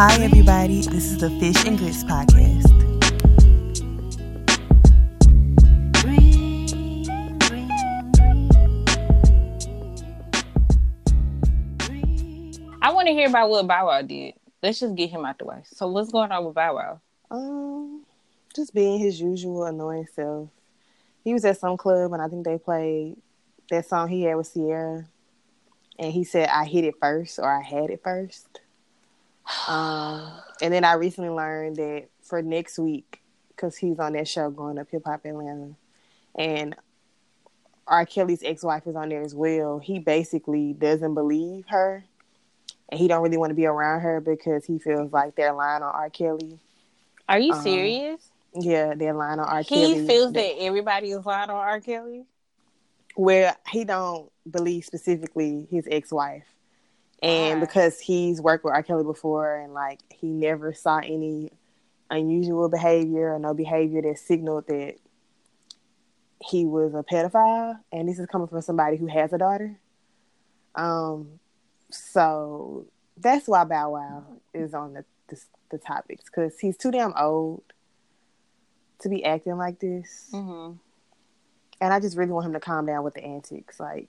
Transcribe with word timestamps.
Hi, 0.00 0.14
everybody. 0.22 0.82
This 0.82 1.10
is 1.10 1.18
the 1.18 1.28
Fish 1.40 1.66
and 1.66 1.76
Grits 1.76 2.04
podcast. 2.04 2.70
I 12.80 12.92
want 12.92 13.08
to 13.08 13.12
hear 13.12 13.28
about 13.28 13.50
what 13.50 13.66
Bow 13.66 13.86
Wow 13.86 14.02
did. 14.02 14.34
Let's 14.62 14.78
just 14.78 14.94
get 14.94 15.10
him 15.10 15.24
out 15.24 15.36
the 15.36 15.46
way. 15.46 15.62
So, 15.64 15.88
what's 15.88 16.12
going 16.12 16.30
on 16.30 16.44
with 16.44 16.54
Bow 16.54 16.76
Wow? 16.76 17.00
Um, 17.32 18.04
just 18.54 18.72
being 18.72 19.00
his 19.00 19.20
usual 19.20 19.64
annoying 19.64 20.06
self. 20.14 20.48
He 21.24 21.32
was 21.32 21.44
at 21.44 21.58
some 21.58 21.76
club 21.76 22.12
and 22.12 22.22
I 22.22 22.28
think 22.28 22.44
they 22.44 22.58
played 22.58 23.16
that 23.68 23.88
song 23.88 24.06
he 24.06 24.22
had 24.22 24.36
with 24.36 24.54
Ciara. 24.54 25.06
and 25.98 26.12
he 26.12 26.22
said, 26.22 26.50
"I 26.50 26.66
hit 26.66 26.84
it 26.84 26.94
first 27.00 27.40
or 27.40 27.50
I 27.50 27.62
had 27.62 27.90
it 27.90 28.00
first. 28.04 28.60
Um, 29.68 30.30
and 30.60 30.72
then 30.72 30.84
I 30.84 30.94
recently 30.94 31.30
learned 31.30 31.76
that 31.76 32.08
for 32.22 32.42
next 32.42 32.78
week, 32.78 33.20
because 33.50 33.76
he's 33.76 33.98
on 33.98 34.12
that 34.12 34.28
show, 34.28 34.50
Growing 34.50 34.78
Up 34.78 34.88
Hip 34.90 35.02
Hop 35.06 35.24
Atlanta, 35.24 35.74
and 36.36 36.76
R. 37.86 38.04
Kelly's 38.04 38.42
ex-wife 38.44 38.86
is 38.86 38.96
on 38.96 39.08
there 39.08 39.22
as 39.22 39.34
well. 39.34 39.78
He 39.78 39.98
basically 39.98 40.74
doesn't 40.74 41.14
believe 41.14 41.64
her, 41.68 42.04
and 42.90 43.00
he 43.00 43.08
don't 43.08 43.22
really 43.22 43.38
want 43.38 43.50
to 43.50 43.54
be 43.54 43.66
around 43.66 44.00
her 44.00 44.20
because 44.20 44.64
he 44.66 44.78
feels 44.78 45.12
like 45.12 45.34
they're 45.36 45.54
lying 45.54 45.82
on 45.82 45.94
R. 45.94 46.10
Kelly. 46.10 46.58
Are 47.28 47.38
you 47.38 47.52
Um, 47.54 47.62
serious? 47.62 48.28
Yeah, 48.54 48.94
they're 48.94 49.14
lying 49.14 49.38
on 49.40 49.48
R. 49.48 49.64
Kelly. 49.64 49.86
He 49.86 49.94
Kelly. 49.94 50.06
feels 50.06 50.32
that 50.34 50.60
everybody 50.62 51.10
is 51.10 51.24
lying 51.24 51.50
on 51.50 51.56
R. 51.56 51.80
Kelly. 51.80 52.26
where 53.14 53.56
he 53.70 53.84
don't 53.84 54.30
believe 54.48 54.84
specifically 54.84 55.66
his 55.70 55.88
ex-wife 55.90 56.44
and 57.22 57.60
because 57.60 57.98
he's 57.98 58.40
worked 58.40 58.64
with 58.64 58.74
R. 58.74 58.82
Kelly 58.82 59.04
before 59.04 59.56
and 59.56 59.74
like 59.74 60.00
he 60.10 60.28
never 60.28 60.72
saw 60.72 60.98
any 60.98 61.50
unusual 62.10 62.68
behavior 62.68 63.34
or 63.34 63.38
no 63.38 63.52
behavior 63.54 64.00
that 64.02 64.18
signaled 64.18 64.66
that 64.68 64.94
he 66.40 66.64
was 66.64 66.94
a 66.94 67.02
pedophile 67.02 67.78
and 67.92 68.08
this 68.08 68.18
is 68.18 68.26
coming 68.26 68.46
from 68.46 68.60
somebody 68.62 68.96
who 68.96 69.06
has 69.06 69.32
a 69.32 69.38
daughter 69.38 69.78
um 70.76 71.28
so 71.90 72.86
that's 73.16 73.48
why 73.48 73.64
Bow 73.64 73.90
Wow 73.90 74.24
is 74.54 74.72
on 74.74 74.94
the 74.94 75.04
the, 75.28 75.40
the 75.70 75.78
topics 75.78 76.24
because 76.26 76.58
he's 76.58 76.76
too 76.76 76.90
damn 76.90 77.12
old 77.18 77.62
to 79.00 79.08
be 79.08 79.24
acting 79.24 79.56
like 79.56 79.78
this 79.80 80.30
Mm-hmm. 80.32 80.76
and 81.80 81.92
I 81.92 82.00
just 82.00 82.16
really 82.16 82.32
want 82.32 82.46
him 82.46 82.52
to 82.54 82.60
calm 82.60 82.86
down 82.86 83.04
with 83.04 83.14
the 83.14 83.24
antics. 83.24 83.78
Like 83.78 84.08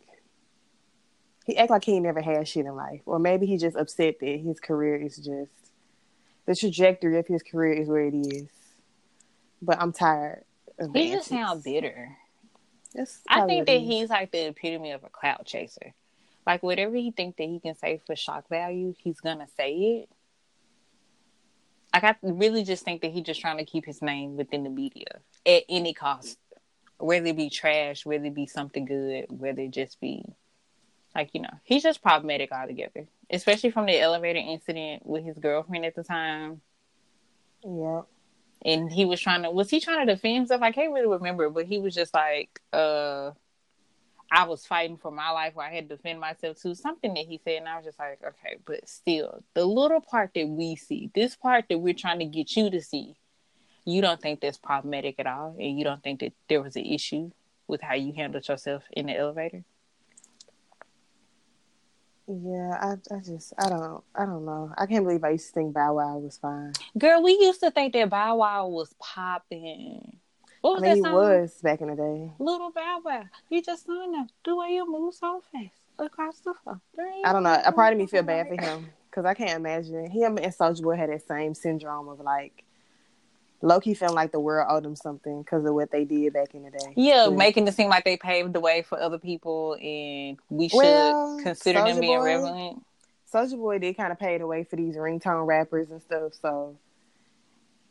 he 1.50 1.58
act 1.58 1.72
like 1.72 1.84
he 1.84 1.94
ain't 1.94 2.04
never 2.04 2.22
had 2.22 2.48
shit 2.48 2.68
in 2.68 2.76
life, 2.76 3.02
or 3.08 3.18
maybe 3.18 3.48
he 3.48 3.58
just 3.58 3.76
upset 3.76 4.20
that 4.20 4.40
his 4.40 4.60
career 4.60 4.96
is 4.96 5.16
just 5.16 5.52
the 6.46 6.56
trajectory 6.56 7.18
of 7.18 7.26
his 7.26 7.42
career 7.42 7.74
is 7.74 7.88
where 7.88 8.06
it 8.06 8.14
is. 8.14 8.48
But 9.60 9.82
I'm 9.82 9.92
tired. 9.92 10.44
He 10.94 11.12
just 11.12 11.28
sounds 11.28 11.64
bitter. 11.64 12.16
I 13.28 13.46
think 13.48 13.66
that 13.66 13.80
he's 13.80 14.10
like 14.10 14.32
the 14.32 14.48
epitome 14.48 14.92
of 14.92 15.04
a 15.04 15.10
clout 15.10 15.46
chaser. 15.46 15.96
Like 16.46 16.62
whatever 16.62 16.96
he 16.96 17.10
think 17.10 17.38
that 17.38 17.48
he 17.48 17.60
can 17.60 17.76
say 17.76 18.00
for 18.06 18.16
shock 18.16 18.48
value, 18.48 18.94
he's 19.00 19.20
gonna 19.20 19.48
say 19.58 19.74
it. 19.74 20.10
Like 21.94 22.04
I 22.04 22.16
really 22.22 22.64
just 22.64 22.86
think 22.86 23.02
that 23.02 23.12
he's 23.12 23.26
just 23.26 23.42
trying 23.42 23.58
to 23.58 23.66
keep 23.66 23.86
his 23.86 24.04
name 24.04 24.38
within 24.38 24.64
the 24.64 24.70
media 24.70 25.20
at 25.48 25.64
any 25.68 25.96
cost, 25.96 26.38
whether 27.00 27.26
it 27.26 27.38
be 27.38 27.50
trash, 27.50 28.06
whether 28.06 28.26
it 28.26 28.36
be 28.36 28.46
something 28.46 28.86
good, 28.86 29.26
whether 29.30 29.64
it 29.64 29.72
just 29.72 30.00
be 30.00 30.24
like 31.16 31.32
you 31.34 31.42
know, 31.42 31.54
he's 31.64 31.84
just 31.84 32.02
problematic 32.02 32.52
altogether. 32.52 33.08
Especially 33.30 33.72
from 33.72 33.86
the 33.86 34.00
elevator 34.00 34.40
incident 34.40 35.06
with 35.06 35.24
his 35.24 35.38
girlfriend 35.38 35.86
at 35.86 35.96
the 35.96 36.04
time, 36.04 36.62
yeah. 37.64 38.02
and 38.64 38.92
he 38.92 39.06
was 39.06 39.20
trying 39.20 39.44
to 39.44 39.52
was 39.52 39.70
he 39.70 39.80
trying 39.80 40.06
to 40.06 40.14
defend 40.14 40.36
himself? 40.36 40.62
I 40.62 40.72
can't 40.72 40.94
really 40.94 41.08
remember, 41.08 41.50
but 41.50 41.66
he 41.66 41.80
was 41.80 41.94
just 41.96 42.14
like, 42.14 42.62
uh 42.74 43.32
I 44.32 44.44
was 44.44 44.66
fighting 44.66 44.98
for 44.98 45.12
my 45.12 45.32
life 45.32 45.56
where 45.56 45.66
I 45.66 45.74
had 45.74 45.90
to 45.90 45.96
defend 45.96 46.20
myself 46.20 46.62
too. 46.62 46.76
Something 46.76 47.16
that 47.16 47.26
he 47.26 47.40
said, 47.44 47.58
and 47.58 47.68
I 47.68 47.78
was 47.78 47.86
just 47.86 47.98
like, 47.98 48.20
okay, 48.24 48.58
but 48.66 48.88
still, 48.88 49.44
the 49.56 49.66
little 49.66 50.02
part 50.02 50.32
that 50.36 50.48
we 50.48 50.76
see, 50.76 51.10
this 51.16 51.36
part 51.36 51.66
that 51.70 51.80
we're 51.80 51.96
trying 51.96 52.20
to 52.20 52.26
get 52.26 52.56
you 52.56 52.70
to 52.70 52.82
see, 52.82 53.16
you 53.86 54.02
don't 54.02 54.22
think 54.22 54.40
that's 54.40 54.58
problematic 54.58 55.16
at 55.20 55.26
all, 55.26 55.56
and 55.60 55.78
you 55.78 55.84
don't 55.84 56.04
think 56.04 56.20
that 56.20 56.34
there 56.48 56.62
was 56.62 56.76
an 56.76 56.86
issue 56.86 57.32
with 57.68 57.82
how 57.82 57.96
you 57.96 58.14
handled 58.14 58.48
yourself 58.48 58.84
in 58.92 59.08
the 59.08 59.18
elevator. 59.18 59.64
Yeah, 62.32 62.78
I, 62.80 63.16
I 63.16 63.20
just, 63.22 63.54
I 63.58 63.70
don't, 63.70 64.04
I 64.14 64.26
don't 64.26 64.46
know. 64.46 64.72
I 64.78 64.86
can't 64.86 65.04
believe 65.04 65.24
I 65.24 65.32
used 65.32 65.48
to 65.48 65.54
think 65.54 65.74
Bow 65.74 65.96
Wow 65.96 66.18
was 66.18 66.38
fine. 66.38 66.74
Girl, 66.98 67.24
we 67.24 67.32
used 67.32 67.60
to 67.62 67.72
think 67.72 67.94
that 67.94 68.10
Bow 68.10 68.36
Wow 68.36 68.68
was 68.68 68.94
popping. 69.00 70.18
What 70.62 70.72
I 70.72 70.74
was 70.74 70.82
mean, 70.84 70.96
he 70.96 71.02
that 71.02 71.08
song? 71.08 71.14
was 71.14 71.54
back 71.64 71.82
in 71.82 71.88
the 71.88 71.96
day. 71.96 72.32
Little 72.38 72.72
Bow 72.72 73.02
Wow, 73.04 73.24
you 73.50 73.64
just 73.64 73.88
don't 73.88 74.12
know 74.12 74.28
the 74.46 74.56
way 74.56 74.74
you 74.74 74.90
move 74.90 75.16
so 75.16 75.42
fast 75.52 75.74
across 75.98 76.40
the 76.42 76.54
floor. 76.54 76.80
I 77.26 77.34
don't 77.34 77.44
know. 77.44 77.60
A 77.66 77.72
part 77.72 77.94
of 77.94 78.00
me 78.00 78.06
feel 78.06 78.24
bad 78.24 78.48
for 78.48 78.62
him 78.62 78.92
because 79.10 79.26
I 79.26 79.34
can't 79.34 79.58
imagine 79.58 80.10
him 80.12 80.38
and 80.38 80.54
Soulja 80.54 80.84
Boy 80.84 80.98
had 80.98 81.10
that 81.10 81.28
same 81.28 81.56
syndrome 81.56 82.10
of 82.10 82.20
like 82.20 82.64
Loki 83.62 83.94
feeling 83.94 84.16
like 84.16 84.32
the 84.32 84.40
world 84.40 84.68
owed 84.70 84.84
them 84.84 84.96
something 84.96 85.42
because 85.42 85.66
of 85.66 85.74
what 85.74 85.92
they 85.92 86.06
did 86.06 86.32
back 86.34 86.54
in 86.56 86.64
the 86.64 86.72
day. 86.72 86.94
Yeah, 86.96 87.26
But- 87.28 87.38
making 87.38 87.68
it 87.68 87.74
seem 87.74 87.90
like 87.90 88.06
they 88.06 88.16
paved 88.18 88.54
the 88.54 88.60
way 88.60 88.82
for 88.84 89.00
other 89.00 89.18
people, 89.20 89.74
and 89.82 90.38
we 90.50 90.70
should 90.70 90.78
Well, 90.78 91.40
consider 91.44 91.80
them 91.80 91.98
Soulja 91.98 92.02
being 92.02 92.20
Boy- 92.20 92.26
relevant. 92.26 92.86
Soulja 93.32 93.58
Boy 93.58 93.78
did 93.80 93.98
kind 93.98 94.12
of 94.12 94.18
pave 94.20 94.40
the 94.40 94.48
way 94.48 94.64
for 94.64 94.76
these 94.76 94.96
ringtone 94.96 95.46
rappers 95.46 95.92
and 95.92 96.02
stuff. 96.02 96.34
So 96.42 96.78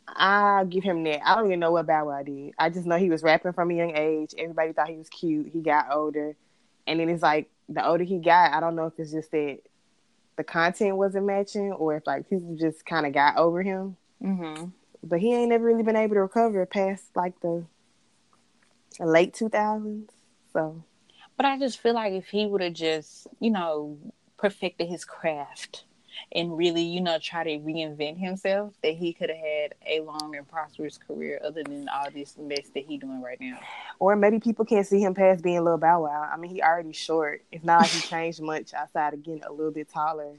I'll 0.09 0.65
give 0.65 0.83
him 0.85 1.05
that. 1.05 1.21
I 1.29 1.35
don't 1.37 1.47
even 1.47 1.61
know 1.61 1.71
what 1.73 1.87
Bow 1.87 2.07
Wow 2.07 2.23
did. 2.23 2.55
I 2.59 2.71
just 2.71 2.87
know 2.87 2.97
he 2.97 3.11
was 3.11 3.23
rapping 3.23 3.53
from 3.53 3.71
a 3.71 3.75
young 3.75 3.95
age. 3.97 4.35
Everybody 4.39 4.73
thought 4.73 4.89
he 4.89 4.97
was 4.97 5.09
cute. 5.11 5.49
He 5.53 5.61
got 5.61 5.87
older, 5.93 6.35
and 6.87 6.99
then 6.99 7.09
it's 7.11 7.23
like 7.23 7.51
the 7.69 7.87
older 7.87 8.05
he 8.05 8.19
got, 8.19 8.53
I 8.53 8.61
don't 8.61 8.75
know 8.75 8.87
if 8.87 8.99
it's 8.99 9.13
just 9.13 9.31
that 9.33 9.59
the 10.37 10.45
content 10.45 10.97
wasn't 10.97 11.27
matching 11.27 11.73
or 11.73 11.97
if 11.97 12.07
like 12.07 12.29
people 12.31 12.57
just 12.59 12.87
kind 12.87 13.05
of 13.07 13.13
got 13.13 13.37
over 13.37 13.63
him. 13.63 13.97
hmm 14.23 14.65
But 15.03 15.21
he 15.21 15.35
ain't 15.35 15.51
never 15.51 15.65
really 15.65 15.83
been 15.83 15.97
able 15.97 16.15
to 16.15 16.21
recover 16.23 16.65
past 16.67 17.05
like 17.15 17.41
the 17.41 17.65
late 19.01 19.35
two 19.35 19.49
thousands. 19.49 20.11
So 20.53 20.83
But 21.37 21.47
I 21.47 21.59
just 21.59 21.81
feel 21.81 21.95
like 21.95 22.13
if 22.13 22.29
he 22.29 22.47
would 22.47 22.63
have 22.63 22.75
just, 22.75 23.29
you 23.41 23.51
know, 23.51 23.99
perfected 24.37 24.89
his 24.89 25.05
craft 25.05 25.85
and 26.33 26.57
really, 26.57 26.83
you 26.83 27.01
know, 27.01 27.19
try 27.19 27.45
to 27.45 27.59
reinvent 27.59 28.19
himself, 28.19 28.75
that 28.83 28.95
he 28.95 29.13
could 29.13 29.31
have 29.31 29.39
had 29.39 29.75
a 29.87 30.01
long 30.01 30.35
and 30.37 30.49
prosperous 30.49 30.99
career 30.99 31.41
other 31.45 31.63
than 31.63 31.89
all 31.89 32.11
this 32.11 32.37
mess 32.37 32.69
that 32.75 32.85
he 32.85 32.99
doing 32.99 33.23
right 33.23 33.41
now. 33.41 33.59
Or 33.99 34.17
maybe 34.17 34.41
people 34.41 34.65
can't 34.65 34.87
see 34.87 35.01
him 35.01 35.15
past 35.15 35.43
being 35.43 35.59
a 35.59 35.63
little 35.63 35.79
Bow 35.79 36.03
Wow. 36.03 36.29
I 36.33 36.37
mean, 36.37 36.51
he 36.51 36.63
already 36.63 36.93
short. 36.93 37.43
It's 37.53 37.65
not 37.65 37.83
like 37.83 37.91
he 37.91 38.01
changed 38.09 38.43
much 38.43 38.75
outside 38.75 39.15
of 39.15 39.23
getting 39.23 39.45
a 39.45 39.53
little 39.53 39.73
bit 39.73 39.89
taller. 39.89 40.35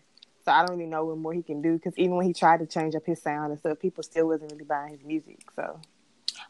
So 0.49 0.53
I 0.55 0.65
don't 0.65 0.77
really 0.79 0.89
know 0.89 1.05
what 1.05 1.19
more 1.19 1.31
he 1.31 1.43
can 1.43 1.61
do 1.61 1.73
because 1.73 1.95
even 1.95 2.15
when 2.15 2.25
he 2.25 2.33
tried 2.33 2.57
to 2.61 2.65
change 2.65 2.95
up 2.95 3.05
his 3.05 3.21
sound 3.21 3.51
and 3.51 3.59
stuff, 3.59 3.77
people 3.77 4.01
still 4.01 4.29
wasn't 4.29 4.51
really 4.51 4.63
buying 4.63 4.93
his 4.93 5.03
music. 5.03 5.41
So 5.55 5.79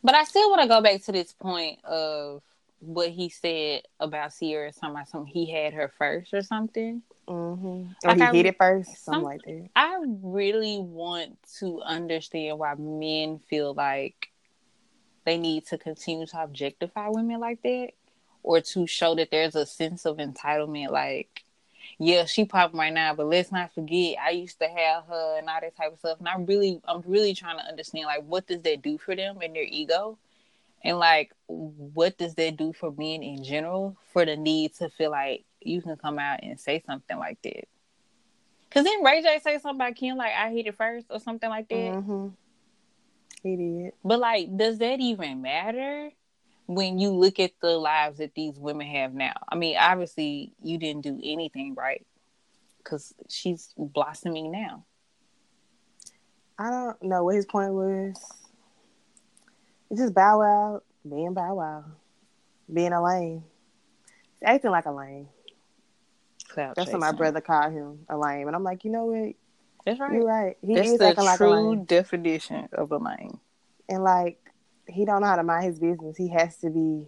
But 0.01 0.15
I 0.15 0.23
still 0.23 0.49
want 0.49 0.61
to 0.61 0.69
go 0.69 0.79
back 0.81 1.01
to 1.03 1.11
this 1.11 1.33
point 1.33 1.83
of 1.83 2.41
what 2.79 3.09
he 3.09 3.27
said 3.27 3.81
about 3.99 4.31
Ciara, 4.39 4.71
talking 4.71 4.91
about 4.95 5.09
something 5.09 5.33
he 5.33 5.51
had 5.51 5.73
her 5.73 5.91
first 5.97 6.33
or 6.33 6.41
something. 6.41 7.01
hmm 7.27 7.33
or 7.35 7.87
Like 8.05 8.15
he 8.19 8.23
I- 8.23 8.31
hit 8.31 8.45
it 8.45 8.55
first, 8.57 9.03
something 9.03 9.19
some- 9.19 9.23
like 9.25 9.41
that. 9.43 9.67
I 9.75 9.99
really 10.23 10.79
want 10.79 11.37
to 11.59 11.81
understand 11.81 12.57
why 12.57 12.75
men 12.75 13.40
feel 13.49 13.73
like 13.73 14.29
they 15.25 15.37
need 15.37 15.66
to 15.67 15.78
continue 15.78 16.25
to 16.28 16.41
objectify 16.41 17.09
women 17.09 17.41
like 17.41 17.61
that 17.63 17.90
or 18.43 18.61
to 18.61 18.87
show 18.87 19.13
that 19.16 19.29
there's 19.29 19.55
a 19.55 19.66
sense 19.66 20.05
of 20.05 20.19
entitlement 20.19 20.91
like 20.91 21.43
yeah 21.99 22.23
she 22.23 22.46
popping 22.46 22.79
right 22.79 22.93
now 22.93 23.13
but 23.13 23.25
let's 23.28 23.51
not 23.51 23.73
forget 23.73 24.16
i 24.25 24.29
used 24.29 24.57
to 24.57 24.67
have 24.67 25.05
her 25.05 25.37
and 25.37 25.49
all 25.49 25.59
that 25.59 25.75
type 25.75 25.91
of 25.91 25.99
stuff 25.99 26.17
and 26.19 26.29
i 26.29 26.35
really 26.37 26.79
i'm 26.85 27.03
really 27.05 27.34
trying 27.34 27.57
to 27.57 27.66
understand 27.66 28.05
like 28.05 28.23
what 28.25 28.47
does 28.47 28.61
that 28.63 28.81
do 28.81 28.97
for 28.97 29.16
them 29.16 29.40
and 29.41 29.55
their 29.55 29.63
ego? 29.63 30.17
And 30.81 30.97
like 30.97 31.34
what 31.47 32.17
does 32.17 32.35
that 32.35 32.55
do 32.55 32.72
for 32.72 32.91
men 32.91 33.22
in 33.22 33.43
general 33.43 33.97
for 34.13 34.25
the 34.25 34.37
need 34.37 34.75
to 34.75 34.90
feel 34.90 35.11
like 35.11 35.43
you 35.59 35.81
can 35.81 35.97
come 35.97 36.17
out 36.17 36.40
and 36.41 36.57
say 36.57 36.81
something 36.85 37.17
like 37.17 37.41
that? 37.41 37.67
Because 38.69 38.85
then 38.85 39.03
ray 39.03 39.22
j 39.22 39.40
say 39.43 39.57
something 39.59 39.75
about 39.75 39.95
kim 39.95 40.16
like 40.16 40.31
i 40.34 40.52
hit 40.52 40.67
it 40.67 40.78
first 40.78 41.07
or 41.09 41.19
something 41.19 41.49
like 41.49 41.67
that? 41.67 41.95
Hmm 41.95 42.28
He 43.43 43.55
did. 43.57 43.93
but 44.05 44.19
like, 44.19 44.55
does 44.55 44.78
that 44.78 45.02
even 45.02 45.41
matter 45.41 46.11
when 46.69 46.99
you 46.99 47.09
look 47.09 47.39
at 47.39 47.51
the 47.61 47.77
lives 47.77 48.19
that 48.19 48.35
these 48.35 48.59
women 48.59 48.85
have 48.85 49.13
now? 49.13 49.33
I 49.49 49.55
mean, 49.55 49.75
obviously 49.75 50.53
you 50.61 50.77
didn't 50.77 51.01
do 51.01 51.19
anything 51.23 51.73
right 51.73 52.05
because 52.77 53.11
she's 53.27 53.73
blossoming 53.75 54.51
now. 54.51 54.85
I 56.59 56.69
don't 56.69 57.01
know 57.01 57.23
what 57.23 57.35
his 57.35 57.47
point 57.47 57.73
was. 57.73 58.16
It's 59.89 59.99
just 59.99 60.13
Bow 60.13 60.39
Wow 60.39 60.83
being 61.07 61.33
Bow 61.33 61.55
Wow, 61.55 61.85
being 62.71 62.93
a 62.93 63.03
lame, 63.03 63.43
He's 64.39 64.47
acting 64.47 64.69
like 64.71 64.85
a 64.85 64.91
lame. 64.91 65.27
Cloud 66.49 66.75
That's 66.75 66.91
what 66.91 66.99
my 66.99 67.11
brother 67.11 67.41
called 67.41 67.73
him 67.73 68.05
a 68.09 68.17
lame, 68.17 68.45
and 68.47 68.55
I'm 68.55 68.63
like, 68.63 68.83
you 68.85 68.91
know 68.91 69.05
what? 69.05 69.33
That's 69.85 69.99
right. 69.99 70.13
You're 70.13 70.25
right. 70.25 70.57
He 70.61 70.75
That's 70.75 70.91
is 70.91 70.99
the 70.99 71.07
acting 71.07 71.25
like 71.25 71.35
a 71.35 71.37
true 71.37 71.71
lame, 71.71 71.83
definition 71.85 72.69
of 72.73 72.91
a 72.91 72.97
lame. 72.97 73.39
and 73.87 74.03
like 74.03 74.48
he 74.90 75.06
don't 75.06 75.22
know 75.22 75.28
how 75.28 75.36
to 75.36 75.44
mind 75.44 75.66
his 75.66 75.80
business. 75.80 76.18
He 76.18 76.30
has 76.30 76.58
to 76.58 76.70
be. 76.70 77.06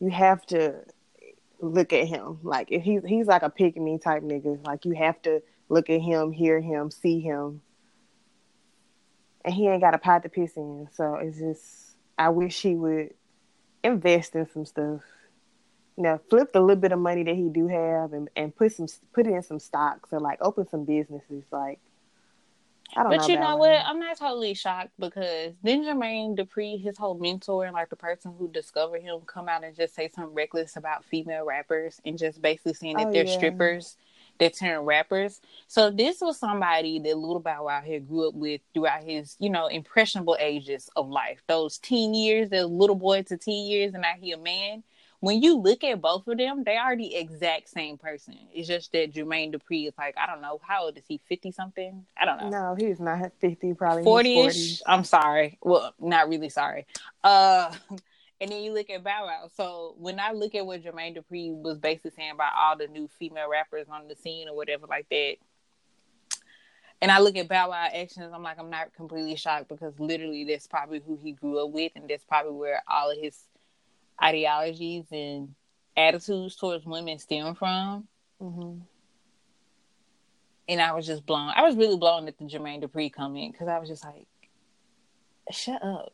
You 0.00 0.10
have 0.10 0.44
to 0.46 0.84
look 1.58 1.92
at 1.92 2.06
him 2.06 2.38
like 2.42 2.70
if 2.70 2.82
he's 2.82 3.02
he's 3.04 3.26
like 3.26 3.42
a 3.42 3.50
pick 3.50 3.76
me 3.76 3.98
type 3.98 4.22
nigga. 4.22 4.64
Like 4.66 4.84
you 4.84 4.92
have 4.92 5.20
to 5.22 5.42
look 5.68 5.90
at 5.90 6.00
him, 6.00 6.32
hear 6.32 6.60
him, 6.60 6.90
see 6.90 7.20
him, 7.20 7.62
and 9.44 9.54
he 9.54 9.68
ain't 9.68 9.80
got 9.80 9.94
a 9.94 9.98
pot 9.98 10.22
to 10.24 10.28
piss 10.28 10.56
in. 10.56 10.88
So 10.92 11.14
it's 11.14 11.38
just 11.38 11.96
I 12.18 12.28
wish 12.30 12.60
he 12.60 12.74
would 12.74 13.14
invest 13.82 14.34
in 14.34 14.48
some 14.52 14.66
stuff. 14.66 15.00
You 15.96 16.02
know, 16.02 16.20
flip 16.28 16.52
the 16.52 16.60
little 16.60 16.80
bit 16.80 16.92
of 16.92 16.98
money 16.98 17.22
that 17.22 17.36
he 17.36 17.48
do 17.48 17.68
have 17.68 18.12
and, 18.12 18.28
and 18.36 18.54
put 18.54 18.72
some 18.72 18.86
put 19.14 19.26
it 19.26 19.32
in 19.32 19.42
some 19.42 19.58
stocks 19.58 20.10
or 20.12 20.20
like 20.20 20.38
open 20.42 20.68
some 20.68 20.84
businesses. 20.84 21.44
Like 21.50 21.80
Don't 22.94 23.10
know. 23.10 23.16
But 23.16 23.28
you 23.28 23.38
know 23.38 23.56
what? 23.56 23.82
I'm 23.84 23.98
not 23.98 24.18
totally 24.18 24.54
shocked 24.54 24.92
because 24.98 25.54
then 25.62 25.84
Jermaine 25.84 26.36
Dupri, 26.38 26.80
his 26.80 26.96
whole 26.96 27.18
mentor 27.18 27.64
and 27.64 27.74
like 27.74 27.90
the 27.90 27.96
person 27.96 28.34
who 28.38 28.48
discovered 28.48 29.02
him, 29.02 29.20
come 29.26 29.48
out 29.48 29.64
and 29.64 29.76
just 29.76 29.94
say 29.94 30.08
something 30.14 30.34
reckless 30.34 30.76
about 30.76 31.04
female 31.04 31.44
rappers 31.44 32.00
and 32.04 32.16
just 32.18 32.40
basically 32.40 32.74
saying 32.74 32.96
that 32.96 33.08
Oh, 33.08 33.12
they're 33.12 33.26
yeah. 33.26 33.36
strippers 33.36 33.96
that 34.38 34.54
turn 34.54 34.80
rappers. 34.80 35.40
So 35.66 35.90
this 35.90 36.20
was 36.20 36.38
somebody 36.38 36.98
that 37.00 37.16
Little 37.18 37.40
Bow 37.40 37.64
Wow 37.64 37.80
here 37.80 38.00
grew 38.00 38.28
up 38.28 38.34
with 38.34 38.60
throughout 38.74 39.02
his, 39.02 39.36
you 39.38 39.50
know, 39.50 39.66
impressionable 39.66 40.36
ages 40.38 40.88
of 40.96 41.08
life. 41.08 41.42
Those 41.48 41.78
teen 41.78 42.14
years, 42.14 42.50
those 42.50 42.70
little 42.70 42.96
boy 42.96 43.22
to 43.22 43.36
teen 43.36 43.70
years, 43.70 43.94
and 43.94 44.02
now 44.02 44.12
he 44.20 44.32
a 44.32 44.38
man. 44.38 44.82
When 45.20 45.42
you 45.42 45.56
look 45.56 45.82
at 45.82 46.00
both 46.00 46.26
of 46.28 46.38
them, 46.38 46.62
they 46.64 46.76
are 46.76 46.96
the 46.96 47.14
exact 47.14 47.68
same 47.70 47.96
person. 47.96 48.36
It's 48.52 48.68
just 48.68 48.92
that 48.92 49.12
Jermaine 49.12 49.54
Dupri 49.54 49.88
is 49.88 49.94
like, 49.98 50.14
I 50.18 50.26
don't 50.26 50.42
know, 50.42 50.60
how 50.62 50.84
old 50.84 50.96
is 50.98 51.04
he? 51.08 51.20
Fifty 51.28 51.50
something? 51.50 52.04
I 52.16 52.24
don't 52.24 52.38
know. 52.38 52.50
No, 52.50 52.74
he's 52.78 53.00
not 53.00 53.32
fifty. 53.40 53.72
Probably 53.74 54.04
Forty 54.04 54.40
ish. 54.40 54.82
I'm 54.86 55.04
sorry. 55.04 55.58
Well, 55.62 55.94
not 55.98 56.28
really 56.28 56.50
sorry. 56.50 56.86
Uh, 57.24 57.72
and 58.40 58.50
then 58.50 58.62
you 58.62 58.72
look 58.72 58.90
at 58.90 59.02
Bow 59.02 59.26
Wow. 59.26 59.48
So 59.56 59.94
when 59.98 60.20
I 60.20 60.32
look 60.32 60.54
at 60.54 60.66
what 60.66 60.82
Jermaine 60.82 61.16
Dupri 61.16 61.54
was 61.54 61.78
basically 61.78 62.12
saying 62.16 62.32
about 62.32 62.52
all 62.56 62.76
the 62.76 62.86
new 62.86 63.08
female 63.18 63.48
rappers 63.50 63.86
on 63.90 64.08
the 64.08 64.16
scene 64.16 64.48
or 64.48 64.56
whatever 64.56 64.86
like 64.86 65.08
that, 65.10 65.36
and 67.02 67.10
I 67.10 67.20
look 67.20 67.36
at 67.36 67.48
Bow 67.48 67.70
Wow 67.70 67.88
actions, 67.92 68.30
I'm 68.34 68.42
like, 68.42 68.58
I'm 68.58 68.70
not 68.70 68.94
completely 68.94 69.36
shocked 69.36 69.68
because 69.68 69.98
literally 69.98 70.44
that's 70.44 70.66
probably 70.66 71.02
who 71.06 71.18
he 71.22 71.32
grew 71.32 71.64
up 71.64 71.70
with, 71.70 71.92
and 71.94 72.08
that's 72.08 72.24
probably 72.24 72.52
where 72.52 72.82
all 72.88 73.10
of 73.10 73.18
his 73.18 73.38
ideologies 74.22 75.06
and 75.10 75.54
attitudes 75.96 76.56
towards 76.56 76.84
women 76.84 77.18
stem 77.18 77.54
from. 77.54 78.06
hmm 78.40 78.78
And 80.68 80.80
I 80.80 80.92
was 80.92 81.06
just 81.06 81.24
blown. 81.26 81.52
I 81.54 81.62
was 81.62 81.76
really 81.76 81.96
blown 81.96 82.28
at 82.28 82.38
the 82.38 82.44
Jermaine 82.44 82.82
Dupri 82.82 83.12
comment 83.12 83.52
because 83.52 83.68
I 83.68 83.78
was 83.78 83.88
just 83.88 84.04
like, 84.04 84.26
shut 85.50 85.82
up. 85.82 86.12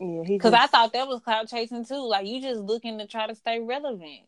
Yeah, 0.00 0.22
he 0.24 0.34
Because 0.34 0.52
I 0.52 0.66
thought 0.66 0.92
that 0.92 1.08
was 1.08 1.20
cloud 1.20 1.48
chasing 1.48 1.84
too. 1.84 2.06
Like 2.06 2.26
you 2.26 2.40
just 2.40 2.60
looking 2.60 2.98
to 2.98 3.06
try 3.06 3.26
to 3.26 3.34
stay 3.34 3.58
relevant. 3.58 4.20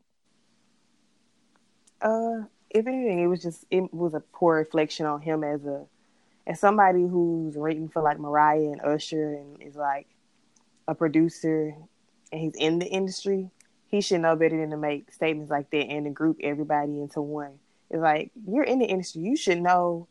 Uh, 2.02 2.44
if 2.70 2.86
anything, 2.86 3.20
it 3.20 3.26
was 3.26 3.42
just 3.42 3.64
it 3.70 3.92
was 3.94 4.14
a 4.14 4.20
poor 4.20 4.56
reflection 4.56 5.06
on 5.06 5.20
him 5.20 5.44
as 5.44 5.64
a 5.64 5.86
as 6.46 6.58
somebody 6.58 7.02
who's 7.02 7.56
written 7.56 7.88
for 7.88 8.02
like 8.02 8.18
Mariah 8.18 8.72
and 8.72 8.80
Usher 8.80 9.34
and 9.34 9.62
is 9.62 9.76
like 9.76 10.08
a 10.90 10.94
producer 10.94 11.72
and 12.32 12.40
he's 12.40 12.54
in 12.56 12.80
the 12.80 12.86
industry. 12.86 13.48
He 13.86 14.00
should 14.00 14.20
know 14.20 14.34
better 14.36 14.56
than 14.58 14.70
to 14.70 14.76
make 14.76 15.12
statements 15.12 15.50
like 15.50 15.70
that 15.70 15.86
and 15.86 16.04
to 16.04 16.10
group 16.10 16.38
everybody 16.42 17.00
into 17.00 17.22
one. 17.22 17.60
It's 17.90 18.00
like 18.00 18.32
you're 18.46 18.64
in 18.64 18.80
the 18.80 18.84
industry, 18.86 19.22
you 19.22 19.36
should 19.36 19.60
know 19.60 20.08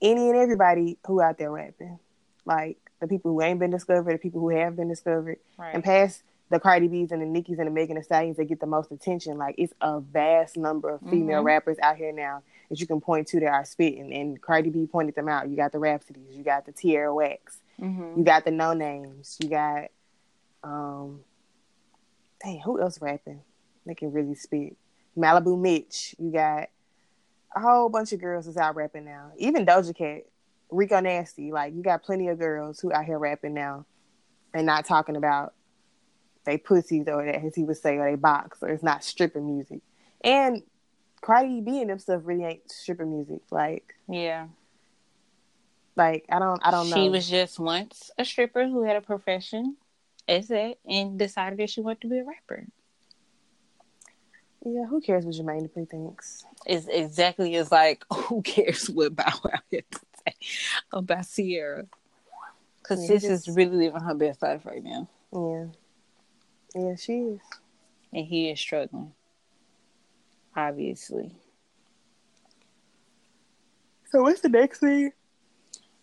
any 0.00 0.28
and 0.28 0.38
everybody 0.38 0.96
who 1.06 1.20
out 1.20 1.38
there 1.38 1.50
rapping, 1.50 1.98
like 2.44 2.78
the 3.00 3.08
people 3.08 3.32
who 3.32 3.42
ain't 3.42 3.58
been 3.58 3.70
discovered, 3.70 4.12
the 4.14 4.18
people 4.18 4.40
who 4.40 4.50
have 4.50 4.76
been 4.76 4.88
discovered, 4.88 5.38
Right. 5.58 5.74
and 5.74 5.82
past 5.82 6.22
the 6.50 6.60
Cardi 6.60 6.88
B's 6.88 7.10
and 7.12 7.20
the 7.20 7.26
Nickies 7.26 7.58
and 7.58 7.66
the 7.66 7.70
Megan 7.70 7.96
Thee 7.96 8.02
Stallions 8.02 8.36
that 8.38 8.44
get 8.46 8.60
the 8.60 8.66
most 8.66 8.90
attention. 8.92 9.38
Like 9.38 9.56
it's 9.58 9.72
a 9.80 10.00
vast 10.00 10.56
number 10.56 10.88
of 10.90 11.00
female 11.02 11.42
Mhm. 11.42 11.46
rappers 11.46 11.78
out 11.82 11.96
here 11.96 12.12
now 12.12 12.42
that 12.70 12.80
you 12.80 12.86
can 12.86 13.00
point 13.00 13.26
to 13.28 13.40
that 13.40 13.48
are 13.52 13.64
spitting. 13.64 14.12
And 14.14 14.40
Cardi 14.40 14.70
B 14.70 14.86
pointed 14.86 15.14
them 15.16 15.28
out. 15.28 15.48
You 15.48 15.56
got 15.56 15.72
the 15.72 15.78
Rapsodys, 15.78 16.32
you 16.36 16.42
got 16.44 16.64
the 16.64 16.72
Tierra 16.72 17.14
Whacks, 17.14 17.60
mm-hmm. 17.80 18.18
you 18.18 18.24
got 18.24 18.44
the 18.44 18.50
Nonames, 18.50 19.36
you 19.42 19.48
got 19.48 19.88
um, 20.62 21.20
dang, 22.42 22.60
who 22.60 22.80
else 22.80 23.00
rapping? 23.00 23.40
They 23.86 23.94
can 23.94 24.12
really 24.12 24.34
spit. 24.34 24.76
Malibu 25.16 25.60
Mitch, 25.60 26.14
you 26.18 26.30
got 26.30 26.68
a 27.54 27.60
whole 27.60 27.88
bunch 27.88 28.12
of 28.12 28.20
girls 28.20 28.46
that's 28.46 28.56
out 28.56 28.76
rapping 28.76 29.04
now. 29.04 29.32
Even 29.36 29.66
Doja 29.66 29.96
Cat, 29.96 30.24
Rico 30.70 31.00
Nasty, 31.00 31.50
like 31.50 31.74
you 31.74 31.82
got 31.82 32.02
plenty 32.02 32.28
of 32.28 32.38
girls 32.38 32.80
who 32.80 32.92
out 32.92 33.04
here 33.04 33.18
rapping 33.18 33.54
now 33.54 33.86
and 34.54 34.66
not 34.66 34.84
talking 34.84 35.16
about 35.16 35.54
they 36.44 36.56
pussies 36.56 37.06
or 37.08 37.24
that 37.24 37.44
as 37.44 37.54
he 37.54 37.64
would 37.64 37.76
say 37.76 37.96
or 37.96 38.10
they 38.10 38.16
box 38.16 38.58
or 38.62 38.68
it's 38.68 38.82
not 38.82 39.04
stripping 39.04 39.46
music. 39.46 39.80
And 40.22 40.62
Cardi 41.20 41.60
B 41.60 41.80
and 41.80 41.90
them 41.90 41.98
stuff 41.98 42.22
really 42.24 42.44
ain't 42.44 42.70
stripping 42.70 43.10
music. 43.10 43.40
Like 43.50 43.94
Yeah. 44.08 44.48
Like 45.98 46.26
I 46.30 46.38
don't 46.38 46.64
I 46.64 46.70
don't 46.70 46.88
know. 46.88 46.96
She 46.96 47.08
was 47.08 47.28
just 47.28 47.58
once 47.58 48.12
a 48.16 48.24
stripper 48.24 48.68
who 48.68 48.84
had 48.84 48.94
a 48.94 49.00
profession 49.00 49.76
as 50.28 50.46
that 50.48 50.76
and 50.88 51.18
decided 51.18 51.58
that 51.58 51.70
she 51.70 51.80
wanted 51.80 52.02
to 52.02 52.08
be 52.08 52.18
a 52.18 52.24
rapper. 52.24 52.66
Yeah, 54.64 54.86
who 54.86 55.00
cares 55.00 55.24
what 55.24 55.34
Jermaine 55.34 55.68
Dupri 55.68 55.90
thinks? 55.90 56.44
It's 56.66 56.86
exactly 56.86 57.54
as 57.56 57.72
like, 57.72 58.04
who 58.12 58.42
cares 58.42 58.88
what 58.88 59.16
Bow 59.16 59.32
Wow 59.44 59.58
had 59.72 59.90
to 59.90 60.00
say 60.24 60.34
about 60.92 61.26
Ciara? 61.34 61.86
Because 62.80 63.00
Yeah, 63.02 63.18
sis 63.18 63.48
is 63.48 63.56
really 63.56 63.76
living 63.86 64.00
her 64.00 64.14
best 64.14 64.40
life 64.40 64.66
right 64.66 64.82
now. 64.82 65.08
Yeah. 65.32 65.66
Yeah, 66.74 66.94
she 66.94 67.12
is. 67.12 67.40
And 68.12 68.24
he 68.24 68.50
is 68.50 68.60
struggling. 68.60 69.12
Obviously. 70.54 71.32
So 74.10 74.22
what's 74.22 74.40
the 74.40 74.48
next 74.48 74.78
thing? 74.78 75.12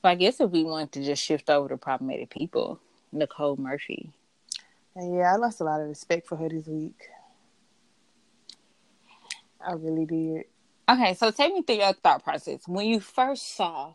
I 0.05 0.15
guess 0.15 0.39
if 0.39 0.51
we 0.51 0.63
want 0.63 0.91
to 0.93 1.03
just 1.03 1.24
shift 1.24 1.50
over 1.50 1.69
to 1.69 1.77
problematic 1.77 2.29
people, 2.29 2.79
Nicole 3.12 3.57
Murphy. 3.57 4.12
Yeah, 4.95 5.33
I 5.33 5.35
lost 5.35 5.62
a 5.62 5.63
lot 5.65 5.81
of 5.81 5.88
respect 5.88 6.27
for 6.27 6.38
her 6.38 6.47
this 6.47 6.67
week. 6.67 7.09
I 9.65 9.74
really 9.74 10.05
did. 10.05 10.45
Okay, 10.88 11.15
so 11.15 11.31
take 11.31 11.53
me 11.53 11.63
through 11.63 11.77
your 11.77 11.93
thought 11.93 12.24
process. 12.24 12.62
When 12.67 12.85
you 12.85 13.00
first 13.00 13.55
saw 13.55 13.93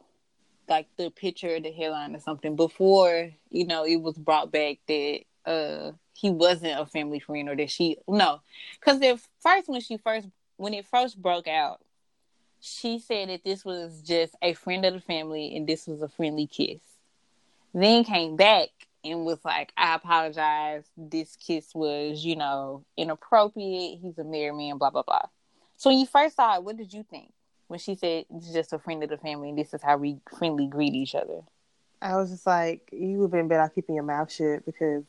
like 0.69 0.87
the 0.97 1.11
picture 1.11 1.55
of 1.57 1.63
the 1.63 1.73
headline 1.73 2.15
or 2.15 2.21
something 2.21 2.57
before, 2.57 3.31
you 3.51 3.67
know, 3.67 3.85
it 3.85 3.97
was 3.97 4.17
brought 4.17 4.53
back 4.53 4.79
that 4.89 5.21
uh 5.47 5.93
he 6.13 6.31
wasn't 6.31 6.79
a 6.79 6.85
family 6.85 7.21
friend 7.21 7.49
or 7.49 7.57
that 7.57 7.71
she 7.71 7.97
no. 8.07 8.41
Cause 8.81 9.01
at 9.01 9.21
first 9.41 9.69
when 9.69 9.81
she 9.81 9.97
first 9.97 10.29
when 10.57 10.75
it 10.75 10.87
first 10.87 11.21
broke 11.21 11.49
out, 11.49 11.81
she 12.61 12.99
said 12.99 13.29
that 13.29 13.45
this 13.45 13.65
was 13.65 14.03
just 14.03 14.35
a 14.43 14.53
friend 14.53 14.85
of 14.85 14.95
the 14.95 15.01
family 15.01 15.57
and 15.57 15.67
this 15.67 15.87
was 15.87 16.03
a 16.03 16.09
friendly 16.09 16.47
kiss. 16.47 16.81
Then 17.73 18.05
came 18.05 18.37
back 18.37 18.69
and 19.05 19.25
was 19.25 19.39
like, 19.45 19.73
I 19.77 19.95
apologize. 19.95 20.85
This 20.97 21.37
kiss 21.37 21.75
was, 21.75 22.25
you 22.25 22.37
know, 22.37 22.85
inappropriate. 22.97 24.01
He's 24.03 24.19
a 24.19 24.25
married 24.25 24.57
man, 24.57 24.79
blah, 24.79 24.91
blah, 24.91 25.03
blah. 25.03 25.27
So 25.77 25.91
when 25.91 25.99
you 25.99 26.07
first 26.07 26.37
saw 26.37 26.57
it, 26.57 26.65
what 26.65 26.77
did 26.77 26.93
you 26.93 27.03
think? 27.03 27.33
When 27.69 27.79
she 27.79 27.95
said 27.95 28.27
it's 28.35 28.53
just 28.53 28.73
a 28.73 28.79
friend 28.79 29.03
of 29.03 29.11
the 29.11 29.17
family 29.17 29.51
and 29.51 29.59
this 29.59 29.73
is 29.73 29.83
how 29.83 29.97
we 29.97 30.19
friendly 30.37 30.67
greet 30.67 30.95
each 30.95 31.15
other. 31.15 31.41
I 32.03 32.17
was 32.17 32.31
just 32.31 32.47
like, 32.47 32.91
you 32.93 33.19
would 33.19 33.27
have 33.27 33.31
been 33.31 33.49
better 33.49 33.63
off 33.63 33.75
keeping 33.75 33.95
your 33.95 34.05
mouth 34.05 34.33
shut 34.33 34.67
because 34.67 35.05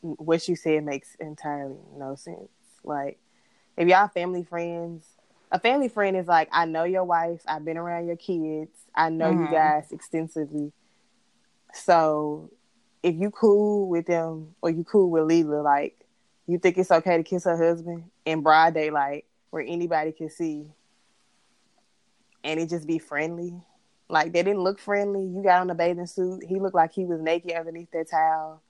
what 0.00 0.48
you 0.48 0.56
said 0.56 0.84
makes 0.84 1.14
entirely 1.20 1.76
no 1.96 2.14
sense. 2.14 2.48
Like, 2.84 3.18
if 3.76 3.88
y'all 3.88 4.08
family 4.08 4.44
friends, 4.44 5.04
a 5.52 5.58
family 5.60 5.88
friend 5.88 6.16
is 6.16 6.26
like, 6.26 6.48
I 6.52 6.64
know 6.66 6.84
your 6.84 7.04
wife, 7.04 7.42
I've 7.46 7.64
been 7.64 7.76
around 7.76 8.06
your 8.06 8.16
kids, 8.16 8.70
I 8.94 9.10
know 9.10 9.30
you 9.30 9.46
Mhm. 9.46 9.50
guys 9.50 9.92
extensively. 9.92 10.72
So, 11.72 12.50
if 13.02 13.14
you 13.14 13.30
cool 13.30 13.88
with 13.88 14.06
them 14.06 14.54
or 14.62 14.70
you 14.70 14.84
cool 14.84 15.10
with 15.10 15.24
Lela, 15.24 15.62
like, 15.62 15.98
you 16.46 16.58
think 16.58 16.78
it's 16.78 16.90
okay 16.90 17.16
to 17.16 17.22
kiss 17.22 17.44
her 17.44 17.56
husband 17.56 18.10
in 18.24 18.42
broad 18.42 18.74
daylight 18.74 19.24
where 19.50 19.62
anybody 19.66 20.12
can 20.12 20.30
see, 20.30 20.70
and 22.44 22.60
it 22.60 22.68
just 22.68 22.86
be 22.86 22.98
friendly. 22.98 23.54
Like 24.08 24.32
they 24.32 24.42
didn't 24.42 24.62
look 24.62 24.78
friendly. 24.78 25.24
You 25.24 25.42
got 25.42 25.60
on 25.60 25.70
a 25.70 25.74
bathing 25.74 26.06
suit. 26.06 26.44
He 26.44 26.60
looked 26.60 26.74
like 26.76 26.92
he 26.92 27.04
was 27.04 27.20
naked 27.20 27.52
underneath 27.52 27.90
that 27.92 28.10
towel. 28.10 28.62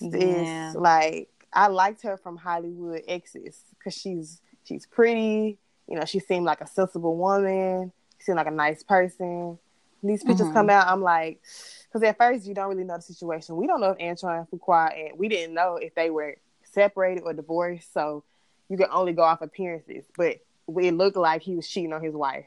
Yeah. 0.00 0.72
It's 0.72 0.74
like 0.74 1.30
I 1.52 1.66
liked 1.68 2.02
her 2.02 2.16
from 2.16 2.36
Hollywood 2.36 3.02
exes 3.08 3.60
because 3.70 3.94
she's 3.94 4.40
she's 4.68 4.86
pretty. 4.86 5.58
You 5.88 5.98
know, 5.98 6.04
she 6.04 6.20
seemed 6.20 6.44
like 6.44 6.60
a 6.60 6.66
sensible 6.66 7.16
woman. 7.16 7.92
She 8.18 8.24
seemed 8.24 8.36
like 8.36 8.46
a 8.46 8.50
nice 8.50 8.82
person. 8.82 9.58
These 10.02 10.22
pictures 10.22 10.48
Mhm. 10.48 10.52
come 10.52 10.70
out. 10.70 10.86
I'm 10.86 11.00
like, 11.02 11.40
because 11.86 12.02
at 12.06 12.18
first 12.18 12.46
you 12.46 12.54
don't 12.54 12.68
really 12.68 12.84
know 12.84 12.96
the 12.96 13.02
situation. 13.02 13.56
We 13.56 13.66
don't 13.66 13.80
know 13.80 13.90
if 13.92 14.00
Antoine 14.00 14.46
Fuqua 14.52 14.92
and 15.08 15.18
we 15.18 15.28
didn't 15.28 15.54
know 15.54 15.76
if 15.76 15.94
they 15.94 16.10
were 16.10 16.36
separated 16.62 17.22
or 17.22 17.32
divorced. 17.32 17.92
So 17.92 18.22
you 18.68 18.76
can 18.76 18.88
only 18.92 19.14
go 19.14 19.22
off 19.22 19.40
appearances, 19.40 20.04
but 20.16 20.36
it 20.68 20.94
looked 20.94 21.16
like 21.16 21.40
he 21.42 21.54
was 21.56 21.66
cheating 21.66 21.92
on 21.94 22.02
his 22.02 22.14
wife. 22.14 22.44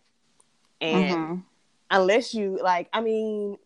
And 0.80 1.10
Mm-hmm. 1.10 1.36
unless 1.90 2.34
you 2.36 2.60
like, 2.62 2.90
I 2.94 3.02
mean, 3.02 3.58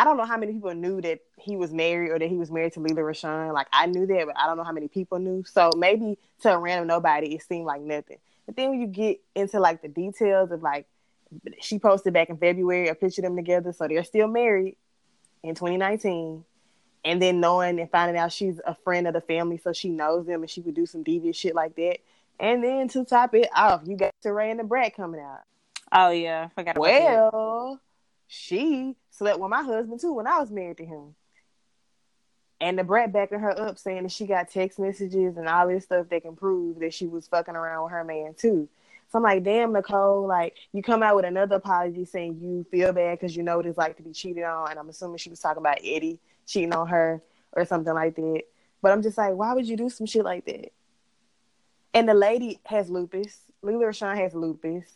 I 0.00 0.04
don't 0.04 0.16
know 0.16 0.24
how 0.24 0.38
many 0.38 0.54
people 0.54 0.72
knew 0.72 1.02
that 1.02 1.20
he 1.36 1.56
was 1.56 1.74
married 1.74 2.10
or 2.10 2.18
that 2.18 2.26
he 2.26 2.38
was 2.38 2.50
married 2.50 2.72
to 2.72 2.80
Lela 2.80 3.02
Rochon. 3.02 3.52
Like 3.52 3.66
I 3.70 3.84
knew 3.84 4.06
that, 4.06 4.26
but 4.26 4.34
I 4.34 4.46
don't 4.46 4.56
know 4.56 4.64
how 4.64 4.72
many 4.72 4.88
people 4.88 5.18
knew. 5.18 5.44
So 5.44 5.68
maybe 5.76 6.16
to 6.40 6.54
a 6.54 6.58
random 6.58 6.88
nobody, 6.88 7.34
it 7.34 7.42
seemed 7.42 7.66
like 7.66 7.82
nothing. 7.82 8.16
But 8.46 8.56
then 8.56 8.70
when 8.70 8.80
you 8.80 8.86
get 8.86 9.20
into 9.34 9.60
like 9.60 9.82
the 9.82 9.88
details 9.88 10.52
of 10.52 10.62
like, 10.62 10.86
she 11.60 11.78
posted 11.78 12.14
back 12.14 12.30
in 12.30 12.38
February 12.38 12.88
a 12.88 12.94
picture 12.94 13.20
of 13.20 13.24
them 13.24 13.36
together, 13.36 13.74
so 13.74 13.86
they're 13.86 14.02
still 14.02 14.26
married 14.26 14.78
in 15.42 15.54
2019. 15.54 16.46
And 17.04 17.20
then 17.20 17.40
knowing 17.40 17.78
and 17.78 17.90
finding 17.90 18.16
out 18.16 18.32
she's 18.32 18.58
a 18.66 18.74
friend 18.74 19.06
of 19.06 19.12
the 19.12 19.20
family, 19.20 19.58
so 19.58 19.74
she 19.74 19.90
knows 19.90 20.24
them 20.24 20.40
and 20.40 20.48
she 20.48 20.62
would 20.62 20.74
do 20.74 20.86
some 20.86 21.02
devious 21.02 21.36
shit 21.36 21.54
like 21.54 21.76
that. 21.76 21.98
And 22.38 22.64
then 22.64 22.88
to 22.88 23.04
top 23.04 23.34
it 23.34 23.50
off, 23.54 23.82
you 23.84 23.98
got 23.98 24.14
Teray 24.24 24.50
and 24.50 24.60
Da 24.60 24.64
Brat 24.64 24.96
coming 24.96 25.20
out. 25.20 25.42
Oh 25.92 26.08
yeah, 26.08 26.46
I 26.46 26.54
forgot 26.54 26.78
about. 26.78 26.80
Well, 26.80 27.80
she 28.32 28.94
slept 29.10 29.40
with 29.40 29.50
my 29.50 29.64
husband 29.64 29.98
too 29.98 30.12
when 30.12 30.28
I 30.28 30.38
was 30.38 30.52
married 30.52 30.76
to 30.76 30.84
him. 30.84 31.16
And 32.60 32.76
Da 32.76 32.84
Brat 32.84 33.12
backing 33.12 33.40
her 33.40 33.60
up 33.60 33.76
saying 33.76 34.04
that 34.04 34.12
she 34.12 34.24
got 34.24 34.48
text 34.48 34.78
messages 34.78 35.36
and 35.36 35.48
all 35.48 35.66
this 35.66 35.82
stuff 35.82 36.08
that 36.10 36.22
can 36.22 36.36
prove 36.36 36.78
that 36.78 36.94
she 36.94 37.08
was 37.08 37.26
fucking 37.26 37.56
around 37.56 37.82
with 37.82 37.92
her 37.92 38.04
man 38.04 38.34
too. 38.34 38.68
So 39.10 39.18
I'm 39.18 39.24
like, 39.24 39.42
damn, 39.42 39.72
Nicole, 39.72 40.28
like 40.28 40.54
you 40.72 40.80
come 40.80 41.02
out 41.02 41.16
with 41.16 41.24
another 41.24 41.56
apology 41.56 42.04
saying 42.04 42.38
you 42.40 42.64
feel 42.70 42.92
bad 42.92 43.18
because 43.18 43.36
you 43.36 43.42
know 43.42 43.56
what 43.56 43.66
it's 43.66 43.76
like 43.76 43.96
to 43.96 44.02
be 44.04 44.12
cheated 44.12 44.44
on. 44.44 44.70
And 44.70 44.78
I'm 44.78 44.88
assuming 44.88 45.18
she 45.18 45.30
was 45.30 45.40
talking 45.40 45.60
about 45.60 45.78
Eddie 45.82 46.20
cheating 46.46 46.72
on 46.72 46.86
her 46.86 47.20
or 47.52 47.64
something 47.64 47.92
like 47.92 48.14
that. 48.14 48.42
But 48.80 48.92
I'm 48.92 49.02
just 49.02 49.18
like, 49.18 49.34
why 49.34 49.54
would 49.54 49.66
you 49.66 49.76
do 49.76 49.90
some 49.90 50.06
shit 50.06 50.24
like 50.24 50.44
that? 50.44 50.70
And 51.94 52.08
the 52.08 52.14
lady 52.14 52.60
has 52.66 52.88
lupus. 52.88 53.40
Lela 53.60 53.86
Rochon 53.86 54.16
has 54.16 54.34
lupus. 54.34 54.88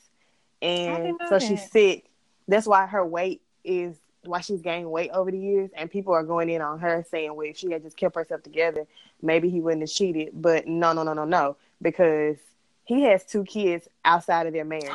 And 0.63 1.19
so 1.29 1.41
she's 1.41 1.69
sick. 1.69 2.09
That's 2.49 2.67
why 2.67 2.87
her 2.87 3.05
weight 3.05 3.43
is 3.65 3.97
why 4.25 4.41
she's 4.41 4.63
gained 4.63 4.91
weight 4.91 5.11
over 5.13 5.31
the 5.31 5.39
years. 5.39 5.71
And 5.75 5.91
people 5.91 6.13
are 6.15 6.23
going 6.23 6.51
in 6.51 6.63
on 6.63 6.79
her 6.81 7.05
saying, 7.11 7.35
well, 7.35 7.47
if 7.47 7.57
she 7.57 7.71
had 7.71 7.83
just 7.83 7.97
kept 7.97 8.15
herself 8.17 8.43
together, 8.43 8.87
maybe 9.23 9.49
he 9.49 9.61
wouldn't 9.61 9.83
have 9.83 9.91
cheated. 9.91 10.31
But 10.35 10.67
no, 10.67 10.93
no, 10.93 11.03
no, 11.03 11.13
no, 11.13 11.25
no. 11.25 11.57
Because 11.81 12.37
he 12.85 13.03
has 13.05 13.25
two 13.25 13.45
kids 13.45 13.89
outside 14.05 14.47
of 14.47 14.53
their 14.53 14.65
marriage. 14.65 14.91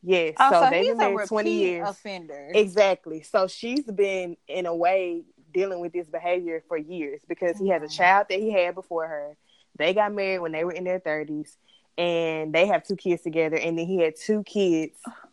Yes. 0.00 0.36
Oh, 0.38 0.50
so, 0.52 0.62
so, 0.62 0.70
they've 0.70 0.86
been 0.86 0.96
married 0.96 1.14
repeat 1.16 1.28
20 1.28 1.50
years. 1.50 1.88
offender. 1.88 2.52
Exactly. 2.54 3.20
So 3.22 3.48
she's 3.48 3.82
been 3.82 4.36
in 4.46 4.66
a 4.66 4.74
way 4.74 5.24
dealing 5.52 5.80
with 5.80 5.92
this 5.92 6.06
behavior 6.06 6.62
for 6.68 6.76
years 6.76 7.20
because 7.28 7.58
he 7.58 7.70
has 7.70 7.82
a 7.82 7.88
child 7.88 8.28
that 8.30 8.38
he 8.38 8.52
had 8.52 8.76
before 8.76 9.08
her. 9.08 9.36
They 9.76 9.94
got 9.94 10.14
married 10.14 10.38
when 10.38 10.52
they 10.52 10.62
were 10.62 10.70
in 10.70 10.84
their 10.84 11.00
thirties, 11.00 11.56
and 11.98 12.52
they 12.54 12.68
have 12.68 12.86
two 12.86 12.94
kids 12.94 13.22
together. 13.22 13.56
And 13.56 13.76
then 13.76 13.86
he 13.86 13.98
had 13.98 14.14
two 14.14 14.44
kids 14.44 14.92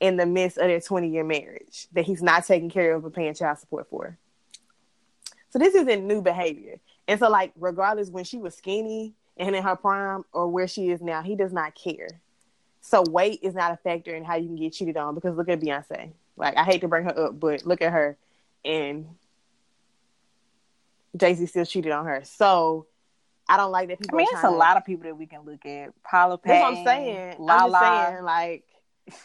in 0.00 0.16
the 0.16 0.26
midst 0.26 0.58
of 0.58 0.66
their 0.66 0.80
twenty 0.80 1.08
year 1.08 1.24
marriage 1.24 1.86
that 1.92 2.04
he's 2.04 2.22
not 2.22 2.44
taking 2.46 2.70
care 2.70 2.94
of 2.94 3.04
or 3.04 3.10
paying 3.10 3.34
child 3.34 3.58
support 3.58 3.88
for. 3.88 4.16
So 5.50 5.58
this 5.58 5.74
isn't 5.74 6.06
new 6.06 6.20
behavior. 6.20 6.80
And 7.06 7.20
so, 7.20 7.28
like, 7.28 7.52
regardless 7.56 8.08
when 8.10 8.24
she 8.24 8.38
was 8.38 8.54
skinny 8.54 9.14
and 9.36 9.54
in 9.54 9.62
her 9.62 9.76
prime 9.76 10.24
or 10.32 10.48
where 10.48 10.66
she 10.66 10.90
is 10.90 11.00
now, 11.00 11.22
he 11.22 11.36
does 11.36 11.52
not 11.52 11.74
care. 11.74 12.08
So 12.80 13.02
weight 13.08 13.40
is 13.42 13.54
not 13.54 13.72
a 13.72 13.76
factor 13.76 14.14
in 14.14 14.24
how 14.24 14.36
you 14.36 14.46
can 14.46 14.56
get 14.56 14.72
cheated 14.72 14.96
on 14.96 15.14
because 15.14 15.36
look 15.36 15.48
at 15.48 15.60
Beyonce. 15.60 16.10
Like 16.36 16.56
I 16.56 16.64
hate 16.64 16.80
to 16.80 16.88
bring 16.88 17.04
her 17.04 17.18
up, 17.26 17.38
but 17.38 17.64
look 17.64 17.82
at 17.82 17.92
her 17.92 18.16
and 18.64 19.06
Jay 21.16 21.34
Z 21.34 21.46
still 21.46 21.64
cheated 21.64 21.92
on 21.92 22.04
her. 22.06 22.22
So 22.24 22.86
I 23.48 23.56
don't 23.56 23.70
like 23.70 23.88
that 23.88 23.98
I 24.12 24.16
mean, 24.16 24.26
it's 24.30 24.42
a 24.42 24.48
to- 24.48 24.50
lot 24.50 24.76
of 24.76 24.84
people 24.84 25.04
that 25.04 25.16
we 25.16 25.26
can 25.26 25.42
look 25.42 25.64
at. 25.64 25.92
Paula 26.02 26.38
That's 26.42 26.60
what 26.60 26.78
I'm 26.78 26.84
saying. 26.84 27.36
La 27.38 27.54
I'm 27.54 27.70
just 27.70 27.80
saying, 28.10 28.24
like, 28.24 28.64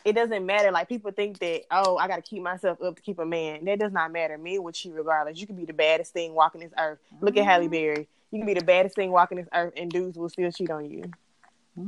it 0.03 0.13
doesn't 0.13 0.45
matter. 0.45 0.71
Like 0.71 0.89
people 0.89 1.11
think 1.11 1.39
that, 1.39 1.63
oh, 1.71 1.97
I 1.97 2.07
got 2.07 2.17
to 2.17 2.21
keep 2.21 2.41
myself 2.41 2.81
up 2.81 2.95
to 2.95 3.01
keep 3.01 3.19
a 3.19 3.25
man. 3.25 3.65
That 3.65 3.79
does 3.79 3.91
not 3.93 4.11
matter. 4.11 4.37
Me 4.37 4.59
with 4.59 4.83
you, 4.85 4.93
regardless. 4.93 5.39
You 5.39 5.47
can 5.47 5.55
be 5.55 5.65
the 5.65 5.73
baddest 5.73 6.13
thing 6.13 6.33
walking 6.33 6.61
this 6.61 6.73
earth. 6.77 6.99
Look 7.21 7.37
at 7.37 7.45
Halle 7.45 7.67
Mhm. 7.67 7.71
Berry. 7.71 8.07
You 8.31 8.39
can 8.39 8.45
be 8.45 8.53
the 8.53 8.63
baddest 8.65 8.95
thing 8.95 9.11
walking 9.11 9.37
this 9.37 9.47
earth, 9.53 9.73
and 9.75 9.89
dudes 9.91 10.17
will 10.17 10.29
still 10.29 10.51
cheat 10.51 10.69
on 10.69 10.89
you 10.89 11.03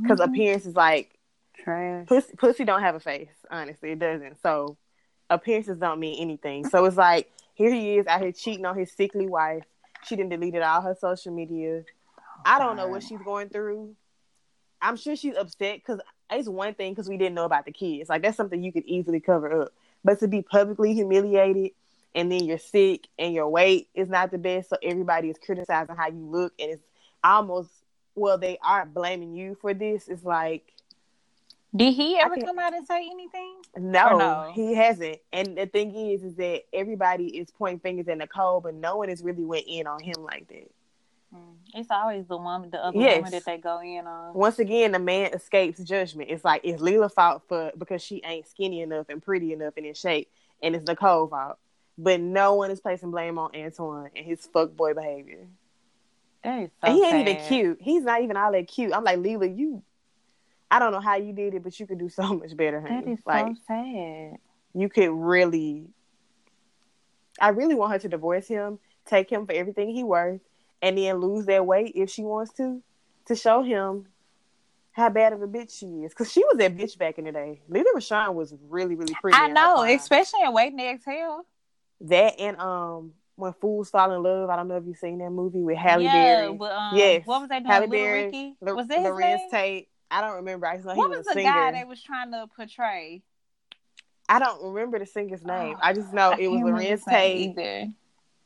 because 0.02 0.20
Mhm. 0.20 0.24
appearance 0.24 0.66
is 0.66 0.74
like 0.74 1.18
trash. 1.54 2.06
pussy, 2.08 2.34
pussy 2.36 2.64
don't 2.64 2.80
have 2.80 2.94
a 2.94 3.00
face. 3.00 3.28
Honestly, 3.50 3.92
it 3.92 3.98
doesn't. 3.98 4.40
So 4.42 4.76
appearances 5.30 5.78
don't 5.78 6.00
mean 6.00 6.20
anything. 6.20 6.64
So 6.68 6.84
it's 6.86 6.96
like 6.96 7.30
here 7.54 7.70
he 7.70 7.98
is 7.98 8.06
out 8.06 8.20
here 8.22 8.32
cheating 8.32 8.66
on 8.66 8.76
his 8.76 8.90
sickly 8.92 9.26
wife. 9.26 9.64
She 10.04 10.16
didn't 10.16 10.30
deleted 10.30 10.62
all 10.62 10.80
her 10.80 10.96
social 10.98 11.32
media. 11.32 11.84
I 12.44 12.58
don't 12.58 12.76
know 12.76 12.88
what 12.88 13.02
she's 13.04 13.20
going 13.20 13.50
through. 13.50 13.94
I'm 14.80 14.96
sure 14.96 15.14
she's 15.14 15.36
upset 15.36 15.76
because 15.76 16.00
it's 16.38 16.48
one 16.48 16.74
thing 16.74 16.92
because 16.92 17.08
we 17.08 17.16
didn't 17.16 17.34
know 17.34 17.44
about 17.44 17.64
the 17.64 17.72
kids. 17.72 18.08
Like 18.08 18.22
that's 18.22 18.36
something 18.36 18.62
you 18.62 18.72
could 18.72 18.84
easily 18.84 19.20
cover 19.20 19.62
up. 19.62 19.72
But 20.04 20.20
to 20.20 20.28
be 20.28 20.42
publicly 20.42 20.94
humiliated 20.94 21.72
and 22.14 22.30
then 22.30 22.44
you're 22.44 22.58
sick 22.58 23.06
and 23.18 23.34
your 23.34 23.48
weight 23.48 23.88
is 23.94 24.08
not 24.08 24.30
the 24.30 24.38
best, 24.38 24.70
so 24.70 24.76
everybody 24.82 25.30
is 25.30 25.36
criticizing 25.44 25.96
how 25.96 26.08
you 26.08 26.26
look 26.30 26.52
and 26.58 26.72
it's 26.72 26.82
almost 27.24 27.70
well 28.14 28.36
they 28.36 28.58
are 28.62 28.84
blaming 28.86 29.34
you 29.34 29.56
for 29.60 29.74
this. 29.74 30.08
It's 30.08 30.24
like 30.24 30.72
Did 31.74 31.94
he 31.94 32.18
ever 32.18 32.36
come 32.36 32.58
out 32.58 32.74
and 32.74 32.86
say 32.86 33.08
anything? 33.10 33.62
no, 33.78 34.18
no? 34.18 34.52
he 34.54 34.74
hasn't. 34.74 35.18
And 35.32 35.56
the 35.56 35.66
thing 35.66 35.94
is, 35.94 36.22
is 36.22 36.34
that 36.36 36.62
everybody 36.72 37.38
is 37.38 37.50
pointing 37.50 37.80
fingers 37.80 38.08
at 38.08 38.18
Nicole, 38.18 38.60
but 38.60 38.74
no 38.74 38.96
one 38.96 39.08
has 39.08 39.22
really 39.22 39.44
went 39.44 39.64
in 39.66 39.86
on 39.86 40.00
him 40.00 40.22
like 40.22 40.48
that. 40.48 40.70
Mm. 41.34 41.54
It's 41.74 41.90
always 41.90 42.26
the 42.26 42.36
woman, 42.36 42.70
the 42.70 42.84
other 42.84 42.98
Yes. 42.98 43.16
woman 43.16 43.30
that 43.32 43.44
they 43.44 43.56
go 43.58 43.80
in 43.80 44.06
on. 44.06 44.34
Once 44.34 44.58
again, 44.58 44.92
the 44.92 44.98
man 44.98 45.32
escapes 45.32 45.82
judgment. 45.82 46.30
It's 46.30 46.44
like 46.44 46.60
it's 46.64 46.82
Lela 46.82 47.08
fault 47.08 47.42
for 47.48 47.72
because 47.78 48.02
she 48.02 48.20
ain't 48.24 48.46
skinny 48.46 48.82
enough 48.82 49.06
and 49.08 49.22
pretty 49.22 49.52
enough 49.52 49.74
and 49.76 49.86
in 49.86 49.94
shape, 49.94 50.30
and 50.62 50.74
it's 50.76 50.86
Nicole 50.86 51.28
fault. 51.28 51.58
But 51.96 52.20
no 52.20 52.54
one 52.54 52.70
is 52.70 52.80
placing 52.80 53.10
blame 53.10 53.38
on 53.38 53.54
Antoine 53.54 54.10
and 54.16 54.24
his 54.26 54.46
fuckboy 54.54 54.94
behavior. 54.94 55.46
That 56.44 56.58
is 56.64 56.70
so 56.80 56.88
and 56.88 56.94
he 56.96 57.02
ain't 57.04 57.12
sad. 57.12 57.28
even 57.28 57.46
cute. 57.48 57.78
He's 57.80 58.02
not 58.02 58.22
even 58.22 58.36
all 58.36 58.52
that 58.52 58.66
cute. 58.68 58.92
I'm 58.94 59.04
like 59.04 59.18
Lela, 59.18 59.46
you. 59.46 59.82
I 60.70 60.78
don't 60.78 60.92
know 60.92 61.00
how 61.00 61.16
you 61.16 61.32
did 61.32 61.54
it, 61.54 61.62
but 61.62 61.78
you 61.78 61.86
could 61.86 61.98
do 61.98 62.08
so 62.10 62.22
much 62.34 62.56
better. 62.56 62.80
That 62.80 62.90
honey. 62.90 63.12
is 63.12 63.20
like 63.24 63.46
so 63.46 63.54
sad. 63.68 64.36
you 64.74 64.88
could 64.90 65.10
really. 65.10 65.86
I 67.40 67.48
really 67.48 67.74
want 67.74 67.92
her 67.92 67.98
to 68.00 68.08
divorce 68.08 68.46
him, 68.46 68.78
take 69.06 69.30
him 69.30 69.46
for 69.46 69.52
everything 69.52 69.88
he 69.90 70.04
worth, 70.04 70.40
and 70.82 70.98
then 70.98 71.16
lose 71.16 71.46
that 71.46 71.64
weight 71.64 71.92
if 71.94 72.10
she 72.10 72.22
wants 72.22 72.52
to, 72.54 72.82
to 73.26 73.36
show 73.36 73.62
him 73.62 74.06
how 74.90 75.08
bad 75.08 75.32
of 75.32 75.40
a 75.40 75.46
bitch 75.46 75.78
she 75.78 75.86
is. 75.86 76.10
Because 76.12 76.30
she 76.30 76.44
was 76.44 76.58
that 76.58 76.76
bitch 76.76 76.98
back 76.98 77.18
in 77.18 77.24
the 77.24 77.32
day. 77.32 77.62
Lela 77.68 77.86
Rochon 77.94 78.34
was 78.34 78.52
really, 78.68 78.94
really 78.96 79.14
pretty. 79.20 79.38
I 79.38 79.48
know, 79.48 79.82
especially 79.84 80.40
in 80.44 80.52
Waiting 80.52 80.78
to 80.78 80.84
Exhale. 80.90 81.46
that 82.02 82.38
and 82.38 82.58
um 82.58 83.12
when 83.36 83.52
fools 83.54 83.88
fall 83.88 84.12
in 84.12 84.22
love. 84.22 84.50
I 84.50 84.56
don't 84.56 84.68
know 84.68 84.76
if 84.76 84.84
you've 84.86 84.98
seen 84.98 85.18
that 85.18 85.30
movie 85.30 85.62
with 85.62 85.78
Halle 85.78 86.02
yeah, 86.02 86.12
Berry. 86.12 86.52
but 86.52 86.72
um, 86.72 86.96
Yes, 86.96 87.26
what 87.26 87.40
was 87.40 87.48
they 87.48 87.60
doing? 87.60 87.70
Halle 87.70 87.86
Berry, 87.86 88.24
Ricky? 88.26 88.56
Lo- 88.60 88.74
was 88.74 88.86
that 88.88 88.98
his 88.98 89.06
Larenz 89.08 89.36
name? 89.36 89.50
Tate. 89.50 89.88
I 90.10 90.20
don't 90.20 90.36
remember. 90.36 90.66
I 90.66 90.74
just 90.76 90.86
know 90.86 90.94
What 90.94 91.04
he 91.10 91.16
was 91.16 91.18
was, 91.18 91.26
the 91.28 91.32
singer. 91.32 91.50
guy 91.50 91.72
they 91.72 91.84
was 91.84 92.02
trying 92.02 92.30
to 92.32 92.46
portray? 92.54 93.22
I 94.28 94.38
don't 94.38 94.62
remember 94.62 94.98
the 94.98 95.06
singer's 95.06 95.42
name. 95.44 95.76
I 95.80 95.94
just 95.94 96.12
know 96.12 96.32
it 96.38 96.48
was 96.48 96.60
Larenz 96.60 97.04
Tate. 97.08 97.56
either. 97.56 97.86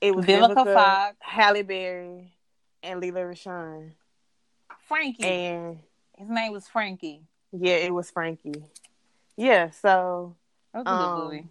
It 0.07 0.15
was 0.15 0.25
Vivica 0.27 0.55
Vivica, 0.55 0.75
Fox. 0.75 1.17
Halle 1.21 1.63
Berry, 1.63 2.33
and 2.83 3.01
Lela 3.01 3.21
Rochon. 3.21 3.91
Frankie. 4.87 5.25
And 5.25 5.79
His 6.17 6.29
name 6.31 6.53
was 6.53 6.69
Frankie. 6.69 7.23
yeah, 7.53 7.75
it 7.77 7.93
was 7.93 8.11
Frankie. 8.11 8.63
Yeah, 9.37 9.71
so 9.71 10.37
That 10.73 10.85
was 10.85 10.95
a 10.95 10.99
good 10.99 11.09
Um, 11.11 11.25
movie. 11.25 11.49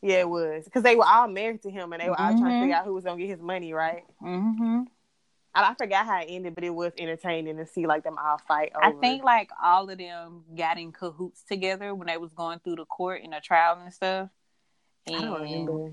yeah, 0.00 0.16
it 0.20 0.28
was 0.28 0.64
because 0.64 0.82
they 0.82 0.96
were 0.96 1.06
all 1.06 1.28
married 1.28 1.62
to 1.62 1.70
him, 1.70 1.92
and 1.92 2.02
they 2.02 2.08
were 2.08 2.18
all 2.18 2.32
trying 2.32 2.38
to 2.44 2.44
Mhm. 2.56 2.60
figure 2.60 2.74
out 2.74 2.84
who 2.86 2.94
was 2.94 3.04
gonna 3.04 3.18
get 3.20 3.28
his 3.28 3.40
money, 3.40 3.72
right? 3.72 4.04
Mm-hmm. 4.20 4.82
I, 5.54 5.70
I 5.70 5.74
forgot 5.74 6.06
how 6.06 6.20
it 6.20 6.26
ended, 6.28 6.54
but 6.54 6.64
it 6.64 6.70
was 6.74 6.92
entertaining 6.98 7.56
to 7.58 7.66
see 7.66 7.86
like 7.86 8.02
them 8.04 8.16
all 8.18 8.38
fight. 8.38 8.72
Over. 8.74 8.84
I 8.86 9.00
think 9.00 9.22
like 9.22 9.50
all 9.62 9.88
of 9.90 9.98
them 9.98 10.44
got 10.56 10.78
in 10.78 10.90
cahoots 10.92 11.42
together 11.44 11.94
when 11.94 12.06
they 12.08 12.16
was 12.16 12.32
going 12.32 12.58
through 12.60 12.76
the 12.76 12.86
court 12.86 13.22
and 13.22 13.32
the 13.32 13.40
trial 13.40 13.78
and 13.78 13.92
stuff. 13.92 14.30
I 15.06 15.12
don't 15.12 15.42
remember. 15.42 15.92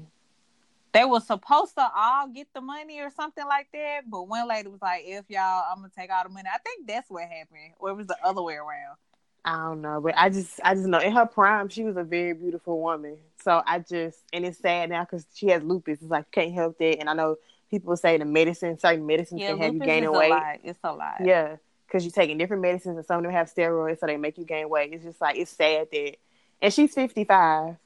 They 0.94 1.06
were 1.06 1.20
supposed 1.20 1.76
to 1.76 1.88
all 1.96 2.28
get 2.28 2.48
the 2.54 2.62
money 2.62 3.00
or 3.00 3.12
something 3.12 3.46
like 3.48 3.68
that, 3.74 4.10
but 4.10 4.28
one 4.28 4.48
lady 4.48 4.70
was 4.70 4.82
like, 4.82 5.04
"If 5.06 5.26
y'all, 5.30 5.64
I'm 5.70 5.78
gonna 5.78 5.92
take 5.96 6.12
all 6.12 6.24
the 6.24 6.30
money." 6.30 6.50
I 6.54 6.58
think 6.60 6.88
that's 6.88 7.10
what 7.10 7.24
happened, 7.24 7.74
or 7.80 7.90
it 7.92 7.96
was 7.96 8.08
the 8.08 8.18
other 8.24 8.42
way 8.42 8.56
around. 8.56 8.98
I 9.46 9.56
don't 9.58 9.82
know, 9.82 10.02
but 10.02 10.16
I 10.18 10.30
just, 10.30 10.60
I 10.64 10.76
just 10.76 10.88
know 10.88 11.00
in 11.00 11.14
her 11.14 11.26
prime, 11.26 11.70
she 11.70 11.84
was 11.84 11.96
a 11.96 12.04
very 12.04 12.34
beautiful 12.34 12.82
woman. 12.82 13.18
So 13.42 13.64
I 13.66 13.80
just, 13.80 14.20
and 14.34 14.46
it's 14.46 14.60
sad 14.60 14.90
now 14.90 15.04
because 15.06 15.26
she 15.34 15.48
has 15.48 15.64
lupus. 15.64 16.02
It's 16.02 16.12
like 16.12 16.26
you 16.26 16.42
can't 16.44 16.54
help 16.54 16.78
that. 16.80 17.00
And 17.00 17.10
I 17.10 17.14
know 17.14 17.38
people 17.72 17.96
say 17.96 18.18
the 18.18 18.26
medicine, 18.26 18.78
certain 18.78 19.06
medicines 19.06 19.40
Yeah, 19.42 19.52
can 19.52 19.58
have 19.60 19.74
you 19.74 19.80
gaining 19.80 20.12
weight. 20.12 20.30
lot. 20.30 20.60
It's 20.64 20.80
a 20.84 20.94
lot. 20.94 21.22
Yeah, 21.24 21.56
because 21.88 22.04
you're 22.04 22.12
taking 22.12 22.38
different 22.38 22.62
medicines, 22.62 22.98
and 22.98 23.06
some 23.06 23.18
of 23.18 23.24
them 23.24 23.32
have 23.32 23.52
steroids, 23.52 24.00
so 24.00 24.08
they 24.08 24.18
make 24.18 24.38
you 24.38 24.46
gain 24.46 24.70
weight. 24.70 24.92
It's 24.94 25.04
just 25.06 25.22
like 25.22 25.38
it's 25.38 25.52
sad 25.52 25.88
that, 25.92 26.16
and 26.62 26.74
she's 26.74 26.94
55. 26.94 27.78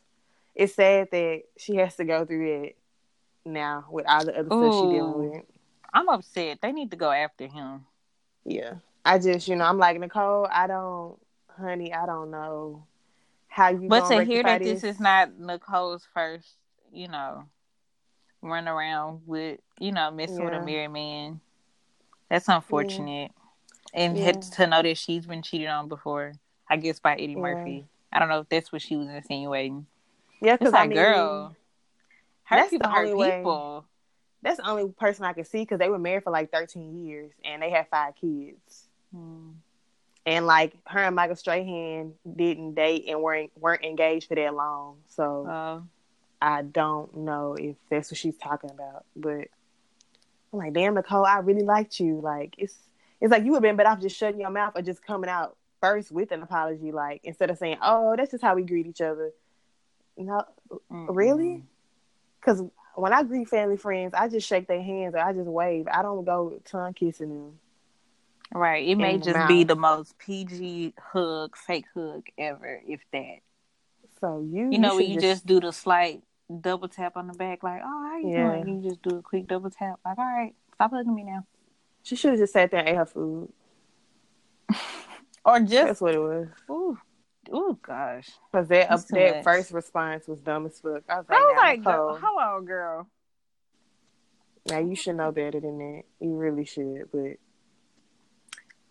It's 0.56 0.74
sad 0.76 1.10
that 1.12 1.44
she 1.58 1.76
has 1.76 1.96
to 1.98 2.04
go 2.04 2.26
through 2.26 2.64
it 2.64 2.78
now 3.46 3.86
with 3.90 4.06
all 4.08 4.26
the 4.26 4.38
other 4.38 4.50
stuff 4.50 4.74
she's 4.74 4.90
dealing 4.90 5.32
with. 5.32 5.44
I'm 5.94 6.10
upset. 6.10 6.60
They 6.62 6.72
need 6.72 6.92
to 6.92 6.98
go 6.98 7.12
after 7.12 7.48
him. 7.48 7.86
Yeah. 8.46 8.76
I 9.06 9.20
just, 9.20 9.48
you 9.48 9.56
know, 9.56 9.66
I'm 9.66 9.78
like 9.78 10.00
Nicole. 10.00 10.48
I 10.52 10.68
don't, 10.68 11.18
honey. 11.58 11.94
I 11.94 12.06
don't 12.06 12.32
know 12.32 12.86
how 13.48 13.70
you. 13.70 13.90
But 13.90 14.10
gonna 14.10 14.24
hear 14.24 14.44
that 14.44 14.64
this 14.64 14.84
is 14.84 15.00
not 15.00 15.38
Nicole's 15.38 16.08
first, 16.14 16.48
you 16.92 17.08
know, 17.08 17.44
run 18.42 18.68
around 18.68 19.22
with, 19.26 19.60
you 19.80 19.92
know, 19.92 20.12
messing 20.12 20.44
with 20.44 20.54
a 20.54 20.60
married 20.60 20.92
man, 20.92 21.40
that's 22.30 22.48
unfortunate. 22.48 23.32
And 23.94 24.18
Yeah. 24.18 24.32
to 24.32 24.68
know 24.68 24.82
that 24.82 24.98
she's 24.98 25.26
been 25.26 25.44
cheated 25.44 25.68
on 25.68 25.88
before, 25.88 26.34
I 26.68 26.78
guess 26.78 27.00
by 27.00 27.14
Eddie 27.14 27.34
Yeah. 27.34 27.42
Murphy. 27.42 27.86
I 28.12 28.20
don't 28.20 28.30
know 28.30 28.40
if 28.40 28.50
that's 28.50 28.72
what 28.72 28.82
she 28.82 28.96
was 28.96 29.08
insinuating. 29.08 29.86
Yeah, 30.42 30.58
because 30.58 30.74
like, 30.74 30.84
I 30.84 30.88
mean, 30.88 30.98
girl, 30.98 31.56
hurt 32.44 32.58
that's 32.58 32.72
the 32.72 32.78
people 32.80 32.92
hurt 32.92 33.06
only 33.06 33.14
way- 33.14 33.38
people. 33.38 33.86
that's 34.42 34.58
the 34.58 34.68
only 34.68 34.92
person 34.92 35.26
I 35.26 35.34
could 35.34 35.48
see 35.48 35.60
because 35.62 35.80
they 35.80 35.90
were 35.90 36.00
married 36.00 36.24
for 36.24 36.32
like 36.32 36.52
13 36.52 37.06
years 37.06 37.32
and 37.44 37.62
they 37.62 37.70
had 37.70 37.88
five 37.90 38.16
kids. 38.16 38.88
Mm. 39.16 39.54
And 40.26 40.46
like 40.46 40.74
her 40.88 41.00
and 41.00 41.16
Michael 41.16 41.36
Strahan 41.36 42.14
didn't 42.36 42.76
date 42.76 43.06
and 43.10 43.22
weren't 43.22 43.52
weren't 43.60 43.84
engaged 43.84 44.28
for 44.30 44.36
that 44.36 44.54
long. 44.56 44.98
So 45.08 45.46
Uh, 45.46 45.82
I 46.42 46.62
don't 46.62 47.16
know 47.18 47.56
if 47.60 47.76
that's 47.90 48.10
what 48.12 48.18
she's 48.18 48.38
talking 48.38 48.70
about. 48.72 49.06
But 49.16 49.48
I'm 50.52 50.60
like, 50.60 50.74
damn 50.74 50.94
Nicole, 50.94 51.26
I 51.26 51.40
really 51.40 51.64
liked 51.64 52.00
you. 52.00 52.22
Like 52.22 52.56
it's 52.58 52.76
it's 53.20 53.32
like 53.32 53.44
you 53.44 53.52
would 53.52 53.58
have 53.58 53.64
been 53.64 53.76
better 53.76 53.90
off 53.90 54.00
just 54.02 54.18
shutting 54.18 54.40
your 54.42 54.50
mouth 54.50 54.74
or 54.76 54.82
just 54.82 55.04
coming 55.06 55.30
out 55.30 55.56
first 55.82 56.12
with 56.12 56.32
an 56.32 56.42
apology, 56.42 56.92
like 56.94 57.22
instead 57.24 57.50
of 57.50 57.58
saying, 57.58 57.78
Oh, 57.82 58.16
that's 58.18 58.32
just 58.32 58.44
how 58.44 58.56
we 58.56 58.64
greet 58.64 58.88
each 58.88 59.02
other. 59.02 59.32
No 60.18 60.44
mm-mm. 60.70 61.08
really? 61.10 61.64
Because 62.44 62.62
when 62.96 63.14
I 63.14 63.24
greet 63.24 63.48
family 63.50 63.78
friends, 63.78 64.14
I 64.14 64.28
just 64.28 64.48
shake 64.48 64.68
their 64.68 64.82
hands 64.82 65.16
or 65.16 65.20
I 65.20 65.34
just 65.34 65.48
wave. 65.48 65.88
I 65.92 66.02
don't 66.02 66.26
go 66.26 66.60
tongue 66.66 66.94
kissing 66.94 67.30
them. 67.30 67.60
Right. 68.54 68.88
It 68.88 68.96
may 68.96 69.18
just 69.18 69.48
be 69.48 69.64
the 69.64 69.76
most 69.76 70.18
PG 70.20 70.94
hug, 71.00 71.56
fake 71.56 71.86
hug 71.96 72.24
ever, 72.38 72.82
if 72.88 73.02
that. 73.14 73.38
So 74.20 74.46
you, 74.52 74.70
You 74.72 74.78
know, 74.78 74.96
when 74.96 75.10
you 75.10 75.20
just 75.20 75.46
do 75.46 75.60
the 75.60 75.72
slight 75.72 76.22
double 76.62 76.88
tap 76.88 77.18
on 77.18 77.28
the 77.28 77.34
back, 77.34 77.64
like, 77.64 77.82
oh, 77.84 78.08
how 78.12 78.18
you 78.20 78.30
Yeah. 78.30 78.64
doing? 78.64 78.84
You 78.84 78.90
just 78.90 79.02
do 79.02 79.18
a 79.18 79.22
quick 79.22 79.48
double 79.48 79.70
tap, 79.70 80.00
like, 80.06 80.18
all 80.18 80.26
right, 80.26 80.54
stop 80.76 80.92
hugging 80.92 81.16
me 81.16 81.24
now. 81.24 81.46
she 82.04 82.16
should 82.16 82.32
have 82.32 82.40
just 82.40 82.54
sat 82.54 82.70
there 82.72 82.82
and 82.82 82.90
ate 82.90 82.96
her 82.96 83.06
food. 83.06 83.52
Or 85.46 85.60
just, 85.60 85.72
That's 85.72 86.02
what 86.02 86.14
it 86.16 86.20
was. 86.20 86.48
ooh, 86.70 86.98
ooh, 87.50 87.78
gosh. 87.82 88.30
Because 88.52 88.68
that 88.70 88.90
uh, 88.92 88.98
that 89.10 89.44
first 89.44 89.72
response 89.72 90.28
was 90.28 90.40
dumb 90.40 90.66
as 90.66 90.80
fuck. 90.80 91.04
I 91.10 91.18
was 91.18 91.26
like, 91.30 91.38
I 91.38 91.42
was 91.42 91.58
like, 91.58 91.80
Nicole, 91.80 92.18
hold 92.22 92.42
on, 92.42 92.66
girl. 92.66 93.08
now 94.68 94.80
you 94.80 94.96
should 94.96 95.16
know 95.16 95.32
better 95.32 95.60
than 95.60 95.78
that. 95.80 96.04
You 96.20 96.36
really 96.36 96.66
should. 96.66 97.10
But 97.12 97.38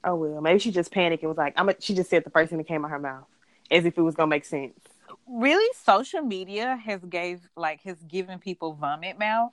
oh 0.04 0.14
well, 0.16 0.40
maybe 0.40 0.59
she 0.59 0.71
just 0.71 0.90
panicked 0.92 1.23
and 1.23 1.28
was 1.30 1.38
like, 1.38 1.54
I'm. 1.56 1.68
A, 1.68 1.75
she 1.78 1.94
just 1.94 2.11
said 2.11 2.25
the 2.25 2.30
first 2.30 2.50
thing 2.50 2.59
that 2.59 2.68
came 2.68 2.85
out 2.85 2.87
of 2.87 2.90
her 2.92 2.99
mouth, 2.99 3.26
as 3.71 3.85
if 3.85 3.97
it 3.97 4.02
was 4.02 4.14
gonna 4.14 4.28
make 4.28 4.44
sense. 4.44 4.78
Really, 5.26 5.68
social 5.85 6.23
media 6.23 6.76
has 6.85 7.00
gave 7.00 7.49
like 7.56 7.82
has 7.82 7.97
given 8.02 8.38
people 8.38 8.75
vomit 8.75 9.18
mouth, 9.18 9.52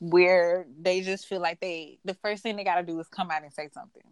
where 0.00 0.66
they 0.80 1.00
just 1.00 1.26
feel 1.26 1.40
like 1.40 1.60
they 1.60 1.98
the 2.04 2.14
first 2.14 2.42
thing 2.42 2.56
they 2.56 2.64
got 2.64 2.76
to 2.76 2.82
do 2.82 2.98
is 3.00 3.08
come 3.08 3.30
out 3.30 3.42
and 3.42 3.52
say 3.52 3.68
something. 3.72 4.02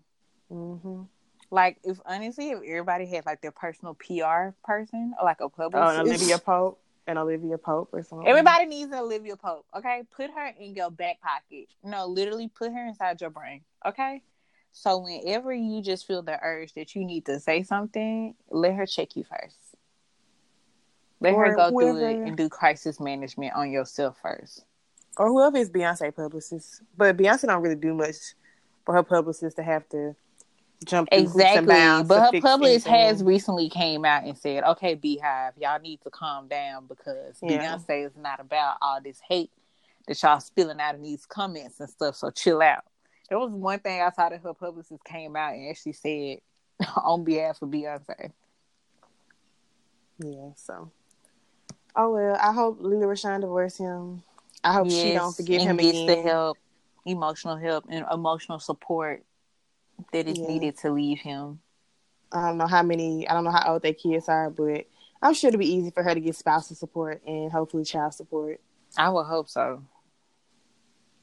hmm 0.49 1.03
Like 1.51 1.79
if 1.85 1.99
honestly, 2.05 2.51
if 2.51 2.59
everybody 2.59 3.07
had 3.07 3.25
like 3.27 3.41
their 3.41 3.53
personal 3.53 3.95
PR 3.95 4.51
person 4.65 5.15
or 5.19 5.25
like 5.25 5.41
a 5.41 5.45
Oh, 5.45 5.49
publicist, 5.49 5.99
and 5.99 6.09
Olivia 6.09 6.39
Pope 6.39 6.81
and 7.07 7.19
Olivia 7.19 7.57
Pope 7.59 7.91
or 7.93 8.03
something. 8.03 8.27
Everybody 8.27 8.67
needs 8.67 8.91
an 8.93 8.99
Olivia 8.99 9.37
Pope, 9.37 9.65
okay? 9.77 10.03
Put 10.17 10.31
her 10.31 10.53
in 10.59 10.75
your 10.75 10.91
back 10.91 11.21
pocket. 11.21 11.69
No, 11.85 12.07
literally 12.07 12.49
put 12.49 12.73
her 12.73 12.87
inside 12.87 13.21
your 13.21 13.31
brain, 13.31 13.61
okay? 13.87 14.23
So 14.73 14.99
whenever 14.99 15.55
you 15.55 15.81
just 15.83 16.07
feel 16.07 16.23
the 16.23 16.39
urge 16.43 16.75
that 16.75 16.95
you 16.97 17.05
need 17.05 17.25
to 17.27 17.39
say 17.39 17.63
something, 17.63 18.35
let 18.51 18.75
her 18.75 18.87
check 18.87 19.15
you 19.17 19.25
first. 19.25 19.57
Let 21.21 21.31
her 21.35 21.47
Or 21.47 21.55
go 21.57 21.71
through 21.71 21.97
it 22.09 22.27
and 22.27 22.37
do 22.37 22.49
crisis 22.49 23.01
management 23.01 23.55
on 23.55 23.71
yourself 23.71 24.19
first. 24.21 24.65
or 25.17 25.29
whoever 25.29 25.57
is 25.57 25.71
Beyonce 25.71 26.15
publicist. 26.15 26.83
But 26.97 27.17
Beyonce 27.17 27.47
don't 27.47 27.63
really 27.63 27.75
do 27.77 27.95
much 27.95 28.17
for 28.85 28.95
her 28.95 29.03
publicist 29.03 29.57
to 29.57 29.63
have 29.63 29.89
to 29.91 30.15
jump 30.85 31.09
and 31.13 31.23
Exactly. 31.23 31.67
But 32.07 32.35
her 32.35 32.41
publicist 32.41 32.87
has 32.87 33.23
recently 33.23 33.69
came 33.69 34.05
out 34.05 34.25
and 34.25 34.37
said, 34.37 34.65
okay, 34.65 34.97
BeyHive, 34.97 35.53
y'all 35.59 35.81
need 35.81 36.01
to 36.03 36.11
calm 36.11 36.49
down 36.49 36.87
because 36.87 37.37
Yeah. 37.43 37.77
Beyonce 37.77 38.07
is 38.07 38.17
not 38.17 38.41
about 38.41 38.77
all 38.83 39.01
this 39.01 39.21
hate 39.27 39.51
that 40.07 40.23
y'all 40.23 40.41
spilling 40.41 40.81
out 40.81 40.95
in 40.95 41.03
these 41.03 41.27
comments 41.27 41.81
and 41.81 41.89
stuff. 41.91 42.17
So 42.17 42.31
chill 42.31 42.63
out. 42.63 42.85
There 43.29 43.39
was 43.39 43.51
one 43.51 43.81
thing 43.81 44.01
I 44.03 44.11
saw 44.11 44.29
that 44.29 44.41
her 44.43 44.55
publicist 44.55 45.03
came 45.05 45.35
out 45.35 45.55
and 45.55 45.69
actually 45.71 45.95
said 45.95 46.39
on 46.97 47.25
behalf 47.25 47.61
of 47.63 47.71
Beyonce. 47.71 48.31
Yeah, 50.19 50.51
so. 50.55 50.91
Oh 51.95 52.13
well, 52.13 52.37
I 52.41 52.53
hope 52.53 52.79
Lela 52.81 53.07
Rochon 53.07 53.41
divorce 53.41 53.77
him. 53.79 54.23
I 54.63 54.73
hope 54.75 54.91
she 54.91 55.13
don't 55.13 55.27
Yes, 55.29 55.37
forgive 55.37 55.61
and 55.63 55.71
him 55.71 55.77
gets 55.79 55.99
again. 55.99 56.07
the 56.07 56.29
help, 56.29 56.59
emotional 57.05 57.57
help, 57.57 57.87
and 57.89 58.05
emotional 58.13 58.59
support 58.59 59.25
that 60.13 60.27
is 60.27 60.39
Yeah. 60.39 60.47
needed 60.49 60.77
to 60.79 60.91
leave 60.91 61.21
him. 61.21 61.61
I 62.33 62.49
don't 62.49 62.59
know 62.59 62.67
how 62.67 62.83
many. 62.83 63.27
I 63.29 63.35
don't 63.35 63.45
know 63.45 63.51
how 63.51 63.73
old 63.73 63.83
their 63.83 63.95
kids 63.95 64.29
are, 64.29 64.51
but 64.51 64.87
I'm 65.23 65.35
sure 65.35 65.49
it'll 65.49 65.59
be 65.59 65.73
easy 65.73 65.91
for 65.91 66.03
her 66.03 66.15
to 66.15 66.21
get 66.21 66.37
spousal 66.37 66.77
support 66.77 67.23
and 67.27 67.51
hopefully 67.51 67.85
child 67.85 68.15
support 68.15 68.61
I 68.97 69.09
would 69.09 69.25
hope 69.25 69.49
so. 69.49 69.83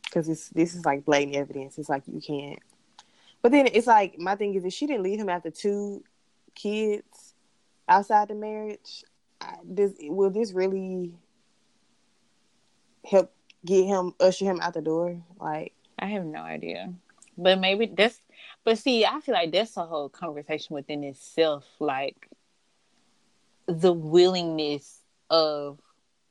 because 0.06 0.30
it's 0.30 0.50
this 0.50 0.76
is 0.76 0.86
like 0.86 1.06
blatant 1.06 1.36
evidence. 1.36 1.78
It's 1.78 1.90
like 1.90 2.04
you 2.08 2.22
can't. 2.22 2.60
But 3.42 3.52
then 3.52 3.68
it's 3.72 3.88
like 3.88 4.18
my 4.18 4.36
thing 4.36 4.56
is 4.56 4.64
if 4.66 4.74
she 4.74 4.88
didn't 4.88 5.04
leave 5.04 5.20
him 5.20 5.30
after 5.30 5.52
two 5.52 6.04
kids 6.56 7.34
outside 7.88 8.30
the 8.30 8.36
marriage, 8.36 9.04
I, 9.42 9.56
this 9.64 9.94
will 10.02 10.30
this 10.30 10.54
really 10.54 11.14
help 13.06 13.32
get 13.66 13.86
him 13.86 14.14
usher 14.20 14.46
him 14.46 14.60
out 14.62 14.74
the 14.74 14.82
door? 14.82 15.22
Like 15.40 15.74
I 16.00 16.08
have 16.08 16.26
no 16.26 16.40
idea. 16.40 16.94
But 17.38 17.60
maybe 17.60 17.88
that's 17.88 18.20
but 18.64 18.78
see, 18.78 19.06
I 19.06 19.20
feel 19.22 19.34
like 19.36 19.52
that's 19.52 19.78
a 19.78 19.86
whole 19.86 20.10
conversation 20.10 20.74
within 20.76 21.04
itself, 21.04 21.66
like 21.80 22.30
the 23.68 23.94
willingness 23.94 25.00
of 25.30 25.80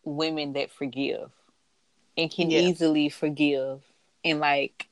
women 0.04 0.52
that 0.54 0.70
forgive 0.70 1.30
and 2.16 2.30
can 2.30 2.50
Yeah. 2.50 2.60
easily 2.60 3.08
forgive 3.08 3.82
and 4.24 4.38
like 4.40 4.88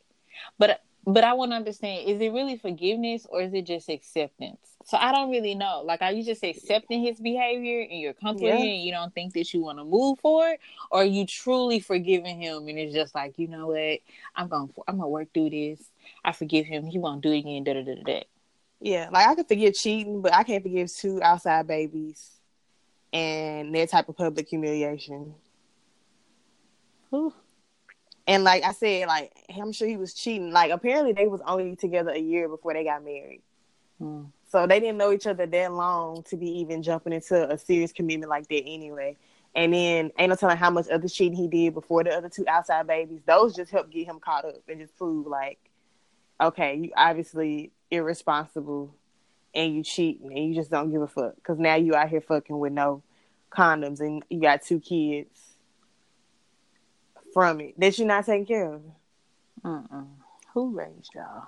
but 0.58 0.82
but 1.06 1.24
I 1.24 1.34
want 1.34 1.52
to 1.52 1.56
understand 1.56 2.08
is 2.08 2.20
it 2.20 2.32
really 2.32 2.56
forgiveness 2.56 3.26
or 3.28 3.42
is 3.42 3.52
it 3.52 3.66
just 3.66 3.88
acceptance? 3.88 4.69
So 4.90 4.96
I 4.96 5.12
don't 5.12 5.30
really 5.30 5.54
know. 5.54 5.82
Like, 5.84 6.02
are 6.02 6.10
you 6.10 6.24
just 6.24 6.42
accepting 6.42 7.00
his 7.00 7.20
behavior 7.20 7.82
and 7.88 8.00
you're 8.00 8.12
comfortable 8.12 8.48
Yeah. 8.48 8.72
and 8.72 8.82
you 8.82 8.90
don't 8.90 9.14
think 9.14 9.34
that 9.34 9.54
you 9.54 9.60
want 9.60 9.78
to 9.78 9.84
move 9.84 10.18
forward, 10.18 10.58
or 10.90 11.02
are 11.02 11.04
you 11.04 11.24
truly 11.26 11.78
forgiving 11.78 12.42
him 12.42 12.66
and 12.66 12.76
it's 12.76 12.92
just 12.92 13.14
like, 13.14 13.38
you 13.38 13.46
know 13.46 13.68
what, 13.68 14.00
I'm 14.34 14.48
gonna 14.48 14.66
I'm 14.88 14.96
gonna 14.96 15.08
work 15.08 15.32
through 15.32 15.50
this. 15.50 15.80
I 16.24 16.32
forgive 16.32 16.66
him. 16.66 16.86
He 16.86 16.98
won't 16.98 17.20
do 17.20 17.30
it 17.30 17.38
again. 17.38 17.62
Da 17.62 17.74
da 17.74 17.82
da 17.84 17.94
da. 17.94 18.02
da. 18.02 18.24
Yeah, 18.80 19.10
like 19.12 19.28
I 19.28 19.36
could 19.36 19.46
forgive 19.46 19.74
cheating, 19.74 20.22
but 20.22 20.34
I 20.34 20.42
can't 20.42 20.64
forgive 20.64 20.92
two 20.92 21.22
outside 21.22 21.68
babies 21.68 22.28
and 23.12 23.72
that 23.76 23.90
type 23.90 24.08
of 24.08 24.16
public 24.16 24.48
humiliation. 24.48 25.36
Whew. 27.10 27.32
And 28.26 28.42
like 28.42 28.64
I 28.64 28.72
said, 28.72 29.06
like 29.06 29.30
I'm 29.56 29.70
sure 29.70 29.86
he 29.86 29.96
was 29.96 30.14
cheating. 30.14 30.50
Like 30.50 30.72
apparently 30.72 31.12
they 31.12 31.28
was 31.28 31.42
only 31.46 31.76
together 31.76 32.10
a 32.10 32.18
year 32.18 32.48
before 32.48 32.74
they 32.74 32.82
got 32.82 33.04
married. 33.04 33.42
Hmm. 34.00 34.24
So 34.50 34.66
they 34.66 34.80
didn't 34.80 34.98
know 34.98 35.12
each 35.12 35.28
other 35.28 35.46
that 35.46 35.72
long 35.72 36.24
to 36.24 36.36
be 36.36 36.58
even 36.58 36.82
jumping 36.82 37.12
into 37.12 37.48
a 37.48 37.56
serious 37.56 37.92
commitment 37.92 38.30
like 38.30 38.48
that 38.48 38.62
anyway. 38.66 39.16
And 39.54 39.72
then 39.72 40.10
ain't 40.18 40.30
no 40.30 40.36
telling 40.36 40.56
how 40.56 40.70
much 40.70 40.88
other 40.88 41.08
cheating 41.08 41.38
he 41.38 41.46
did 41.46 41.74
before 41.74 42.02
the 42.02 42.10
other 42.10 42.28
two 42.28 42.44
outside 42.48 42.86
babies. 42.86 43.20
Those 43.26 43.54
just 43.54 43.70
helped 43.70 43.90
get 43.90 44.06
him 44.06 44.18
caught 44.18 44.44
up 44.44 44.62
and 44.68 44.80
just 44.80 44.96
prove 44.96 45.26
like, 45.26 45.58
okay, 46.40 46.76
you 46.76 46.90
obviously 46.96 47.70
irresponsible 47.92 48.92
and 49.54 49.74
you 49.74 49.84
cheating 49.84 50.32
and 50.32 50.48
you 50.48 50.54
just 50.54 50.70
don't 50.70 50.90
give 50.90 51.02
a 51.02 51.08
fuck 51.08 51.36
because 51.36 51.58
now 51.58 51.76
you 51.76 51.94
out 51.94 52.08
here 52.08 52.20
fucking 52.20 52.58
with 52.58 52.72
no 52.72 53.02
condoms 53.50 54.00
and 54.00 54.24
you 54.30 54.40
got 54.40 54.62
two 54.62 54.80
kids 54.80 55.38
from 57.32 57.60
it 57.60 57.78
that 57.78 57.98
you're 57.98 58.08
not 58.08 58.26
taking 58.26 58.46
care 58.46 58.74
of. 58.74 58.82
Mm-mm. 59.64 60.08
Who 60.54 60.70
raised 60.70 61.14
y'all? 61.14 61.46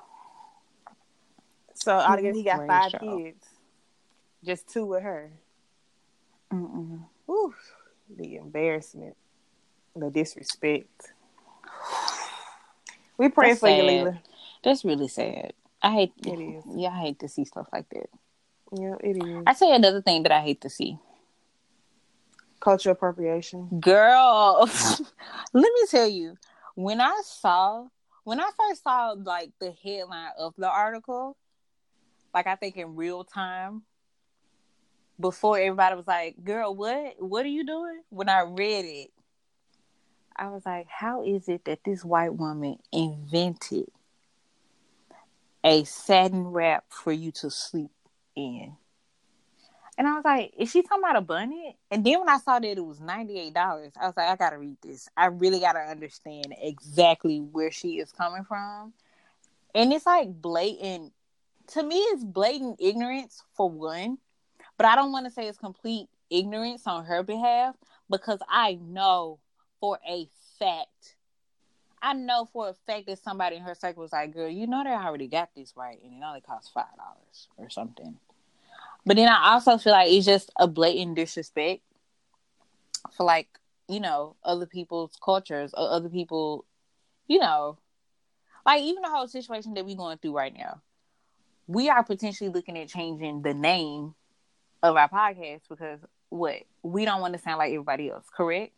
So 1.82 1.90
altogether 1.90 2.36
he 2.36 2.44
got 2.44 2.64
five 2.68 2.92
kids, 3.00 3.44
just 4.44 4.68
two 4.68 4.86
with 4.86 5.02
her. 5.02 5.32
Mm-mm. 6.52 7.02
Whew, 7.26 7.54
the 8.08 8.36
embarrassment, 8.36 9.16
the 9.96 10.10
disrespect. 10.10 11.12
We 13.18 13.28
praying 13.28 13.52
That's 13.52 13.60
for 13.60 13.68
you, 13.68 13.76
sad. 13.76 13.86
Lela. 13.86 14.22
That's 14.64 14.84
really 14.84 15.06
sad. 15.06 15.52
I 15.82 15.92
hate. 15.92 16.12
It 16.26 16.40
is. 16.40 16.64
Yeah, 16.74 16.88
I 16.88 17.00
hate 17.00 17.18
to 17.20 17.28
see 17.28 17.44
stuff 17.44 17.68
like 17.72 17.88
that. 17.90 18.08
Yeah, 18.72 18.94
it 19.00 19.22
is. 19.22 19.42
I 19.46 19.52
say 19.52 19.72
another 19.72 20.00
thing 20.00 20.22
that 20.22 20.32
I 20.32 20.40
hate 20.40 20.62
to 20.62 20.70
see. 20.70 20.98
Cultural 22.58 22.94
appropriation. 22.94 23.68
Girl, 23.80 24.68
let 25.52 25.62
me 25.62 25.86
tell 25.90 26.08
you, 26.08 26.36
when 26.74 27.00
I 27.00 27.20
saw 27.24 27.86
when 28.24 28.40
I 28.40 28.50
first 28.58 28.82
saw 28.82 29.14
like 29.16 29.50
the 29.60 29.72
headline 29.84 30.30
of 30.38 30.54
the 30.56 30.70
article, 30.70 31.36
like 32.34 32.46
I 32.46 32.56
think 32.56 32.76
in 32.76 32.96
real 32.96 33.24
time, 33.24 33.82
before 35.20 35.58
everybody 35.58 35.94
was 35.96 36.06
like, 36.06 36.42
"Girl, 36.44 36.74
what? 36.74 37.16
What 37.18 37.44
are 37.44 37.48
you 37.48 37.64
doing?" 37.64 38.02
When 38.10 38.28
I 38.28 38.42
read 38.42 38.84
it, 38.84 39.10
I 40.36 40.48
was 40.48 40.64
like, 40.66 40.88
"How 40.88 41.22
is 41.22 41.48
it 41.48 41.64
that 41.66 41.84
this 41.84 42.04
white 42.04 42.34
woman 42.34 42.78
invented 42.90 43.90
a 45.64 45.84
satin 45.84 46.48
wrap 46.48 46.84
for 46.88 47.12
you 47.12 47.30
to 47.32 47.50
sleep 47.50 47.92
in?" 48.34 48.76
And 49.98 50.08
I 50.08 50.14
was 50.14 50.24
like, 50.24 50.54
"Is 50.56 50.70
she 50.70 50.82
talking 50.82 51.04
about 51.04 51.16
a 51.16 51.20
bunny?" 51.20 51.76
And 51.90 52.04
then 52.04 52.18
when 52.20 52.28
I 52.28 52.38
saw 52.38 52.58
that 52.58 52.66
it 52.66 52.84
was 52.84 52.98
ninety 53.00 53.38
eight 53.38 53.54
dollars, 53.54 53.92
I 54.00 54.06
was 54.06 54.16
like, 54.16 54.28
"I 54.28 54.36
gotta 54.36 54.58
read 54.58 54.78
this. 54.82 55.08
I 55.16 55.26
really 55.26 55.60
gotta 55.60 55.80
understand 55.80 56.54
exactly 56.58 57.40
where 57.40 57.70
she 57.70 57.98
is 57.98 58.10
coming 58.10 58.44
from." 58.44 58.94
And 59.74 59.92
it's 59.92 60.06
like 60.06 60.40
blatant. 60.40 61.12
To 61.68 61.82
me, 61.82 61.96
it's 61.96 62.24
blatant 62.24 62.76
ignorance 62.80 63.42
for 63.54 63.70
one 63.70 64.18
but 64.82 64.86
I 64.86 64.96
don't 64.96 65.12
want 65.12 65.26
to 65.26 65.30
say 65.30 65.46
it's 65.46 65.58
complete 65.58 66.08
ignorance 66.30 66.86
on 66.86 67.04
her 67.04 67.22
behalf 67.22 67.76
because 68.10 68.40
I 68.48 68.78
know 68.82 69.38
for 69.80 69.98
a 70.08 70.28
fact, 70.58 71.16
I 72.00 72.14
know 72.14 72.48
for 72.52 72.70
a 72.70 72.74
fact 72.74 73.06
that 73.06 73.22
somebody 73.22 73.56
in 73.56 73.62
her 73.62 73.74
circle 73.74 74.02
was 74.02 74.12
like, 74.12 74.34
girl, 74.34 74.48
you 74.48 74.66
know 74.66 74.82
they 74.82 74.90
already 74.90 75.28
got 75.28 75.50
this 75.54 75.74
right 75.76 75.98
and 76.02 76.14
it 76.14 76.24
only 76.24 76.40
costs 76.40 76.72
$5 76.74 76.82
or 77.58 77.70
something. 77.70 78.18
But 79.04 79.16
then 79.16 79.28
I 79.28 79.52
also 79.52 79.78
feel 79.78 79.92
like 79.92 80.10
it's 80.10 80.26
just 80.26 80.50
a 80.56 80.66
blatant 80.66 81.16
disrespect 81.16 81.82
for 83.16 83.24
like, 83.24 83.48
you 83.88 84.00
know, 84.00 84.36
other 84.44 84.66
people's 84.66 85.16
cultures 85.22 85.72
or 85.76 85.90
other 85.90 86.08
people, 86.08 86.64
you 87.26 87.38
know, 87.38 87.78
like 88.64 88.82
even 88.82 89.02
the 89.02 89.10
whole 89.10 89.28
situation 89.28 89.74
that 89.74 89.84
we're 89.84 89.96
going 89.96 90.18
through 90.18 90.36
right 90.36 90.56
now. 90.56 90.80
We 91.66 91.88
are 91.88 92.02
potentially 92.02 92.50
looking 92.50 92.78
at 92.78 92.88
changing 92.88 93.42
the 93.42 93.54
name 93.54 94.14
of 94.82 94.96
our 94.96 95.08
podcast 95.08 95.62
because 95.68 96.00
what 96.28 96.56
we 96.82 97.04
don't 97.04 97.20
want 97.20 97.34
to 97.34 97.40
sound 97.40 97.58
like 97.58 97.72
everybody 97.72 98.10
else, 98.10 98.26
correct? 98.34 98.72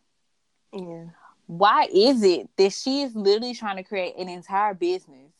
Yeah. 0.73 1.05
Why 1.47 1.87
is 1.91 2.23
it 2.23 2.49
that 2.57 2.73
she 2.73 3.03
is 3.03 3.15
literally 3.15 3.53
trying 3.53 3.77
to 3.77 3.83
create 3.83 4.15
an 4.17 4.29
entire 4.29 4.73
business 4.73 5.31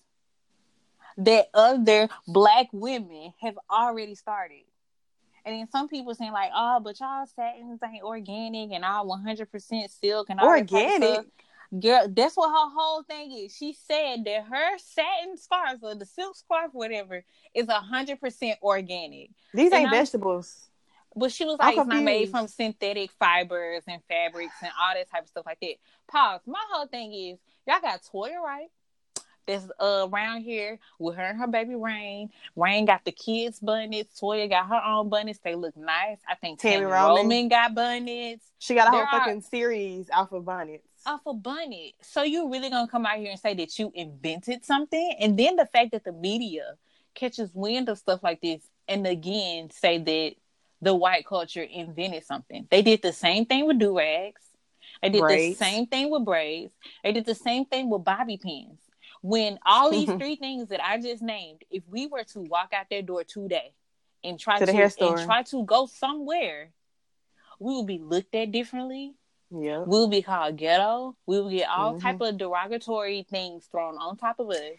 that 1.17 1.49
other 1.53 2.09
black 2.27 2.67
women 2.71 3.33
have 3.41 3.57
already 3.69 4.15
started? 4.15 4.63
And 5.45 5.55
then 5.55 5.69
some 5.69 5.87
people 5.87 6.15
saying 6.15 6.31
like, 6.31 6.51
"Oh, 6.55 6.79
but 6.79 6.99
y'all 6.99 7.25
satins 7.35 7.79
ain't 7.83 8.03
organic 8.03 8.71
and 8.71 8.83
all 8.83 9.07
one 9.07 9.23
hundred 9.23 9.51
percent 9.51 9.91
silk 9.91 10.29
and 10.29 10.39
all 10.39 10.47
organic." 10.47 11.27
Girl, 11.79 12.07
that's 12.07 12.37
what 12.37 12.49
her 12.49 12.73
whole 12.73 13.03
thing 13.03 13.31
is. 13.31 13.55
She 13.55 13.73
said 13.73 14.23
that 14.25 14.45
her 14.45 14.77
satin 14.77 15.37
scarf 15.37 15.79
or 15.81 15.95
the 15.95 16.05
silk 16.05 16.35
scarf, 16.35 16.69
whatever, 16.73 17.23
is 17.53 17.67
hundred 17.69 18.21
percent 18.21 18.59
organic. 18.61 19.31
These 19.53 19.71
and 19.71 19.81
ain't 19.81 19.87
I'm, 19.87 19.93
vegetables. 19.93 20.67
But 21.15 21.31
she 21.31 21.45
was 21.45 21.57
like, 21.57 21.77
it's 21.77 21.87
not 21.87 22.03
made 22.03 22.29
from 22.29 22.47
synthetic 22.47 23.09
fibers 23.19 23.83
and 23.87 24.01
fabrics 24.07 24.53
and 24.61 24.71
all 24.79 24.93
that 24.93 25.09
type 25.09 25.23
of 25.23 25.29
stuff 25.29 25.45
like 25.45 25.59
that. 25.61 25.75
Pause. 26.07 26.41
My 26.45 26.59
whole 26.71 26.87
thing 26.87 27.13
is, 27.13 27.39
y'all 27.65 27.81
got 27.81 28.01
Toya 28.03 28.41
Wright 28.43 28.69
that's 29.47 29.65
uh, 29.79 30.07
around 30.11 30.41
here 30.41 30.79
with 30.99 31.15
her 31.15 31.23
and 31.23 31.39
her 31.39 31.47
baby 31.47 31.75
Reign. 31.75 32.31
Reign 32.55 32.85
got 32.85 33.05
the 33.05 33.11
kids' 33.11 33.59
bonnets. 33.59 34.19
Toya 34.19 34.49
got 34.49 34.67
her 34.67 34.81
own 34.85 35.09
bonnets. 35.09 35.39
They 35.43 35.55
look 35.55 35.77
nice. 35.77 36.17
I 36.27 36.35
think 36.35 36.59
Tami, 36.59 36.79
Tami 36.79 36.91
Roman. 36.91 37.23
Roman 37.23 37.47
got 37.47 37.75
bonnets. 37.75 38.45
She 38.59 38.75
got 38.75 38.87
a 38.87 38.91
there 38.91 39.05
whole 39.05 39.19
are, 39.19 39.25
fucking 39.25 39.41
series 39.41 40.09
off 40.13 40.31
of 40.31 40.45
bonnets. 40.45 40.83
Off 41.05 41.21
of 41.25 41.43
bunny. 41.43 41.95
So 42.01 42.23
you 42.23 42.51
really 42.51 42.69
gonna 42.69 42.87
come 42.87 43.05
out 43.05 43.17
here 43.17 43.31
and 43.31 43.39
say 43.39 43.53
that 43.55 43.77
you 43.77 43.91
invented 43.93 44.65
something? 44.65 45.15
And 45.19 45.37
then 45.37 45.55
the 45.55 45.65
fact 45.65 45.91
that 45.91 46.03
the 46.03 46.11
media 46.11 46.75
catches 47.13 47.53
wind 47.53 47.89
of 47.89 47.97
stuff 47.97 48.23
like 48.23 48.41
this 48.41 48.61
and 48.87 49.05
again 49.07 49.69
say 49.69 49.97
that 49.97 50.35
the 50.81 50.93
white 50.93 51.25
culture 51.25 51.63
invented 51.63 52.25
something. 52.25 52.67
They 52.69 52.81
did 52.81 53.01
the 53.01 53.13
same 53.13 53.45
thing 53.45 53.65
with 53.65 53.79
do 53.79 53.97
rags. 53.97 54.41
They 55.01 55.09
did 55.09 55.19
braids. 55.21 55.57
the 55.57 55.65
same 55.65 55.87
thing 55.87 56.11
with 56.11 56.25
braids. 56.25 56.73
They 57.03 57.11
did 57.11 57.25
the 57.25 57.35
same 57.35 57.65
thing 57.65 57.89
with 57.89 58.03
bobby 58.03 58.37
pins. 58.37 58.79
When 59.21 59.59
all 59.65 59.91
these 59.91 60.11
three 60.19 60.35
things 60.35 60.69
that 60.69 60.83
I 60.83 60.99
just 60.99 61.21
named, 61.21 61.63
if 61.71 61.83
we 61.87 62.07
were 62.07 62.23
to 62.23 62.39
walk 62.39 62.73
out 62.73 62.87
their 62.89 63.01
door 63.01 63.23
today 63.23 63.73
and 64.23 64.39
try 64.39 64.59
to, 64.59 64.65
to 64.65 65.05
and 65.05 65.17
try 65.25 65.43
to 65.43 65.63
go 65.65 65.85
somewhere, 65.85 66.71
we 67.59 67.75
would 67.75 67.87
be 67.87 67.99
looked 67.99 68.35
at 68.35 68.51
differently. 68.51 69.13
Yeah. 69.51 69.83
We'll 69.85 70.07
be 70.07 70.21
called 70.21 70.57
ghetto. 70.57 71.15
We 71.25 71.39
will 71.39 71.49
get 71.49 71.69
all 71.69 71.93
mm-hmm. 71.93 72.01
type 72.01 72.21
of 72.21 72.37
derogatory 72.37 73.25
things 73.29 73.65
thrown 73.65 73.97
on 73.97 74.17
top 74.17 74.39
of 74.39 74.49
us 74.49 74.77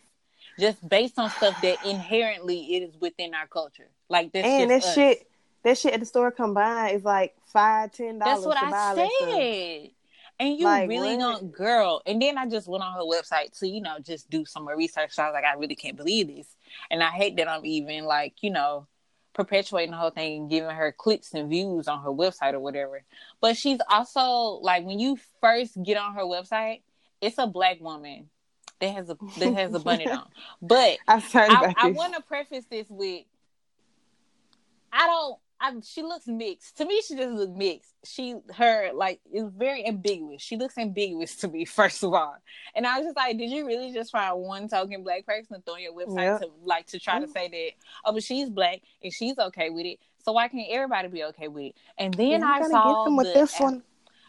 just 0.59 0.87
based 0.89 1.19
on 1.19 1.31
stuff 1.31 1.61
that 1.63 1.85
inherently 1.85 2.77
it 2.77 2.83
is 2.83 3.01
within 3.01 3.35
our 3.35 3.47
culture. 3.47 3.89
Like 4.09 4.33
this 4.33 4.45
and 4.45 4.71
that 4.71 4.85
us. 4.85 4.95
shit 4.95 5.27
that 5.65 5.77
shit 5.77 5.93
at 5.93 6.01
the 6.01 6.07
store 6.07 6.31
combined 6.31 6.97
is 6.97 7.05
like 7.05 7.35
five, 7.47 7.93
ten 7.93 8.19
dollars. 8.19 8.45
That's 8.45 8.47
what 8.47 8.57
I 8.57 8.95
said. 8.95 9.91
And 10.39 10.59
you 10.59 10.65
like, 10.65 10.89
really 10.89 11.17
don't, 11.17 11.51
girl. 11.51 12.03
And 12.05 12.21
then 12.21 12.37
I 12.37 12.47
just 12.47 12.69
went 12.69 12.85
on 12.85 12.93
her 12.93 13.01
website 13.01 13.59
to, 13.59 13.67
you 13.67 13.81
know, 13.81 13.99
just 13.99 14.29
do 14.29 14.45
some 14.45 14.65
more 14.65 14.77
research. 14.77 15.13
So 15.13 15.23
I 15.23 15.27
was 15.27 15.35
like, 15.35 15.45
I 15.45 15.55
really 15.55 15.75
can't 15.75 15.97
believe 15.97 16.29
this. 16.29 16.47
And 16.91 17.03
I 17.03 17.09
hate 17.09 17.37
that 17.39 17.49
I'm 17.49 17.65
even 17.65 18.05
like, 18.05 18.35
you 18.43 18.51
know, 18.51 18.87
perpetuating 19.37 19.90
the 19.90 19.99
whole 19.99 20.11
thing 20.11 20.40
and 20.40 20.51
giving 20.51 20.70
her 20.70 20.90
clicks 20.90 21.35
and 21.35 21.51
views 21.51 21.87
on 21.88 22.03
her 22.03 22.11
website 22.11 22.55
or 22.55 22.61
whatever. 22.61 23.03
But 23.40 23.57
she's 23.57 23.79
also 23.88 24.59
like, 24.62 24.85
when 24.85 24.99
you 24.99 25.18
first 25.42 25.81
get 25.83 25.99
on 25.99 26.14
her 26.14 26.22
website, 26.22 26.81
it's 27.20 27.37
a 27.38 27.46
black 27.46 27.79
woman 27.81 28.31
that 28.81 28.94
has 28.94 29.11
a 29.11 29.16
that 29.38 29.53
has 29.53 29.75
a 29.75 29.79
bunny 29.79 30.07
on. 30.11 30.27
But 30.62 30.99
I, 31.51 31.75
I 31.77 31.90
want 31.90 32.14
to 32.14 32.22
preface 32.22 32.64
this 32.70 32.87
with, 32.88 33.25
I 34.90 35.07
don't 35.07 35.38
I, 35.61 35.73
she 35.83 36.03
looks 36.03 36.27
mixed. 36.27 36.77
To 36.79 36.85
me, 36.85 37.01
she 37.07 37.16
just 37.16 37.31
looks 37.31 37.57
mixed. 37.57 37.95
She, 38.05 38.37
her, 38.55 38.90
like, 38.95 39.21
is 39.33 39.49
very 39.57 39.87
ambiguous. 39.87 40.42
She 40.42 40.57
looks 40.57 40.77
ambiguous 40.77 41.37
to 41.37 41.49
me, 41.49 41.64
first 41.64 42.03
of 42.03 42.12
all. 42.12 42.37
And 42.75 42.87
I 42.87 42.99
was 42.99 43.07
just 43.07 43.16
like, 43.16 43.38
did 43.38 43.51
you 43.51 43.66
really 43.66 43.92
just 43.92 44.12
find 44.12 44.38
one 44.38 44.69
token 44.69 45.03
black 45.03 45.25
person 45.25 45.57
to 45.57 45.62
throw 45.62 45.75
on 45.75 45.83
your 45.83 45.95
website 45.95 46.19
yep. 46.19 46.40
to, 46.40 46.49
like, 46.62 46.87
to 46.88 46.99
try 46.99 47.21
to 47.21 47.29
say 47.29 47.49
that, 47.49 47.71
oh, 48.05 48.12
but 48.12 48.23
she's 48.23 48.51
black 48.51 48.81
and 49.03 49.12
she's 49.12 49.38
okay 49.38 49.71
with 49.71 49.87
it. 49.87 49.99
So 50.25 50.33
why 50.33 50.49
can't 50.49 50.69
everybody 50.71 51.09
be 51.09 51.25
okay 51.25 51.49
with 51.49 51.66
it? 51.66 51.75
And 51.97 52.12
then 52.12 52.40
yeah, 52.40 52.47
I 52.47 52.69
saw 52.69 53.05
get 53.05 53.05
them 53.05 53.16
with 53.16 53.29
the, 53.29 53.40
this 53.40 53.59
one. 53.59 53.83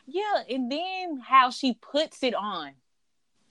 Yeah, 0.05 0.43
and 0.49 0.71
then 0.71 1.19
how 1.25 1.49
she 1.49 1.73
puts 1.73 2.23
it 2.23 2.35
on. 2.35 2.71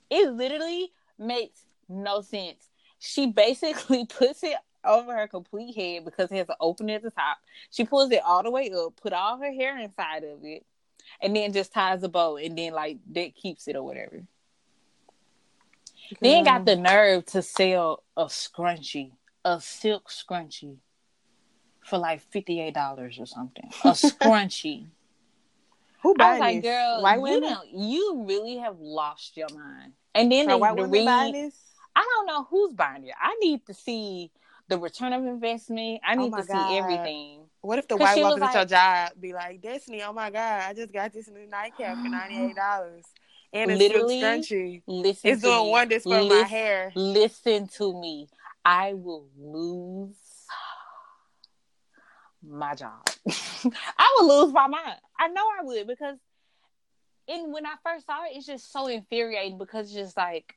It 0.09 0.31
literally 0.31 0.93
makes 1.19 1.61
no 1.89 2.23
sense. 2.23 2.69
She 2.99 3.27
basically 3.27 4.07
puts 4.09 4.43
it 4.43 4.57
over 4.85 5.15
her 5.15 5.29
complete 5.29 5.75
head 5.75 6.05
because 6.05 6.31
it 6.31 6.37
has 6.37 6.49
an 6.49 6.57
opening 6.61 6.97
at 6.97 7.03
the 7.03 7.11
top. 7.11 7.39
She 7.71 7.85
pulls 7.85 8.11
it 8.11 8.23
all 8.25 8.43
the 8.43 8.51
way 8.51 8.71
up, 8.73 8.97
put 8.97 9.13
all 9.13 9.39
her 9.39 9.53
hair 9.53 9.79
inside 9.79 10.25
of 10.25 10.45
it, 10.45 10.65
and 11.21 11.35
then 11.35 11.53
just 11.53 11.73
ties 11.73 12.03
a 12.03 12.09
bow, 12.09 12.37
and 12.37 12.57
then 12.57 12.73
like 12.73 12.99
that 13.13 13.35
keeps 13.35 13.69
it 13.69 13.77
or 13.77 13.83
whatever. 13.83 14.23
Then 16.21 16.45
got 16.45 16.65
the 16.65 16.77
nerve 16.77 17.27
to 17.27 17.43
sell 17.43 18.05
a 18.17 18.27
scrunchie, 18.27 19.13
a 19.45 19.61
silk 19.61 20.09
scrunchie, 20.09 20.77
for 21.83 21.99
like 21.99 22.21
fifty 22.21 22.61
eight 22.61 22.75
dollars 22.75 23.19
or 23.19 23.27
something. 23.27 23.69
A 23.85 23.89
scrunchie. 23.91 24.87
Who 26.03 26.15
buys? 26.15 26.39
Like, 26.39 26.63
girl, 26.63 27.03
white 27.03 27.19
you 27.19 27.41
don't, 27.41 27.69
you 27.73 28.25
really 28.29 28.59
have 28.59 28.79
lost 28.79 29.37
your 29.37 29.49
mind. 29.53 29.93
And 30.15 30.31
then 30.31 30.47
the, 30.47 30.57
white 30.57 30.77
the 30.77 30.87
read, 30.87 31.07
I 31.97 32.09
don't 32.15 32.27
know 32.27 32.47
who's 32.49 32.73
buying 32.75 33.05
it. 33.05 33.15
I 33.21 33.37
need 33.41 33.67
to 33.67 33.75
see 33.75 34.31
the 34.69 34.79
return 34.79 35.13
of 35.13 35.25
investment. 35.25 36.01
I 36.05 36.15
oh 36.17 36.25
need 36.25 36.33
oh 36.35 36.41
to 36.41 36.47
God. 36.47 36.69
see 36.69 36.77
everything. 36.77 37.41
What 37.61 37.79
if 37.79 37.89
the 37.89 37.97
white 37.97 38.23
like, 38.23 38.43
at 38.43 38.55
your 38.55 38.65
job 38.65 39.11
be 39.21 39.33
like, 39.33 39.61
Destiny, 39.61 40.03
oh 40.03 40.13
my 40.13 40.31
God, 40.31 40.63
I 40.63 40.75
just 40.75 40.93
got 40.93 41.13
this 41.13 41.29
new 41.29 41.47
nightcap 41.49 41.97
for 41.97 42.09
$98. 42.09 43.03
And 43.53 43.71
it's 43.71 43.79
literally. 43.79 44.83
Listen 44.87 45.31
it's 45.31 45.41
doing 45.41 45.67
me. 45.67 45.71
wonders 45.71 46.03
for 46.03 46.21
listen, 46.21 46.29
my 46.29 46.43
hair. 46.43 46.93
Listen 46.95 47.69
to 47.69 47.99
me. 47.99 48.29
I 48.65 48.93
will 48.93 49.29
lose 49.39 50.17
my 52.47 52.75
job. 52.75 53.07
I 53.99 54.17
would 54.19 54.27
lose 54.27 54.53
my 54.53 54.67
mind. 54.67 54.97
I 55.19 55.29
know 55.29 55.43
I 55.59 55.63
would 55.63 55.87
because 55.87 56.19
and 57.29 57.53
when 57.53 57.67
I 57.67 57.75
first 57.83 58.07
saw 58.07 58.25
it, 58.25 58.37
it's 58.37 58.47
just 58.47 58.73
so 58.73 58.87
infuriating 58.87 59.59
because 59.59 59.87
it's 59.87 59.95
just 59.95 60.17
like 60.17 60.55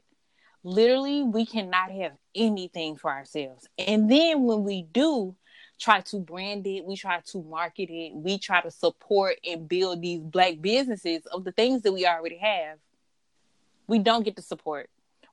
literally 0.64 1.24
we 1.24 1.46
cannot 1.46 1.92
have 1.92 2.14
anything 2.36 2.96
for 2.96 3.12
ourselves. 3.12 3.68
And 3.78 4.10
then 4.10 4.44
when 4.44 4.64
we 4.64 4.84
do 4.84 5.36
try 5.80 6.02
to 6.02 6.20
brand 6.20 6.68
it 6.68 6.84
we 6.84 6.94
try 6.98 7.22
to 7.22 7.42
market 7.44 7.90
it 7.90 8.14
we 8.14 8.38
try 8.38 8.60
to 8.60 8.70
support 8.70 9.38
and 9.50 9.66
build 9.66 10.02
these 10.02 10.20
black 10.20 10.60
businesses 10.60 11.26
of 11.28 11.46
the 11.46 11.54
things 11.54 11.84
that 11.84 11.94
we 11.94 12.06
already 12.06 12.38
have 12.38 12.78
we 13.90 13.98
don't 13.98 14.24
get 14.24 14.36
the 14.36 14.44
support. 14.44 14.88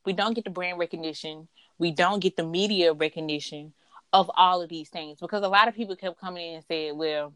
We 0.07 0.15
don't 0.15 0.33
get 0.33 0.45
the 0.45 0.51
brand 0.51 0.79
recognition. 0.79 1.47
We 1.79 1.91
don't 1.91 2.21
get 2.21 2.37
the 2.37 2.47
media 2.47 2.95
recognition 2.95 3.75
of 4.15 4.31
all 4.35 4.62
of 4.62 4.71
these 4.71 4.89
things 4.89 5.21
because 5.21 5.43
a 5.43 5.49
lot 5.49 5.69
of 5.69 5.75
people 5.75 5.95
kept 5.95 6.19
coming 6.19 6.49
in 6.49 6.55
and 6.57 6.65
said 6.65 6.97
well 6.97 7.35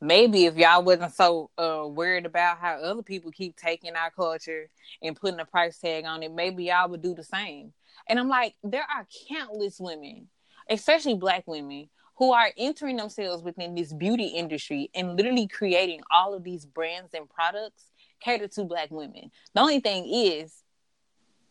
maybe 0.00 0.46
if 0.46 0.56
y'all 0.56 0.82
wasn't 0.82 1.14
so 1.14 1.50
uh, 1.58 1.86
worried 1.86 2.26
about 2.26 2.58
how 2.58 2.74
other 2.76 3.02
people 3.02 3.30
keep 3.30 3.56
taking 3.56 3.94
our 3.96 4.10
culture 4.10 4.68
and 5.02 5.16
putting 5.16 5.40
a 5.40 5.44
price 5.44 5.78
tag 5.78 6.04
on 6.04 6.22
it, 6.22 6.32
maybe 6.32 6.64
y'all 6.64 6.88
would 6.88 7.02
do 7.02 7.14
the 7.14 7.24
same. 7.24 7.72
And 8.08 8.18
I'm 8.18 8.28
like, 8.28 8.54
there 8.64 8.82
are 8.82 9.06
countless 9.28 9.78
women, 9.78 10.28
especially 10.68 11.14
black 11.14 11.44
women, 11.46 11.88
who 12.16 12.32
are 12.32 12.50
entering 12.58 12.96
themselves 12.96 13.42
within 13.42 13.74
this 13.74 13.92
beauty 13.92 14.26
industry 14.26 14.90
and 14.94 15.16
literally 15.16 15.46
creating 15.46 16.00
all 16.10 16.34
of 16.34 16.44
these 16.44 16.66
brands 16.66 17.14
and 17.14 17.28
products 17.28 17.84
catered 18.20 18.52
to 18.52 18.64
black 18.64 18.90
women. 18.90 19.30
The 19.54 19.60
only 19.60 19.80
thing 19.80 20.06
is, 20.06 20.62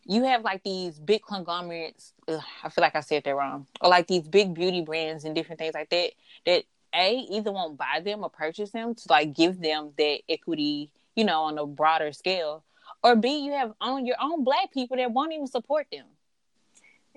you 0.05 0.23
have 0.23 0.43
like 0.43 0.63
these 0.63 0.99
big 0.99 1.21
conglomerates. 1.27 2.13
Ugh, 2.27 2.41
I 2.63 2.69
feel 2.69 2.81
like 2.81 2.95
I 2.95 3.01
said 3.01 3.23
that 3.23 3.35
wrong. 3.35 3.67
Or 3.81 3.89
like 3.89 4.07
these 4.07 4.27
big 4.27 4.53
beauty 4.53 4.81
brands 4.81 5.23
and 5.23 5.35
different 5.35 5.59
things 5.59 5.73
like 5.73 5.89
that. 5.89 6.11
That 6.45 6.63
a 6.93 7.25
either 7.31 7.51
won't 7.51 7.77
buy 7.77 8.01
them 8.03 8.23
or 8.23 8.29
purchase 8.29 8.71
them 8.71 8.95
to 8.95 9.03
like 9.09 9.33
give 9.33 9.61
them 9.61 9.91
that 9.97 10.19
equity, 10.27 10.89
you 11.15 11.23
know, 11.23 11.43
on 11.43 11.57
a 11.57 11.65
broader 11.65 12.11
scale. 12.11 12.63
Or 13.03 13.15
B, 13.15 13.45
you 13.45 13.53
have 13.53 13.73
on 13.79 14.05
your 14.05 14.17
own 14.21 14.43
black 14.43 14.71
people 14.73 14.97
that 14.97 15.11
won't 15.11 15.33
even 15.33 15.47
support 15.47 15.87
them. 15.91 16.05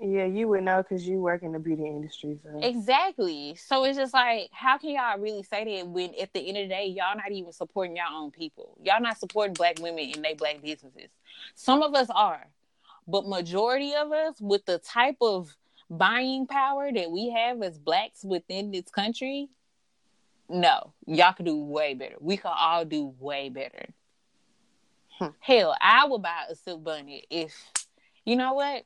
Yeah, 0.00 0.24
you 0.24 0.48
would 0.48 0.64
know 0.64 0.82
because 0.82 1.06
you 1.06 1.18
work 1.18 1.42
in 1.42 1.52
the 1.52 1.58
beauty 1.58 1.86
industry. 1.86 2.38
So. 2.42 2.60
Exactly. 2.60 3.54
So 3.56 3.84
it's 3.84 3.98
just 3.98 4.14
like, 4.14 4.48
how 4.50 4.78
can 4.78 4.90
y'all 4.90 5.18
really 5.18 5.42
say 5.42 5.76
that 5.76 5.86
when 5.86 6.12
at 6.20 6.32
the 6.32 6.40
end 6.40 6.56
of 6.58 6.64
the 6.64 6.68
day, 6.68 6.86
y'all 6.86 7.16
not 7.16 7.30
even 7.30 7.52
supporting 7.52 7.96
your 7.96 8.06
own 8.12 8.30
people? 8.30 8.76
Y'all 8.82 9.00
not 9.00 9.18
supporting 9.18 9.54
black 9.54 9.78
women 9.80 10.10
in 10.10 10.22
their 10.22 10.34
black 10.34 10.62
businesses. 10.62 11.10
Some 11.54 11.82
of 11.82 11.94
us 11.94 12.08
are, 12.10 12.46
but 13.06 13.28
majority 13.28 13.94
of 13.94 14.10
us, 14.12 14.40
with 14.40 14.64
the 14.64 14.78
type 14.78 15.18
of 15.20 15.56
buying 15.90 16.46
power 16.46 16.90
that 16.92 17.10
we 17.10 17.30
have 17.30 17.62
as 17.62 17.78
blacks 17.78 18.24
within 18.24 18.70
this 18.70 18.88
country, 18.90 19.50
no, 20.52 20.92
y'all 21.06 21.32
could 21.32 21.46
do 21.46 21.56
way 21.56 21.94
better. 21.94 22.16
We 22.20 22.36
could 22.36 22.52
all 22.54 22.84
do 22.84 23.14
way 23.18 23.48
better. 23.48 23.86
Hmm. 25.18 25.28
Hell, 25.40 25.76
I 25.80 26.06
would 26.06 26.22
buy 26.22 26.44
a 26.48 26.54
silk 26.54 26.84
bunny 26.84 27.24
if, 27.30 27.54
you 28.24 28.36
know 28.36 28.54
what? 28.54 28.84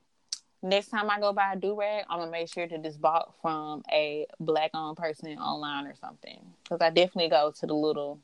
next 0.62 0.88
time 0.88 1.11
I 1.11 1.20
go 1.20 1.33
buy 1.33 1.52
a 1.52 1.57
do 1.57 1.79
rag, 1.79 2.05
I'm 2.09 2.18
gonna 2.18 2.31
make 2.31 2.52
sure 2.52 2.66
to 2.66 2.79
just 2.79 3.00
bought 3.00 3.35
from 3.40 3.83
a 3.90 4.26
black 4.40 4.70
owned 4.74 4.96
person 4.96 5.38
online 5.38 5.87
or 5.87 5.94
something. 5.94 6.40
Because 6.64 6.81
I 6.81 6.90
definitely 6.90 7.31
go 7.31 7.52
to 7.61 7.66
the 7.66 7.74
little 7.74 8.20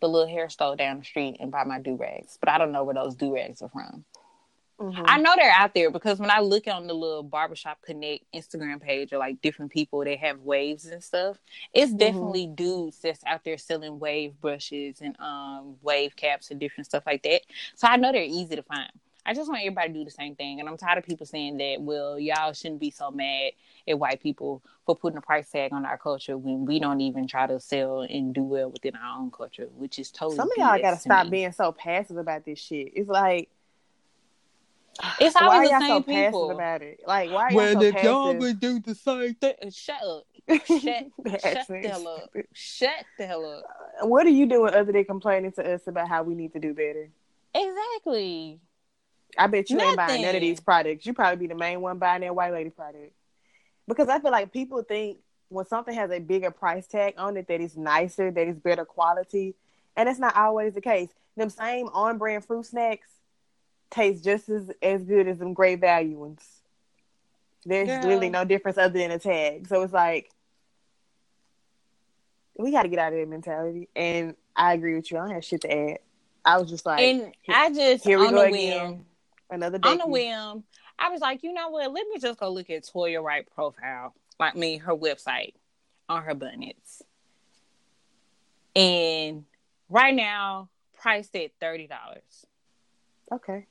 the 0.00 0.08
little 0.08 0.28
hair 0.28 0.50
store 0.50 0.76
down 0.76 0.98
the 0.98 1.04
street 1.04 1.38
and 1.40 1.50
buy 1.50 1.64
my 1.64 1.80
do 1.80 1.96
rags, 1.96 2.36
but 2.38 2.50
I 2.50 2.58
don't 2.58 2.72
know 2.72 2.84
where 2.84 2.94
those 2.94 3.14
do 3.14 3.34
rags 3.34 3.62
are 3.62 3.70
from. 3.70 4.04
Mm-hmm. 4.78 5.04
I 5.06 5.18
know 5.18 5.32
they're 5.36 5.50
out 5.50 5.72
there 5.72 5.90
because 5.90 6.18
when 6.18 6.30
I 6.30 6.40
look 6.40 6.66
on 6.66 6.86
the 6.86 6.92
little 6.92 7.22
barbershop 7.22 7.80
connect 7.80 8.30
Instagram 8.34 8.80
page 8.80 9.12
or 9.12 9.18
like 9.18 9.40
different 9.40 9.72
people 9.72 10.04
that 10.04 10.18
have 10.18 10.40
waves 10.40 10.84
and 10.84 11.02
stuff, 11.02 11.38
it's 11.72 11.90
mm-hmm. 11.90 11.98
definitely 11.98 12.46
mm-hmm. 12.46 12.54
dudes 12.56 12.98
that's 12.98 13.24
out 13.24 13.42
there 13.44 13.56
selling 13.56 13.98
wave 13.98 14.38
brushes 14.40 15.00
and 15.00 15.18
um 15.18 15.76
wave 15.82 16.14
caps 16.14 16.50
and 16.50 16.60
different 16.60 16.86
stuff 16.86 17.04
like 17.06 17.22
that. 17.22 17.42
So 17.74 17.88
I 17.88 17.96
know 17.96 18.12
they're 18.12 18.22
easy 18.22 18.56
to 18.56 18.62
find. 18.62 18.90
I 19.26 19.34
just 19.34 19.48
want 19.50 19.62
everybody 19.62 19.88
to 19.88 19.94
do 19.94 20.04
the 20.04 20.10
same 20.10 20.36
thing. 20.36 20.60
And 20.60 20.68
I'm 20.68 20.76
tired 20.76 20.98
of 20.98 21.04
people 21.04 21.26
saying 21.26 21.56
that, 21.56 21.80
well, 21.80 22.18
y'all 22.18 22.52
shouldn't 22.52 22.80
be 22.80 22.90
so 22.90 23.10
mad 23.10 23.52
at 23.88 23.98
white 23.98 24.22
people 24.22 24.62
for 24.84 24.94
putting 24.94 25.16
a 25.16 25.20
price 25.20 25.50
tag 25.50 25.72
on 25.72 25.84
our 25.84 25.98
culture 25.98 26.38
when 26.38 26.64
we 26.64 26.78
don't 26.78 27.00
even 27.00 27.26
try 27.26 27.46
to 27.46 27.58
sell 27.58 28.02
and 28.02 28.32
do 28.32 28.42
well 28.42 28.70
within 28.70 28.94
our 28.94 29.18
own 29.18 29.32
culture, 29.32 29.68
which 29.74 29.98
is 29.98 30.12
totally. 30.12 30.36
Some 30.36 30.48
of 30.50 30.56
y'all 30.56 30.80
got 30.80 30.92
to 30.92 31.00
stop 31.00 31.26
me. 31.26 31.30
being 31.30 31.52
so 31.52 31.72
passive 31.72 32.18
about 32.18 32.44
this 32.44 32.58
shit. 32.58 32.92
It's 32.94 33.08
like. 33.08 33.48
It's 35.20 35.36
always 35.36 35.70
why 35.70 35.78
the 35.78 35.80
same 35.80 35.88
so 35.88 36.02
people 36.02 36.50
about 36.50 36.82
it. 36.82 37.00
Like 37.06 37.30
why? 37.30 37.48
are 37.48 37.54
Well, 37.54 37.72
so 37.74 37.82
if 37.82 37.94
passive? 37.94 38.04
y'all 38.10 38.34
would 38.34 38.60
do 38.60 38.80
the 38.80 38.94
same 38.94 39.34
thing, 39.34 39.54
uh, 39.62 39.70
shut 39.70 40.02
up. 40.02 40.24
Shut, 40.66 40.66
shut 41.42 41.66
the 41.68 41.80
hell 41.88 42.08
up. 42.08 42.30
Shut 42.52 43.04
the 43.18 43.26
hell 43.26 43.44
up. 43.44 44.06
What 44.08 44.26
are 44.26 44.30
you 44.30 44.46
doing 44.46 44.74
other 44.74 44.92
than 44.92 45.04
complaining 45.04 45.52
to 45.52 45.74
us 45.74 45.86
about 45.86 46.08
how 46.08 46.22
we 46.22 46.34
need 46.34 46.52
to 46.52 46.60
do 46.60 46.72
better? 46.72 47.10
Exactly. 47.54 48.60
I 49.38 49.46
bet 49.48 49.70
you 49.70 49.76
Nothing. 49.76 49.88
ain't 49.88 49.96
buying 49.96 50.22
none 50.22 50.34
of 50.34 50.40
these 50.40 50.60
products. 50.60 51.04
You 51.04 51.12
probably 51.14 51.36
be 51.46 51.52
the 51.52 51.58
main 51.58 51.80
one 51.80 51.98
buying 51.98 52.22
that 52.22 52.34
white 52.34 52.52
lady 52.52 52.70
product. 52.70 53.12
Because 53.88 54.08
I 54.08 54.18
feel 54.20 54.30
like 54.30 54.52
people 54.52 54.82
think 54.82 55.18
when 55.48 55.66
something 55.66 55.94
has 55.94 56.10
a 56.10 56.18
bigger 56.18 56.50
price 56.50 56.86
tag 56.86 57.14
on 57.18 57.36
it 57.36 57.46
that 57.48 57.60
it's 57.60 57.76
nicer, 57.76 58.30
that 58.30 58.48
it's 58.48 58.58
better 58.58 58.84
quality. 58.84 59.54
And 59.96 60.08
it's 60.08 60.18
not 60.18 60.36
always 60.36 60.74
the 60.74 60.80
case. 60.80 61.10
Them 61.36 61.50
same 61.50 61.88
on 61.88 62.18
brand 62.18 62.44
fruit 62.44 62.66
snacks 62.66 63.08
taste 63.90 64.24
just 64.24 64.48
as, 64.48 64.70
as 64.82 65.02
good 65.04 65.28
as 65.28 65.38
them 65.38 65.54
great 65.54 65.80
value 65.80 66.18
ones. 66.18 66.42
There's 67.64 67.88
Girl. 67.88 68.02
literally 68.02 68.30
no 68.30 68.44
difference 68.44 68.78
other 68.78 68.98
than 68.98 69.10
a 69.10 69.18
tag. 69.18 69.66
So 69.68 69.82
it's 69.82 69.92
like 69.92 70.30
we 72.58 72.70
gotta 72.70 72.88
get 72.88 72.98
out 72.98 73.12
of 73.12 73.18
that 73.18 73.28
mentality. 73.28 73.88
And 73.94 74.34
I 74.54 74.72
agree 74.72 74.94
with 74.94 75.10
you. 75.10 75.18
I 75.18 75.20
don't 75.20 75.34
have 75.34 75.44
shit 75.44 75.62
to 75.62 75.72
add. 75.72 75.98
I 76.44 76.58
was 76.58 76.70
just 76.70 76.86
like, 76.86 77.00
and 77.00 77.32
I 77.48 77.72
just 77.72 78.04
here 78.04 78.20
we 78.20 78.30
go 78.30 78.40
again. 78.40 78.90
Whim, 78.90 79.06
Another 79.50 79.78
day. 79.78 79.88
On 79.88 80.00
a 80.00 80.06
whim, 80.06 80.64
I 80.98 81.10
was 81.10 81.20
like, 81.20 81.42
you 81.42 81.52
know 81.52 81.68
what? 81.68 81.92
Let 81.92 82.06
me 82.08 82.18
just 82.20 82.38
go 82.38 82.50
look 82.50 82.70
at 82.70 82.84
Toya 82.84 83.22
Wright 83.22 83.46
profile, 83.54 84.14
like 84.38 84.56
me, 84.56 84.78
her 84.78 84.94
website 84.94 85.54
on 86.08 86.22
her 86.22 86.34
bonnets. 86.34 87.02
And 88.74 89.44
right 89.88 90.14
now, 90.14 90.68
priced 90.98 91.34
at 91.36 91.50
thirty 91.60 91.86
dollars. 91.86 92.46
Okay. 93.32 93.66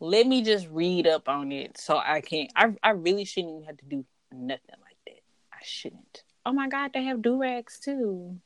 Let 0.00 0.26
me 0.26 0.42
just 0.42 0.68
read 0.70 1.06
up 1.06 1.28
on 1.28 1.50
it 1.52 1.78
so 1.78 1.98
I 1.98 2.20
can. 2.20 2.48
I 2.54 2.74
I 2.82 2.90
really 2.90 3.24
shouldn't 3.24 3.54
even 3.54 3.64
have 3.64 3.78
to 3.78 3.84
do 3.84 4.04
nothing 4.32 4.76
like 4.82 4.96
that. 5.06 5.20
I 5.52 5.58
shouldn't. 5.62 6.22
Oh 6.46 6.52
my 6.52 6.68
god, 6.68 6.92
they 6.94 7.04
have 7.04 7.22
do 7.22 7.40
rags 7.40 7.78
too. 7.78 8.38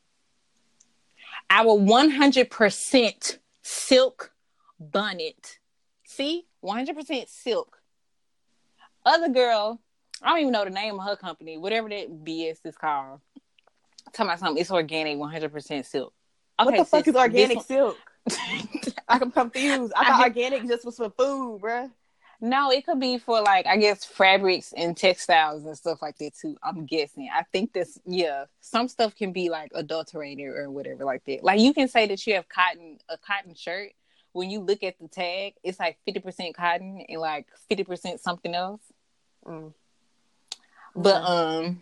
Our 1.51 1.75
one 1.75 2.11
hundred 2.11 2.51
percent 2.51 3.39
silk 3.63 4.33
bonnet. 4.79 5.59
See, 6.05 6.47
100% 6.65 7.29
silk. 7.29 7.79
Other 9.05 9.29
girl, 9.29 9.81
I 10.23 10.31
don't 10.31 10.41
even 10.41 10.53
know 10.53 10.65
the 10.65 10.71
name 10.71 10.99
of 10.99 11.07
her 11.07 11.17
company, 11.17 11.57
whatever 11.57 11.89
that 11.89 12.25
BS 12.25 12.59
is 12.65 12.77
called. 12.77 13.21
Tell 14.13 14.27
me 14.27 14.37
something. 14.37 14.61
It's 14.61 14.71
organic, 14.71 15.17
100% 15.19 15.85
silk. 15.87 16.13
Okay, 16.61 16.67
what 16.67 16.77
the 16.77 16.85
fuck 16.85 17.09
is 17.09 17.17
organic 17.17 17.57
one... 17.57 17.65
silk? 17.65 17.99
I'm 19.21 19.31
confused. 19.31 19.93
I 19.97 20.05
thought 20.05 20.21
I 20.21 20.25
organic 20.25 20.67
just 20.67 20.85
was 20.85 20.97
for 20.97 21.11
food, 21.11 21.61
bruh. 21.61 21.91
No, 22.41 22.73
it 22.73 22.85
could 22.85 22.99
be 22.99 23.19
for 23.19 23.41
like 23.41 23.67
I 23.67 23.77
guess 23.77 24.05
fabrics 24.05 24.73
and 24.77 24.97
textiles 24.97 25.65
and 25.65 25.77
stuff 25.79 26.03
like 26.03 26.19
that 26.19 26.35
too. 26.35 26.57
I'm 26.63 26.87
guessing. 26.87 27.29
I 27.33 27.45
think 27.53 27.73
this 27.73 28.01
yeah, 28.05 28.47
some 28.61 28.89
stuff 28.89 29.15
can 29.15 29.33
be 29.33 29.49
like 29.49 29.71
adulterated 29.75 30.47
or 30.47 30.69
whatever 30.69 31.05
like 31.05 31.25
that. 31.27 31.45
Like 31.45 31.61
you 31.61 31.73
can 31.73 31.87
say 31.87 32.07
that 32.09 32.27
you 32.27 32.35
have 32.35 32.49
cotton 32.49 32.99
a 33.09 33.17
cotton 33.17 33.55
shirt, 33.55 33.93
when 34.33 34.51
you 34.51 34.61
look 34.61 34.83
at 34.83 34.99
the 34.99 35.09
tag, 35.09 35.55
it's 35.63 35.79
like 35.79 35.99
50% 36.09 36.55
cotton 36.55 37.05
and 37.09 37.21
like 37.21 37.47
50% 37.71 38.19
something 38.19 38.55
else. 38.55 38.81
Mm. 39.47 39.73
But 40.97 41.23
um 41.23 41.81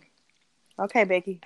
Okay, 0.79 1.03
Becky. 1.03 1.41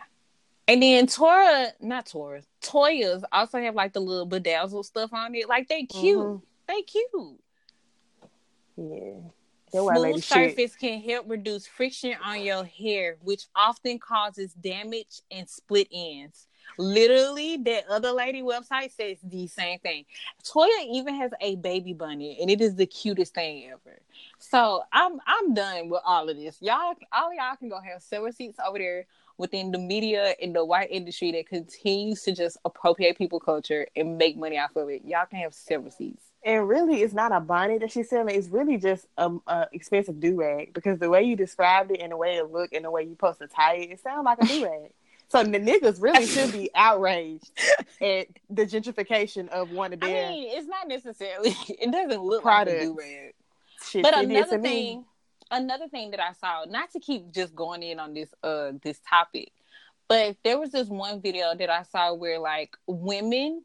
And 0.68 0.82
then 0.82 1.06
Tora, 1.08 1.68
not 1.80 2.08
Tora, 2.08 2.42
Toyas 2.62 3.24
also 3.32 3.60
have 3.62 3.76
like 3.76 3.94
the 3.94 4.00
little 4.00 4.26
bedazzled 4.26 4.86
stuff 4.86 5.14
on 5.14 5.36
it. 5.36 5.48
Like 5.48 5.68
they 5.68 5.84
cute. 5.84 6.18
Mm-hmm. 6.18 6.44
They 6.68 6.82
cute. 6.82 7.40
Yeah. 8.78 9.30
Smooth 9.72 10.24
surface 10.24 10.72
shit. 10.72 10.80
can 10.80 11.02
help 11.02 11.26
reduce 11.30 11.68
friction 11.68 12.16
on 12.24 12.42
your 12.42 12.64
hair, 12.64 13.18
which 13.22 13.46
often 13.56 14.00
causes 14.00 14.54
damage 14.54 15.22
and 15.30 15.50
split 15.50 15.88
ends. 15.92 16.48
Literally, 16.78 17.58
that 17.58 17.88
other 17.90 18.12
lady 18.12 18.42
website 18.42 18.92
says 18.92 19.18
the 19.24 19.48
same 19.48 19.80
thing. 19.80 20.06
Toya 20.44 20.88
even 20.92 21.16
has 21.16 21.32
a 21.42 21.56
baby 21.58 21.94
bunny, 21.94 22.40
and 22.42 22.50
it 22.50 22.62
is 22.62 22.76
the 22.76 22.86
cutest 22.86 23.36
thing 23.36 23.70
ever. 23.70 24.00
So 24.40 24.84
I'm 24.92 25.20
I'm 25.28 25.54
done 25.54 25.90
with 25.90 26.02
all 26.06 26.30
of 26.30 26.38
this. 26.38 26.58
Y'all, 26.62 26.96
all 27.12 27.34
y'all 27.34 27.56
can 27.58 27.70
go 27.70 27.80
have 27.80 28.02
several 28.02 28.32
seats 28.32 28.58
over 28.66 28.78
there 28.80 29.06
within 29.38 29.72
the 29.72 29.78
media 29.78 30.34
and 30.42 30.56
the 30.56 30.64
white 30.64 30.90
industry 30.92 31.32
that 31.34 31.48
continues 31.48 32.22
to 32.24 32.34
just 32.34 32.58
appropriate 32.66 33.18
people 33.18 33.40
culture 33.40 33.88
and 33.96 34.18
make 34.18 34.38
money 34.38 34.58
off 34.58 34.76
of 34.76 34.90
it. 34.90 35.04
Y'all 35.06 35.26
can 35.26 35.40
have 35.40 35.54
several 35.54 35.92
seats. 35.92 36.24
And 36.44 36.68
really, 36.70 37.02
it's 37.02 37.14
not 37.14 37.32
a 37.32 37.40
bonnet 37.40 37.82
that 37.82 37.92
she's 37.92 38.10
selling. 38.10 38.36
It's 38.36 38.50
really 38.50 38.78
just 38.78 39.08
a, 39.18 39.32
a 39.48 39.68
expensive 39.72 40.20
do 40.20 40.36
rag 40.36 40.74
because 40.74 41.00
the 41.00 41.10
way 41.10 41.24
you 41.24 41.36
described 41.36 41.92
it 41.92 42.02
and 42.02 42.12
the 42.12 42.18
way 42.18 42.36
it 42.36 42.52
looked 42.52 42.74
and 42.74 42.86
the 42.86 42.92
way 42.92 43.04
you 43.04 43.16
post 43.16 43.40
to 43.40 43.48
tie 43.48 43.78
it, 43.78 43.92
it 43.92 44.00
sounds 44.00 44.26
like 44.26 44.38
a 44.42 44.46
do 44.48 44.64
rag. 44.64 44.92
So 45.28 45.44
the 45.44 45.60
niggas 45.60 46.00
really 46.00 46.28
should 46.28 46.52
be 46.52 46.70
outraged 46.76 47.50
at 48.00 48.28
the 48.50 48.66
gentrification 48.66 49.50
of 49.50 49.72
one 49.72 49.92
of 49.92 50.00
their. 50.00 50.28
I 50.28 50.30
mean, 50.30 50.50
it's 50.56 50.68
not 50.68 50.88
necessarily. 50.88 51.56
It 51.68 51.92
doesn't 51.92 52.22
look 52.22 52.44
products. 52.44 52.74
like 52.74 52.82
a 52.82 52.86
do 52.86 52.98
rag. 52.98 54.04
But 54.04 54.18
another 54.18 54.60
thing. 54.60 55.06
Another 55.52 55.88
thing 55.88 56.12
that 56.12 56.20
I 56.20 56.34
saw, 56.34 56.66
not 56.70 56.92
to 56.92 57.00
keep 57.00 57.32
just 57.32 57.56
going 57.56 57.84
in 57.84 58.00
on 58.00 58.14
this 58.14 58.34
uh 58.44 58.72
this 58.84 59.00
topic, 59.08 59.52
but 60.08 60.38
there 60.44 60.60
was 60.60 60.72
this 60.72 60.88
one 60.88 61.22
video 61.22 61.56
that 61.56 61.70
I 61.70 61.84
saw 61.84 62.14
where 62.14 62.40
like 62.40 62.76
women, 62.88 63.64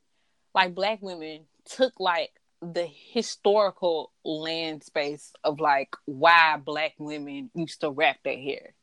like 0.54 0.74
black 0.74 1.00
women, 1.02 1.42
took 1.64 1.92
like 1.98 2.30
the 2.62 2.86
historical 2.86 4.12
land 4.24 4.84
space 4.84 5.32
of 5.44 5.60
like 5.60 5.94
why 6.04 6.56
black 6.62 6.92
women 6.98 7.50
used 7.54 7.80
to 7.80 7.90
wrap 7.90 8.18
their 8.22 8.36
hair 8.36 8.74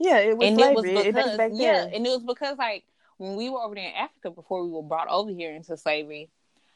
yeah, 0.00 0.18
it 0.18 0.36
was 0.36 0.48
and 0.48 0.56
slavery. 0.56 0.96
it 0.96 1.14
was 1.14 1.36
because 1.36 1.38
it 1.38 1.52
yeah, 1.56 1.84
and 1.84 2.06
it 2.06 2.10
was 2.10 2.24
because 2.24 2.56
like 2.56 2.84
when 3.18 3.36
we 3.36 3.50
were 3.50 3.60
over 3.60 3.74
there 3.74 3.88
in 3.88 3.94
Africa 3.94 4.30
before 4.30 4.64
we 4.64 4.70
were 4.70 4.82
brought 4.82 5.08
over 5.08 5.30
here 5.30 5.52
into 5.52 5.76
slavery, 5.76 6.30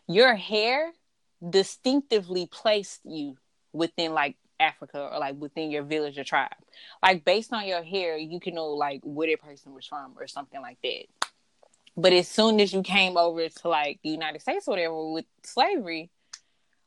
your 0.06 0.34
hair 0.34 0.92
distinctively 1.48 2.46
placed 2.46 3.00
you 3.04 3.36
within 3.72 4.12
like 4.12 4.36
Africa 4.60 5.08
or 5.12 5.18
like 5.18 5.36
within 5.38 5.70
your 5.70 5.82
village 5.82 6.18
or 6.18 6.24
tribe. 6.24 6.50
Like 7.02 7.24
based 7.24 7.52
on 7.52 7.66
your 7.66 7.82
hair, 7.82 8.16
you 8.16 8.40
can 8.40 8.54
know 8.54 8.68
like 8.68 9.00
where 9.04 9.28
that 9.28 9.42
person 9.42 9.74
was 9.74 9.86
from 9.86 10.14
or 10.18 10.26
something 10.26 10.60
like 10.60 10.78
that. 10.82 11.06
But 11.96 12.12
as 12.12 12.26
soon 12.28 12.60
as 12.60 12.72
you 12.72 12.82
came 12.82 13.16
over 13.16 13.48
to 13.48 13.68
like 13.68 14.00
the 14.02 14.10
United 14.10 14.42
States 14.42 14.66
or 14.66 14.72
whatever 14.72 15.12
with 15.12 15.26
slavery, 15.44 16.10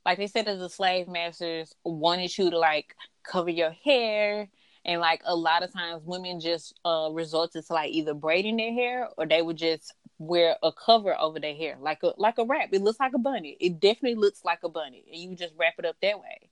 like 0.05 0.17
they 0.17 0.27
said 0.27 0.45
that 0.45 0.57
the 0.57 0.69
slave 0.69 1.07
masters 1.07 1.73
wanted 1.83 2.35
you 2.37 2.49
to 2.49 2.57
like 2.57 2.95
cover 3.23 3.49
your 3.49 3.71
hair 3.71 4.49
and 4.85 5.01
like 5.01 5.21
a 5.25 5.35
lot 5.35 5.63
of 5.63 5.73
times 5.73 6.01
women 6.05 6.39
just 6.39 6.79
uh 6.85 7.09
resorted 7.11 7.65
to 7.65 7.73
like 7.73 7.91
either 7.91 8.13
braiding 8.13 8.57
their 8.57 8.71
hair 8.71 9.09
or 9.17 9.25
they 9.27 9.41
would 9.41 9.57
just 9.57 9.93
wear 10.17 10.55
a 10.63 10.71
cover 10.71 11.15
over 11.19 11.39
their 11.39 11.53
hair 11.53 11.77
like 11.81 12.01
a 12.03 12.13
like 12.17 12.37
a 12.37 12.45
wrap 12.45 12.69
it 12.71 12.81
looks 12.81 12.99
like 12.99 13.13
a 13.13 13.19
bunny 13.19 13.57
it 13.59 13.79
definitely 13.79 14.15
looks 14.15 14.43
like 14.45 14.59
a 14.63 14.69
bunny 14.69 15.03
and 15.11 15.21
you 15.21 15.35
just 15.35 15.53
wrap 15.57 15.73
it 15.77 15.85
up 15.85 15.97
that 16.01 16.19
way 16.19 16.49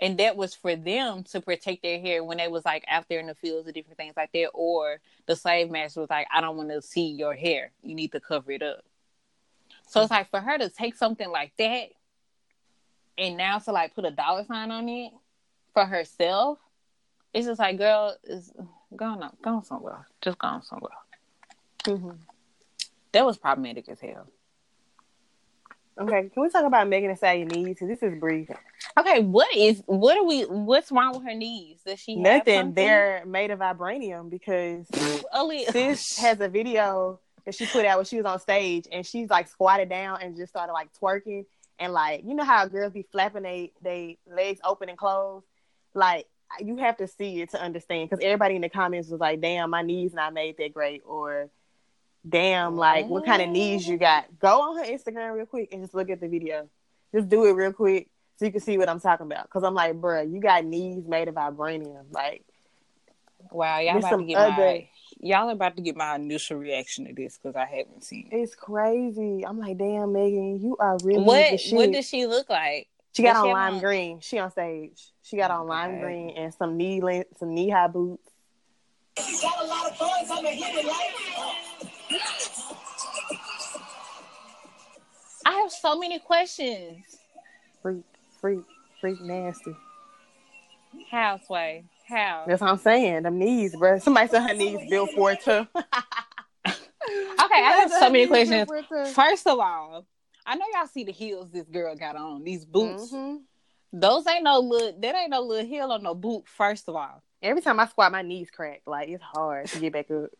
and 0.00 0.18
that 0.18 0.36
was 0.36 0.54
for 0.54 0.74
them 0.74 1.22
to 1.24 1.40
protect 1.40 1.82
their 1.82 2.00
hair 2.00 2.24
when 2.24 2.38
they 2.38 2.48
was 2.48 2.64
like 2.64 2.84
out 2.88 3.06
there 3.08 3.20
in 3.20 3.26
the 3.26 3.34
fields 3.34 3.66
and 3.66 3.74
different 3.74 3.96
things 3.96 4.14
like 4.16 4.32
that 4.32 4.48
or 4.54 5.00
the 5.26 5.36
slave 5.36 5.70
master 5.70 6.00
was 6.00 6.10
like 6.10 6.26
i 6.34 6.40
don't 6.40 6.56
want 6.56 6.70
to 6.70 6.82
see 6.82 7.06
your 7.06 7.34
hair. 7.34 7.70
You 7.82 7.94
need 7.94 8.12
to 8.12 8.20
cover 8.20 8.52
it 8.52 8.62
up. 8.62 8.84
So 9.86 10.02
it's 10.02 10.10
like 10.10 10.30
for 10.30 10.40
her 10.40 10.58
to 10.58 10.68
take 10.68 10.96
something 10.96 11.30
like 11.30 11.52
that 11.58 11.90
and 13.16 13.36
now 13.36 13.58
to 13.58 13.72
like 13.72 13.94
put 13.94 14.04
a 14.04 14.10
dollar 14.10 14.44
sign 14.44 14.70
on 14.70 14.88
it 14.88 15.12
for 15.72 15.84
herself 15.84 16.58
it's 17.32 17.46
just 17.46 17.58
like 17.58 17.76
girl 17.76 18.16
is 18.24 18.52
going 18.94 19.22
on 19.22 19.36
going 19.42 19.62
somewhere. 19.62 20.06
Just 20.22 20.38
going 20.38 20.62
somewhere. 20.62 20.92
Mm-hmm. 21.84 22.12
that 23.12 23.26
was 23.26 23.36
problematic 23.36 23.90
as 23.90 24.00
hell 24.00 24.26
Okay, 25.98 26.28
can 26.32 26.42
we 26.42 26.48
talk 26.48 26.64
about 26.64 26.88
Megan 26.88 27.10
Thee 27.10 27.16
Stallion 27.16 27.48
knees? 27.48 27.78
'Cause 27.78 27.88
This 27.88 28.02
is 28.02 28.18
brief. 28.18 28.50
okay 28.98 29.20
what 29.20 29.54
is 29.56 29.82
what 29.86 30.16
are 30.16 30.24
we 30.24 30.42
what's 30.42 30.90
wrong 30.92 31.12
with 31.14 31.24
her 31.24 31.34
knees 31.34 31.80
does 31.86 31.98
she 32.00 32.16
Nothing. 32.16 32.54
something? 32.54 32.74
They're 32.74 33.24
made 33.26 33.50
of 33.50 33.60
vibranium 33.60 34.28
because 34.30 34.86
oh, 34.94 35.22
Ali- 35.32 35.64
sis 35.70 36.18
has 36.18 36.40
a 36.40 36.48
video 36.48 37.20
that 37.44 37.54
she 37.54 37.66
put 37.66 37.84
out 37.84 37.98
when 37.98 38.04
she 38.06 38.16
was 38.16 38.24
on 38.26 38.38
stage 38.40 38.86
and 38.90 39.06
she's 39.06 39.30
like 39.30 39.48
squatted 39.48 39.88
down 39.88 40.18
and 40.22 40.36
just 40.36 40.50
started 40.50 40.72
like 40.72 40.88
twerking 41.00 41.44
and 41.78 41.92
like 41.92 42.22
you 42.24 42.34
know 42.34 42.44
how 42.44 42.66
girls 42.66 42.92
be 42.92 43.02
flapping 43.12 43.42
they 43.42 43.72
they 43.82 44.18
legs 44.26 44.60
open 44.64 44.88
and 44.88 44.98
closed 44.98 45.46
like 45.94 46.26
you 46.60 46.76
have 46.76 46.96
to 46.96 47.06
see 47.08 47.40
it 47.42 47.50
to 47.50 47.60
understand 47.60 48.08
because 48.08 48.24
everybody 48.24 48.54
in 48.56 48.62
the 48.62 48.68
comments 48.68 49.08
was 49.08 49.20
like 49.20 49.40
damn 49.40 49.70
my 49.70 49.82
knees 49.82 50.12
not 50.14 50.32
made 50.34 50.56
that 50.58 50.72
great 50.72 51.02
or 51.06 51.50
damn 52.28 52.76
like 52.76 53.06
what 53.06 53.24
kind 53.24 53.42
of 53.42 53.48
knees 53.48 53.86
you 53.86 53.96
oh. 53.96 53.98
got 53.98 54.38
go 54.38 54.60
on 54.62 54.76
her 54.78 54.84
instagram 54.90 55.34
real 55.34 55.46
quick 55.46 55.68
and 55.72 55.82
just 55.82 55.94
look 55.94 56.08
at 56.08 56.20
the 56.20 56.28
video 56.28 56.68
just 57.14 57.28
do 57.28 57.44
it 57.44 57.52
real 57.52 57.72
quick 57.72 58.08
so 58.36 58.46
you 58.46 58.50
can 58.52 58.60
see 58.60 58.78
what 58.78 58.88
i'm 58.88 59.00
talking 59.00 59.26
about 59.26 59.44
because 59.44 59.62
i'm 59.62 59.74
like 59.74 59.94
bruh 60.00 60.30
you 60.32 60.40
got 60.40 60.64
knees 60.64 61.04
made 61.06 61.28
of 61.28 61.34
vibranium 61.34 62.04
like 62.12 62.44
wow 63.50 63.78
y'all 63.78 63.92
There's 63.94 64.04
about 64.06 64.16
to 64.16 64.24
get 64.24 64.36
other- 64.38 64.56
my 64.56 64.88
y'all 65.20 65.48
about 65.50 65.76
to 65.76 65.82
get 65.82 65.96
my 65.96 66.16
initial 66.16 66.56
reaction 66.56 67.06
to 67.06 67.12
this 67.12 67.38
because 67.38 67.56
i 67.56 67.66
haven't 67.66 68.04
seen 68.04 68.28
it 68.32 68.36
it's 68.36 68.54
crazy 68.54 69.44
i'm 69.46 69.58
like 69.58 69.76
damn 69.76 70.12
megan 70.12 70.60
you 70.62 70.76
are 70.80 70.96
really 71.04 71.22
what 71.22 71.60
shit. 71.60 71.74
what 71.74 71.92
does 71.92 72.08
she 72.08 72.26
look 72.26 72.48
like 72.48 72.88
She 73.14 73.22
got 73.22 73.34
Does 73.34 73.42
on 73.42 73.48
she 73.48 73.52
lime 73.52 73.74
on- 73.74 73.80
green. 73.80 74.20
She 74.20 74.38
on 74.40 74.50
stage. 74.50 75.12
She 75.22 75.36
got 75.36 75.52
on 75.52 75.68
lime 75.68 76.00
green 76.00 76.30
and 76.36 76.52
some 76.52 76.76
knee 76.76 77.00
length, 77.00 77.38
some 77.38 77.54
knee 77.54 77.70
high 77.70 77.86
boots. 77.86 78.28
Got 79.14 79.62
a 79.62 79.66
lot 79.68 79.88
of 79.88 79.96
funds 79.96 80.30
on 80.32 80.42
the 80.42 80.50
human 80.50 80.84
life. 80.84 81.53
I 85.46 85.52
have 85.52 85.70
so 85.72 85.98
many 85.98 86.18
questions 86.18 87.04
Freak, 87.82 88.02
freak, 88.40 88.60
freak, 89.00 89.20
nasty. 89.20 89.74
how 91.10 91.38
sway 91.46 91.84
how 92.06 92.44
That's 92.46 92.60
what 92.60 92.68
I'm 92.70 92.76
saying. 92.76 93.22
Them 93.22 93.38
knees, 93.38 93.74
bro. 93.74 93.98
Somebody 93.98 94.28
said 94.28 94.42
her 94.46 94.52
knees 94.54 94.78
built 94.90 95.08
for 95.12 95.32
it 95.32 95.40
too. 95.42 95.66
okay 96.66 97.62
i 97.62 97.78
have 97.80 97.90
so 97.90 98.10
many 98.10 98.26
questions 98.26 98.68
First, 98.88 99.14
first 99.14 99.46
of 99.46 99.58
all 99.58 100.06
i 100.46 100.54
know 100.54 100.64
y'all 100.74 100.86
see 100.86 101.04
the 101.04 101.12
heels 101.12 101.50
this 101.50 101.66
girl 101.68 101.94
got 101.96 102.16
on 102.16 102.42
these 102.44 102.64
boots 102.64 103.12
Mm-hmm. 103.12 103.36
those 103.92 104.26
ain't 104.26 104.44
no 104.44 104.58
little 104.60 104.98
that 105.00 105.14
ain't 105.14 105.30
no 105.30 105.40
little 105.40 105.66
heel 105.66 105.92
on 105.92 106.02
no 106.02 106.14
boot 106.14 106.44
first 106.46 106.88
of 106.88 106.96
all 106.96 107.22
Every 107.42 107.60
time 107.60 107.78
I 107.78 107.86
squat, 107.86 108.10
my 108.10 108.22
knees 108.22 108.48
crack. 108.50 108.80
Like 108.86 109.10
it's 109.10 109.22
hard 109.22 109.66
to 109.66 109.78
get 109.78 109.92
back 109.92 110.10
up. 110.10 110.30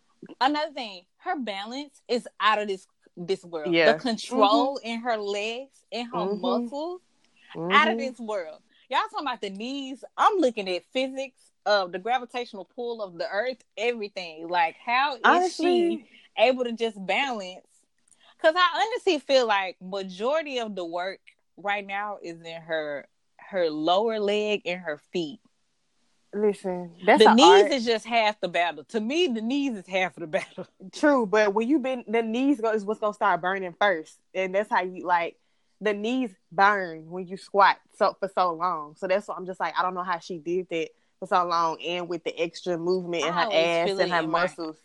another 0.40 0.72
thing, 0.72 1.02
her 1.18 1.38
balance 1.38 2.00
is 2.08 2.26
out 2.40 2.58
of 2.58 2.66
this 2.66 2.86
this 3.16 3.44
world. 3.44 3.74
Yeah. 3.74 3.92
The 3.92 3.98
control 3.98 4.78
in 4.78 5.00
her 5.00 5.16
legs 5.16 5.84
and 5.92 6.08
her 6.08 6.18
Mhm. 6.18 6.40
muscles 6.40 7.00
out 7.70 7.88
of 7.88 7.94
Mhm. 7.94 7.98
this 7.98 8.18
world. 8.18 8.60
Y'all 8.88 9.00
talking 9.10 9.26
about 9.26 9.40
the 9.40 9.50
knees? 9.50 10.04
I'm 10.16 10.38
looking 10.38 10.68
at 10.68 10.84
physics 10.92 11.52
of 11.66 11.92
the 11.92 11.98
gravitational 11.98 12.64
pull 12.64 13.00
of 13.02 13.16
the 13.18 13.28
earth, 13.28 13.62
everything. 13.76 14.48
Like 14.48 14.76
how 14.76 15.16
is 15.16 15.54
she 15.56 16.06
able 16.36 16.64
to 16.64 16.72
just 16.72 17.04
balance? 17.06 17.66
Because 18.36 18.54
I 18.56 18.82
honestly 18.84 19.18
feel 19.20 19.46
like 19.46 19.76
majority 19.80 20.58
of 20.58 20.74
the 20.74 20.84
work 20.84 21.20
right 21.56 21.86
now 21.86 22.18
is 22.22 22.40
in 22.42 22.60
her 22.62 23.08
her 23.38 23.70
lower 23.70 24.18
leg 24.18 24.62
and 24.66 24.80
her 24.80 24.98
feet. 25.12 25.40
Listen, 26.34 26.90
that's 27.06 27.22
the 27.24 27.34
knees 27.34 27.62
art. 27.64 27.72
is 27.72 27.84
just 27.84 28.04
half 28.06 28.40
the 28.40 28.48
battle. 28.48 28.84
To 28.84 29.00
me, 29.00 29.28
the 29.28 29.40
knees 29.40 29.76
is 29.76 29.86
half 29.86 30.16
of 30.16 30.20
the 30.22 30.26
battle. 30.38 30.66
True, 30.92 31.26
but 31.26 31.54
when 31.54 31.68
you 31.68 31.78
been 31.78 32.04
the 32.08 32.22
knees 32.22 32.60
go 32.60 32.72
is 32.72 32.84
what's 32.84 33.00
gonna 33.00 33.14
start 33.14 33.40
burning 33.40 33.74
first, 33.80 34.18
and 34.34 34.54
that's 34.54 34.70
how 34.70 34.82
you 34.82 35.06
like 35.06 35.36
the 35.80 35.92
knees 35.92 36.30
burn 36.52 37.10
when 37.10 37.26
you 37.26 37.36
squat 37.36 37.76
so 37.96 38.16
for 38.18 38.28
so 38.34 38.52
long. 38.54 38.94
So 38.96 39.06
that's 39.06 39.28
why 39.28 39.34
I'm 39.36 39.46
just 39.46 39.60
like 39.60 39.74
I 39.78 39.82
don't 39.82 39.94
know 39.94 40.02
how 40.02 40.18
she 40.18 40.38
did 40.38 40.68
that 40.70 40.88
for 41.20 41.26
so 41.26 41.46
long, 41.46 41.80
and 41.82 42.08
with 42.08 42.24
the 42.24 42.38
extra 42.38 42.76
movement 42.78 43.24
in 43.24 43.32
her 43.32 43.40
ass 43.52 43.88
and 43.90 43.98
her 44.10 44.20
in 44.20 44.30
my- 44.30 44.42
muscles. 44.42 44.76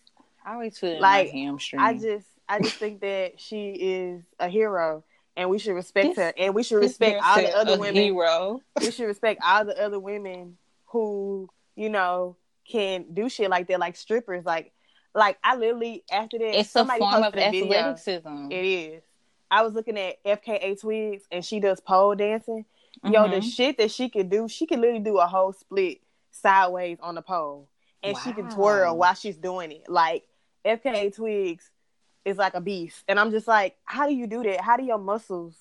I 0.46 0.54
always 0.54 0.80
feel 0.80 1.00
Like, 1.02 1.30
hamstring. 1.32 1.82
I 1.82 1.94
just 1.98 2.26
I 2.48 2.60
just 2.60 2.76
think 2.78 3.02
that 3.02 3.40
she 3.40 3.70
is 3.72 4.24
a 4.40 4.48
hero, 4.48 5.04
and 5.38 5.50
we 5.50 5.60
should 5.60 5.74
respect 5.74 6.16
This- 6.16 6.18
her, 6.18 6.34
and 6.38 6.56
we 6.56 6.64
should 6.64 6.78
respect 6.80 7.22
all 7.24 7.36
the 7.38 7.56
other 7.56 7.78
women. 7.78 7.96
Hero. 7.96 8.62
We 8.80 8.90
should 8.92 9.06
respect 9.06 9.42
all 9.46 9.66
the 9.66 9.80
other 9.84 10.00
women 10.00 10.58
who 10.89 11.49
you 11.75 11.89
know 11.89 12.36
can 12.69 13.06
do 13.13 13.30
shit 13.30 13.49
like 13.49 13.67
that, 13.67 13.80
like 13.80 13.95
strippers, 13.95 14.45
like. 14.45 14.73
Like 15.15 15.39
I 15.43 15.56
literally 15.56 16.04
after 16.12 16.38
that, 16.38 16.56
It's 16.60 16.69
a 16.69 16.71
somebody 16.73 16.99
form 16.99 17.15
of 17.15 17.34
posted 17.34 17.47
a 17.47 17.52
video. 17.52 17.78
athleticism. 17.80 18.52
It 18.52 18.63
is. 18.63 19.04
I 19.49 19.63
was 19.63 19.73
looking 19.73 19.97
at 19.97 20.23
FKA 20.23 20.80
Twigs 20.80 21.23
and 21.32 21.43
she 21.43 21.60
does 21.60 21.80
pole 21.80 22.13
dancing. 22.13 22.63
Yo, 23.04 23.28
the 23.28 23.38
Mhm. 23.38 23.43
shit 23.56 23.78
that 23.80 23.89
she 23.89 24.08
could 24.10 24.30
do, 24.30 24.47
she 24.47 24.67
could 24.67 24.78
literally 24.80 24.99
do 25.04 25.17
a 25.17 25.25
whole 25.25 25.52
split 25.52 26.02
sideways 26.30 26.99
on 27.02 27.15
the 27.15 27.23
pole. 27.23 27.67
And 28.04 28.15
she 28.19 28.34
can 28.34 28.49
twirl 28.49 28.97
while 28.97 29.15
she's 29.15 29.36
doing 29.36 29.71
it. 29.71 29.89
Like 29.89 30.28
FKA 30.63 31.10
Twigs 31.10 31.71
is 32.23 32.38
like 32.38 32.54
a 32.54 32.62
beast. 32.62 33.04
And 33.08 33.19
I'm 33.19 33.32
just 33.32 33.47
like, 33.47 33.78
how 33.86 34.08
do 34.08 34.13
you 34.13 34.28
do 34.28 34.43
that? 34.43 34.62
How 34.62 34.78
do 34.78 34.84
your 34.84 34.99
muscles 34.99 35.58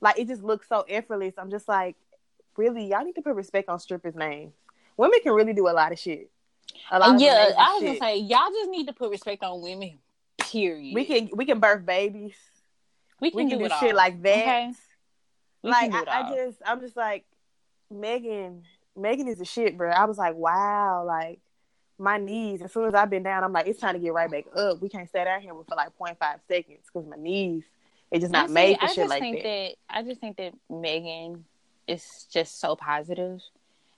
like 0.00 0.18
it 0.18 0.26
just 0.26 0.42
looks 0.42 0.68
so 0.68 0.80
effortless. 0.88 1.34
I'm 1.38 1.50
just 1.52 1.68
like, 1.68 1.94
really, 2.56 2.86
y'all 2.86 3.04
need 3.04 3.14
to 3.14 3.22
put 3.22 3.34
respect 3.34 3.68
on 3.68 3.78
strippers' 3.78 4.14
names. 4.14 4.54
Women 4.96 5.20
can 5.22 5.32
really 5.32 5.52
do 5.52 5.68
a 5.68 5.70
lot 5.70 5.92
of 5.92 5.98
shit. 5.98 6.30
A 6.90 6.98
lot 6.98 7.14
of 7.16 7.20
yeah, 7.20 7.50
I 7.58 7.72
was 7.74 7.80
shit. 7.80 8.00
gonna 8.00 8.12
say 8.12 8.18
y'all 8.18 8.50
just 8.50 8.70
need 8.70 8.86
to 8.86 8.92
put 8.92 9.10
respect 9.10 9.42
on 9.42 9.60
women. 9.60 9.98
Period. 10.38 10.94
we 10.94 11.04
can 11.04 11.30
we 11.34 11.44
can 11.44 11.60
birth 11.60 11.84
babies. 11.84 12.34
we 13.20 13.30
can, 13.30 13.36
we 13.36 13.50
can 13.50 13.58
do, 13.58 13.58
do 13.58 13.64
it 13.66 13.78
shit 13.80 13.90
all. 13.90 13.96
like 13.96 14.22
that. 14.22 14.38
Okay? 14.38 14.72
Like 15.62 15.90
can 15.90 15.92
do 15.92 15.98
it 15.98 16.08
I, 16.08 16.20
I 16.20 16.34
just 16.34 16.58
I'm 16.64 16.80
just 16.80 16.96
like 16.96 17.24
Megan 17.90 18.62
Megan 18.96 19.28
is 19.28 19.40
a 19.40 19.44
shit, 19.44 19.76
bro. 19.76 19.90
I 19.90 20.04
was 20.04 20.18
like, 20.18 20.34
wow, 20.34 21.04
like 21.06 21.40
my 21.98 22.16
knees. 22.16 22.62
As 22.62 22.72
soon 22.72 22.86
as 22.86 22.94
I've 22.94 23.10
been 23.10 23.22
down, 23.22 23.44
I'm 23.44 23.52
like, 23.52 23.66
it's 23.66 23.80
time 23.80 23.94
to 23.94 24.00
get 24.00 24.12
right 24.12 24.30
back 24.30 24.44
up. 24.56 24.80
We 24.80 24.88
can't 24.88 25.08
stay 25.08 25.24
down 25.24 25.40
here 25.40 25.52
for 25.52 25.76
like 25.76 25.90
0.5 25.98 26.16
seconds 26.48 26.86
because 26.92 27.08
my 27.08 27.16
knees 27.16 27.64
it's 28.10 28.22
just 28.22 28.32
not 28.32 28.44
Honestly, 28.44 28.54
made 28.54 28.78
for 28.78 28.84
I 28.84 28.88
shit 28.88 28.96
just 28.96 29.10
like 29.10 29.20
think 29.20 29.42
that. 29.42 29.74
I 29.88 30.02
just 30.02 30.20
think 30.20 30.36
that 30.38 30.52
Megan 30.68 31.44
is 31.90 32.26
just 32.32 32.60
so 32.60 32.76
positive, 32.76 33.42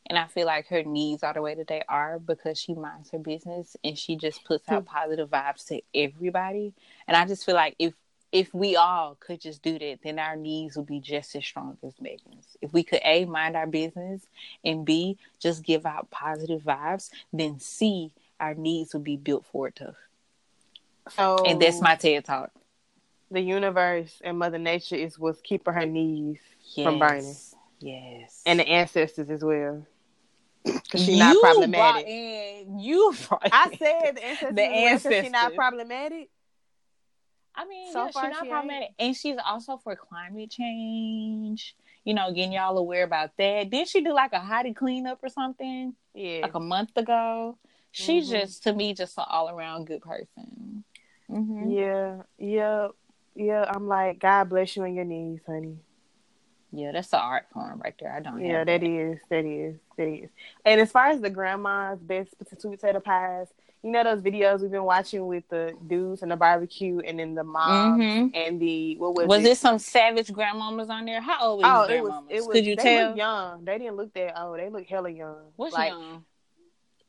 and 0.08 0.18
I 0.18 0.26
feel 0.26 0.46
like 0.46 0.68
her 0.68 0.82
knees 0.82 1.22
are 1.22 1.34
the 1.34 1.42
way 1.42 1.54
that 1.54 1.68
they 1.68 1.82
are 1.88 2.18
because 2.18 2.58
she 2.58 2.74
minds 2.74 3.10
her 3.10 3.18
business 3.18 3.76
and 3.84 3.98
she 3.98 4.16
just 4.16 4.44
puts 4.44 4.68
Hmm. 4.68 4.80
out 4.80 4.86
positive 4.86 5.30
vibes 5.30 5.66
to 5.68 5.80
everybody. 5.94 6.74
And 7.06 7.16
I 7.16 7.26
just 7.26 7.44
feel 7.46 7.54
like 7.54 7.76
if 7.78 7.94
if 8.32 8.54
we 8.54 8.76
all 8.76 9.16
could 9.20 9.40
just 9.40 9.62
do 9.62 9.78
that, 9.78 10.00
then 10.02 10.18
our 10.18 10.36
knees 10.36 10.76
would 10.76 10.86
be 10.86 11.00
just 11.00 11.36
as 11.36 11.44
strong 11.44 11.78
as 11.82 12.00
Megan's. 12.00 12.56
If 12.62 12.72
we 12.72 12.82
could 12.82 13.00
a 13.04 13.26
mind 13.26 13.56
our 13.56 13.66
business 13.66 14.26
and 14.64 14.84
b 14.84 15.18
just 15.40 15.62
give 15.62 15.86
out 15.86 16.10
positive 16.10 16.62
vibes, 16.62 17.10
then 17.32 17.60
c 17.60 18.12
our 18.40 18.54
knees 18.54 18.94
would 18.94 19.04
be 19.04 19.16
built 19.16 19.44
for 19.46 19.68
it 19.68 19.76
tough. 19.76 19.96
So 21.08 21.36
And 21.44 21.60
that's 21.60 21.80
my 21.80 21.96
TED 21.96 22.24
talk. 22.24 22.52
the 23.30 23.40
universe 23.40 24.20
and 24.24 24.38
Mother 24.38 24.58
Nature 24.58 24.96
is 24.96 25.18
what's 25.18 25.40
keeping 25.40 25.74
her 25.74 25.86
knees 25.86 26.38
from 26.82 26.98
burning, 26.98 27.38
Yes. 27.82 28.42
and 28.46 28.60
the 28.60 28.68
ancestors 28.68 29.28
as 29.30 29.42
well. 29.42 29.86
Because 30.64 31.00
she's 31.04 31.16
you 31.16 31.18
not 31.18 31.40
brought 31.40 31.40
problematic. 31.56 32.06
in 32.08 32.78
you 32.78 33.14
brought 33.28 33.48
I 33.52 33.70
said 33.76 34.16
the 34.16 34.24
ancestors. 34.24 34.54
The 34.54 34.62
as 34.64 34.72
well 34.72 34.98
'cause 35.00 35.14
She's 35.22 35.30
not 35.32 35.54
problematic. 35.54 36.30
I 37.54 37.66
mean, 37.66 37.92
So 37.92 38.04
yeah, 38.06 38.10
far 38.12 38.24
she's 38.24 38.30
not 38.30 38.44
she 38.44 38.48
problematic, 38.50 38.88
and 38.98 39.16
she's 39.16 39.36
also 39.44 39.76
for 39.76 39.94
climate 39.96 40.50
change. 40.50 41.76
You 42.04 42.14
know, 42.14 42.32
getting 42.32 42.52
y'all 42.52 42.78
aware 42.78 43.04
about 43.04 43.30
that. 43.38 43.70
Did 43.70 43.88
she 43.88 44.02
do 44.02 44.12
like 44.12 44.32
a 44.32 44.40
hottie 44.40 44.74
cleanup 44.74 45.18
or 45.22 45.28
something 45.28 45.94
Yeah. 46.14 46.40
like 46.42 46.54
a 46.54 46.60
month 46.60 46.96
ago? 46.96 47.58
She's 47.90 48.26
Mhm. 48.26 48.30
just 48.30 48.62
to 48.64 48.72
me 48.72 48.94
just 48.94 49.18
an 49.18 49.24
all 49.28 49.50
around 49.50 49.86
good 49.86 50.00
person. 50.02 50.84
hmm 51.28 51.70
Yeah. 51.70 52.22
Yeah. 52.38 52.88
Yeah. 53.34 53.64
I'm 53.68 53.86
like, 53.86 54.18
God 54.18 54.48
bless 54.48 54.74
you 54.76 54.84
and 54.84 54.94
your 54.94 55.04
knees, 55.04 55.40
honey. 55.46 55.78
Yeah, 56.72 56.92
that's 56.92 57.08
the 57.08 57.18
art 57.20 57.46
form 57.52 57.80
right 57.84 57.94
there. 58.00 58.12
I 58.12 58.20
don't. 58.20 58.40
Yeah, 58.44 58.58
have 58.58 58.66
that 58.66 58.82
is, 58.82 59.18
that 59.28 59.44
is, 59.44 59.76
that 59.98 60.06
is. 60.08 60.30
And 60.64 60.80
as 60.80 60.90
far 60.90 61.08
as 61.08 61.20
the 61.20 61.28
grandma's 61.30 61.98
best 62.00 62.30
sweet 62.58 62.80
potato 62.80 62.98
pies, 63.00 63.48
you 63.82 63.90
know 63.90 64.02
those 64.04 64.22
videos 64.22 64.60
we've 64.60 64.70
been 64.70 64.84
watching 64.84 65.26
with 65.26 65.44
the 65.50 65.74
dudes 65.86 66.22
and 66.22 66.30
the 66.30 66.36
barbecue, 66.36 67.00
and 67.00 67.18
then 67.18 67.34
the 67.34 67.44
mom 67.44 68.00
Mhm. 68.00 68.30
and 68.34 68.60
the 68.60 68.96
what 68.96 69.14
was, 69.14 69.26
Was 69.26 69.44
it? 69.44 69.50
it 69.50 69.58
some 69.58 69.78
savage 69.78 70.28
grandmamas 70.28 70.88
on 70.88 71.04
there? 71.04 71.20
How 71.20 71.42
old 71.42 71.62
were 71.62 71.68
Oh, 71.68 71.82
it 71.84 72.02
was. 72.02 72.24
It 72.30 72.40
was. 72.46 72.52
Could 72.52 72.64
you 72.64 72.76
they 72.76 72.82
tell? 72.82 73.08
look 73.08 73.16
young. 73.18 73.64
They 73.64 73.78
didn't 73.78 73.96
look 73.96 74.14
that 74.14 74.40
old. 74.40 74.58
They 74.58 74.68
look 74.70 74.86
hella 74.86 75.10
young. 75.10 75.36
What's 75.56 75.74
like 75.74 75.90
young? 75.90 76.24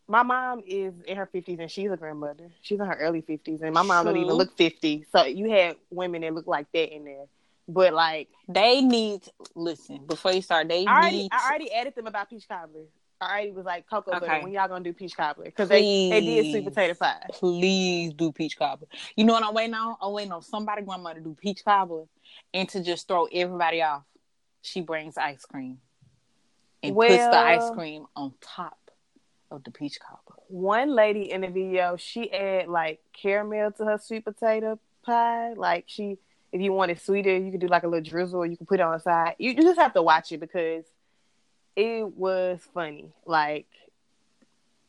my 0.08 0.24
mom 0.24 0.62
is 0.68 0.94
in 1.08 1.16
her 1.16 1.26
fifties 1.28 1.60
and 1.60 1.72
she's 1.72 1.90
a 1.90 1.96
grandmother. 1.96 2.50
She's 2.62 2.80
in 2.80 2.86
her 2.86 2.96
early 2.96 3.22
fifties, 3.22 3.62
and 3.62 3.74
my 3.74 3.84
mom 3.84 4.06
don't 4.06 4.18
even 4.18 4.34
look 4.34 4.58
fifty. 4.58 5.06
So 5.12 5.24
you 5.24 5.50
had 5.52 5.78
women 5.90 6.22
that 6.22 6.34
look 6.34 6.48
like 6.48 6.70
that 6.74 6.94
in 6.94 7.06
there, 7.06 7.26
but 7.68 7.94
like 7.94 8.30
They 8.48 8.82
need 8.82 9.22
listen 9.56 10.06
before 10.06 10.34
you 10.34 10.42
start. 10.42 10.68
They 10.68 10.86
I 10.86 10.92
already, 10.92 11.18
need. 11.18 11.32
I 11.32 11.50
already 11.50 11.72
added 11.72 11.96
them 11.96 12.08
about 12.08 12.30
peach 12.30 12.48
cobbler. 12.48 12.84
I 13.22 13.32
already 13.32 13.52
was 13.52 13.66
like 13.66 13.90
cocoa 13.90 14.12
butter. 14.12 14.40
When 14.42 14.52
y'all 14.52 14.68
gonna 14.68 14.84
do 14.84 14.94
peach 14.94 15.16
cobbler? 15.16 15.46
Because 15.46 15.70
they 15.70 16.10
they 16.10 16.22
did 16.22 16.52
sweet 16.52 16.66
potato 16.66 16.94
pie. 16.94 17.26
please 17.32 18.14
do 18.14 18.32
peach 18.32 18.58
cobbler. 18.58 18.88
You 19.16 19.24
know 19.24 19.34
what 19.34 19.44
I'm 19.44 19.54
waiting 19.54 19.74
on? 19.74 19.96
I'm 20.02 20.12
waiting 20.12 20.32
on 20.32 20.42
somebody 20.42 20.82
grandma 20.82 21.14
to 21.14 21.22
do 21.22 21.36
peach 21.40 21.64
cobbler 21.64 22.06
and 22.54 22.68
to 22.70 22.84
just 22.84 23.08
throw 23.08 23.26
everybody 23.26 23.82
off. 23.82 24.04
She 24.62 24.82
brings 24.82 25.18
ice 25.18 25.46
cream 25.46 25.80
and 26.82 26.96
puts 26.96 27.14
the 27.16 27.38
ice 27.38 27.70
cream 27.72 28.06
on 28.16 28.34
top 28.42 28.78
of 29.52 29.64
the 29.64 29.72
peach 29.72 30.00
cobbler. 30.00 30.42
One 30.48 30.94
lady 30.94 31.32
in 31.32 31.42
the 31.42 31.48
video, 31.48 31.96
she 31.96 32.32
add 32.32 32.68
like 32.68 33.00
caramel 33.14 33.72
to 33.74 33.86
her 33.86 33.98
sweet 33.98 34.26
potato 34.26 34.80
pie. 35.06 35.54
Like 35.54 35.86
she, 35.88 36.18
if 36.54 36.62
you 36.62 36.72
want 36.72 36.92
it 36.92 37.02
sweeter, 37.02 37.36
you 37.36 37.50
can 37.50 37.60
do 37.60 37.68
like 37.68 37.82
a 37.84 37.88
little 37.88 38.08
drizzle. 38.08 38.46
You 38.46 38.56
can 38.56 38.68
put 38.68 38.80
it 38.80 38.84
on 38.84 38.94
the 38.94 39.00
side. 39.00 39.36
You, 39.40 39.52
you 39.52 39.64
just 39.64 39.80
have 39.80 39.94
to 39.94 40.04
watch 40.04 40.32
it 40.32 40.40
because 40.40 40.86
it 41.76 42.06
was 42.16 42.62
funny. 42.76 43.12
Like, 43.26 43.66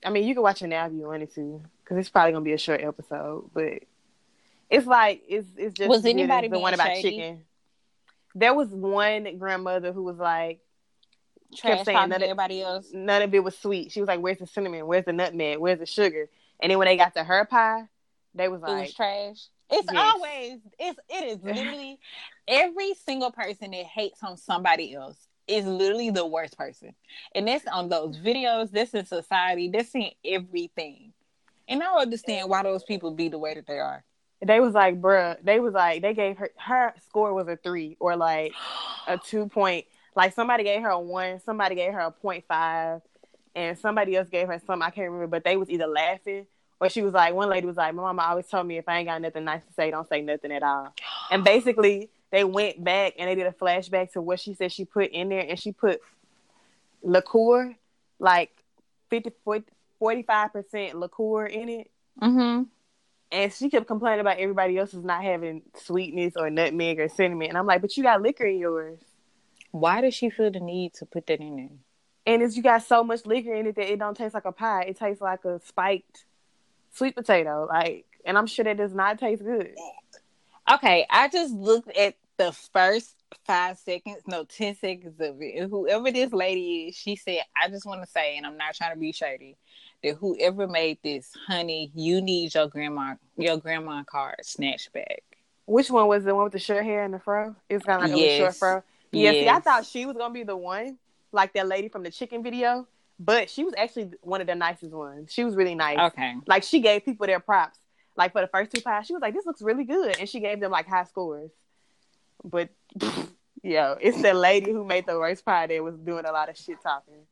I 0.04 0.10
mean, 0.10 0.24
you 0.28 0.34
can 0.34 0.42
watch 0.42 0.60
it 0.60 0.66
now 0.68 0.86
if 0.86 0.92
you 0.92 1.08
wanted 1.08 1.34
to, 1.34 1.62
because 1.82 1.96
it's 1.96 2.10
probably 2.10 2.32
gonna 2.32 2.44
be 2.44 2.52
a 2.52 2.58
short 2.58 2.82
episode. 2.82 3.50
But 3.54 3.82
it's 4.68 4.86
like 4.86 5.22
it's 5.26 5.48
it's 5.56 5.74
just 5.74 5.88
Was 5.88 5.98
as 6.00 6.02
good 6.04 6.10
as 6.10 6.14
anybody 6.14 6.48
the 6.48 6.58
one 6.58 6.74
about 6.74 6.88
shady? 6.88 7.10
chicken. 7.16 7.44
There 8.34 8.52
was 8.52 8.68
one 8.68 9.38
grandmother 9.38 9.92
who 9.92 10.02
was 10.02 10.18
like, 10.18 10.60
Trash 11.56 11.84
saying 11.84 12.10
to 12.10 12.14
everybody 12.16 12.60
else. 12.60 12.90
none 12.92 13.22
of 13.22 13.32
it 13.32 13.42
was 13.42 13.56
sweet. 13.56 13.90
She 13.92 14.00
was 14.00 14.08
like, 14.08 14.20
"Where's 14.20 14.38
the 14.38 14.46
cinnamon? 14.46 14.86
Where's 14.86 15.04
the 15.06 15.12
nutmeg? 15.14 15.58
Where's 15.58 15.78
the 15.78 15.86
sugar?" 15.86 16.28
And 16.60 16.70
then 16.70 16.78
when 16.78 16.86
they 16.86 16.96
got 16.98 17.14
to 17.14 17.24
her 17.24 17.44
pie, 17.46 17.84
they 18.34 18.48
was 18.48 18.60
it 18.60 18.64
like, 18.66 18.82
was 18.86 18.94
trash. 18.94 19.46
It's 19.70 19.88
Yes. 19.90 20.14
always 20.14 20.60
it's 20.78 20.98
it 21.08 21.24
is 21.24 21.38
literally 21.42 21.98
every 22.46 22.94
single 22.94 23.30
person 23.32 23.70
that 23.72 23.84
hates 23.86 24.22
on 24.22 24.36
somebody 24.36 24.94
else 24.94 25.28
is 25.48 25.66
literally 25.66 26.10
the 26.10 26.26
worst 26.26 26.56
person. 26.56 26.94
And 27.34 27.48
that's 27.48 27.66
on 27.66 27.88
those 27.88 28.16
videos, 28.18 28.70
this 28.70 28.94
in 28.94 29.06
society, 29.06 29.68
this 29.68 29.94
in 29.94 30.10
everything. 30.24 31.12
And 31.68 31.82
I 31.82 31.94
understand 32.00 32.48
why 32.48 32.62
those 32.62 32.84
people 32.84 33.10
be 33.12 33.28
the 33.28 33.38
way 33.38 33.54
that 33.54 33.66
they 33.66 33.78
are. 33.78 34.04
they 34.44 34.60
was 34.60 34.74
like, 34.74 35.00
"Bruh," 35.00 35.36
they 35.42 35.60
was 35.60 35.74
like, 35.74 36.02
they 36.02 36.14
gave 36.14 36.36
her 36.38 36.50
her 36.58 36.94
score 37.06 37.32
was 37.34 37.48
a 37.48 37.56
three 37.56 37.96
or 38.00 38.16
like 38.16 38.52
a 39.08 39.18
two 39.18 39.48
point. 39.48 39.86
Like 40.16 40.34
somebody 40.34 40.64
gave 40.64 40.82
her 40.82 40.90
a 40.90 41.00
one, 41.00 41.40
somebody 41.40 41.74
gave 41.74 41.92
her 41.92 42.00
a 42.00 42.10
point 42.10 42.44
five, 42.48 43.00
and 43.54 43.78
somebody 43.78 44.16
else 44.16 44.28
gave 44.28 44.48
her 44.48 44.60
some. 44.66 44.82
I 44.82 44.90
can't 44.90 45.10
remember, 45.10 45.26
but 45.28 45.44
they 45.44 45.56
was 45.56 45.70
either 45.70 45.86
laughing 45.86 46.46
or 46.80 46.88
she 46.88 47.02
was 47.02 47.12
like, 47.12 47.34
one 47.34 47.48
lady 47.48 47.66
was 47.66 47.76
like, 47.76 47.94
"My 47.94 48.02
mama 48.02 48.22
always 48.22 48.46
told 48.46 48.66
me 48.66 48.78
if 48.78 48.88
I 48.88 48.98
ain't 48.98 49.08
got 49.08 49.20
nothing 49.20 49.44
nice 49.44 49.64
to 49.64 49.72
say, 49.74 49.90
don't 49.90 50.08
say 50.08 50.20
nothing 50.20 50.52
at 50.52 50.62
all." 50.62 50.92
And 51.30 51.44
basically, 51.44 52.10
they 52.30 52.44
went 52.44 52.82
back 52.82 53.14
and 53.18 53.28
they 53.28 53.34
did 53.34 53.46
a 53.46 53.52
flashback 53.52 54.12
to 54.12 54.20
what 54.20 54.40
she 54.40 54.54
said 54.54 54.72
she 54.72 54.84
put 54.84 55.10
in 55.10 55.28
there, 55.28 55.46
and 55.48 55.58
she 55.58 55.72
put 55.72 56.00
liqueur, 57.02 57.74
like 58.18 58.50
50, 59.10 59.32
45 59.98 60.52
percent 60.52 60.98
liqueur 60.98 61.46
in 61.46 61.68
it. 61.68 61.90
Mm-hmm. 62.20 62.64
And 63.32 63.52
she 63.52 63.68
kept 63.68 63.86
complaining 63.86 64.20
about 64.20 64.38
everybody 64.38 64.78
else's 64.78 65.04
not 65.04 65.24
having 65.24 65.62
sweetness 65.76 66.34
or 66.36 66.50
nutmeg 66.50 67.00
or 67.00 67.08
cinnamon. 67.08 67.48
And 67.48 67.58
I'm 67.58 67.66
like, 67.66 67.80
but 67.80 67.96
you 67.96 68.02
got 68.04 68.22
liquor 68.22 68.44
in 68.44 68.58
yours. 68.58 69.00
Why 69.72 70.02
does 70.02 70.14
she 70.14 70.30
feel 70.30 70.52
the 70.52 70.60
need 70.60 70.94
to 70.94 71.06
put 71.06 71.26
that 71.26 71.40
in 71.40 71.56
there? 71.56 71.68
And 72.26 72.42
it's 72.42 72.56
you 72.56 72.62
got 72.62 72.84
so 72.84 73.02
much 73.02 73.26
liquor 73.26 73.52
in 73.52 73.66
it 73.66 73.74
that 73.74 73.92
it 73.92 73.98
don't 73.98 74.16
taste 74.16 74.34
like 74.34 74.44
a 74.44 74.52
pie. 74.52 74.82
It 74.82 74.98
tastes 74.98 75.20
like 75.20 75.44
a 75.44 75.60
spiked 75.66 76.24
sweet 76.94 77.14
potato. 77.14 77.66
Like, 77.68 78.06
and 78.24 78.38
I'm 78.38 78.46
sure 78.46 78.64
that 78.64 78.78
does 78.78 78.94
not 78.94 79.18
taste 79.18 79.44
good. 79.44 79.74
Okay, 80.72 81.06
I 81.10 81.28
just 81.28 81.52
looked 81.52 81.94
at 81.96 82.16
the 82.36 82.52
first 82.52 83.14
five 83.44 83.78
seconds, 83.78 84.22
no, 84.26 84.44
ten 84.44 84.74
seconds 84.74 85.20
of 85.20 85.40
it. 85.40 85.68
Whoever 85.68 86.10
this 86.10 86.32
lady 86.32 86.88
is, 86.88 86.96
she 86.96 87.16
said, 87.16 87.40
I 87.60 87.68
just 87.68 87.84
want 87.84 88.02
to 88.02 88.08
say, 88.08 88.36
and 88.36 88.46
I'm 88.46 88.56
not 88.56 88.74
trying 88.74 88.94
to 88.94 88.98
be 88.98 89.12
shady, 89.12 89.56
that 90.02 90.14
whoever 90.14 90.66
made 90.66 90.98
this, 91.02 91.32
honey, 91.46 91.90
you 91.94 92.20
need 92.20 92.54
your 92.54 92.68
grandma 92.68 93.14
your 93.36 93.58
grandma 93.58 94.04
card 94.04 94.36
snatched 94.42 94.92
back. 94.92 95.22
Which 95.66 95.90
one 95.90 96.08
was 96.08 96.24
the 96.24 96.34
one 96.34 96.44
with 96.44 96.52
the 96.54 96.58
short 96.58 96.84
hair 96.84 97.04
and 97.04 97.14
the 97.14 97.18
fro? 97.18 97.54
It's 97.68 97.84
kind 97.84 98.04
of 98.04 98.10
like 98.10 98.18
a 98.18 98.38
short 98.38 98.54
fro. 98.56 98.82
Yeah, 99.12 99.32
see, 99.32 99.48
I 99.48 99.60
thought 99.60 99.86
she 99.86 100.06
was 100.06 100.16
gonna 100.16 100.34
be 100.34 100.42
the 100.42 100.56
one, 100.56 100.98
like 101.30 101.52
that 101.52 101.68
lady 101.68 101.88
from 101.88 102.02
the 102.02 102.10
chicken 102.10 102.42
video, 102.42 102.86
but 103.18 103.48
she 103.50 103.64
was 103.64 103.74
actually 103.76 104.10
one 104.20 104.40
of 104.40 104.46
the 104.46 104.54
nicest 104.54 104.92
ones. 104.92 105.32
She 105.32 105.44
was 105.44 105.54
really 105.54 105.74
nice. 105.74 105.98
Okay. 105.98 106.34
Like 106.46 106.62
she 106.62 106.80
gave 106.80 107.04
people 107.04 107.26
their 107.26 107.40
props. 107.40 107.78
Like 108.16 108.32
for 108.32 108.40
the 108.40 108.46
first 108.48 108.70
two 108.70 108.80
pies, 108.80 109.06
she 109.06 109.12
was 109.12 109.22
like, 109.22 109.34
"This 109.34 109.44
looks 109.46 109.60
really 109.62 109.84
good," 109.84 110.18
and 110.18 110.28
she 110.28 110.40
gave 110.40 110.60
them 110.60 110.70
like 110.70 110.86
high 110.86 111.04
scores. 111.04 111.50
But 112.44 112.70
yo, 113.62 113.96
it's 114.00 114.20
the 114.22 114.34
lady 114.34 114.70
who 114.72 114.84
made 114.84 115.06
the 115.06 115.18
worst 115.18 115.44
pie 115.44 115.66
that 115.66 115.82
was 115.82 115.96
doing 115.96 116.24
a 116.24 116.32
lot 116.32 116.48
of 116.48 116.56
shit 116.56 116.80
talking. 116.82 117.26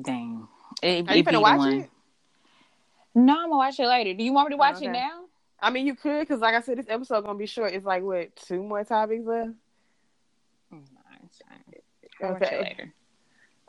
Dang. 0.00 0.48
It, 0.82 1.08
Are 1.08 1.16
you 1.16 1.22
gonna 1.22 1.40
watch 1.40 1.58
one. 1.58 1.72
it? 1.80 1.90
No, 3.14 3.32
I'm 3.34 3.44
gonna 3.50 3.56
watch 3.56 3.78
it 3.80 3.86
later. 3.86 4.14
Do 4.14 4.22
you 4.24 4.32
want 4.32 4.48
me 4.48 4.54
to 4.54 4.58
watch 4.58 4.76
Okay. 4.76 4.86
it 4.86 4.92
now? 4.92 5.24
I 5.60 5.70
mean, 5.70 5.86
you 5.86 5.94
could, 5.94 6.20
because 6.20 6.40
like 6.40 6.54
I 6.54 6.60
said, 6.60 6.78
this 6.78 6.86
episode 6.88 7.22
gonna 7.24 7.38
be 7.38 7.46
short. 7.46 7.72
It's 7.72 7.84
like 7.84 8.02
what 8.02 8.34
two 8.36 8.62
more 8.62 8.82
topics 8.84 9.24
left? 9.26 9.50
Mm, 10.72 10.84
no, 10.94 11.00
it's 11.24 11.38
fine. 11.46 11.62
I'll 12.22 12.32
watch 12.32 12.42
it 12.42 12.46
Okay. 12.46 12.62
later. 12.62 12.94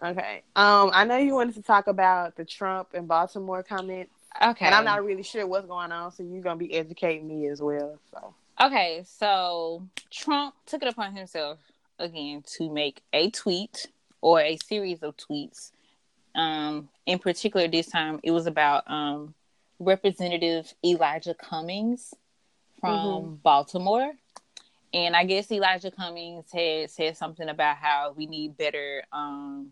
Okay. 0.04 0.41
Um, 0.56 0.89
I 0.93 1.06
know 1.06 1.18
you 1.18 1.36
wanted 1.36 1.56
to 1.56 1.62
talk 1.62 1.88
about 1.88 2.36
the 2.36 2.45
Trump 2.45 2.89
and 2.93 3.08
Baltimore 3.08 3.62
comment, 3.64 4.10
Okay. 4.41 4.66
and 4.66 4.74
I'm 4.74 4.86
not 4.86 5.06
really 5.06 5.24
sure 5.24 5.45
what's 5.45 5.68
going 5.68 5.91
on, 5.91 6.12
so 6.12 6.24
you're 6.24 6.41
gonna 6.41 6.56
be 6.56 6.74
educating 6.74 7.28
me 7.28 7.47
as 7.47 7.62
well. 7.62 7.99
So 8.12 8.34
Okay, 8.60 9.04
so 9.06 9.84
Trump 10.12 10.56
took 10.66 10.82
it 10.82 10.88
upon 10.88 11.16
himself 11.16 11.60
again 11.99 12.43
to 12.58 12.72
make 12.72 13.02
a 13.14 13.30
tweet 13.30 13.88
or 14.22 14.39
a 14.41 14.58
series 14.58 15.02
of 15.04 15.18
tweets. 15.18 15.72
Um, 16.36 16.89
in 17.06 17.20
particular, 17.20 17.68
this 17.68 17.88
time 17.88 18.20
it 18.24 18.32
was 18.32 18.47
about 18.47 18.89
um, 18.89 19.34
Representative 19.80 20.74
Elijah 20.86 21.34
Cummings 21.34 22.14
from 22.80 23.39
Baltimore. 23.43 24.14
And 24.93 25.16
I 25.16 25.24
guess 25.24 25.52
Elijah 25.52 25.91
Cummings 25.91 26.52
had 26.52 26.89
said 26.89 27.18
something 27.18 27.47
about 27.49 27.78
how 27.78 28.14
we 28.16 28.26
need 28.26 28.58
better 28.58 29.04
um, 29.12 29.72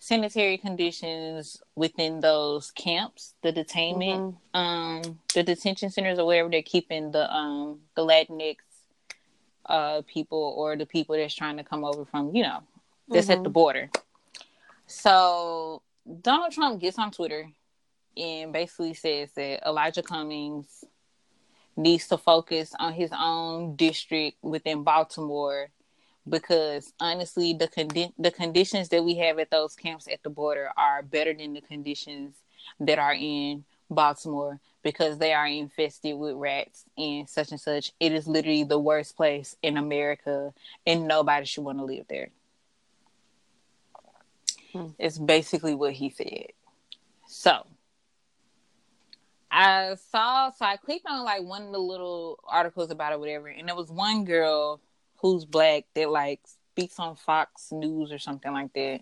sanitary 0.00 0.56
conditions 0.56 1.62
within 1.76 2.20
those 2.20 2.70
camps, 2.72 3.34
the 3.42 3.52
detainment 3.52 4.36
um 4.54 5.20
the 5.34 5.42
detention 5.42 5.90
centers 5.90 6.18
or 6.18 6.26
wherever 6.26 6.48
they're 6.48 6.62
keeping 6.62 7.12
the 7.12 7.32
um 7.32 7.78
the 7.94 8.02
Latinx 8.02 8.56
uh 9.66 10.02
people 10.06 10.54
or 10.56 10.74
the 10.74 10.86
people 10.86 11.14
that's 11.14 11.34
trying 11.34 11.58
to 11.58 11.64
come 11.64 11.84
over 11.84 12.04
from, 12.04 12.34
you 12.34 12.42
know, 12.42 12.62
that's 13.08 13.30
at 13.30 13.44
the 13.44 13.50
border. 13.50 13.90
So 14.86 15.82
Donald 16.22 16.52
Trump 16.52 16.80
gets 16.80 16.98
on 16.98 17.10
Twitter 17.12 17.50
and 18.16 18.52
basically 18.52 18.94
says 18.94 19.30
that 19.36 19.68
Elijah 19.68 20.02
Cummings 20.02 20.82
needs 21.76 22.08
to 22.08 22.16
focus 22.16 22.72
on 22.78 22.94
his 22.94 23.10
own 23.16 23.76
district 23.76 24.38
within 24.42 24.82
Baltimore 24.82 25.70
because 26.30 26.92
honestly 27.00 27.52
the 27.52 27.68
condi- 27.68 28.12
the 28.18 28.30
conditions 28.30 28.88
that 28.88 29.04
we 29.04 29.16
have 29.16 29.38
at 29.38 29.50
those 29.50 29.74
camps 29.74 30.08
at 30.08 30.22
the 30.22 30.30
border 30.30 30.70
are 30.76 31.02
better 31.02 31.34
than 31.34 31.52
the 31.52 31.60
conditions 31.60 32.36
that 32.78 32.98
are 32.98 33.14
in 33.14 33.64
Baltimore 33.90 34.60
because 34.82 35.18
they 35.18 35.32
are 35.34 35.46
infested 35.46 36.16
with 36.16 36.36
rats 36.36 36.84
and 36.96 37.28
such 37.28 37.50
and 37.50 37.60
such. 37.60 37.92
It 38.00 38.12
is 38.12 38.26
literally 38.26 38.64
the 38.64 38.78
worst 38.78 39.16
place 39.16 39.56
in 39.62 39.76
America 39.76 40.54
and 40.86 41.06
nobody 41.08 41.44
should 41.44 41.64
want 41.64 41.78
to 41.78 41.84
live 41.84 42.06
there. 42.08 42.30
Hmm. 44.72 44.86
It's 44.98 45.18
basically 45.18 45.74
what 45.74 45.92
he 45.92 46.10
said. 46.10 46.52
So, 47.26 47.66
I 49.50 49.96
saw, 50.10 50.50
so 50.50 50.64
I 50.64 50.76
clicked 50.76 51.06
on 51.08 51.24
like 51.24 51.42
one 51.42 51.62
of 51.64 51.72
the 51.72 51.78
little 51.78 52.38
articles 52.46 52.90
about 52.90 53.12
it, 53.12 53.20
whatever, 53.20 53.48
and 53.48 53.68
there 53.68 53.74
was 53.74 53.90
one 53.90 54.24
girl 54.24 54.80
who's 55.20 55.44
black 55.44 55.84
that 55.94 56.10
like 56.10 56.40
speaks 56.72 56.98
on 56.98 57.16
Fox 57.16 57.70
News 57.72 58.12
or 58.12 58.18
something 58.18 58.52
like 58.52 58.72
that, 58.74 59.00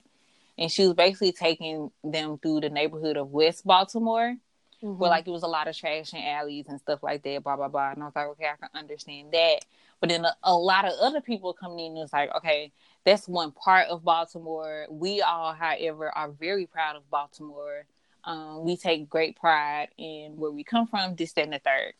and 0.56 0.70
she 0.70 0.84
was 0.84 0.94
basically 0.94 1.32
taking 1.32 1.90
them 2.02 2.38
through 2.38 2.60
the 2.60 2.70
neighborhood 2.70 3.16
of 3.16 3.30
West 3.30 3.66
Baltimore, 3.66 4.36
Mhm. 4.82 4.96
where 4.96 5.10
like 5.10 5.26
it 5.26 5.30
was 5.30 5.42
a 5.42 5.48
lot 5.48 5.66
of 5.68 5.76
trash 5.76 6.12
and 6.12 6.24
alleys 6.24 6.66
and 6.68 6.80
stuff 6.80 7.02
like 7.02 7.22
that, 7.22 7.42
blah 7.42 7.56
blah 7.56 7.68
blah. 7.68 7.90
And 7.90 8.02
I 8.02 8.06
was 8.06 8.16
like, 8.16 8.26
okay, 8.28 8.46
I 8.46 8.56
can 8.56 8.68
understand 8.78 9.32
that. 9.32 9.64
But 10.00 10.10
then 10.10 10.24
a, 10.24 10.36
a 10.44 10.54
lot 10.54 10.84
of 10.84 10.92
other 11.00 11.20
people 11.20 11.52
coming 11.52 11.80
in 11.80 11.92
and 11.92 12.00
was 12.00 12.12
like, 12.12 12.32
okay, 12.36 12.70
that's 13.04 13.26
one 13.26 13.50
part 13.50 13.88
of 13.88 14.04
Baltimore. 14.04 14.86
We 14.88 15.20
all, 15.20 15.52
however, 15.52 16.16
are 16.16 16.30
very 16.30 16.66
proud 16.66 16.94
of 16.94 17.10
Baltimore. 17.10 17.84
Um, 18.22 18.64
we 18.64 18.76
take 18.76 19.08
great 19.10 19.36
pride 19.36 19.88
in 19.96 20.36
where 20.36 20.50
we 20.52 20.62
come 20.62 20.86
from, 20.86 21.16
this, 21.16 21.32
that, 21.32 21.44
and 21.44 21.52
the 21.52 21.58
third. 21.58 21.94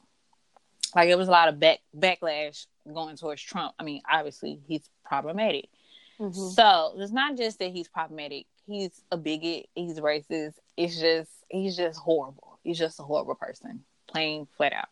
Like 0.95 1.09
it 1.09 1.19
was 1.19 1.29
a 1.29 1.33
lot 1.33 1.49
of 1.49 1.59
back 1.59 1.81
backlash 1.97 2.67
going 2.95 3.17
towards 3.17 3.43
Trump. 3.43 3.75
I 3.79 3.85
mean, 3.85 4.03
obviously 4.11 4.61
he's 4.67 4.89
problematic. 5.05 5.69
Mhm. 6.21 6.55
So 6.55 6.95
it's 6.97 7.13
not 7.13 7.37
just 7.37 7.59
that 7.61 7.71
he's 7.71 7.89
problematic. 7.89 8.47
He's 8.67 9.03
a 9.11 9.17
bigot. 9.17 9.69
He's 9.75 9.99
racist. 10.01 10.55
It's 10.77 10.99
just 10.99 11.31
he's 11.49 11.77
just 11.77 11.99
horrible. 11.99 12.59
He's 12.63 12.79
just 12.79 13.01
a 13.01 13.03
horrible 13.03 13.35
person, 13.35 13.85
plain 14.07 14.47
flat 14.57 14.73
out. 14.73 14.89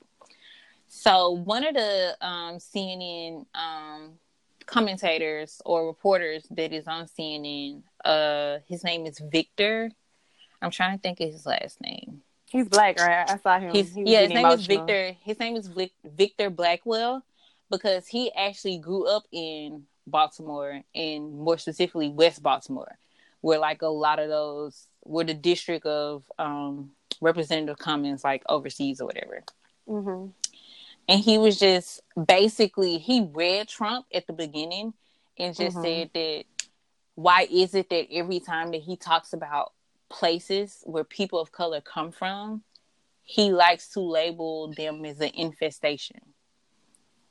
So 0.88 1.30
one 1.30 1.66
of 1.66 1.74
the 1.74 2.16
um, 2.20 2.56
CNN 2.56 3.44
um, 3.54 4.12
commentators 4.66 5.60
or 5.64 5.86
reporters 5.86 6.46
that 6.50 6.72
is 6.72 6.86
on 6.86 7.06
CNN, 7.06 7.82
uh, 8.04 8.58
his 8.68 8.84
name 8.84 9.04
is 9.06 9.18
Victor. 9.18 9.90
I'm 10.62 10.70
trying 10.70 10.96
to 10.96 11.02
think 11.02 11.20
of 11.20 11.30
his 11.30 11.44
last 11.44 11.80
name. 11.80 12.22
He's 12.48 12.68
black, 12.68 12.98
right? 12.98 13.28
I 13.28 13.36
saw 13.38 13.58
him. 13.58 13.72
He's, 13.72 13.94
He 13.94 14.04
yeah, 14.04 14.22
his 14.22 14.30
name 14.30 14.46
is. 14.46 14.66
Victor. 14.66 15.16
His 15.24 15.38
name 15.38 15.56
is 15.56 15.66
Vic, 15.66 15.92
Victor 16.04 16.48
Blackwell 16.48 17.22
because 17.70 18.06
he 18.06 18.32
actually 18.32 18.78
grew 18.78 19.06
up 19.06 19.24
in 19.32 19.84
Baltimore 20.06 20.82
and 20.94 21.32
more 21.32 21.58
specifically 21.58 22.08
West 22.08 22.42
Baltimore, 22.42 22.98
where 23.40 23.58
like 23.58 23.82
a 23.82 23.88
lot 23.88 24.18
of 24.18 24.28
those 24.28 24.86
were 25.04 25.24
the 25.24 25.34
district 25.34 25.86
of 25.86 26.24
um, 26.38 26.90
Representative 27.20 27.78
Cummings, 27.78 28.24
like 28.24 28.42
overseas 28.48 29.00
or 29.00 29.06
whatever. 29.06 29.42
Mhm. 29.88 30.32
And 31.08 31.20
he 31.20 31.38
was 31.38 31.58
just 31.58 32.00
basically 32.26 32.98
he 32.98 33.28
read 33.32 33.68
Trump 33.68 34.06
at 34.12 34.26
the 34.26 34.32
beginning 34.32 34.92
and 35.38 35.54
just 35.54 35.76
Mhm. 35.76 35.82
said 35.82 36.10
that 36.14 36.44
why 37.14 37.46
is 37.50 37.74
it 37.74 37.88
that 37.90 38.12
every 38.12 38.40
time 38.40 38.72
that 38.72 38.82
he 38.82 38.96
talks 38.96 39.32
about 39.32 39.72
places 40.08 40.82
where 40.84 41.04
people 41.04 41.38
of 41.38 41.50
color 41.52 41.80
come 41.80 42.12
from, 42.12 42.62
he 43.22 43.52
likes 43.52 43.88
to 43.90 44.00
label 44.00 44.72
them 44.74 45.04
as 45.04 45.20
an 45.20 45.30
infestation. 45.34 46.20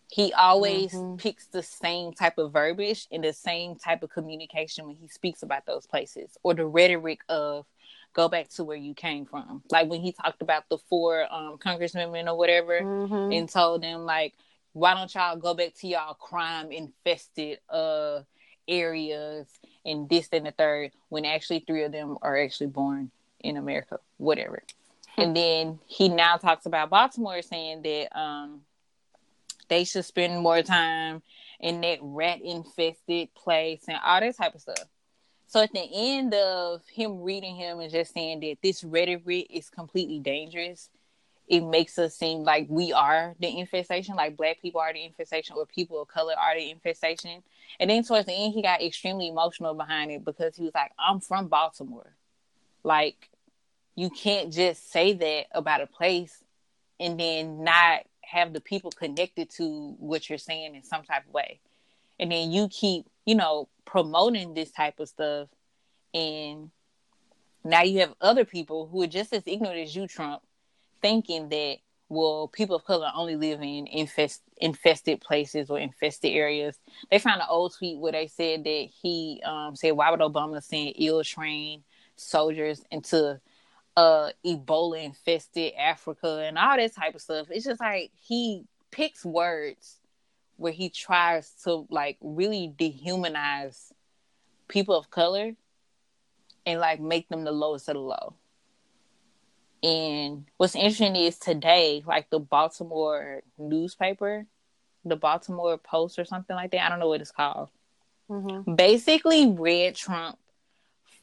He 0.10 0.32
always 0.34 0.94
Mhm. 0.94 1.18
picks 1.20 1.48
the 1.48 1.64
same 1.64 2.14
type 2.14 2.38
of 2.38 2.54
verbiage 2.54 3.08
and 3.12 3.24
the 3.24 3.34
same 3.34 3.76
type 3.76 4.04
of 4.04 4.12
communication 4.12 4.86
when 4.86 4.96
he 4.96 5.08
speaks 5.08 5.44
about 5.44 5.66
those 5.66 5.86
places 5.88 6.38
or 6.44 6.54
the 6.54 6.66
rhetoric 6.66 7.20
of 7.28 7.66
go 8.14 8.30
back 8.30 8.48
to 8.50 8.64
where 8.64 8.78
you 8.78 8.94
came 8.94 9.26
from. 9.26 9.62
Like 9.72 9.90
when 9.90 10.02
he 10.02 10.14
talked 10.14 10.42
about 10.42 10.70
the 10.70 10.78
four 10.78 11.26
um, 11.34 11.58
congresswomen 11.58 12.28
or 12.28 12.38
whatever 12.38 12.82
Mhm. 12.82 13.38
and 13.38 13.50
told 13.50 13.82
them 13.82 14.06
like, 14.06 14.36
why 14.74 14.94
don't 14.94 15.14
y'all 15.14 15.36
go 15.38 15.54
back 15.54 15.74
to 15.76 15.88
y'all 15.88 16.14
crime 16.14 16.72
infested 16.72 17.60
uh 17.70 18.22
areas 18.68 19.48
and 19.86 20.10
this 20.10 20.28
and 20.32 20.46
the 20.46 20.52
third 20.52 20.92
when 21.10 21.24
actually 21.26 21.60
three 21.60 21.84
of 21.84 21.92
them 21.92 22.18
are 22.22 22.38
actually 22.38 22.68
born 22.68 23.12
in 23.40 23.58
America, 23.58 24.00
whatever. 24.18 24.64
and 25.18 25.36
then 25.36 25.80
he 25.86 26.10
now 26.10 26.36
talks 26.36 26.66
about 26.66 26.90
Baltimore 26.90 27.42
saying 27.42 27.82
that 27.84 28.18
um 28.20 28.66
they 29.68 29.84
should 29.84 30.06
spend 30.06 30.42
more 30.42 30.62
time 30.62 31.22
in 31.60 31.82
that 31.82 32.00
rat 32.02 32.40
infested 32.44 33.34
place 33.34 33.84
and 33.88 33.98
all 34.04 34.20
that 34.20 34.38
type 34.38 34.56
of 34.56 34.62
stuff. 34.62 34.86
So 35.48 35.62
at 35.62 35.72
the 35.74 35.88
end 35.94 36.34
of 36.34 36.82
him 36.88 37.22
reading 37.22 37.56
him 37.56 37.80
and 37.80 37.92
just 37.92 38.14
saying 38.14 38.40
that 38.42 38.58
this 38.62 38.84
rhetoric 38.84 39.48
is 39.50 39.70
completely 39.70 40.20
dangerous, 40.20 40.90
it 41.48 41.62
makes 41.62 42.00
us 42.00 42.16
seem 42.16 42.40
like 42.40 42.66
we 42.70 42.92
are 42.92 43.36
the 43.40 43.60
infestation, 43.60 44.16
like 44.16 44.36
black 44.36 44.62
people 44.62 44.82
are 44.82 44.92
the 44.92 45.04
infestation, 45.04 45.56
or 45.58 45.66
people 45.68 46.02
of 46.02 46.08
color 46.08 46.34
are 46.38 46.56
the 46.58 46.72
infestation. 46.72 47.44
And 47.80 47.90
then 47.90 48.04
towards 48.04 48.26
the 48.26 48.34
end, 48.34 48.54
he 48.54 48.64
got 48.64 48.82
extremely 48.82 49.28
emotional 49.28 49.76
behind 49.76 50.12
it 50.12 50.26
because 50.26 50.56
he 50.56 50.64
was 50.64 50.74
like, 50.74 50.92
I'm 50.98 51.20
from 51.20 51.48
Baltimore. 51.48 52.16
Like, 52.84 53.30
you 53.96 54.10
can't 54.10 54.52
just 54.52 54.92
say 54.92 55.14
that 55.14 55.46
about 55.52 55.82
a 55.82 55.88
place 55.88 56.44
and 57.00 57.20
then 57.20 57.64
not 57.64 58.06
have 58.26 58.54
the 58.54 58.62
people 58.62 58.92
connected 58.92 59.50
to 59.52 59.96
what 60.00 60.30
you're 60.30 60.38
saying 60.38 60.76
in 60.76 60.84
some 60.84 61.04
type 61.04 61.28
of 61.28 61.34
way. 61.34 61.60
And 62.20 62.32
then 62.32 62.52
you 62.52 62.68
keep, 62.70 63.06
you 63.26 63.36
know, 63.36 63.68
promoting 63.86 64.54
this 64.54 64.72
type 64.72 65.00
of 65.00 65.10
stuff. 65.10 65.50
And 66.14 66.72
now 67.64 67.84
you 67.84 68.00
have 68.00 68.14
other 68.22 68.46
people 68.46 68.88
who 68.88 69.02
are 69.04 69.08
just 69.08 69.34
as 69.34 69.44
ignorant 69.46 69.80
as 69.80 69.96
you, 69.96 70.08
Trump, 70.08 70.42
thinking 71.02 71.50
that 71.50 71.78
well, 72.08 72.48
people 72.48 72.76
of 72.76 72.86
color 72.86 73.12
only 73.16 73.36
live 73.36 73.62
in 73.62 73.88
infest 73.88 74.42
infested 74.58 75.22
places 75.22 75.70
or 75.70 75.80
infested 75.80 76.32
areas. 76.32 76.78
They 77.10 77.20
found 77.20 77.42
an 77.42 77.48
old 77.50 77.74
tweet 77.76 77.98
where 77.98 78.12
they 78.12 78.28
said 78.28 78.64
that 78.64 78.88
he 79.02 79.42
um, 79.44 79.76
said, 79.76 79.92
"Why 79.92 80.12
would 80.12 80.20
Obama 80.20 80.62
send 80.62 80.94
ill-trained 80.98 81.84
soldiers 82.16 82.84
into 82.92 83.40
uh, 83.96 84.32
Ebola 84.46 85.04
infested 85.04 85.74
Africa 85.78 86.44
and 86.46 86.58
all 86.58 86.78
that 86.78 86.96
type 86.96 87.16
of 87.16 87.22
stuff?" 87.22 87.48
It's 87.50 87.66
just 87.66 87.82
like 87.82 88.12
he 88.20 88.66
picks 88.92 89.26
words 89.26 90.00
where 90.58 90.72
he 90.72 90.90
tries 90.90 91.52
to 91.64 91.86
like 91.90 92.18
really 92.22 92.74
dehumanize 92.78 93.92
people 94.68 94.96
of 94.96 95.10
color 95.10 95.56
and 96.66 96.80
like 96.80 97.00
make 97.00 97.30
them 97.30 97.44
the 97.44 97.52
lowest 97.52 97.90
of 97.90 97.96
the 97.96 98.00
low. 98.00 98.34
And 99.84 100.46
what's 100.58 100.76
interesting 100.76 101.16
is 101.16 101.38
today, 101.38 102.04
like 102.08 102.30
the 102.30 102.40
Baltimore 102.40 103.44
newspaper, 103.58 104.48
the 105.04 105.16
Baltimore 105.16 105.78
Post 105.78 106.18
or 106.18 106.26
something 106.26 106.56
like 106.56 106.72
that. 106.72 106.86
I 106.86 106.90
don't 106.90 107.00
know 107.00 107.10
what 107.10 107.22
it's 107.22 107.32
called. 107.32 107.70
Mhm. 108.30 108.76
Basically, 108.76 109.48
read 109.48 109.96
Trump 109.96 110.40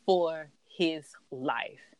for 0.06 0.50
his 0.68 1.12
life 1.30 1.91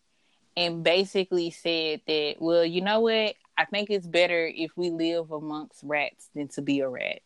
and 0.56 0.82
basically 0.82 1.50
said 1.50 2.02
that, 2.06 2.36
well, 2.38 2.64
you 2.64 2.80
know 2.80 3.00
what? 3.00 3.34
I 3.56 3.64
think 3.64 3.90
it's 3.90 4.06
better 4.06 4.46
if 4.46 4.76
we 4.76 4.90
live 4.90 5.30
amongst 5.30 5.82
rats 5.82 6.28
than 6.34 6.48
to 6.48 6.62
be 6.62 6.80
a 6.80 6.88
rat. 6.88 7.20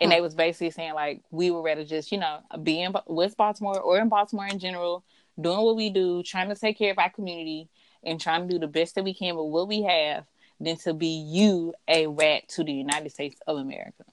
And 0.00 0.10
they 0.10 0.20
was 0.20 0.34
basically 0.34 0.70
saying 0.70 0.94
like 0.94 1.22
we 1.30 1.50
would 1.50 1.62
rather 1.62 1.84
just 1.84 2.10
you 2.10 2.18
know 2.18 2.40
be 2.62 2.82
in 2.82 2.92
West 3.06 3.36
Baltimore 3.36 3.78
or 3.78 3.98
in 3.98 4.08
Baltimore 4.08 4.46
in 4.46 4.58
general, 4.58 5.04
doing 5.40 5.60
what 5.60 5.76
we 5.76 5.90
do, 5.90 6.22
trying 6.24 6.48
to 6.48 6.56
take 6.56 6.76
care 6.76 6.90
of 6.90 6.98
our 6.98 7.10
community 7.10 7.68
and 8.02 8.20
trying 8.20 8.48
to 8.48 8.52
do 8.52 8.58
the 8.58 8.66
best 8.66 8.96
that 8.96 9.04
we 9.04 9.14
can 9.14 9.36
with 9.36 9.46
what 9.46 9.68
we 9.68 9.82
have, 9.82 10.24
than 10.58 10.76
to 10.78 10.92
be 10.92 11.06
you 11.06 11.72
a 11.86 12.08
rat 12.08 12.48
to 12.48 12.64
the 12.64 12.72
United 12.72 13.10
States 13.12 13.40
of 13.46 13.58
America. 13.58 14.04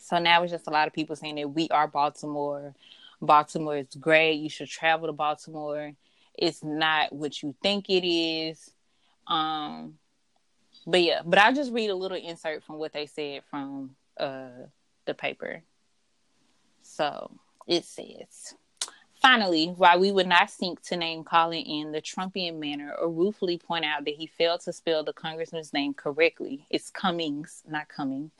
So 0.00 0.18
now 0.18 0.42
it's 0.42 0.52
just 0.52 0.66
a 0.66 0.70
lot 0.70 0.86
of 0.86 0.92
people 0.92 1.16
saying 1.16 1.36
that 1.36 1.48
we 1.48 1.68
are 1.70 1.88
Baltimore. 1.88 2.74
Baltimore 3.20 3.78
is 3.78 3.94
great. 3.98 4.34
You 4.34 4.48
should 4.48 4.68
travel 4.68 5.06
to 5.06 5.12
Baltimore. 5.12 5.92
It's 6.34 6.62
not 6.62 7.12
what 7.12 7.42
you 7.42 7.54
think 7.62 7.88
it 7.88 8.06
is. 8.06 8.70
Um, 9.26 9.94
but 10.86 11.02
yeah, 11.02 11.22
but 11.24 11.38
I'll 11.38 11.54
just 11.54 11.72
read 11.72 11.90
a 11.90 11.94
little 11.94 12.16
insert 12.16 12.62
from 12.62 12.76
what 12.78 12.92
they 12.92 13.06
said 13.06 13.42
from 13.50 13.96
uh, 14.18 14.48
the 15.04 15.14
paper. 15.14 15.62
So 16.82 17.30
it 17.66 17.84
says. 17.84 18.54
Finally, 19.22 19.68
while 19.76 19.98
we 19.98 20.12
would 20.12 20.28
not 20.28 20.50
sink 20.50 20.80
to 20.82 20.96
name 20.96 21.24
calling 21.24 21.64
in 21.64 21.90
the 21.90 22.02
Trumpian 22.02 22.58
manner 22.58 22.94
or 23.00 23.08
ruefully 23.10 23.58
point 23.58 23.84
out 23.84 24.04
that 24.04 24.14
he 24.14 24.26
failed 24.26 24.60
to 24.60 24.72
spell 24.72 25.02
the 25.02 25.12
congressman's 25.12 25.72
name 25.72 25.94
correctly, 25.94 26.66
it's 26.70 26.90
Cummings, 26.90 27.62
not 27.66 27.88
Cumming, 27.88 28.30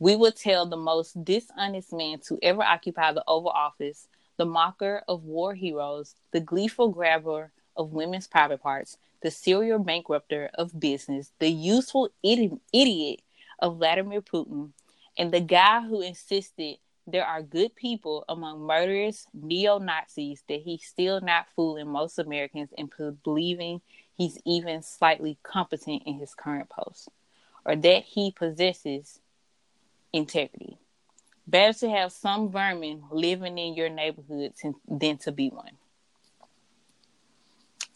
we 0.00 0.16
would 0.16 0.34
tell 0.34 0.64
the 0.64 0.78
most 0.78 1.22
dishonest 1.24 1.92
man 1.92 2.18
to 2.20 2.38
ever 2.42 2.62
occupy 2.62 3.12
the 3.12 3.22
Oval 3.28 3.50
Office, 3.50 4.08
the 4.38 4.46
mocker 4.46 5.02
of 5.06 5.24
war 5.24 5.54
heroes, 5.54 6.14
the 6.32 6.40
gleeful 6.40 6.88
grabber 6.88 7.52
of 7.76 7.92
women's 7.92 8.26
private 8.26 8.62
parts, 8.62 8.96
the 9.22 9.30
serial 9.30 9.78
bankrupter 9.78 10.48
of 10.54 10.80
business, 10.80 11.32
the 11.38 11.50
useful 11.50 12.08
idi- 12.24 12.58
idiot 12.72 13.20
of 13.58 13.76
Vladimir 13.76 14.22
Putin, 14.22 14.70
and 15.18 15.30
the 15.32 15.40
guy 15.40 15.82
who 15.82 16.00
insisted 16.00 16.78
there 17.06 17.26
are 17.26 17.42
good 17.42 17.74
people 17.76 18.24
among 18.26 18.60
murderous 18.60 19.26
neo 19.34 19.78
Nazis 19.78 20.42
that 20.48 20.62
he's 20.62 20.82
still 20.82 21.20
not 21.20 21.46
fooling 21.54 21.88
most 21.88 22.18
Americans 22.18 22.70
into 22.78 23.12
believing 23.22 23.82
he's 24.16 24.38
even 24.46 24.82
slightly 24.82 25.36
competent 25.42 26.04
in 26.06 26.14
his 26.18 26.34
current 26.34 26.70
post, 26.70 27.10
or 27.66 27.76
that 27.76 28.04
he 28.04 28.30
possesses 28.30 29.20
integrity. 30.12 30.78
Better 31.46 31.78
to 31.80 31.90
have 31.90 32.12
some 32.12 32.50
vermin 32.50 33.02
living 33.10 33.58
in 33.58 33.74
your 33.74 33.88
neighborhood 33.88 34.54
than- 34.62 34.80
than 34.88 35.18
to 35.18 35.32
be 35.32 35.48
one. 35.50 35.76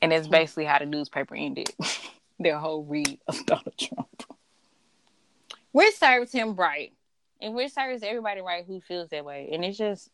And 0.03 0.13
that's 0.13 0.29
basically 0.29 0.65
how 0.65 0.79
the 0.79 0.87
newspaper 0.87 1.35
ended 1.35 1.71
their 2.39 2.59
whole 2.59 2.85
read 2.85 3.19
of 3.27 3.47
Donald 3.47 3.79
Trump. 3.79 4.25
Which 5.73 5.95
serves 5.97 6.33
him 6.33 6.57
right. 6.57 6.93
And 7.41 7.55
which 7.55 7.73
serves 7.73 8.03
everybody 8.03 8.41
right 8.41 8.65
who 8.67 8.81
feels 8.81 9.11
that 9.11 9.25
way. 9.25 9.51
And 9.53 9.65
it's 9.65 9.79
just 9.79 10.11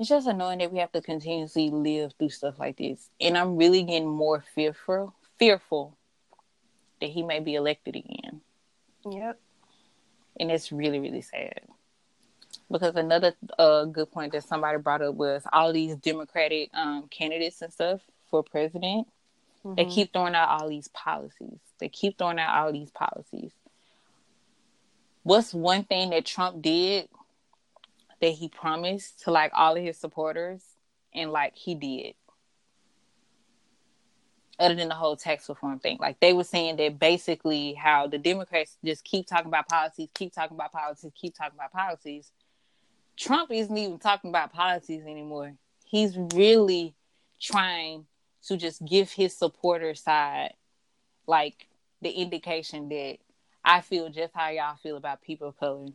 it's 0.00 0.08
just 0.08 0.26
annoying 0.26 0.58
that 0.58 0.72
we 0.72 0.80
have 0.80 0.92
to 0.92 1.00
continuously 1.00 1.70
live 1.70 2.12
through 2.18 2.30
stuff 2.30 2.58
like 2.58 2.78
this. 2.78 3.10
And 3.20 3.38
I'm 3.38 3.56
really 3.56 3.82
getting 3.82 4.08
more 4.08 4.44
fearful 4.54 5.14
fearful 5.38 5.96
that 7.00 7.10
he 7.10 7.22
may 7.22 7.40
be 7.40 7.54
elected 7.54 7.96
again. 7.96 8.40
Yep. 9.08 9.38
And 10.38 10.50
it's 10.50 10.72
really, 10.72 10.98
really 10.98 11.22
sad. 11.22 11.60
Because 12.70 12.96
another 12.96 13.34
uh, 13.58 13.84
good 13.84 14.10
point 14.10 14.32
that 14.32 14.44
somebody 14.44 14.78
brought 14.78 15.02
up 15.02 15.14
was 15.14 15.42
all 15.52 15.72
these 15.72 15.96
Democratic 15.96 16.70
um, 16.74 17.08
candidates 17.10 17.62
and 17.62 17.72
stuff 17.72 18.00
for 18.30 18.42
president, 18.42 19.06
Mm-hmm. 19.64 19.76
they 19.76 19.84
keep 19.86 20.12
throwing 20.12 20.34
out 20.34 20.48
all 20.50 20.68
these 20.68 20.88
policies. 20.88 21.58
They 21.80 21.88
keep 21.88 22.18
throwing 22.18 22.38
out 22.38 22.54
all 22.54 22.72
these 22.72 22.90
policies. 22.90 23.50
What's 25.22 25.54
one 25.54 25.84
thing 25.84 26.10
that 26.10 26.26
Trump 26.26 26.60
did 26.60 27.08
that 28.20 28.28
he 28.28 28.48
promised 28.48 29.22
to 29.22 29.30
like 29.30 29.52
all 29.54 29.76
of 29.76 29.82
his 29.82 29.96
supporters 29.96 30.62
and 31.14 31.32
like 31.32 31.54
he 31.54 31.74
did? 31.74 32.14
Other 34.58 34.76
than 34.76 34.88
the 34.88 34.94
whole 34.94 35.16
tax 35.16 35.48
reform 35.48 35.80
thing. 35.80 35.98
Like 36.00 36.20
they 36.20 36.32
were 36.32 36.44
saying 36.44 36.76
that 36.76 36.98
basically 36.98 37.74
how 37.74 38.06
the 38.06 38.18
Democrats 38.18 38.76
just 38.84 39.02
keep 39.02 39.26
talking 39.26 39.48
about 39.48 39.68
policies, 39.68 40.08
keep 40.14 40.32
talking 40.32 40.56
about 40.56 40.72
policies, 40.72 41.12
keep 41.14 41.34
talking 41.34 41.58
about 41.58 41.72
policies. 41.72 42.30
Trump 43.16 43.50
isn't 43.50 43.76
even 43.76 43.98
talking 43.98 44.30
about 44.30 44.52
policies 44.52 45.04
anymore. 45.06 45.54
He's 45.84 46.16
really 46.34 46.94
trying 47.40 48.06
to 48.46 48.56
just 48.56 48.84
give 48.84 49.10
his 49.10 49.36
supporter 49.36 49.94
side 49.94 50.54
like 51.26 51.66
the 52.02 52.10
indication 52.10 52.88
that 52.90 53.16
I 53.64 53.80
feel 53.80 54.08
just 54.10 54.34
how 54.34 54.50
y'all 54.50 54.76
feel 54.76 54.96
about 54.96 55.22
people 55.22 55.48
of 55.48 55.58
color, 55.58 55.86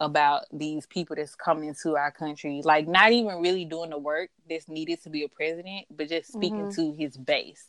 about 0.00 0.44
these 0.52 0.86
people 0.86 1.16
that's 1.16 1.34
coming 1.34 1.68
into 1.68 1.96
our 1.96 2.10
country, 2.10 2.62
like 2.64 2.88
not 2.88 3.12
even 3.12 3.40
really 3.42 3.64
doing 3.64 3.90
the 3.90 3.98
work 3.98 4.30
that's 4.48 4.68
needed 4.68 5.02
to 5.02 5.10
be 5.10 5.24
a 5.24 5.28
president, 5.28 5.86
but 5.90 6.08
just 6.08 6.32
speaking 6.32 6.68
mm-hmm. 6.68 6.92
to 6.92 6.92
his 6.92 7.16
base. 7.16 7.66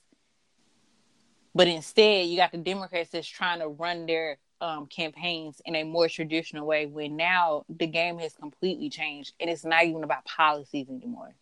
But 1.59 1.67
instead, 1.67 2.27
you 2.27 2.37
got 2.37 2.53
the 2.53 2.57
Democrats 2.57 3.09
that's 3.09 3.27
trying 3.27 3.59
to 3.59 3.67
run 3.67 4.05
their 4.05 4.37
um, 4.61 4.85
campaigns 4.85 5.61
in 5.65 5.75
a 5.75 5.83
more 5.83 6.07
traditional 6.07 6.65
way. 6.65 6.85
When 6.85 7.17
now 7.17 7.65
the 7.67 7.85
game 7.85 8.17
has 8.19 8.33
completely 8.33 8.89
changed, 8.89 9.33
and 9.41 9.49
it's 9.49 9.65
not 9.65 9.83
even 9.83 10.05
about 10.05 10.23
policies 10.23 10.87
anymore. 10.87 11.35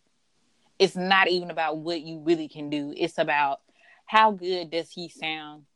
It's 0.80 0.96
not 0.96 1.28
even 1.28 1.52
about 1.52 1.76
what 1.76 2.00
you 2.00 2.18
really 2.18 2.48
can 2.48 2.68
do. 2.68 2.92
It's 2.96 3.16
about 3.16 3.60
how 4.06 4.32
good 4.32 4.72
does 4.72 4.90
he 4.90 5.08
sound 5.08 5.66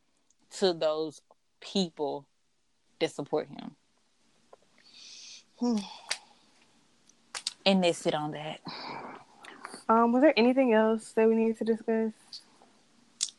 to 0.58 0.72
those 0.72 1.22
people 1.60 2.26
that 2.98 3.12
support 3.12 3.46
him. 3.46 3.76
and 7.64 7.84
they 7.84 7.92
sit 7.92 8.12
on 8.12 8.32
that. 8.32 8.58
Um, 9.88 10.10
was 10.10 10.20
there 10.20 10.34
anything 10.36 10.72
else 10.72 11.12
that 11.12 11.28
we 11.28 11.36
needed 11.36 11.58
to 11.58 11.64
discuss? 11.64 12.41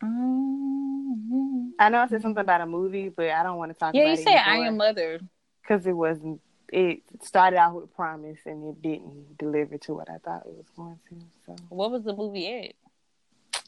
Um, 0.04 1.74
I 1.80 1.90
know 1.90 2.00
I 2.00 2.08
said 2.08 2.22
something 2.22 2.42
about 2.42 2.62
a 2.62 2.66
movie, 2.66 3.10
but 3.10 3.30
I 3.30 3.44
don't 3.44 3.58
want 3.58 3.72
to 3.74 3.78
talk 3.78 3.94
yeah, 3.96 4.04
about 4.04 4.18
you 4.18 4.24
said 4.24 4.36
I 4.38 4.58
am 4.68 4.78
mother. 4.78 5.20
because 5.62 5.86
it 5.88 5.94
wasn't. 5.94 6.42
It 6.72 7.02
started 7.22 7.58
out 7.58 7.76
with 7.76 7.94
promise 7.96 8.40
and 8.46 8.68
it 8.76 8.82
didn't 8.82 9.38
deliver 9.38 9.78
to 9.78 9.94
what 9.94 10.10
I 10.10 10.18
thought 10.18 10.44
it 10.48 10.54
was 10.56 10.66
going 10.76 11.00
to. 11.10 11.16
So 11.46 11.56
What 11.70 11.92
was 11.92 12.04
the 12.04 12.16
movie 12.16 12.48
at? 12.52 12.74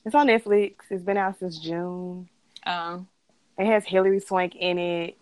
it's 0.05 0.15
on 0.15 0.27
Netflix. 0.27 0.75
It's 0.89 1.03
been 1.03 1.17
out 1.17 1.37
since 1.39 1.59
June. 1.59 2.27
Um, 2.65 3.07
It 3.59 3.67
has 3.67 3.85
Hilary 3.85 4.19
Swank 4.19 4.55
in 4.55 4.79
it, 4.79 5.17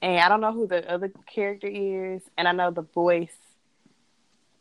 and 0.00 0.18
I 0.20 0.28
don't 0.28 0.40
know 0.40 0.52
who 0.52 0.66
the 0.66 0.88
other 0.90 1.12
character 1.32 1.68
is, 1.68 2.22
and 2.36 2.48
I 2.48 2.52
know 2.52 2.70
the 2.72 2.82
voice 2.82 3.34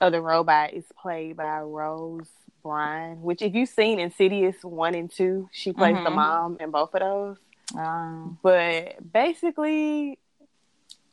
of 0.01 0.11
the 0.11 0.19
robot 0.21 0.73
is 0.73 0.83
played 0.99 1.37
by 1.37 1.59
Rose 1.61 2.27
Byrne. 2.63 3.21
Which, 3.21 3.41
if 3.41 3.53
you've 3.53 3.69
seen 3.69 3.99
Insidious 3.99 4.63
one 4.63 4.95
and 4.95 5.09
two, 5.09 5.47
she 5.53 5.71
plays 5.71 5.95
the 6.03 6.09
Mhm. 6.09 6.15
mom 6.15 6.57
in 6.59 6.71
both 6.71 6.93
of 6.95 6.99
those. 7.01 7.37
um, 7.75 8.37
But 8.41 9.13
basically, 9.13 10.19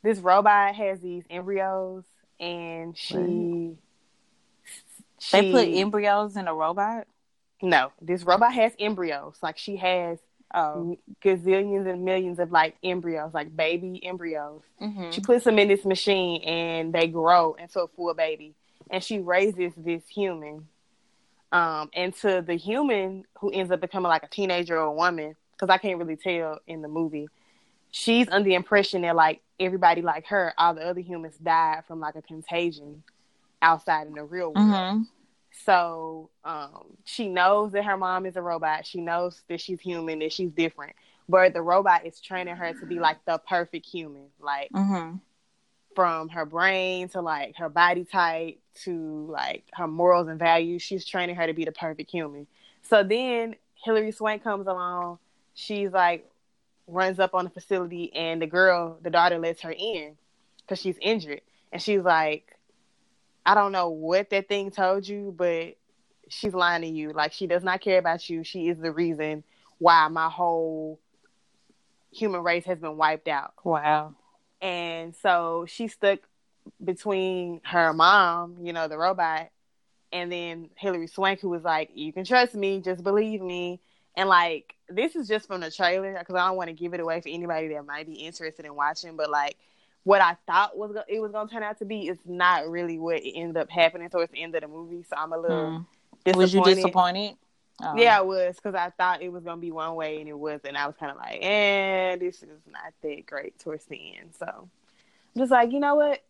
this 0.01 0.19
robot 0.19 0.75
has 0.75 0.99
these 0.99 1.23
embryos, 1.29 2.03
and 2.39 2.97
she. 2.97 3.77
they 5.31 5.51
put 5.51 5.67
embryos 5.69 6.35
in 6.35 6.47
a 6.47 6.53
robot. 6.53 7.07
No, 7.61 7.91
this 8.01 8.23
robot 8.23 8.53
has 8.53 8.73
embryos. 8.79 9.37
Like 9.41 9.57
she 9.57 9.77
has 9.77 10.19
Oh, 10.51 10.97
gazillions 11.21 11.87
and 11.87 12.03
millions 12.03 12.39
of 12.39 12.51
like 12.51 12.75
embryos, 12.83 13.35
like 13.35 13.55
baby 13.55 14.03
embryos. 14.03 14.63
hmm 14.79 15.11
She 15.11 15.21
puts 15.21 15.45
them 15.45 15.59
in 15.59 15.67
this 15.67 15.85
machine 15.85 16.41
and 16.41 16.91
they 16.91 17.05
grow 17.07 17.53
into 17.53 17.81
a 17.81 17.87
full 17.87 18.13
baby. 18.15 18.55
And 18.89 19.03
she 19.03 19.19
raises 19.19 19.73
this 19.77 20.07
human. 20.07 20.67
Um, 21.51 21.89
and 21.93 22.13
to 22.17 22.41
the 22.45 22.55
human 22.55 23.25
who 23.39 23.51
ends 23.51 23.71
up 23.71 23.81
becoming 23.81 24.09
like 24.09 24.23
a 24.23 24.27
teenager 24.27 24.77
or 24.77 24.83
a 24.85 24.93
woman, 24.93 25.35
because 25.53 25.69
I 25.69 25.77
can't 25.77 25.97
really 25.99 26.15
tell 26.15 26.59
in 26.67 26.81
the 26.81 26.87
movie, 26.87 27.29
she's 27.91 28.27
under 28.29 28.47
the 28.47 28.55
impression 28.55 29.01
that 29.03 29.15
like 29.15 29.41
everybody 29.59 30.01
like 30.01 30.27
her, 30.27 30.53
all 30.57 30.75
the 30.75 30.81
other 30.85 31.01
humans 31.01 31.35
died 31.37 31.83
from 31.87 31.99
like 31.99 32.15
a 32.15 32.21
contagion 32.21 33.03
outside 33.61 34.07
in 34.07 34.13
the 34.15 34.23
real 34.23 34.53
world. 34.53 34.95
hmm 34.95 35.03
So 35.65 36.29
um, 36.43 36.97
she 37.05 37.27
knows 37.29 37.71
that 37.73 37.85
her 37.85 37.97
mom 37.97 38.25
is 38.25 38.35
a 38.35 38.41
robot. 38.41 38.85
She 38.85 39.01
knows 39.01 39.41
that 39.49 39.61
she's 39.61 39.79
human, 39.81 40.19
that 40.19 40.31
she's 40.33 40.51
different. 40.51 40.95
But 41.27 41.53
the 41.53 41.61
robot 41.61 42.05
is 42.05 42.19
training 42.21 42.55
her 42.55 42.73
to 42.73 42.85
be 42.85 42.99
like 42.99 43.23
the 43.25 43.39
perfect 43.47 43.85
human, 43.87 44.27
like 44.39 44.71
hmm 44.73 45.15
from 45.99 46.29
her 46.29 46.45
brain 46.45 47.09
to 47.09 47.19
like 47.19 47.57
her 47.57 47.67
body 47.67 48.05
type 48.05 48.57
to 48.73 49.27
like 49.29 49.65
her 49.73 49.85
morals 49.85 50.29
and 50.29 50.39
values. 50.39 50.81
She's 50.81 51.05
training 51.05 51.35
her 51.35 51.45
to 51.45 51.51
be 51.51 51.65
the 51.65 51.73
perfect 51.73 52.09
human. 52.09 52.47
So 52.83 53.03
then 53.03 53.57
Hilary 53.83 54.13
Swank 54.13 54.41
comes 54.41 54.65
along. 54.65 55.19
She's 55.55 55.91
like 55.91 56.25
runs 56.87 57.19
up 57.19 57.33
on 57.33 57.43
the 57.43 57.49
facility, 57.49 58.15
and 58.15 58.41
the 58.41 58.47
girl, 58.47 58.97
the 59.01 59.09
daughter, 59.09 59.37
lets 59.39 59.59
her 59.63 59.75
in 59.77 60.15
because 60.61 60.79
she's 60.79 60.97
injured, 61.01 61.41
and 61.73 61.81
she's 61.81 61.99
like, 61.99 62.55
I 63.45 63.53
don't 63.53 63.73
know 63.73 63.89
what 63.89 64.29
that 64.29 64.47
thing 64.47 64.71
told 64.71 65.05
you, 65.05 65.33
but 65.35 65.75
she's 66.29 66.53
lying 66.53 66.83
to 66.83 66.87
you. 66.87 67.11
Like 67.11 67.33
she 67.33 67.45
does 67.45 67.65
not 67.65 67.81
care 67.81 67.99
about 67.99 68.29
you. 68.29 68.45
She 68.45 68.69
is 68.69 68.77
the 68.77 68.93
reason 68.93 69.43
why 69.79 70.07
my 70.07 70.29
whole 70.29 70.97
human 72.13 72.41
race 72.41 72.63
has 72.63 72.79
been 72.79 72.95
wiped 72.95 73.27
out. 73.27 73.51
Wow. 73.65 74.15
And 74.61 75.15
so 75.15 75.65
she 75.67 75.87
stuck 75.87 76.19
between 76.83 77.61
her 77.63 77.93
mom, 77.93 78.57
you 78.61 78.73
know, 78.73 78.87
the 78.87 78.97
robot, 78.97 79.49
and 80.11 80.31
then 80.31 80.69
Hilary 80.75 81.07
Swank, 81.07 81.39
who 81.39 81.49
was 81.49 81.63
like, 81.63 81.91
"You 81.93 82.11
can 82.11 82.25
trust 82.25 82.55
me, 82.55 82.81
just 82.81 83.03
believe 83.03 83.41
me." 83.41 83.79
And 84.15 84.27
like, 84.27 84.75
this 84.89 85.15
is 85.15 85.27
just 85.27 85.47
from 85.47 85.61
the 85.61 85.71
trailer 85.71 86.17
because 86.17 86.35
I 86.35 86.47
don't 86.47 86.57
want 86.57 86.67
to 86.69 86.73
give 86.73 86.93
it 86.93 86.99
away 86.99 87.21
for 87.21 87.29
anybody 87.29 87.69
that 87.69 87.85
might 87.85 88.07
be 88.07 88.15
interested 88.15 88.65
in 88.65 88.75
watching. 88.75 89.15
But 89.15 89.29
like, 89.29 89.55
what 90.03 90.21
I 90.21 90.35
thought 90.47 90.77
was 90.77 90.91
go- 90.91 91.03
it 91.07 91.19
was 91.21 91.31
gonna 91.31 91.49
turn 91.49 91.63
out 91.63 91.77
to 91.79 91.85
be 91.85 92.07
is 92.07 92.17
not 92.25 92.67
really 92.67 92.97
what 92.97 93.17
it 93.17 93.31
ended 93.35 93.57
up 93.57 93.69
happening 93.69 94.09
towards 94.09 94.31
the 94.31 94.41
end 94.41 94.55
of 94.55 94.61
the 94.61 94.67
movie. 94.67 95.03
So 95.03 95.15
I'm 95.15 95.31
a 95.31 95.37
little 95.37 95.71
Hmm. 95.71 95.77
disappointed. 96.25 96.37
Was 96.37 96.53
you 96.53 96.61
disappointed? 96.63 97.37
Oh. 97.81 97.97
Yeah, 97.97 98.17
I 98.17 98.21
was 98.21 98.55
because 98.55 98.75
I 98.75 98.89
thought 98.89 99.21
it 99.21 99.31
was 99.31 99.43
gonna 99.43 99.61
be 99.61 99.71
one 99.71 99.95
way 99.95 100.19
and 100.19 100.27
it 100.27 100.37
wasn't. 100.37 100.75
I 100.75 100.85
was 100.85 100.95
kind 100.99 101.11
of 101.11 101.17
like, 101.17 101.39
eh, 101.41 102.15
this 102.17 102.43
is 102.43 102.61
not 102.69 102.93
that 103.01 103.25
great 103.25 103.57
towards 103.59 103.85
the 103.85 104.17
end. 104.17 104.31
So 104.37 104.45
I'm 104.47 105.39
just 105.39 105.51
like, 105.51 105.71
you 105.71 105.79
know 105.79 105.95
what? 105.95 106.21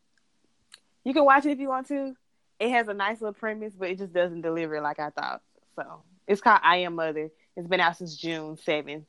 You 1.03 1.13
can 1.13 1.25
watch 1.25 1.45
it 1.45 1.51
if 1.51 1.59
you 1.59 1.69
want 1.69 1.87
to. 1.87 2.15
It 2.59 2.69
has 2.71 2.87
a 2.87 2.93
nice 2.93 3.21
little 3.21 3.33
premise, 3.33 3.73
but 3.73 3.89
it 3.89 3.97
just 3.97 4.13
doesn't 4.13 4.41
deliver 4.41 4.81
like 4.81 4.99
I 4.99 5.09
thought. 5.09 5.41
So 5.75 6.03
it's 6.27 6.41
called 6.41 6.59
I 6.61 6.77
Am 6.77 6.95
Mother. 6.95 7.29
It's 7.55 7.67
been 7.67 7.79
out 7.79 7.97
since 7.97 8.15
June 8.15 8.57
seventh. 8.57 9.07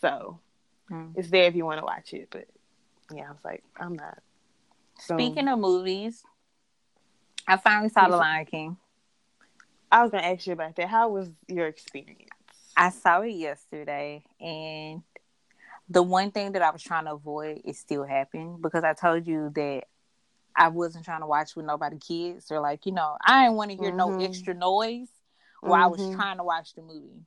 So 0.00 0.40
Hmm. 0.88 1.08
it's 1.14 1.28
there 1.30 1.44
if 1.44 1.54
you 1.54 1.66
want 1.66 1.80
to 1.80 1.84
watch 1.84 2.14
it. 2.14 2.28
But 2.30 2.48
yeah, 3.14 3.28
I 3.28 3.30
was 3.30 3.44
like, 3.44 3.62
I'm 3.78 3.94
not. 3.94 4.18
So, 5.00 5.16
Speaking 5.16 5.46
of 5.48 5.58
movies, 5.58 6.24
I 7.46 7.56
finally 7.58 7.88
saw 7.90 8.08
The 8.08 8.16
Lion 8.16 8.46
King. 8.46 8.76
I 9.90 10.02
was 10.02 10.10
gonna 10.10 10.26
ask 10.26 10.46
you 10.46 10.52
about 10.52 10.76
that. 10.76 10.88
How 10.88 11.08
was 11.08 11.30
your 11.48 11.66
experience? 11.66 12.28
I 12.76 12.90
saw 12.90 13.20
it 13.22 13.30
yesterday, 13.30 14.24
and 14.40 15.02
the 15.88 16.02
one 16.02 16.30
thing 16.30 16.52
that 16.52 16.62
I 16.62 16.70
was 16.70 16.82
trying 16.82 17.04
to 17.06 17.12
avoid 17.14 17.62
is 17.64 17.78
still 17.78 18.04
happening 18.04 18.58
because 18.60 18.84
I 18.84 18.92
told 18.94 19.26
you 19.26 19.50
that 19.54 19.84
I 20.54 20.68
wasn't 20.68 21.04
trying 21.04 21.20
to 21.20 21.26
watch 21.26 21.56
with 21.56 21.66
nobody 21.66 21.98
kids 21.98 22.50
or 22.50 22.60
like 22.60 22.86
you 22.86 22.92
know 22.92 23.16
I 23.24 23.44
didn't 23.44 23.56
want 23.56 23.70
to 23.70 23.76
hear 23.76 23.92
no 23.92 24.10
Mhm. 24.10 24.24
extra 24.24 24.54
noise 24.54 25.08
while 25.62 25.82
I 25.82 25.86
was 25.86 26.00
Mhm. 26.00 26.14
trying 26.14 26.36
to 26.38 26.44
watch 26.44 26.74
the 26.74 26.82
movie. 26.82 27.24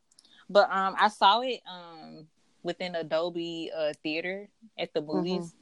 But 0.50 0.70
um, 0.72 0.96
I 1.00 1.08
saw 1.10 1.42
it 1.42 1.62
um 1.68 2.28
within 2.64 2.96
a 2.96 3.04
Dolby 3.04 3.72
uh, 3.76 3.94
Theater 4.04 4.50
at 4.78 4.94
the 4.94 5.02
movies. 5.02 5.54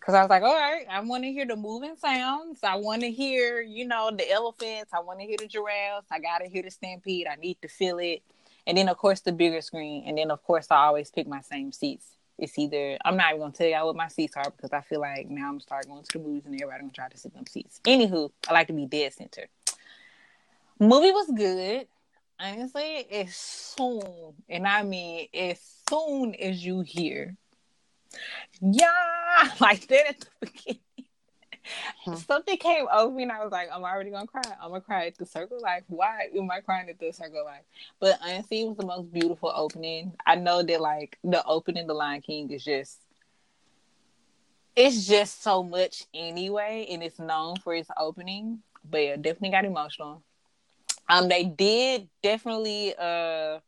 Cause 0.00 0.14
I 0.14 0.22
was 0.22 0.30
like, 0.30 0.42
all 0.42 0.54
right, 0.54 0.86
I 0.90 1.00
want 1.00 1.24
to 1.24 1.30
hear 1.30 1.44
the 1.46 1.56
moving 1.56 1.94
sounds. 1.94 2.60
I 2.62 2.76
want 2.76 3.02
to 3.02 3.10
hear, 3.10 3.60
you 3.60 3.86
know, 3.86 4.10
the 4.10 4.30
elephants. 4.30 4.92
I 4.94 5.00
want 5.00 5.20
to 5.20 5.26
hear 5.26 5.36
the 5.38 5.46
giraffes. 5.46 6.06
I 6.10 6.18
gotta 6.18 6.46
hear 6.46 6.62
the 6.62 6.70
stampede. 6.70 7.26
I 7.26 7.36
need 7.36 7.58
to 7.60 7.68
feel 7.68 7.98
it. 7.98 8.22
And 8.66 8.78
then 8.78 8.88
of 8.88 8.96
course 8.96 9.20
the 9.20 9.32
bigger 9.32 9.60
screen, 9.60 10.04
and 10.06 10.16
then 10.16 10.30
of 10.30 10.42
course 10.42 10.68
I 10.70 10.86
always 10.86 11.10
pick 11.10 11.28
my 11.28 11.42
same 11.42 11.70
seats. 11.70 12.06
It's 12.38 12.58
either 12.58 12.96
I'm 13.04 13.18
not 13.18 13.30
even 13.30 13.40
gonna 13.40 13.52
tell 13.52 13.66
y'all 13.66 13.86
what 13.86 13.96
my 13.96 14.08
seats 14.08 14.36
are 14.36 14.50
because 14.50 14.72
I 14.72 14.80
feel 14.80 15.00
like 15.00 15.28
now 15.28 15.46
I'm 15.46 15.52
gonna 15.52 15.60
start 15.60 15.86
going 15.86 16.02
to 16.02 16.18
the 16.18 16.24
movies 16.24 16.46
and 16.46 16.54
everybody 16.54 16.80
gonna 16.80 16.92
try 16.92 17.08
to 17.08 17.18
sit 17.18 17.34
them 17.34 17.46
seats. 17.46 17.80
Anywho, 17.84 18.30
I 18.48 18.54
like 18.54 18.68
to 18.68 18.72
be 18.72 18.86
dead 18.86 19.12
center. 19.12 19.48
Movie 20.78 21.10
was 21.10 21.30
good. 21.36 21.86
Honestly, 22.38 23.06
as 23.12 23.36
soon, 23.36 24.32
and 24.48 24.66
I 24.66 24.82
mean 24.82 25.28
as 25.34 25.60
soon 25.90 26.34
as 26.36 26.64
you 26.64 26.80
hear, 26.80 27.36
yeah, 28.60 29.50
like 29.60 29.86
that 29.88 30.08
at 30.08 30.20
the 30.20 30.26
beginning. 30.40 30.80
Something 32.14 32.56
came 32.56 32.86
over 32.92 33.14
me 33.14 33.24
and 33.24 33.32
I 33.32 33.42
was 33.42 33.52
like, 33.52 33.68
I'm 33.72 33.84
already 33.84 34.10
gonna 34.10 34.26
cry. 34.26 34.42
I'm 34.60 34.70
gonna 34.70 34.80
cry 34.80 35.06
at 35.06 35.18
the 35.18 35.26
circle 35.26 35.60
life. 35.60 35.84
Why 35.88 36.28
am 36.36 36.50
I 36.50 36.60
crying 36.60 36.88
at 36.88 36.98
the 36.98 37.12
circle 37.12 37.44
life? 37.44 37.62
But 38.00 38.18
honestly, 38.22 38.62
it 38.62 38.68
was 38.68 38.76
the 38.76 38.86
most 38.86 39.12
beautiful 39.12 39.52
opening. 39.54 40.14
I 40.26 40.36
know 40.36 40.62
that 40.62 40.80
like 40.80 41.18
the 41.22 41.44
opening 41.44 41.86
the 41.86 41.94
Lion 41.94 42.22
King 42.22 42.50
is 42.50 42.64
just 42.64 43.00
it's 44.76 45.06
just 45.06 45.42
so 45.42 45.62
much 45.62 46.06
anyway, 46.14 46.86
and 46.90 47.02
it's 47.02 47.18
known 47.18 47.56
for 47.56 47.74
its 47.74 47.90
opening. 47.96 48.62
But 48.88 48.98
yeah, 48.98 49.16
definitely 49.16 49.50
got 49.50 49.64
emotional. 49.64 50.22
Um, 51.08 51.28
they 51.28 51.44
did 51.44 52.08
definitely 52.22 52.94
uh 52.98 53.58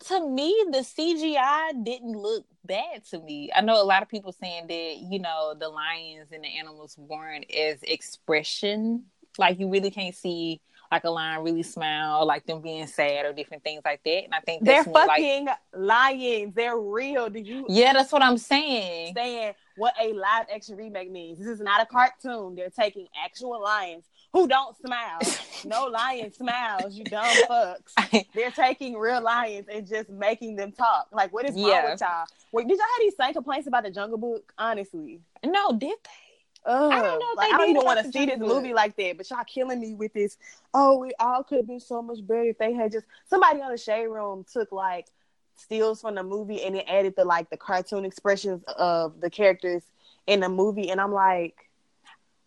to 0.00 0.28
me 0.28 0.54
the 0.70 0.78
CGI 0.78 1.84
didn't 1.84 2.12
look 2.12 2.44
bad 2.64 3.04
to 3.10 3.20
me. 3.20 3.50
I 3.54 3.60
know 3.60 3.80
a 3.80 3.84
lot 3.84 4.02
of 4.02 4.08
people 4.08 4.32
saying 4.32 4.66
that, 4.68 4.96
you 4.98 5.18
know, 5.18 5.54
the 5.58 5.68
lions 5.68 6.32
and 6.32 6.44
the 6.44 6.58
animals 6.58 6.96
weren't 6.98 7.46
as 7.52 7.82
expression 7.82 9.04
like 9.38 9.58
you 9.58 9.68
really 9.68 9.90
can't 9.90 10.14
see 10.14 10.60
like 10.90 11.04
a 11.04 11.10
lion 11.10 11.42
really 11.42 11.62
smile, 11.62 12.24
like 12.26 12.46
them 12.46 12.60
being 12.60 12.86
sad 12.86 13.26
or 13.26 13.32
different 13.32 13.64
things 13.64 13.82
like 13.84 14.02
that. 14.04 14.24
And 14.24 14.32
I 14.34 14.40
think 14.40 14.64
They're 14.64 14.76
that's 14.76 14.86
more, 14.86 15.06
like 15.06 15.08
fucking 15.08 15.48
lions. 15.74 16.54
They're 16.54 16.78
real. 16.78 17.28
Did 17.28 17.46
you 17.46 17.66
Yeah, 17.68 17.92
that's 17.92 18.12
what 18.12 18.22
I'm 18.22 18.38
saying. 18.38 19.08
understand 19.08 19.56
what 19.76 19.94
a 20.00 20.12
live 20.12 20.46
action 20.54 20.76
remake 20.76 21.10
means? 21.10 21.38
This 21.38 21.48
is 21.48 21.60
not 21.60 21.82
a 21.82 21.86
cartoon. 21.86 22.54
They're 22.54 22.70
taking 22.70 23.08
actual 23.22 23.60
lions 23.62 24.04
who 24.36 24.46
don't 24.46 24.76
smile. 24.76 25.18
no 25.64 25.86
lion 25.86 26.30
smiles, 26.32 26.94
you 26.94 27.04
dumb 27.04 27.34
fucks. 27.48 28.26
They're 28.34 28.50
taking 28.50 28.98
real 28.98 29.22
lions 29.22 29.66
and 29.72 29.86
just 29.86 30.10
making 30.10 30.56
them 30.56 30.72
talk. 30.72 31.08
Like, 31.10 31.32
what 31.32 31.46
is 31.46 31.54
wrong 31.54 31.64
Yeah. 31.68 31.90
with 31.92 32.00
y'all? 32.02 32.26
Wait, 32.52 32.68
did 32.68 32.76
y'all 32.76 32.86
have 32.86 33.00
these 33.00 33.16
same 33.16 33.32
complaints 33.32 33.66
about 33.66 33.84
the 33.84 33.90
Jungle 33.90 34.18
Book? 34.18 34.52
Honestly, 34.58 35.20
no, 35.44 35.70
did 35.72 35.80
they? 36.04 36.70
Ugh. 36.70 36.92
I 36.92 37.00
don't 37.00 37.18
know 37.18 37.26
if 37.32 37.36
Like, 37.38 37.48
they 37.48 37.54
I 37.54 37.58
don't 37.58 37.70
even 37.70 37.84
want 37.84 38.04
to 38.04 38.12
see 38.12 38.26
this 38.26 38.38
movie 38.38 38.74
like 38.74 38.94
that. 38.96 39.16
But 39.16 39.30
y'all 39.30 39.44
killing 39.46 39.80
me 39.80 39.94
with 39.94 40.12
this. 40.12 40.36
Oh, 40.74 40.98
we 40.98 41.12
all 41.18 41.42
could 41.44 41.58
have 41.58 41.66
been 41.66 41.80
so 41.80 42.02
much 42.02 42.18
better 42.26 42.42
if 42.44 42.58
they 42.58 42.72
had 42.74 42.92
just 42.92 43.06
somebody 43.30 43.60
on 43.62 43.70
the 43.70 43.78
shade 43.78 44.06
room 44.08 44.44
took 44.52 44.70
like 44.72 45.06
steals 45.54 46.02
from 46.02 46.14
the 46.16 46.22
movie 46.22 46.62
and 46.62 46.74
then 46.74 46.82
added 46.88 47.14
the 47.16 47.24
like 47.24 47.48
the 47.50 47.56
cartoon 47.56 48.04
expressions 48.04 48.62
of 48.76 49.20
the 49.20 49.30
characters 49.30 49.82
in 50.26 50.40
the 50.40 50.48
movie. 50.48 50.90
And 50.90 51.00
I'm 51.00 51.12
like, 51.12 51.65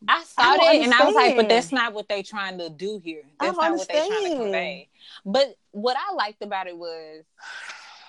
I 0.08 0.24
saw 0.24 0.42
I 0.42 0.58
that 0.58 0.64
don't 0.64 0.84
and 0.84 0.94
I 0.94 1.06
was 1.06 1.16
like, 1.16 1.36
but 1.36 1.50
that's 1.50 1.72
not 1.72 1.94
what 1.94 2.08
they're 2.08 2.24
trying 2.24 2.58
to 2.60 2.70
do 2.70 3.02
here. 3.04 3.24
That's 3.40 3.58
not 3.58 3.78
what 3.78 3.88
they're 3.88 4.08
trying 4.08 4.32
to 4.32 4.38
convey. 4.38 4.88
But 5.26 5.56
what 5.72 5.98
I 5.98 6.14
liked 6.14 6.42
about 6.42 6.68
it 6.68 6.78
was 6.78 7.26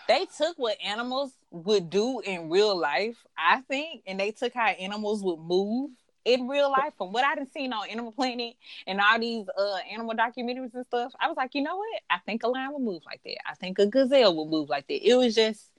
they 0.08 0.26
took 0.36 0.58
what 0.58 0.76
animals 0.84 1.32
would 1.50 1.90
do 1.90 2.20
in 2.20 2.50
real 2.50 2.76
life, 2.78 3.16
I 3.36 3.60
think, 3.62 4.02
and 4.06 4.18
they 4.18 4.30
took 4.30 4.54
how 4.54 4.66
animals 4.68 5.22
would 5.22 5.38
move 5.38 5.90
in 6.24 6.48
real 6.48 6.70
life. 6.70 6.92
From 6.96 7.12
what 7.12 7.24
I 7.24 7.34
done 7.34 7.50
seen 7.50 7.72
on 7.72 7.88
Animal 7.88 8.12
Planet 8.12 8.54
and 8.86 9.00
all 9.00 9.18
these 9.18 9.46
uh 9.48 9.78
animal 9.92 10.14
documentaries 10.14 10.74
and 10.74 10.86
stuff, 10.86 11.12
I 11.20 11.28
was 11.28 11.36
like, 11.36 11.54
you 11.54 11.62
know 11.62 11.76
what? 11.76 12.02
I 12.08 12.18
think 12.18 12.42
a 12.44 12.48
lion 12.48 12.72
would 12.72 12.82
move 12.82 13.02
like 13.04 13.22
that. 13.24 13.48
I 13.48 13.54
think 13.54 13.78
a 13.78 13.86
gazelle 13.86 14.36
would 14.36 14.48
move 14.48 14.68
like 14.68 14.86
that. 14.88 15.06
It 15.06 15.14
was 15.16 15.34
just 15.34 15.70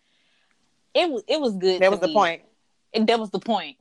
it 0.94 1.10
was 1.10 1.24
it 1.28 1.40
was 1.40 1.56
good. 1.56 1.82
that 1.82 1.92
was 1.92 2.00
the 2.00 2.14
point. 2.14 2.42
And 2.94 3.08
that 3.08 3.20
was 3.20 3.30
the 3.30 3.40
point. 3.40 3.78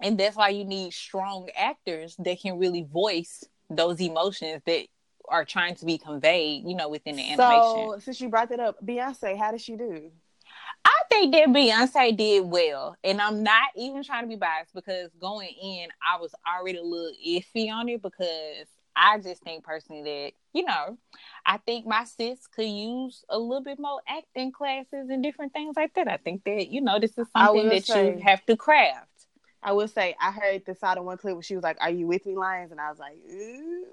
And 0.00 0.18
that's 0.18 0.36
why 0.36 0.50
you 0.50 0.64
need 0.64 0.92
strong 0.92 1.48
actors 1.56 2.16
that 2.18 2.40
can 2.40 2.58
really 2.58 2.82
voice 2.82 3.44
those 3.70 4.00
emotions 4.00 4.62
that 4.66 4.86
are 5.28 5.44
trying 5.44 5.74
to 5.76 5.86
be 5.86 5.98
conveyed, 5.98 6.64
you 6.66 6.76
know, 6.76 6.88
within 6.88 7.16
the 7.16 7.32
animation. 7.32 7.38
So 7.38 7.96
since 7.98 8.20
you 8.20 8.28
brought 8.28 8.50
that 8.50 8.60
up, 8.60 8.84
Beyonce, 8.84 9.36
how 9.36 9.50
did 9.52 9.60
she 9.60 9.76
do? 9.76 10.10
I 10.84 11.02
think 11.10 11.34
that 11.34 11.48
Beyonce 11.48 12.16
did 12.16 12.44
well. 12.44 12.96
And 13.02 13.20
I'm 13.20 13.42
not 13.42 13.70
even 13.74 14.04
trying 14.04 14.22
to 14.22 14.28
be 14.28 14.36
biased 14.36 14.74
because 14.74 15.10
going 15.20 15.50
in, 15.60 15.88
I 16.00 16.20
was 16.20 16.32
already 16.46 16.78
a 16.78 16.82
little 16.82 17.12
iffy 17.26 17.70
on 17.70 17.88
it 17.88 18.02
because 18.02 18.66
I 18.94 19.18
just 19.18 19.42
think 19.42 19.64
personally 19.64 20.02
that, 20.02 20.32
you 20.52 20.64
know, 20.64 20.96
I 21.44 21.58
think 21.58 21.86
my 21.86 22.04
sis 22.04 22.46
could 22.46 22.68
use 22.68 23.24
a 23.28 23.38
little 23.38 23.62
bit 23.62 23.78
more 23.78 24.00
acting 24.08 24.52
classes 24.52 25.10
and 25.10 25.22
different 25.22 25.52
things 25.52 25.76
like 25.76 25.94
that. 25.94 26.08
I 26.08 26.16
think 26.18 26.44
that, 26.44 26.68
you 26.68 26.80
know, 26.80 26.98
this 26.98 27.18
is 27.18 27.26
something 27.36 27.68
that 27.68 27.84
say- 27.84 28.12
you 28.12 28.18
have 28.22 28.44
to 28.46 28.56
craft. 28.56 29.08
I 29.66 29.72
will 29.72 29.88
say 29.88 30.14
I 30.20 30.30
heard 30.30 30.64
the 30.64 30.76
side 30.76 30.96
of 30.96 31.04
one 31.04 31.18
clip 31.18 31.34
where 31.34 31.42
she 31.42 31.56
was 31.56 31.64
like, 31.64 31.76
"Are 31.80 31.90
you 31.90 32.06
with 32.06 32.24
me, 32.24 32.36
lions?" 32.36 32.70
And 32.70 32.80
I 32.80 32.88
was 32.88 33.00
like, 33.00 33.16
"Ooh." 33.28 33.84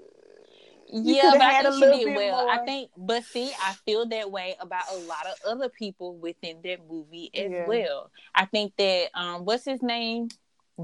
Yeah, 0.86 1.32
but 1.32 1.42
I 1.42 1.62
think 1.62 1.74
she 1.74 2.04
did 2.04 2.14
well. 2.14 2.48
I 2.48 2.58
think, 2.64 2.90
but 2.96 3.24
see, 3.24 3.50
I 3.60 3.72
feel 3.84 4.06
that 4.06 4.30
way 4.30 4.54
about 4.60 4.84
a 4.92 4.98
lot 4.98 5.26
of 5.26 5.34
other 5.44 5.68
people 5.68 6.14
within 6.16 6.58
that 6.62 6.78
movie 6.88 7.30
as 7.34 7.50
Yeah. 7.50 7.66
well. 7.66 8.12
I 8.34 8.44
think 8.44 8.74
that 8.76 9.08
um, 9.14 9.44
what's 9.44 9.64
his 9.64 9.82
name, 9.82 10.28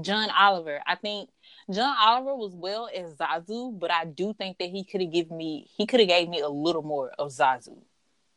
John 0.01 0.29
Oliver. 0.31 0.81
I 0.85 0.95
think 0.95 1.29
John 1.71 1.95
Oliver 1.97 2.35
was 2.35 2.53
well 2.53 2.89
as 2.93 3.15
Zazu, 3.15 3.77
but 3.79 3.91
I 3.91 4.05
do 4.05 4.33
think 4.33 4.57
that 4.57 4.69
he 4.69 4.83
could 4.83 5.01
have 5.01 5.11
given 5.13 5.37
me, 5.37 5.69
he 5.77 5.85
could 5.85 6.01
have 6.01 6.09
gave 6.09 6.27
me 6.27 6.41
a 6.41 6.49
little 6.49 6.83
more 6.83 7.11
of 7.17 7.29
Zazu. 7.29 7.77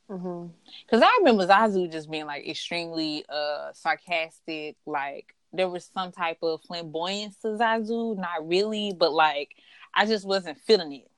Mhm. 0.09 0.51
Cause 0.89 1.03
I 1.03 1.17
remember 1.19 1.47
Zazu 1.47 1.91
just 1.91 2.11
being 2.11 2.27
like 2.27 2.47
extremely 2.47 3.25
uh 3.29 3.73
sarcastic, 3.73 4.77
like 4.87 5.35
there 5.57 5.69
was 5.69 5.85
some 5.93 6.13
type 6.13 6.39
of 6.43 6.61
flamboyance 6.63 7.37
to 7.37 7.49
Zazu, 7.49 8.17
not 8.17 8.47
really, 8.47 8.93
but 8.93 9.13
like 9.13 9.57
I 9.95 10.07
just 10.07 10.27
wasn't 10.27 10.59
feeling 10.59 10.93
it 10.93 11.11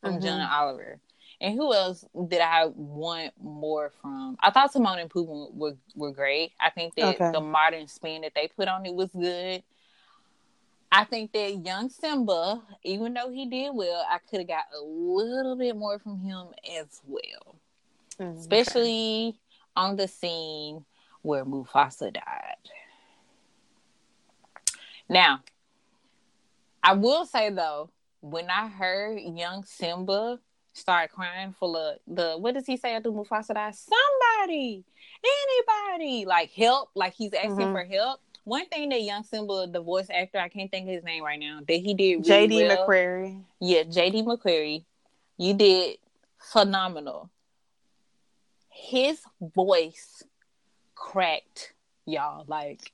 from 0.00 0.14
Mhm. 0.18 0.22
John 0.22 0.40
Oliver. 0.40 1.00
And 1.40 1.54
who 1.54 1.72
else 1.72 2.04
did 2.28 2.40
I 2.40 2.66
want 2.66 3.32
more 3.42 3.90
from? 4.02 4.36
I 4.40 4.50
thought 4.50 4.72
Timon 4.72 4.98
and 4.98 5.10
Pumbaa 5.10 5.52
were 5.54 5.76
were 5.94 6.12
great. 6.12 6.52
I 6.60 6.70
think 6.70 6.94
that 6.96 7.14
Okay. 7.16 7.30
the 7.32 7.40
modern 7.40 7.88
spin 7.88 8.22
that 8.22 8.34
they 8.34 8.48
put 8.48 8.68
on 8.68 8.84
it 8.86 8.94
was 8.94 9.10
good. 9.10 9.62
I 10.92 11.04
think 11.04 11.32
that 11.32 11.64
young 11.64 11.88
Simba, 11.88 12.62
even 12.82 13.14
though 13.14 13.30
he 13.30 13.46
did 13.46 13.74
well, 13.74 14.04
I 14.10 14.18
could 14.18 14.40
have 14.40 14.48
got 14.48 14.64
a 14.76 14.80
little 14.82 15.56
bit 15.56 15.76
more 15.76 15.98
from 15.98 16.18
him 16.20 16.48
as 16.78 17.00
well 17.06 17.56
Mhm. 18.18 18.38
especially 18.38 19.38
on 19.76 19.96
the 19.96 20.06
scene 20.08 20.84
where 21.22 21.44
Mufasa 21.44 22.12
died. 22.12 22.56
Now, 25.10 25.40
I 26.84 26.94
will 26.94 27.26
say 27.26 27.50
though, 27.50 27.90
when 28.20 28.48
I 28.48 28.68
heard 28.68 29.18
young 29.18 29.64
Simba 29.64 30.38
start 30.72 31.10
crying 31.10 31.52
for 31.58 31.72
the, 31.72 31.98
the 32.06 32.38
what 32.38 32.54
does 32.54 32.64
he 32.64 32.76
say 32.76 32.94
after 32.94 33.10
Mufasa 33.10 33.54
died? 33.54 33.74
Somebody, 33.74 34.84
anybody, 35.24 36.24
like 36.26 36.52
help, 36.52 36.90
like 36.94 37.12
he's 37.14 37.34
asking 37.34 37.56
Mhm. 37.56 37.72
for 37.72 37.84
help. 37.84 38.20
One 38.44 38.66
thing 38.66 38.88
that 38.90 39.02
young 39.02 39.24
Simba, 39.24 39.66
the 39.66 39.82
voice 39.82 40.06
actor, 40.10 40.38
I 40.38 40.48
can't 40.48 40.70
think 40.70 40.88
of 40.88 40.94
his 40.94 41.04
name 41.04 41.24
right 41.24 41.40
now, 41.40 41.60
that 41.66 41.74
he 41.74 41.92
did 41.92 42.26
really 42.26 42.48
JD 42.48 42.68
well. 42.68 42.86
McCrary. 42.88 43.44
Yeah, 43.58 43.82
JD 43.82 44.22
McCrary, 44.22 44.84
you 45.36 45.54
did 45.54 45.98
phenomenal. 46.38 47.30
His 48.70 49.20
voice 49.40 50.22
cracked, 50.94 51.74
y'all. 52.06 52.44
Like 52.46 52.92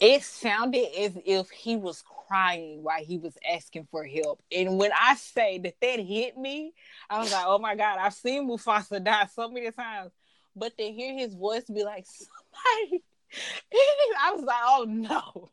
it 0.00 0.22
sounded 0.22 0.86
as 0.98 1.12
if 1.24 1.50
he 1.50 1.76
was 1.76 2.04
crying 2.28 2.82
while 2.82 3.02
he 3.02 3.18
was 3.18 3.36
asking 3.50 3.88
for 3.90 4.04
help. 4.04 4.40
And 4.52 4.78
when 4.78 4.92
I 4.98 5.14
say 5.16 5.58
that 5.58 5.74
that 5.80 6.00
hit 6.00 6.36
me, 6.36 6.72
I 7.10 7.18
was 7.18 7.32
like, 7.32 7.44
oh 7.46 7.58
my 7.58 7.74
God, 7.74 7.98
I've 7.98 8.14
seen 8.14 8.48
Mufasa 8.48 9.02
die 9.02 9.26
so 9.34 9.50
many 9.50 9.70
times. 9.72 10.12
But 10.54 10.76
to 10.78 10.84
hear 10.84 11.14
his 11.14 11.34
voice 11.34 11.64
be 11.64 11.82
like, 11.84 12.04
somebody, 12.06 13.02
I 14.20 14.32
was 14.32 14.44
like, 14.44 14.56
oh 14.62 14.86
no, 14.88 15.50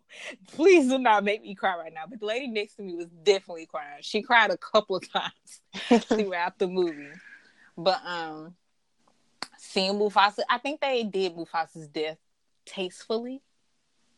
please 0.54 0.88
do 0.88 0.98
not 0.98 1.24
make 1.24 1.42
me 1.42 1.56
cry 1.56 1.76
right 1.78 1.94
now. 1.94 2.04
But 2.08 2.20
the 2.20 2.26
lady 2.26 2.48
next 2.48 2.76
to 2.76 2.84
me 2.84 2.96
was 2.96 3.08
definitely 3.24 3.66
crying. 3.66 4.02
She 4.02 4.22
cried 4.22 4.52
a 4.52 4.58
couple 4.58 4.98
of 4.98 5.12
times 5.12 6.04
throughout 6.06 6.60
the 6.60 6.68
movie. 6.68 7.10
But 7.78 8.00
um 8.06 8.56
seeing 9.58 9.94
Mufasa, 9.94 10.40
I 10.50 10.60
think 10.60 10.82
they 10.82 11.04
did 11.04 11.36
Mufasa's 11.36 11.88
death 11.88 12.18
tastefully. 12.66 13.42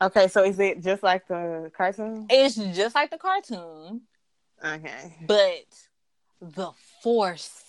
Okay, 0.02 0.28
so 0.28 0.44
is 0.44 0.60
it 0.60 0.82
just 0.84 1.02
like 1.02 1.28
the 1.28 1.72
cartoon? 1.76 2.28
It's 2.30 2.56
just 2.56 2.94
like 2.94 3.10
the 3.10 3.18
cartoon, 3.18 4.02
Okay. 4.64 5.16
but 5.28 5.66
the 6.40 6.72
force 7.02 7.64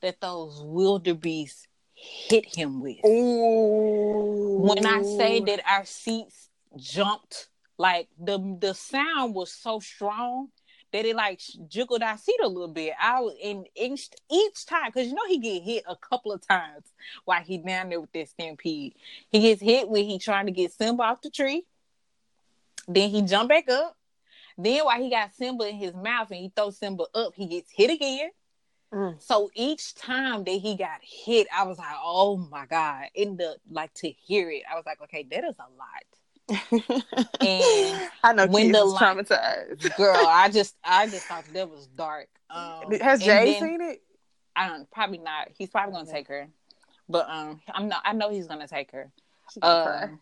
that 0.00 0.20
those 0.20 0.62
wildebeests 0.62 1.66
hit 1.94 2.54
him 2.56 2.80
with. 2.80 3.04
Ooh. 3.04 4.58
When 4.58 4.86
I 4.86 5.02
say 5.02 5.40
that 5.40 5.60
our 5.68 5.84
seats 5.84 6.50
jumped, 6.76 7.48
like 7.78 8.08
the 8.18 8.38
the 8.60 8.74
sound 8.74 9.34
was 9.34 9.50
so 9.52 9.80
strong 9.80 10.48
that 10.96 11.04
it 11.04 11.14
like 11.14 11.40
jiggled 11.68 12.02
our 12.02 12.16
seat 12.16 12.40
a 12.42 12.48
little 12.48 12.68
bit. 12.68 12.94
I 12.98 13.20
was 13.20 13.34
in 13.40 13.66
each, 13.76 14.08
each 14.30 14.64
time 14.64 14.86
because 14.86 15.06
you 15.08 15.14
know 15.14 15.26
he 15.28 15.38
get 15.38 15.62
hit 15.62 15.84
a 15.86 15.94
couple 15.94 16.32
of 16.32 16.46
times 16.46 16.84
while 17.26 17.42
he 17.42 17.58
down 17.58 17.90
there 17.90 18.00
with 18.00 18.12
that 18.12 18.30
stampede. 18.30 18.94
He 19.28 19.40
gets 19.40 19.60
hit 19.60 19.88
when 19.88 20.04
he 20.04 20.18
trying 20.18 20.46
to 20.46 20.52
get 20.52 20.72
Simba 20.72 21.02
off 21.02 21.20
the 21.20 21.28
tree. 21.28 21.64
Then 22.88 23.10
he 23.10 23.22
jump 23.22 23.50
back 23.50 23.68
up. 23.68 23.94
Then 24.56 24.86
while 24.86 25.02
he 25.02 25.10
got 25.10 25.34
Simba 25.34 25.68
in 25.68 25.76
his 25.76 25.94
mouth 25.94 26.30
and 26.30 26.40
he 26.40 26.52
throws 26.54 26.78
Simba 26.78 27.04
up, 27.14 27.34
he 27.34 27.46
gets 27.46 27.70
hit 27.70 27.90
again. 27.90 28.30
Mm. 28.94 29.20
So 29.20 29.50
each 29.54 29.94
time 29.96 30.44
that 30.44 30.50
he 30.50 30.76
got 30.76 31.00
hit, 31.02 31.46
I 31.54 31.64
was 31.64 31.76
like, 31.76 31.96
"Oh 32.02 32.38
my 32.38 32.64
god!" 32.64 33.06
In 33.14 33.36
the 33.36 33.56
like 33.70 33.92
to 33.94 34.08
hear 34.08 34.50
it, 34.50 34.62
I 34.70 34.76
was 34.76 34.86
like, 34.86 35.02
"Okay, 35.02 35.26
that 35.30 35.44
is 35.44 35.56
a 35.58 35.68
lot." 35.76 36.04
And 36.48 36.60
I 38.24 38.32
know 38.34 38.46
when 38.46 38.72
the 38.72 38.78
is 38.82 38.92
li- 38.92 38.98
traumatized. 38.98 39.96
Girl, 39.96 40.14
I 40.16 40.48
just, 40.50 40.76
I 40.84 41.06
just 41.08 41.26
thought 41.26 41.44
that 41.52 41.68
was 41.70 41.86
dark. 41.88 42.28
Um, 42.50 42.90
Has 43.00 43.20
Jay 43.20 43.58
then- 43.58 43.62
seen 43.62 43.80
it? 43.80 44.02
I 44.54 44.68
don't, 44.68 44.90
probably 44.90 45.18
not. 45.18 45.48
He's 45.58 45.68
probably 45.68 45.92
gonna 45.92 46.10
take 46.10 46.28
her, 46.28 46.48
but 47.10 47.28
um, 47.28 47.60
I'm 47.74 47.88
not. 47.88 48.00
I 48.06 48.14
know 48.14 48.30
he's 48.30 48.46
gonna 48.46 48.66
take 48.68 48.90
her. 48.92 49.10
She. 49.52 49.60
Um, 49.60 50.18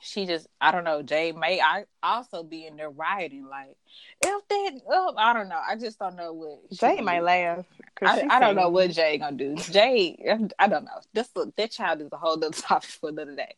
she 0.00 0.24
just, 0.26 0.46
I 0.60 0.72
don't 0.72 0.84
know. 0.84 1.02
Jay 1.02 1.30
may 1.32 1.60
I 1.60 1.84
also 2.02 2.42
be 2.42 2.66
in 2.66 2.76
there 2.76 2.88
rioting, 2.88 3.46
like 3.46 3.76
if 4.24 4.48
that 4.48 4.80
up. 4.92 5.14
I 5.18 5.34
don't 5.34 5.48
know. 5.50 5.60
I 5.68 5.76
just 5.76 5.98
don't 5.98 6.16
know 6.16 6.32
what 6.32 6.70
Jay 6.72 7.02
might 7.02 7.18
do. 7.18 7.24
laugh. 7.26 7.66
I, 8.00 8.26
I 8.30 8.40
don't 8.40 8.56
know 8.56 8.70
what. 8.70 8.90
Jay 8.92 9.18
gonna 9.18 9.36
do. 9.36 9.56
Jay, 9.56 10.16
I 10.58 10.66
don't 10.68 10.84
know. 10.84 11.00
This 11.12 11.28
that 11.56 11.70
child 11.70 12.00
is 12.00 12.08
a 12.12 12.16
whole 12.16 12.32
other 12.32 12.48
topic 12.50 12.88
for 12.88 13.10
another 13.10 13.36
day. 13.36 13.54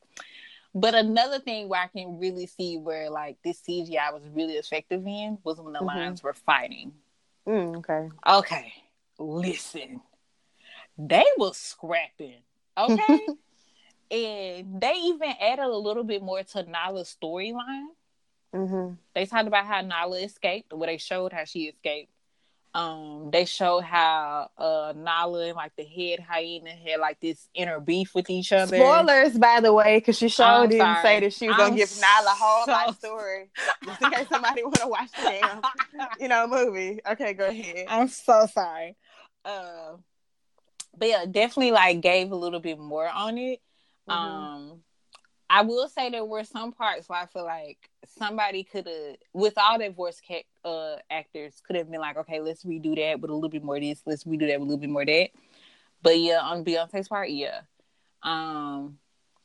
But 0.74 0.94
another 0.94 1.38
thing 1.38 1.68
where 1.68 1.80
I 1.82 1.86
can 1.86 2.18
really 2.18 2.46
see 2.46 2.78
where 2.78 3.08
like 3.08 3.36
this 3.44 3.62
CGI 3.62 4.12
was 4.12 4.22
really 4.32 4.54
effective 4.54 5.06
in 5.06 5.38
was 5.44 5.60
when 5.60 5.72
the 5.72 5.80
Mhm. 5.80 5.86
lions 5.86 6.22
were 6.22 6.34
fighting. 6.34 6.92
Mm, 7.46 7.78
okay. 7.78 8.08
Okay, 8.26 8.72
listen, 9.18 10.00
they 10.98 11.24
was 11.36 11.56
scrapping. 11.56 12.42
Okay, 12.76 13.26
and 14.10 14.80
they 14.80 14.94
even 14.94 15.34
added 15.40 15.64
a 15.64 15.76
little 15.76 16.04
bit 16.04 16.22
more 16.22 16.42
to 16.42 16.62
Nala's 16.64 17.16
storyline. 17.20 17.86
Mm-hmm. 18.52 18.94
They 19.14 19.26
talked 19.26 19.46
about 19.46 19.66
how 19.66 19.80
Nala 19.82 20.18
escaped, 20.18 20.72
where 20.72 20.88
they 20.88 20.98
showed 20.98 21.32
how 21.32 21.44
she 21.44 21.64
escaped. 21.64 22.10
Um, 22.76 23.30
they 23.30 23.44
show 23.44 23.80
how 23.80 24.48
uh 24.58 24.92
Nala 24.96 25.46
and 25.46 25.54
like 25.54 25.70
the 25.76 25.84
head 25.84 26.18
hyena 26.18 26.70
had 26.70 26.98
like 26.98 27.20
this 27.20 27.48
inner 27.54 27.78
beef 27.78 28.16
with 28.16 28.28
each 28.30 28.52
other. 28.52 28.76
Spoilers, 28.76 29.38
by 29.38 29.60
the 29.60 29.72
way, 29.72 29.98
because 29.98 30.18
she 30.18 30.28
sure 30.28 30.44
I'm 30.44 30.68
didn't 30.68 30.80
sorry. 30.84 31.02
say 31.02 31.20
that 31.20 31.32
she 31.32 31.46
was 31.46 31.54
I'm 31.56 31.68
gonna 31.68 31.76
give 31.76 31.92
Nala 32.00 32.30
a 32.32 32.34
whole 32.34 32.64
so- 32.66 32.72
life 32.72 32.98
story, 32.98 33.50
just 33.84 34.02
in 34.02 34.10
case 34.10 34.28
somebody 34.28 34.62
want 34.64 34.74
to 34.80 34.88
watch 34.88 35.08
the 35.12 35.22
damn, 35.22 36.08
you 36.18 36.26
know, 36.26 36.48
movie. 36.48 36.98
Okay, 37.08 37.32
go 37.34 37.46
ahead. 37.46 37.86
I'm 37.88 38.08
so 38.08 38.46
sorry. 38.52 38.96
Uh, 39.44 39.96
but 40.98 41.08
yeah, 41.08 41.26
definitely 41.30 41.70
like 41.70 42.00
gave 42.00 42.32
a 42.32 42.36
little 42.36 42.60
bit 42.60 42.78
more 42.80 43.08
on 43.08 43.38
it. 43.38 43.60
Mhm. 44.10 44.12
Um, 44.14 44.80
I 45.50 45.62
will 45.62 45.88
say 45.88 46.10
there 46.10 46.24
were 46.24 46.44
some 46.44 46.72
parts 46.72 47.08
where 47.08 47.20
I 47.20 47.26
feel 47.26 47.44
like 47.44 47.90
somebody 48.18 48.64
could 48.64 48.86
have, 48.86 49.16
with 49.32 49.54
all 49.56 49.78
their 49.78 49.90
voice 49.90 50.20
ca- 50.26 50.46
uh, 50.64 50.96
actors, 51.10 51.60
could 51.66 51.76
have 51.76 51.90
been 51.90 52.00
like, 52.00 52.16
okay, 52.16 52.40
let's 52.40 52.64
redo 52.64 52.96
that 52.96 53.20
with 53.20 53.30
a 53.30 53.34
little 53.34 53.50
bit 53.50 53.62
more 53.62 53.76
of 53.76 53.82
this, 53.82 54.02
let's 54.06 54.24
redo 54.24 54.40
that 54.48 54.58
with 54.58 54.68
a 54.68 54.72
little 54.72 54.78
bit 54.78 54.90
more 54.90 55.02
of 55.02 55.08
that. 55.08 55.30
But 56.02 56.18
yeah, 56.18 56.40
on 56.40 56.64
Beyonce's 56.64 57.08
part, 57.08 57.30
yeah. 57.30 57.60
Um, 58.22 58.98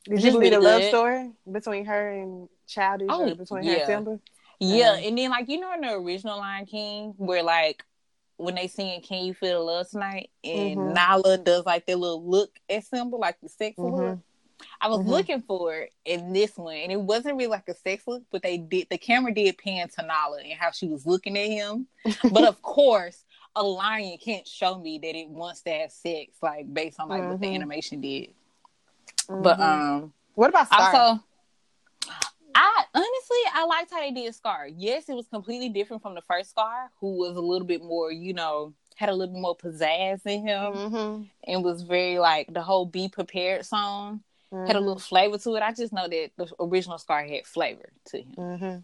Did 0.04 0.16
just 0.16 0.26
you 0.26 0.32
believe 0.32 0.52
the 0.52 0.60
love 0.60 0.84
story 0.84 1.30
between 1.50 1.84
her 1.84 2.10
and 2.10 2.48
Childish, 2.66 3.08
Oh, 3.10 3.28
or 3.30 3.34
between 3.34 3.64
her 3.64 3.70
yeah. 3.70 3.76
and 3.78 3.86
Simba? 3.86 4.20
Yeah, 4.58 4.96
Mhm. 4.96 5.08
and 5.08 5.18
then 5.18 5.30
like 5.30 5.48
you 5.48 5.60
know 5.60 5.72
in 5.74 5.80
the 5.82 5.92
original 5.94 6.38
Lion 6.38 6.66
King, 6.66 7.14
where 7.16 7.42
like 7.42 7.84
when 8.36 8.54
they 8.54 8.68
sing 8.68 9.00
"Can 9.02 9.24
You 9.24 9.34
Feel 9.34 9.58
the 9.60 9.64
Love 9.64 9.88
Tonight" 9.88 10.30
and 10.44 10.76
Mhm. 10.76 10.94
Nala 10.94 11.38
does 11.38 11.64
like 11.66 11.86
their 11.86 11.96
little 11.96 12.22
look 12.22 12.58
at 12.68 12.84
Simba, 12.84 13.16
like 13.16 13.40
the 13.40 13.48
sex 13.48 13.76
Mhm. 13.78 14.22
I 14.80 14.88
was 14.88 15.00
Mhm. 15.00 15.06
looking 15.06 15.42
for 15.42 15.74
it 15.74 15.92
in 16.04 16.32
this 16.32 16.56
one, 16.56 16.76
and 16.76 16.92
it 16.92 17.00
wasn't 17.00 17.36
really 17.36 17.50
like 17.50 17.68
a 17.68 17.74
sex 17.74 18.06
look, 18.06 18.22
but 18.30 18.42
they 18.42 18.58
did 18.58 18.88
the 18.90 18.98
camera 18.98 19.32
did 19.32 19.58
pan 19.58 19.88
to 19.90 20.02
Nala 20.02 20.40
and 20.42 20.52
how 20.52 20.70
she 20.70 20.86
was 20.86 21.06
looking 21.06 21.36
at 21.36 21.48
him. 21.48 21.86
but 22.32 22.44
of 22.44 22.60
course, 22.62 23.24
a 23.56 23.62
lion 23.62 24.16
can't 24.18 24.46
show 24.46 24.78
me 24.78 24.98
that 24.98 25.16
it 25.16 25.28
wants 25.28 25.62
to 25.62 25.70
have 25.70 25.92
sex, 25.92 26.32
like 26.42 26.72
based 26.72 27.00
on 27.00 27.08
like 27.08 27.24
what 27.24 27.40
the 27.40 27.46
Mhm. 27.46 27.54
animation 27.54 28.00
did. 28.00 28.34
But 29.28 29.58
Mhm. 29.58 29.62
um, 29.62 30.14
what 30.34 30.50
about 30.50 30.66
Scar? 30.66 30.94
also, 30.94 31.24
I 32.54 32.84
honestly 32.94 33.38
I 33.52 33.64
liked 33.64 33.90
how 33.90 34.00
they 34.00 34.10
did 34.10 34.34
Scar. 34.34 34.66
Yes, 34.68 35.08
it 35.08 35.14
was 35.14 35.26
completely 35.28 35.68
different 35.68 36.02
from 36.02 36.14
the 36.14 36.22
first 36.22 36.50
Scar, 36.50 36.90
who 37.00 37.16
was 37.16 37.36
a 37.36 37.40
little 37.40 37.66
bit 37.66 37.82
more, 37.82 38.10
you 38.10 38.32
know, 38.34 38.74
had 38.96 39.08
a 39.08 39.14
little 39.14 39.34
bit 39.34 39.40
more 39.40 39.56
pizzazz 39.56 40.26
in 40.26 40.46
him, 40.46 40.72
mm-hmm. 40.72 41.22
and 41.44 41.64
was 41.64 41.82
very 41.82 42.18
like 42.18 42.52
the 42.52 42.62
whole 42.62 42.86
"Be 42.86 43.08
Prepared" 43.08 43.64
song 43.64 44.22
had 44.52 44.76
a 44.76 44.80
little 44.80 44.98
flavor 44.98 45.38
to 45.38 45.54
it. 45.56 45.62
I 45.62 45.72
just 45.72 45.92
know 45.92 46.08
that 46.08 46.30
the 46.36 46.50
original 46.60 46.98
Scar 46.98 47.24
had 47.24 47.46
flavor 47.46 47.90
to 48.06 48.18
him. 48.18 48.34
Mm-hmm. 48.36 48.76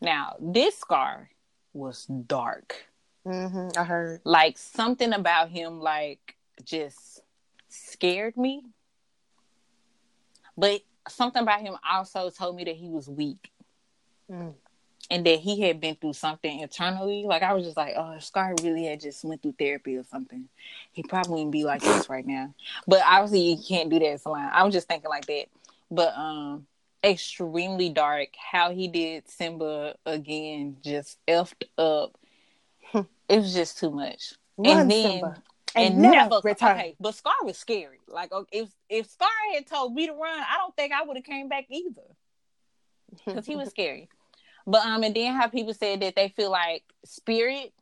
Now 0.00 0.36
this 0.40 0.78
Scar 0.78 1.30
was 1.72 2.06
dark. 2.06 2.86
Mm-hmm. 3.26 3.78
I 3.78 3.84
heard. 3.84 4.20
Like 4.24 4.58
something 4.58 5.12
about 5.12 5.50
him, 5.50 5.80
like 5.80 6.36
just 6.64 7.20
scared 7.68 8.36
me. 8.36 8.62
But 10.56 10.82
something 11.08 11.42
about 11.42 11.60
him 11.60 11.76
also 11.88 12.30
told 12.30 12.56
me 12.56 12.64
that 12.64 12.76
he 12.76 12.88
was 12.88 13.08
weak 13.08 13.50
Mm. 14.30 14.54
And 15.10 15.24
that 15.26 15.38
he 15.38 15.60
had 15.60 15.80
been 15.80 15.94
through 15.96 16.14
something 16.14 16.60
internally. 16.60 17.24
Like 17.24 17.42
I 17.42 17.52
was 17.54 17.64
just 17.64 17.76
like, 17.76 17.94
oh, 17.96 18.12
if 18.12 18.24
Scar 18.24 18.54
really 18.62 18.84
had 18.84 19.00
just 19.00 19.24
went 19.24 19.42
through 19.42 19.54
therapy 19.58 19.96
or 19.96 20.04
something, 20.04 20.48
he 20.92 21.02
probably 21.02 21.32
wouldn't 21.32 21.52
be 21.52 21.64
like 21.64 21.82
this 21.82 22.08
right 22.08 22.26
now. 22.26 22.54
But 22.86 23.02
obviously, 23.06 23.52
you 23.52 23.62
can't 23.62 23.90
do 23.90 23.98
that 23.98 24.12
as 24.12 24.24
a 24.24 24.30
line. 24.30 24.50
I 24.52 24.64
was 24.64 24.74
just 24.74 24.88
thinking 24.88 25.10
like 25.10 25.26
that. 25.26 25.46
But 25.90 26.14
um, 26.16 26.66
extremely 27.04 27.88
dark. 27.88 28.28
How 28.36 28.72
he 28.72 28.88
did 28.88 29.28
Simba 29.28 29.94
again, 30.04 30.78
just 30.82 31.18
effed 31.26 31.64
up. 31.78 32.18
it 32.94 33.06
was 33.36 33.54
just 33.54 33.78
too 33.78 33.90
much. 33.90 34.34
Run, 34.56 34.78
and 34.78 34.90
then 34.90 35.10
Simba, 35.10 35.42
and, 35.76 35.94
and 35.94 36.02
never, 36.02 36.16
never 36.16 36.40
return. 36.42 36.76
okay. 36.78 36.96
But 36.98 37.14
Scar 37.14 37.34
was 37.44 37.58
scary. 37.58 38.00
Like 38.08 38.32
if 38.50 38.68
if 38.88 39.08
Scar 39.08 39.28
had 39.54 39.66
told 39.66 39.94
me 39.94 40.06
to 40.06 40.12
run, 40.12 40.38
I 40.38 40.58
don't 40.58 40.74
think 40.74 40.92
I 40.92 41.04
would 41.04 41.16
have 41.16 41.24
came 41.24 41.48
back 41.48 41.66
either 41.70 42.02
because 43.24 43.46
he 43.46 43.54
was 43.54 43.68
scary. 43.68 44.08
But 44.66 44.84
um, 44.84 45.02
and 45.04 45.14
then 45.14 45.34
how 45.34 45.48
people 45.48 45.74
said 45.74 46.00
that 46.00 46.16
they 46.16 46.28
feel 46.30 46.50
like 46.50 46.82
Spirit 47.04 47.72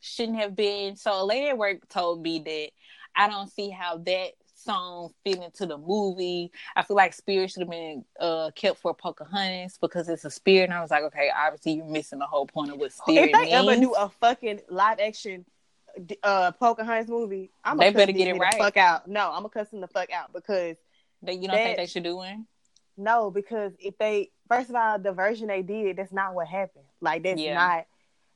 shouldn't 0.00 0.38
have 0.38 0.56
been. 0.56 0.96
So 0.96 1.22
a 1.22 1.24
lady 1.24 1.48
at 1.48 1.58
work 1.58 1.88
told 1.88 2.22
me 2.22 2.40
that 2.40 2.70
I 3.14 3.28
don't 3.28 3.50
see 3.50 3.70
how 3.70 3.98
that 3.98 4.30
song 4.54 5.12
fit 5.24 5.38
into 5.42 5.66
the 5.66 5.78
movie. 5.78 6.50
I 6.74 6.82
feel 6.82 6.96
like 6.96 7.12
Spirit 7.14 7.50
should 7.50 7.60
have 7.62 7.70
been 7.70 8.04
uh 8.18 8.50
kept 8.54 8.78
for 8.78 8.94
Pocahontas 8.94 9.78
because 9.80 10.08
it's 10.08 10.24
a 10.24 10.30
spirit. 10.30 10.64
And 10.64 10.74
I 10.74 10.80
was 10.82 10.90
like, 10.90 11.04
okay, 11.04 11.30
obviously 11.34 11.74
you're 11.74 11.86
missing 11.86 12.18
the 12.18 12.26
whole 12.26 12.46
point 12.46 12.72
of 12.72 12.78
what 12.78 12.92
Spirit 12.92 13.30
if 13.30 13.32
they 13.32 13.42
means. 13.44 13.54
ever 13.54 13.76
do 13.80 13.92
a 13.94 14.08
fucking 14.20 14.60
live 14.68 14.98
action 15.00 15.44
uh 16.22 16.52
Pocahontas 16.52 17.08
movie, 17.08 17.50
I'm 17.64 17.78
They 17.78 17.86
gonna 17.86 17.96
better 17.98 18.12
get 18.12 18.28
it 18.28 18.34
the 18.34 18.40
right. 18.40 18.58
fuck 18.58 18.76
out. 18.76 19.08
No, 19.08 19.28
I'm 19.30 19.38
gonna 19.38 19.48
cuss 19.48 19.70
them 19.70 19.80
the 19.80 19.88
fuck 19.88 20.10
out 20.12 20.32
because 20.32 20.76
that 21.22 21.36
you 21.36 21.48
don't 21.48 21.56
think 21.56 21.76
they 21.76 21.86
should 21.86 22.02
do 22.02 22.20
it. 22.22 22.36
No, 22.96 23.30
because 23.30 23.72
if 23.78 23.96
they 23.98 24.30
first 24.48 24.70
of 24.70 24.76
all 24.76 24.98
the 24.98 25.12
version 25.12 25.48
they 25.48 25.62
did, 25.62 25.96
that's 25.96 26.12
not 26.12 26.34
what 26.34 26.46
happened. 26.46 26.84
Like 27.00 27.22
that's 27.22 27.40
Yeah. 27.40 27.54
not. 27.54 27.86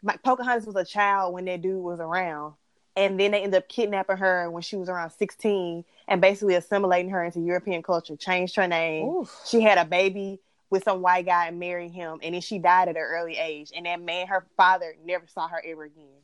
like 0.03 0.23
Pocahontas 0.23 0.65
was 0.67 0.77
a 0.77 0.85
child 0.85 1.35
when 1.35 1.45
that 1.45 1.61
dude 1.61 1.83
was 1.83 2.01
around, 2.01 2.55
and 2.97 3.21
then 3.21 3.33
they 3.33 3.43
ended 3.43 3.59
up 3.63 3.69
kidnapping 3.69 4.17
her 4.17 4.51
when 4.51 4.63
she 4.63 4.77
was 4.77 4.89
around 4.89 5.11
16 5.11 5.85
and 6.09 6.21
basically 6.23 6.55
assimilating 6.55 7.11
her 7.11 7.23
into 7.23 7.41
European 7.41 7.83
culture. 7.83 8.17
Changed 8.17 8.57
her 8.57 8.67
name. 8.67 9.07
Oof. 9.09 9.43
She 9.47 9.61
had 9.61 9.77
a 9.79 9.85
baby 9.85 10.41
with 10.71 10.85
some 10.85 11.03
white 11.03 11.27
guy 11.27 11.49
and 11.49 11.59
married 11.59 11.91
him, 11.91 12.19
and 12.23 12.35
then 12.35 12.41
she 12.41 12.59
died 12.59 12.89
at 12.89 12.97
an 12.97 13.03
early 13.03 13.37
age. 13.37 13.73
And 13.77 13.85
that 13.87 14.01
man, 14.01 14.27
her 14.29 14.47
father, 14.57 14.95
never 15.05 15.27
saw 15.27 15.49
her 15.49 15.63
ever 15.67 15.85
again, 15.85 16.23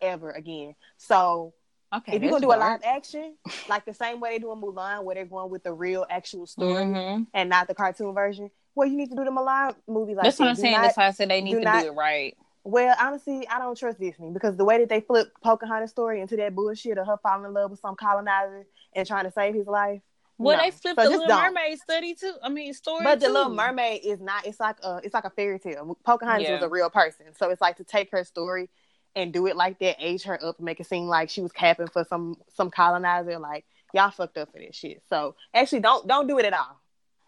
ever 0.00 0.30
again. 0.30 0.74
So 0.96 1.52
Okay, 1.94 2.16
if 2.16 2.22
you're 2.22 2.30
gonna 2.32 2.40
do 2.42 2.52
a 2.52 2.58
live 2.58 2.80
action, 2.84 3.36
like 3.68 3.84
the 3.84 3.94
same 3.94 4.18
way 4.20 4.30
they 4.30 4.38
do 4.40 4.50
in 4.52 4.60
Mulan, 4.60 5.04
where 5.04 5.14
they're 5.14 5.24
going 5.24 5.50
with 5.50 5.62
the 5.62 5.72
real 5.72 6.04
actual 6.10 6.46
story 6.46 6.84
Mhm. 6.84 7.26
and 7.32 7.48
not 7.48 7.68
the 7.68 7.74
cartoon 7.74 8.12
version, 8.12 8.50
well, 8.74 8.88
you 8.88 8.96
need 8.96 9.08
to 9.10 9.16
do 9.16 9.24
the 9.24 9.30
Mulan 9.30 9.74
movie 9.86 10.14
like 10.14 10.24
That's 10.24 10.38
what. 10.38 10.48
I'm 10.48 10.54
Do 10.56 10.60
saying. 10.62 10.72
not- 10.74 10.82
That's 10.82 10.96
why 10.96 11.06
I 11.06 11.10
said 11.12 11.30
they 11.30 11.40
need 11.40 11.52
do 11.52 11.58
to 11.60 11.64
not- 11.64 11.82
do 11.82 11.88
it 11.88 11.92
right. 11.94 12.36
well, 12.64 12.94
honestly, 13.00 13.46
I 13.48 13.60
don't 13.60 13.78
trust 13.78 14.00
Disney 14.00 14.30
because 14.30 14.56
the 14.56 14.64
way 14.64 14.78
that 14.78 14.88
they 14.88 15.00
flip 15.00 15.28
Pocahontas 15.42 15.90
story 15.90 16.20
into 16.20 16.36
that 16.36 16.54
bullshit 16.56 16.98
of 16.98 17.06
her 17.06 17.16
falling 17.18 17.44
in 17.46 17.54
love 17.54 17.70
with 17.70 17.80
some 17.80 17.94
colonizer 17.94 18.66
and 18.92 19.06
trying 19.06 19.24
to 19.24 19.30
save 19.30 19.54
his 19.54 19.68
life. 19.68 20.02
Well, 20.38 20.58
no. 20.58 20.64
they 20.64 20.70
flipped 20.72 21.00
So 21.00 21.04
the 21.04 21.10
Little 21.10 21.26
don't. 21.28 21.54
Mermaid 21.54 21.78
study 21.78 22.14
too. 22.14 22.34
I 22.42 22.48
mean, 22.50 22.74
story. 22.74 23.04
But 23.04 23.20
the. 23.20 23.28
Little 23.30 23.54
Mermaid 23.54 24.02
is 24.04 24.20
not. 24.20 24.44
It's 24.46 24.60
like 24.60 24.76
a. 24.82 25.00
It's 25.02 25.14
like 25.14 25.24
a 25.24 25.30
fairy 25.30 25.58
tale. 25.58 25.96
Pocahontas 26.04 26.42
Yeah. 26.48 26.54
was 26.54 26.62
a 26.62 26.68
real 26.68 26.90
person, 26.90 27.26
so 27.38 27.48
it's 27.48 27.60
like 27.62 27.76
to 27.76 27.84
take 27.84 28.10
her 28.10 28.22
story 28.24 28.68
and 29.16 29.32
do 29.32 29.46
it 29.46 29.56
like 29.56 29.78
that, 29.80 29.96
age 29.98 30.22
her 30.24 30.38
up, 30.44 30.58
and 30.58 30.64
make 30.66 30.78
it 30.78 30.86
seem 30.86 31.06
like 31.06 31.30
she 31.30 31.40
was 31.40 31.50
capping 31.50 31.88
for 31.88 32.04
some 32.04 32.36
some 32.54 32.70
colonizer. 32.70 33.38
Like 33.38 33.64
y'all 33.92 34.10
fucked 34.10 34.38
up 34.38 34.52
for 34.52 34.58
this 34.58 34.76
shit. 34.76 35.02
So 35.08 35.34
actually, 35.52 35.80
don't 35.80 36.06
don't 36.06 36.28
do 36.28 36.38
it 36.38 36.44
at 36.44 36.52
all. 36.52 36.80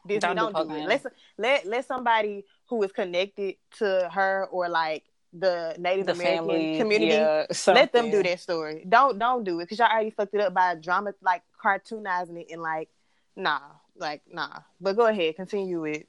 Disney, 0.07 0.21
Don't 0.21 0.53
don't, 0.53 0.69
do 0.69 0.75
do, 0.75 0.81
it. 0.81 0.89
Let 0.89 1.07
let 1.39 1.67
let 1.67 1.87
somebody 1.87 2.45
who 2.67 2.83
is 2.83 2.93
connected 2.93 3.57
to 3.79 4.09
her 4.13 4.47
or 4.51 4.69
like 4.69 5.05
the 5.33 5.75
Native 5.79 6.07
The 6.07 6.13
American 6.13 6.39
family 6.39 6.79
community. 6.79 7.13
yeah, 7.13 7.47
Let 7.67 7.93
them 7.93 8.11
do 8.11 8.23
that 8.23 8.41
story. 8.41 8.85
Don't 8.89 9.19
don't 9.19 9.45
do 9.45 9.61
it 9.61 9.65
because 9.65 9.79
y'all 9.79 9.91
already 9.91 10.11
fucked 10.11 10.35
it 10.35 10.41
up 10.41 10.55
by 10.55 10.75
drama 10.77 11.13
like 11.23 11.43
cartoonizing 11.63 12.41
it 12.41 12.47
and 12.51 12.63
like 12.63 12.89
nah, 13.37 13.61
like 13.97 14.23
nah. 14.31 14.61
But 14.81 14.97
go 14.97 15.07
ahead, 15.07 15.37
continue 15.37 15.81
with 15.83 16.05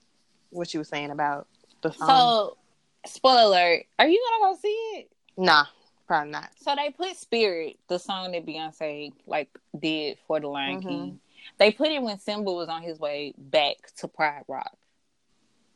what 0.51 0.73
you 0.73 0.79
were 0.79 0.85
saying 0.85 1.11
about 1.11 1.47
the 1.81 1.91
song. 1.91 2.07
So, 2.07 2.57
spoiler 3.05 3.43
alert: 3.43 3.85
Are 3.97 4.07
you 4.07 4.23
gonna 4.39 4.53
go 4.53 4.59
see 4.61 4.67
it? 4.67 5.11
Nah, 5.39 5.65
probably 6.07 6.31
not. 6.31 6.51
So 6.57 6.75
they 6.75 6.91
put 6.91 7.15
"Spirit," 7.17 7.79
the 7.87 7.99
song 7.99 8.31
that 8.31 8.45
Beyonce 8.45 9.13
like 9.25 9.49
did 9.77 10.19
for 10.27 10.39
the 10.39 10.47
Lion 10.47 10.79
Mhm. 10.79 10.81
King. 10.81 11.19
They 11.57 11.71
put 11.71 11.89
it 11.89 12.01
when 12.01 12.19
Simba 12.19 12.51
was 12.51 12.69
on 12.69 12.83
his 12.83 12.99
way 12.99 13.33
back 13.37 13.77
to 13.97 14.07
Pride 14.07 14.43
Rock, 14.47 14.77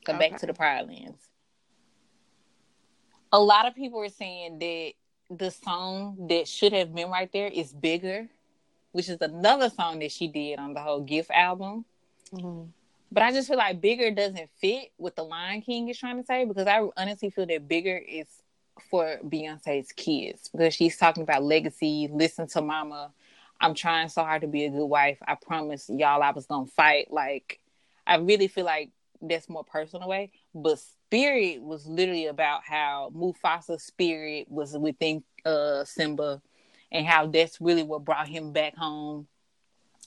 so 0.06 0.14
back 0.14 0.38
to 0.40 0.48
the 0.48 0.54
Pride 0.54 0.88
Lands. 0.88 1.30
A 3.32 3.40
lot 3.40 3.66
of 3.68 3.76
people 3.76 4.00
are 4.02 4.10
saying 4.10 4.60
that 4.60 4.94
the 5.30 5.52
song 5.52 6.28
that 6.30 6.48
should 6.48 6.74
have 6.74 6.94
been 6.94 7.10
right 7.10 7.32
there 7.32 7.48
is 7.48 7.74
"Bigger," 7.74 8.30
which 8.92 9.10
is 9.10 9.20
another 9.22 9.70
song 9.70 10.00
that 10.00 10.12
she 10.12 10.28
did 10.28 10.60
on 10.60 10.74
the 10.74 10.82
whole 10.82 11.02
Gift 11.02 11.32
album. 11.32 11.86
Mhm. 12.32 12.74
But 13.12 13.24
I 13.24 13.32
just 13.32 13.48
feel 13.48 13.58
like 13.58 13.82
bigger 13.82 14.12
doesn't 14.12 14.50
fit 14.52 14.92
what 14.98 15.16
the 15.16 15.24
Lion 15.24 15.62
King 15.62 15.90
is 15.90 15.98
trying 15.98 16.18
to 16.18 16.26
say 16.26 16.46
because 16.46 16.68
I 16.68 16.82
honestly 16.98 17.30
feel 17.30 17.46
that 17.48 17.68
bigger 17.68 17.98
is 17.98 18.43
for 18.90 19.18
Beyonce's 19.24 19.92
kids 19.92 20.50
because 20.50 20.74
she's 20.74 20.98
talking 20.98 21.24
about 21.24 21.44
legacy. 21.44 22.10
Listen 22.12 22.48
to 22.48 22.62
Mama. 22.62 23.12
I'm 23.62 23.74
trying 23.74 24.10
so 24.10 24.24
hard 24.24 24.42
to 24.42 24.48
be 24.48 24.66
a 24.66 24.70
good 24.70 24.86
wife. 24.86 25.18
I 25.28 25.36
promise 25.36 25.90
y'all 25.90 26.22
I 26.22 26.32
was 26.32 26.46
gonna 26.46 26.68
fight. 26.68 27.12
Like 27.12 27.60
I 28.06 28.16
really 28.18 28.48
feel 28.48 28.66
like 28.66 28.92
that's 29.22 29.50
more 29.50 29.64
personal 29.64 30.08
way. 30.08 30.32
But 30.54 30.80
Spirit 30.80 31.62
was 31.62 31.86
literally 31.86 32.26
about 32.26 32.64
how 32.64 33.12
Mufasa's 33.16 33.84
spirit 33.84 34.48
was 34.50 34.76
within 34.78 35.24
uh 35.46 35.84
Simba 35.86 36.42
and 36.92 37.06
how 37.06 37.28
that's 37.28 37.62
really 37.62 37.84
what 37.84 38.04
brought 38.04 38.28
him 38.28 38.52
back 38.52 38.76
home 38.76 39.28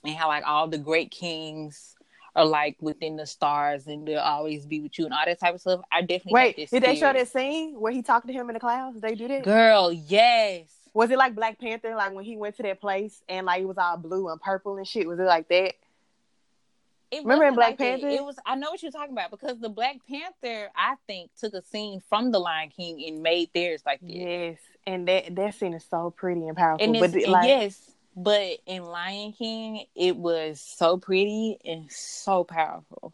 and 0.05 0.17
how 0.17 0.29
like 0.29 0.45
all 0.47 0.69
the 0.69 0.79
great 0.79 1.11
kings 1.11 1.96
are 2.37 2.45
like 2.45 2.76
within 2.80 3.16
the 3.16 3.26
stars 3.26 3.87
and 3.87 4.07
they'll 4.07 4.20
always 4.20 4.66
be 4.66 4.80
with 4.80 4.99
you 4.99 5.07
and 5.07 5.14
all 5.14 5.24
that 5.24 5.41
type 5.41 5.55
of 5.55 5.61
stuff. 5.61 5.80
I 5.91 6.03
definitely 6.03 6.34
Wait, 6.34 6.57
did 6.57 6.68
this 6.70 6.80
they 6.82 6.95
show 6.95 7.12
that 7.12 7.28
scene 7.28 7.80
where 7.80 7.93
he 7.93 8.03
talked 8.03 8.26
to 8.26 8.32
him 8.32 8.51
in 8.51 8.55
the 8.55 8.61
clouds? 8.61 9.01
They 9.01 9.14
do 9.14 9.26
that? 9.28 9.43
Girl, 9.43 9.91
yes. 9.91 10.68
Was 10.93 11.11
it 11.11 11.18
like 11.18 11.34
Black 11.34 11.59
Panther, 11.59 11.95
like 11.97 12.12
when 12.12 12.24
he 12.24 12.37
went 12.37 12.57
to 12.59 12.62
that 12.62 12.80
place 12.80 13.22
and 13.28 13.47
like 13.47 13.62
it 13.62 13.66
was 13.66 13.78
all 13.78 13.97
blue 13.97 14.28
and 14.28 14.41
purple 14.41 14.76
and 14.76 14.87
shit? 14.87 15.09
Was 15.09 15.18
it 15.18 15.24
like 15.24 15.49
that? 15.49 15.74
It 17.11 17.22
Remember 17.22 17.47
in 17.47 17.55
Black 17.55 17.70
like. 17.70 17.78
Panther? 17.78 18.09
It 18.09 18.24
was. 18.24 18.37
I 18.45 18.57
know 18.57 18.70
what 18.70 18.82
you're 18.82 18.93
talking 18.93 19.12
about 19.12 19.30
because 19.30 19.59
the 19.61 19.68
Black 19.68 19.97
Panther, 20.09 20.70
I 20.76 20.97
think, 21.07 21.30
took 21.39 21.55
a 21.55 21.62
scene 21.62 22.03
from 22.09 22.32
the 22.32 22.39
Lion 22.39 22.70
King 22.70 23.03
and 23.07 23.22
made 23.22 23.51
theirs 23.55 23.82
like 23.87 24.01
that. 24.01 24.11
Yes, 24.11 24.59
and 24.87 25.07
that 25.09 25.34
that 25.37 25.55
scene 25.55 25.72
is 25.74 25.84
so 25.89 26.11
pretty 26.11 26.47
and 26.47 26.57
powerful. 26.57 26.84
And, 26.84 26.95
but 26.95 27.05
it's, 27.05 27.14
the- 27.14 27.22
and 27.24 27.32
like, 27.32 27.47
yes, 27.47 27.91
but 28.17 28.59
in 28.67 28.83
Lion 28.85 29.33
King, 29.33 29.85
it 29.95 30.17
was 30.17 30.61
so 30.61 30.97
pretty 30.97 31.59
and 31.64 31.91
so 31.93 32.43
powerful 32.45 33.12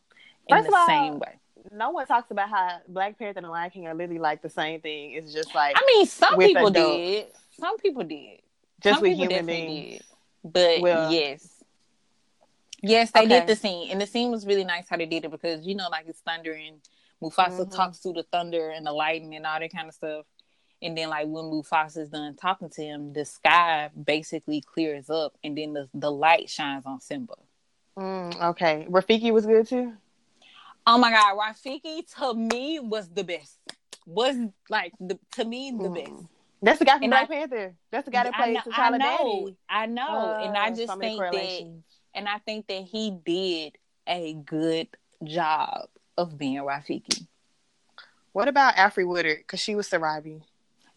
in 0.48 0.57
First 0.57 0.68
the 0.68 0.74
of 0.74 0.80
all, 0.80 0.86
same 0.86 1.18
way. 1.18 1.38
no 1.72 1.90
one 1.90 2.07
talks 2.07 2.30
about 2.30 2.48
how 2.48 2.78
Black 2.88 3.18
Panther 3.18 3.38
and 3.40 3.48
Lion 3.48 3.70
King 3.70 3.86
are 3.88 3.94
literally 3.94 4.18
like 4.20 4.42
the 4.42 4.48
same 4.50 4.80
thing. 4.80 5.12
It's 5.12 5.32
just 5.32 5.55
like 5.55 5.74
I 5.76 5.84
mean, 5.86 6.07
some 6.07 6.38
people 6.38 6.68
adults. 6.68 6.96
did. 6.96 7.26
Some 7.59 7.78
people 7.78 8.05
did. 8.05 8.40
just 8.82 8.94
Some 8.96 9.03
with 9.03 9.16
human 9.18 9.46
beings. 9.46 9.98
did. 10.44 10.53
But 10.53 10.80
Well- 10.80 11.12
yes. 11.12 11.48
Yes, 12.84 13.12
they 13.12 13.20
Okay. 13.20 13.28
did 13.28 13.46
the 13.46 13.55
scene. 13.55 13.90
And 13.92 14.00
the 14.00 14.07
scene 14.07 14.30
was 14.32 14.44
really 14.44 14.64
nice 14.64 14.88
how 14.88 14.96
they 14.96 15.07
did 15.07 15.24
it 15.24 15.30
because, 15.30 15.64
you 15.64 15.76
know, 15.76 15.88
like 15.88 16.07
it's 16.09 16.20
thundering. 16.20 16.80
Mufasa 17.22 17.64
Mhm. 17.64 17.74
talks 17.76 17.98
through 17.98 18.14
the 18.14 18.24
thunder 18.24 18.70
and 18.70 18.84
the 18.84 18.90
lightning 18.92 19.36
and 19.36 19.46
all 19.46 19.61
that 19.61 19.72
kind 19.72 19.86
of 19.88 19.94
stuff. 19.94 20.26
And 20.83 20.99
then, 20.99 21.11
like, 21.11 21.26
when 21.28 21.45
Mufasa's 21.45 22.09
done 22.09 22.35
talking 22.35 22.68
to 22.70 22.83
him, 22.83 23.12
the 23.12 23.24
sky 23.24 23.89
basically 24.05 24.61
clears 24.61 25.09
up 25.09 25.33
and 25.45 25.57
then 25.57 25.72
the, 25.74 25.89
the 25.95 26.11
light 26.11 26.51
shines 26.51 26.85
on 26.87 27.01
Simba. 27.01 27.35
Mm, 27.97 28.43
okay, 28.51 28.87
Rafiki 28.91 29.33
was 29.33 29.47
good 29.47 29.66
too. 29.68 29.93
Oh 30.87 30.99
my 30.99 31.11
God, 31.12 31.39
Rafiki 31.39 32.03
to 32.18 32.35
me 32.35 32.80
was 32.80 33.09
the 33.09 33.22
best. 33.22 33.59
Was 34.07 34.35
like, 34.68 34.93
the, 34.99 35.18
to 35.37 35.45
me, 35.45 35.70
the 35.70 35.89
Mm. 35.89 35.95
best. 35.95 36.26
That's 36.64 36.78
the 36.80 36.85
guy 36.85 36.95
from 36.95 37.05
And 37.05 37.11
Black 37.11 37.30
I- 37.30 37.35
Panther. 37.35 37.74
That's 37.91 38.05
the 38.05 38.11
guy 38.11 38.24
that 38.24 38.35
plays 38.35 38.57
T'Challa 38.59 38.95
I 38.95 38.99
know. 38.99 39.51
I 39.68 39.87
know, 39.87 40.39
and 40.43 40.57
I 40.57 40.68
Uh, 40.70 40.74
just 40.74 40.99
think 40.99 41.20
that 41.20 41.83
and 42.14 42.28
I 42.28 42.39
think 42.39 42.66
that 42.66 42.83
he 42.83 43.11
did 43.24 43.78
a 44.07 44.35
good 44.35 44.89
job 45.24 45.89
of 46.18 46.37
being 46.37 46.57
Rafiki. 46.59 47.26
What 48.33 48.49
about 48.49 48.74
Alfre 48.74 49.07
Woodard? 49.07 49.39
Because 49.39 49.61
she 49.61 49.74
was 49.74 49.89
Sarabi. 49.89 50.43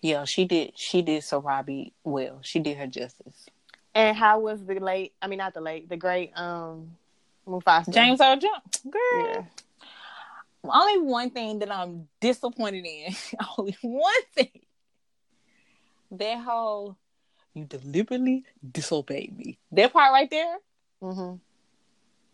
Yeah, 0.06 0.26
she 0.26 0.46
did. 0.46 0.78
She 0.78 1.02
did 1.02 1.24
Sarabi 1.24 1.92
well. 2.04 2.38
She 2.44 2.60
did 2.60 2.78
her 2.78 2.86
justice. 2.86 3.48
And 3.96 4.16
how 4.16 4.38
was 4.38 4.64
the 4.64 4.76
late? 4.76 5.14
I 5.20 5.26
mean, 5.26 5.40
not 5.40 5.56
the 5.56 5.62
late, 5.62 5.90
the 5.90 5.98
great 5.98 6.32
um 6.36 6.92
Mufasa. 7.48 7.92
James 7.92 8.22
Earl 8.22 8.38
Jones, 8.38 8.84
girl. 8.88 9.26
Yeah. 9.26 9.44
Only 10.64 11.02
one 11.08 11.32
thing 11.32 11.58
that 11.58 11.72
I'm 11.72 12.08
disappointed 12.22 12.86
in. 12.86 13.16
only 13.58 13.76
one 13.82 14.14
thing. 14.36 14.62
That 16.12 16.38
whole 16.40 16.98
you 17.56 17.66
deliberately 17.66 18.44
disobeyed 18.72 19.36
me. 19.36 19.58
That 19.72 19.92
part 19.92 20.12
right 20.12 20.30
there. 20.30 20.58
Mm-hmm. 21.02 21.36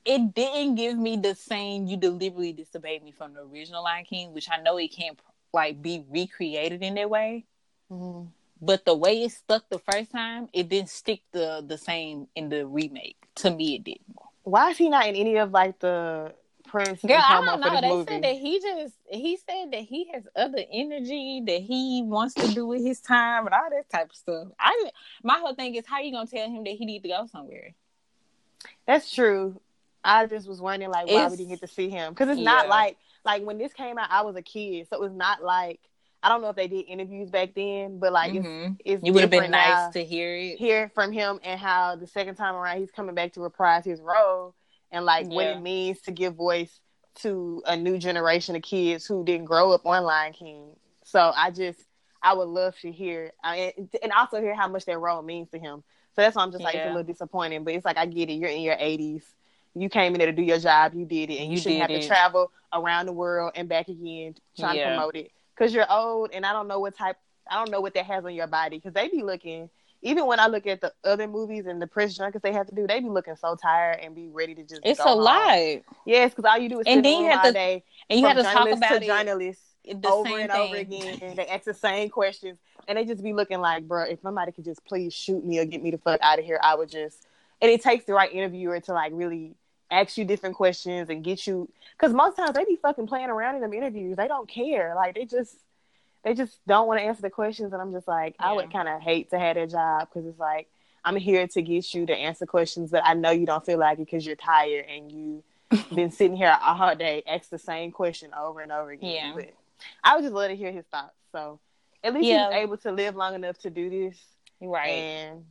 it 0.04 0.36
didn't 0.36 0.76
give 0.76 0.98
me 0.98 1.16
the 1.16 1.36
same 1.36 1.88
you 1.88 1.96
deliberately 1.96 2.52
disobeyed 2.52 3.02
me 3.02 3.12
from 3.12 3.34
the 3.34 3.42
original 3.42 3.84
Lion 3.84 4.04
King, 4.04 4.34
which 4.34 4.50
I 4.52 4.62
know 4.62 4.78
it 4.78 4.90
can't 4.90 5.18
like 5.54 5.82
be 5.82 6.04
recreated 6.10 6.84
in 6.84 6.96
that 6.96 7.10
way. 7.10 7.46
Hmm 7.92 8.24
But 8.62 8.86
the 8.86 8.96
way 8.96 9.24
it 9.24 9.32
stuck 9.32 9.70
the 9.70 9.80
first 9.80 10.12
time, 10.12 10.48
it 10.54 10.70
didn't 10.70 10.90
stick 10.90 11.22
the 11.32 11.64
the 11.66 11.78
same 11.78 12.28
in 12.36 12.50
the 12.50 12.66
remake. 12.66 13.18
To 13.36 13.52
me, 13.52 13.76
it 13.76 13.84
didn't. 13.84 14.16
Why 14.44 14.72
is 14.72 14.78
he 14.78 14.90
not 14.90 15.08
in 15.08 15.16
any 15.16 15.38
of 15.38 15.52
like 15.52 15.80
the 15.80 16.34
Prince? 16.68 17.02
Girl, 17.02 17.18
I 17.18 17.42
don't 17.46 17.60
know. 17.60 17.82
They 17.82 17.90
movie? 17.90 18.12
said 18.12 18.24
that 18.24 18.36
he 18.36 18.60
just 18.60 18.96
he 19.10 19.38
said 19.38 19.72
that 19.72 19.82
he 19.82 20.10
has 20.14 20.24
other 20.36 20.64
energy 20.72 21.44
that 21.46 21.62
he 21.62 22.04
wants 22.06 22.34
to 22.36 22.48
do 22.48 22.66
with 22.66 22.82
his 22.84 23.02
time 23.02 23.46
and 23.46 23.54
all 23.54 23.70
that 23.70 23.90
type 23.90 24.10
of 24.12 24.16
stuff. 24.16 24.48
I 24.60 24.90
my 25.24 25.38
whole 25.40 25.54
thing 25.56 25.76
is 25.76 25.86
how 25.86 26.00
you 26.00 26.12
gonna 26.12 26.28
tell 26.28 26.50
him 26.50 26.64
that 26.64 26.72
he 26.76 26.86
need 26.86 27.04
to 27.04 27.10
go 27.10 27.26
somewhere? 27.32 27.74
That's 28.86 29.12
true. 29.14 29.60
I 30.04 30.26
just 30.26 30.48
was 30.48 30.62
wondering 30.62 30.92
like 30.92 31.08
why 31.08 31.14
It's- 31.14 31.32
we 31.32 31.38
didn't 31.38 31.50
get 31.50 31.62
to 31.62 31.68
see 31.68 31.90
him 31.90 32.14
because 32.14 32.30
it's 32.30 32.42
not 32.42 32.68
like 32.68 32.98
like 33.26 33.44
when 33.44 33.58
this 33.58 33.74
came 33.74 33.98
out, 33.98 34.10
I 34.10 34.22
was 34.22 34.36
a 34.36 34.42
kid, 34.42 34.88
so 34.90 34.96
it 34.96 35.02
was 35.02 35.14
not 35.14 35.44
like 35.44 35.80
I 36.24 36.30
don't 36.30 36.42
know 36.42 36.50
if 36.50 36.56
they 36.56 36.68
did 36.68 36.82
interviews 36.88 37.30
back 37.30 37.54
then, 37.56 37.98
but 38.00 38.14
like 38.14 38.34
Mhm. 38.34 38.78
it's 38.80 39.02
it's 39.02 39.04
It 39.08 39.12
would 39.12 39.22
have 39.22 39.30
been 39.32 39.50
nice 39.52 39.92
to 39.94 40.04
hear 40.04 40.36
it. 40.36 40.58
hear 40.58 40.90
from 40.90 41.12
him 41.12 41.40
and 41.44 41.60
how 41.60 41.96
the 41.96 42.08
second 42.08 42.36
time 42.36 42.56
around 42.56 42.78
he's 42.80 42.92
coming 42.92 43.16
back 43.16 43.34
to 43.34 43.42
reprise 43.42 43.86
his 43.86 44.00
role 44.02 44.54
and 44.92 45.06
like 45.06 45.28
what 45.28 45.48
it 45.48 45.62
means 45.62 46.02
to 46.02 46.12
give 46.12 46.36
voice 46.36 46.80
to 47.16 47.62
a 47.66 47.76
new 47.76 47.98
generation 47.98 48.56
of 48.56 48.62
kids 48.62 49.06
who 49.06 49.24
didn't 49.26 49.46
grow 49.46 49.72
up 49.72 49.86
on 49.86 50.04
Lion 50.04 50.34
King. 50.34 50.76
So 51.04 51.32
I 51.36 51.50
just 51.52 51.80
I 52.22 52.34
would 52.34 52.48
love 52.50 52.78
to 52.82 52.92
hear 52.92 53.32
I 53.44 53.74
and 54.04 54.12
also 54.14 54.40
hear 54.42 54.54
how 54.56 54.68
much 54.68 54.86
that 54.86 55.00
role 55.00 55.22
means 55.24 55.50
to 55.50 55.60
him. 55.60 55.84
So 56.16 56.22
that's 56.22 56.36
why 56.36 56.44
I'm 56.44 56.52
just 56.52 56.64
like 56.64 56.76
it's 56.76 56.86
a 56.86 56.90
little 56.90 57.04
disappointing, 57.04 57.64
but 57.64 57.74
it's 57.74 57.86
like 57.86 57.98
I 57.98 58.06
get 58.06 58.30
it. 58.30 58.34
You're 58.34 58.50
in 58.50 58.62
your 58.62 58.76
80s. 58.76 59.24
You 59.74 59.88
came 59.90 60.14
in 60.14 60.20
there 60.20 60.28
to 60.28 60.34
do 60.34 60.42
your 60.44 60.60
job. 60.60 60.94
You 60.94 61.06
did 61.06 61.30
it, 61.30 61.38
and 61.38 61.46
you, 61.48 61.54
You 61.54 61.58
shouldn't 61.62 61.82
have 61.82 61.90
it. 61.92 62.02
to 62.02 62.08
travel 62.08 62.52
around 62.74 63.06
the 63.06 63.14
world 63.14 63.54
and 63.56 63.70
back 63.70 63.88
again 63.88 64.36
trying 64.60 64.76
Yeah. 64.76 64.84
to 64.90 64.90
promote 64.96 65.16
it 65.16 65.32
because 65.62 65.76
you're 65.76 65.92
old, 65.92 66.32
and 66.34 66.44
I 66.46 66.54
don't 66.54 66.68
know 66.68 66.80
what 66.80 66.98
type. 66.98 67.18
I 67.50 67.56
don't 67.56 67.70
know 67.70 67.82
what 67.82 67.94
that 67.94 68.06
has 68.06 68.26
on 68.26 68.34
your 68.34 68.48
body 68.48 68.78
because 68.78 68.94
they 68.94 69.10
be 69.10 69.22
looking 69.22 69.70
even 70.04 70.26
when 70.26 70.40
I 70.40 70.48
look 70.48 70.66
at 70.66 70.82
the 70.82 70.92
other 71.04 71.28
movies 71.28 71.66
and 71.68 71.82
the 71.82 71.86
press 71.86 72.16
junkets 72.16 72.42
they 72.42 72.54
have 72.54 72.68
to 72.68 72.76
do, 72.76 72.88
they 72.88 73.00
be 73.00 73.10
looking 73.10 73.36
so 73.36 73.56
tired 73.56 74.00
and 74.02 74.16
be 74.16 74.30
ready 74.30 74.56
to 74.56 74.64
just. 74.64 74.82
It's 74.84 75.00
a 75.00 75.14
lot. 75.14 75.82
Yes, 76.06 76.34
because 76.34 76.46
all 76.46 76.58
you 76.58 76.70
do 76.70 76.80
is 76.80 76.88
And 76.88 77.06
then 77.06 77.24
you 77.24 77.30
have 77.30 77.44
to- 77.44 77.52
day. 77.52 77.84
And 78.10 78.20
you 78.20 78.26
have 78.26 78.38
to 78.38 78.44
talk 78.44 78.68
about 78.68 78.90
to 78.90 78.96
it 78.96 79.04
journalists 79.04 79.76
the 79.86 80.10
over 80.10 80.40
and 80.40 80.52
thing. 80.52 80.62
over 80.62 80.76
again. 80.76 81.36
They 81.36 81.48
ask 81.48 81.66
the 81.66 81.74
same 81.74 82.10
questions, 82.10 82.58
and 82.88 82.98
they 82.98 83.06
just 83.06 83.24
be 83.24 83.34
looking 83.34 83.60
like, 83.60 83.88
bro, 83.88 84.04
if 84.04 84.22
somebody 84.22 84.52
could 84.52 84.66
just 84.66 84.84
please 84.86 85.14
shoot 85.14 85.46
me 85.46 85.60
or 85.60 85.66
get 85.66 85.84
me 85.84 85.92
the 85.92 86.00
fuck 86.00 86.20
out 86.24 86.40
of 86.40 86.46
here, 86.46 86.60
I 86.64 86.76
would 86.76 86.90
just. 86.90 87.28
And 87.62 87.70
it 87.70 87.84
takes 87.84 88.06
the 88.06 88.14
right 88.14 88.32
interviewer 88.34 88.80
to 88.80 88.94
like 88.94 89.12
really 89.14 89.54
ask 89.92 90.18
you 90.18 90.26
different 90.26 90.56
questions 90.56 91.10
and 91.10 91.24
get 91.24 91.46
you, 91.46 91.70
because 91.98 92.14
most 92.14 92.38
times 92.38 92.54
they 92.54 92.66
be 92.66 92.78
fucking 92.82 93.08
playing 93.08 93.30
around 93.30 93.56
in 93.56 93.62
them 93.62 93.74
interviews. 93.74 94.16
They 94.18 94.28
don't 94.28 94.48
care. 94.50 94.94
Like 94.96 95.16
they 95.16 95.26
just, 95.26 95.56
they 96.24 96.34
just 96.34 96.58
don't 96.66 96.88
want 96.88 97.00
to 97.00 97.04
answer 97.04 97.22
the 97.22 97.30
questions, 97.30 97.74
and 97.74 97.82
I'm 97.82 97.92
just 97.92 98.08
like, 98.08 98.36
I 98.40 98.54
would 98.54 98.72
kind 98.72 98.88
of 98.88 99.02
hate 99.02 99.30
to 99.32 99.40
have 99.40 99.56
that 99.56 99.70
job 99.70 100.08
because 100.10 100.26
it's 100.28 100.40
like 100.40 100.68
I'm 101.04 101.16
here 101.16 101.46
to 101.48 101.62
get 101.62 101.94
you 101.94 102.06
to 102.06 102.14
answer 102.16 102.46
questions 102.46 102.92
that 102.92 103.06
I 103.06 103.14
know 103.14 103.32
you 103.32 103.46
don't 103.46 103.66
feel 103.66 103.80
like 103.80 104.00
it 104.00 104.06
because 104.06 104.26
you're 104.26 104.36
tired 104.36 104.86
and 104.88 105.12
you 105.12 105.44
been 105.96 106.12
sitting 106.12 106.36
here 106.38 106.56
all 106.62 106.96
day, 106.96 107.24
ask 107.28 107.50
the 107.50 107.58
same 107.58 107.92
question 107.92 108.32
over 108.40 108.60
and 108.62 108.72
over 108.72 108.92
again. 108.92 109.14
Yeah. 109.16 109.34
But 109.36 109.54
I 110.04 110.16
would 110.16 110.22
just 110.24 110.34
love 110.34 110.50
to 110.50 110.56
hear 110.56 110.72
his 110.72 110.86
thoughts. 110.86 111.16
So 111.32 111.60
at 112.04 112.14
least 112.14 112.26
Yeah. 112.28 112.50
he 112.50 112.56
was 112.56 112.64
able 112.64 112.78
to 112.78 112.92
live 112.92 113.16
long 113.16 113.36
enough 113.36 113.58
to 113.60 113.70
do 113.70 113.90
this, 113.90 114.18
Right. 114.60 114.90
and 114.90 115.46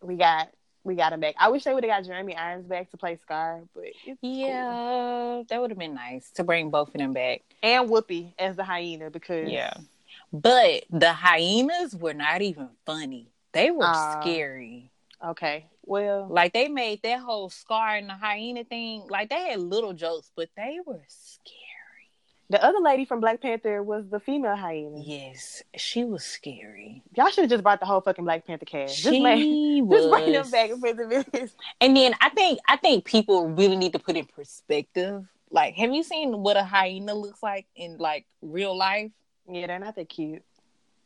we 0.00 0.16
got 0.16 0.48
we 0.84 0.94
got 0.94 1.12
him 1.12 1.20
back. 1.20 1.34
I 1.38 1.48
wish 1.48 1.64
they 1.64 1.74
would 1.74 1.84
have 1.84 1.90
got 1.90 2.04
Jeremy 2.06 2.34
Irons 2.36 2.66
back 2.66 2.90
to 2.90 2.96
play 2.96 3.16
Scar, 3.16 3.60
but 3.74 3.84
it's 4.06 4.20
cool. 4.20 4.30
yeah, 4.30 5.42
that 5.48 5.60
would 5.60 5.70
have 5.70 5.78
been 5.78 5.94
nice 5.94 6.30
to 6.32 6.44
bring 6.44 6.70
both 6.70 6.88
of 6.88 6.94
them 6.94 7.12
back. 7.12 7.42
and 7.62 7.88
Whoopi 7.88 8.32
as 8.38 8.56
the 8.56 8.64
hyena 8.64 9.10
because 9.10 9.48
Yeah. 9.50 9.74
But 10.32 10.84
the 10.90 11.12
hyenas 11.12 11.94
were 11.96 12.14
not 12.14 12.40
even 12.42 12.70
funny. 12.86 13.26
They 13.52 13.70
were 13.70 13.84
Ah. 13.84 14.20
scary. 14.20 14.90
Okay. 15.24 15.66
Well, 15.84 16.28
Like 16.30 16.52
they 16.52 16.68
made 16.68 17.02
that 17.02 17.18
whole 17.20 17.50
scar 17.50 17.96
and 17.96 18.08
the 18.08 18.14
hyena 18.14 18.64
thing. 18.64 19.06
Like 19.08 19.28
they 19.28 19.48
had 19.50 19.58
little 19.60 19.92
jokes, 19.92 20.30
but 20.36 20.48
they 20.56 20.78
were 20.86 21.02
scary. 21.08 21.56
The 22.50 22.62
other 22.62 22.80
lady 22.80 23.04
from 23.04 23.20
Black 23.20 23.40
Panther 23.40 23.82
was 23.82 24.04
the 24.10 24.20
female 24.20 24.56
hyena. 24.56 25.00
Yes, 25.00 25.62
she 25.76 26.04
was 26.04 26.24
scary. 26.24 27.02
Y'all 27.16 27.28
should 27.30 27.42
have 27.44 27.50
just 27.50 27.62
brought 27.62 27.80
the 27.80 27.86
whole 27.86 28.00
fucking 28.00 28.24
Black 28.24 28.46
Panther 28.46 28.66
cast. 28.66 28.96
She 28.96 29.02
Just 29.02 29.20
make, 29.20 29.84
was. 29.86 30.00
just 30.02 30.10
bring 30.10 30.32
them 30.32 30.50
back 30.50 30.70
and 30.70 30.82
put 30.82 30.96
them 30.96 31.12
in. 31.12 31.50
And 31.80 31.96
then 31.96 32.14
I 32.20 32.28
think 32.30 32.58
I 32.68 32.76
think 32.76 33.04
people 33.04 33.48
really 33.48 33.76
need 33.76 33.92
to 33.92 33.98
put 33.98 34.16
in 34.16 34.26
perspective. 34.26 35.24
Like, 35.50 35.74
have 35.74 35.92
you 35.92 36.02
seen 36.02 36.32
what 36.42 36.56
a 36.56 36.62
hyena 36.62 37.14
looks 37.14 37.42
like 37.42 37.66
in 37.74 37.96
like 37.98 38.26
real 38.42 38.76
life? 38.76 39.10
Yeah, 39.48 39.66
they're 39.66 39.78
not 39.78 39.96
that 39.96 40.08
cute. 40.08 40.42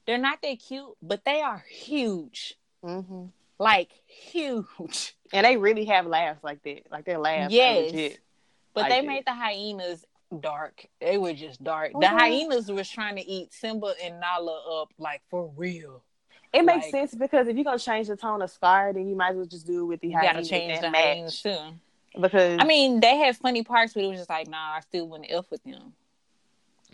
They're 0.06 0.18
not 0.18 0.42
that 0.42 0.58
cute, 0.58 0.96
but 1.02 1.24
they 1.24 1.40
are 1.40 1.64
huge. 1.68 2.56
hmm 2.82 3.26
Like 3.58 3.90
huge. 4.06 5.14
And 5.32 5.46
they 5.46 5.56
really 5.56 5.84
have 5.86 6.06
laughs 6.06 6.42
like 6.44 6.62
that. 6.64 6.90
Like 6.90 7.04
their 7.04 7.18
laughs. 7.18 7.52
are 7.52 7.56
Yes. 7.56 7.92
legit. 7.92 8.18
But 8.74 8.82
Like 8.82 8.90
they 8.90 8.98
it. 8.98 9.06
made 9.06 9.24
the 9.26 9.34
hyenas 9.34 10.04
dark. 10.40 10.86
They 11.00 11.18
were 11.18 11.32
just 11.34 11.62
dark. 11.64 11.92
The 11.92 12.06
Mhm. 12.06 12.18
hyenas 12.18 12.70
was 12.70 12.88
trying 12.88 13.16
to 13.16 13.22
eat 13.26 13.52
Simba 13.52 13.94
and 14.02 14.20
Nala 14.20 14.82
up 14.82 14.92
like 14.98 15.22
for 15.30 15.46
real. 15.56 16.02
It 16.52 16.62
makes 16.64 16.84
Like- 16.86 16.90
sense 16.92 17.14
because 17.14 17.48
if 17.48 17.56
you're 17.56 17.64
gonna 17.64 17.78
change 17.78 18.06
the 18.08 18.16
tone 18.16 18.40
of 18.42 18.50
Scar, 18.50 18.92
then 18.92 19.08
you 19.08 19.16
might 19.16 19.30
as 19.30 19.36
well 19.36 19.46
just 19.46 19.66
do 19.66 19.82
it 19.82 19.86
with 19.86 20.00
the 20.00 20.12
hyenas. 20.12 20.50
You 20.50 20.58
gotta 20.58 20.66
change 20.66 20.80
the 20.80 20.90
hyenas 20.90 21.42
too. 21.42 21.58
Because 22.20 22.58
I 22.60 22.64
mean, 22.64 23.00
they 23.00 23.16
had 23.16 23.36
funny 23.36 23.64
parts, 23.64 23.92
but 23.94 24.04
it 24.04 24.06
was 24.08 24.18
just 24.18 24.30
like, 24.30 24.46
nah, 24.46 24.74
I 24.76 24.80
still 24.80 25.08
wouldn't 25.08 25.30
F 25.32 25.50
with 25.50 25.64
them. 25.64 25.94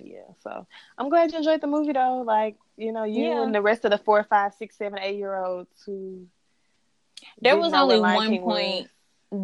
yeah. 0.03 0.23
So 0.43 0.67
I'm 0.97 1.11
glad 1.11 1.31
you 1.31 1.39
enjoyed 1.39 1.61
the 1.61 1.67
movie 1.67 1.93
though. 1.93 2.23
Like 2.23 2.57
you 2.79 2.91
know, 2.93 3.05
you 3.05 3.25
Yeah. 3.25 3.43
and 3.43 3.55
the 3.55 3.61
rest 3.61 3.85
of 3.85 3.91
the 3.91 3.99
four, 3.99 4.23
five, 4.25 4.55
six, 4.55 4.77
seven, 4.77 4.99
eight 4.99 5.19
year 5.19 5.37
olds 5.37 5.83
who 5.85 6.27
There 7.43 7.59
was 7.59 7.75
only 7.75 8.01
one 8.01 8.31
King 8.31 8.43
was. 8.43 8.55
point 8.59 8.91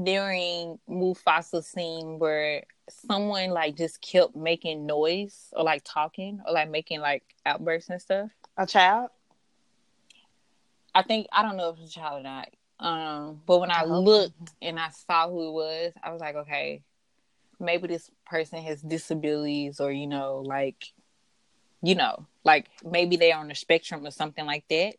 during 0.04 0.78
Mufasa's 0.88 1.66
scene 1.68 2.18
where 2.18 2.64
someone 2.88 3.50
like 3.50 3.76
just 3.76 4.00
kept 4.00 4.36
making 4.36 4.86
noise 4.86 5.48
or 5.52 5.64
like 5.64 5.82
talking 5.84 6.40
or 6.46 6.52
like 6.52 6.70
making 6.70 7.00
like 7.00 7.22
outbursts 7.44 7.90
and 7.90 8.00
stuff. 8.00 8.30
A 8.56 8.66
child. 8.66 9.10
I 10.94 11.02
think 11.02 11.26
I 11.30 11.42
don't 11.42 11.56
know 11.56 11.70
if 11.70 11.78
it's 11.78 11.90
a 11.90 11.94
child 11.94 12.20
or 12.20 12.22
not. 12.22 12.48
Um, 12.78 13.40
but 13.46 13.60
when 13.60 13.70
I 13.70 13.80
I 13.80 13.84
looked 13.84 14.54
and 14.62 14.78
I 14.78 14.88
saw 14.90 15.28
who 15.28 15.48
it 15.48 15.52
was, 15.52 15.92
I 16.02 16.10
was 16.10 16.20
like, 16.20 16.36
okay, 16.36 16.82
maybe 17.58 17.88
this 17.88 18.10
person 18.26 18.62
has 18.62 18.80
disabilities 18.80 19.80
or 19.80 19.92
you 19.92 20.06
know, 20.06 20.42
like, 20.44 20.92
you 21.82 21.94
know, 21.94 22.26
like 22.44 22.66
maybe 22.84 23.16
they're 23.16 23.36
on 23.36 23.48
the 23.48 23.54
spectrum 23.54 24.06
or 24.06 24.10
something 24.10 24.46
like 24.46 24.64
that. 24.68 24.94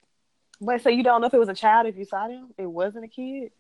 But 0.62 0.82
so 0.82 0.90
you 0.90 1.04
don't 1.04 1.22
know 1.22 1.28
if 1.28 1.34
it 1.34 1.40
was 1.40 1.50
a 1.50 1.56
child 1.56 1.88
if 1.88 1.98
you 1.98 2.06
saw 2.06 2.28
them? 2.28 2.50
It 2.58 2.66
wasn't 2.66 3.06
a 3.06 3.08
kid. 3.08 3.52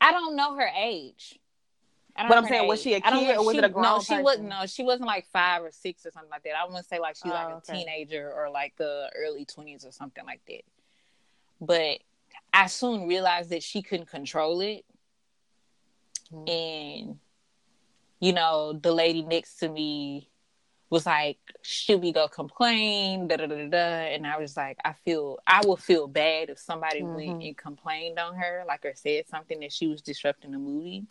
I 0.00 0.12
don't 0.12 0.36
know 0.36 0.54
her 0.56 0.70
age. 0.76 1.39
But 2.28 2.38
I'm 2.38 2.46
saying, 2.46 2.68
was 2.68 2.82
she 2.82 2.94
a 2.94 3.00
kid 3.00 3.36
or 3.36 3.44
was 3.44 3.54
she- 3.54 3.58
it 3.58 3.64
a 3.64 3.68
grown 3.68 3.82
No, 3.84 4.00
she 4.00 4.20
wasn't. 4.20 4.48
No, 4.48 4.66
she 4.66 4.82
wasn't 4.82 5.06
like 5.06 5.26
five 5.32 5.62
or 5.62 5.70
six 5.70 6.04
or 6.06 6.10
something 6.10 6.30
like 6.30 6.42
that. 6.44 6.54
I 6.56 6.64
wouldn't 6.66 6.86
say 6.86 6.98
like 6.98 7.16
she 7.16 7.28
was 7.28 7.36
Oh, 7.38 7.44
like 7.44 7.52
a 7.54 7.56
okay. 7.58 7.78
teenager 7.84 8.32
or 8.32 8.50
like 8.50 8.76
the 8.76 9.10
early 9.16 9.44
twenties 9.44 9.84
or 9.84 9.92
something 9.92 10.24
like 10.24 10.40
that. 10.48 10.62
But 11.60 12.00
I 12.52 12.66
soon 12.66 13.06
realized 13.08 13.50
that 13.50 13.62
she 13.62 13.82
couldn't 13.82 14.06
control 14.10 14.60
it, 14.60 14.84
Mhm. 16.32 16.48
and 16.48 17.20
you 18.20 18.32
know, 18.34 18.74
the 18.74 18.92
lady 18.92 19.22
next 19.22 19.56
to 19.60 19.68
me 19.68 20.28
was 20.90 21.06
like, 21.06 21.38
"Should 21.62 22.02
we 22.02 22.12
go 22.12 22.28
complain?" 22.28 23.28
Da 23.28 23.36
da 23.36 23.46
da 23.46 23.68
da. 23.68 23.76
And 24.12 24.26
I 24.26 24.36
was 24.38 24.56
like, 24.56 24.76
"I 24.84 24.92
feel 24.92 25.38
I 25.46 25.62
would 25.64 25.78
feel 25.80 26.06
bad 26.06 26.50
if 26.50 26.58
somebody 26.58 27.02
went 27.02 27.38
Mhm. 27.40 27.46
and 27.48 27.56
complained 27.56 28.18
on 28.18 28.34
her, 28.34 28.64
like 28.66 28.84
or 28.84 28.94
said 28.94 29.26
something 29.28 29.60
that 29.60 29.72
she 29.72 29.86
was 29.86 30.02
disrupting 30.02 30.50
the 30.50 30.58
movie." 30.58 31.06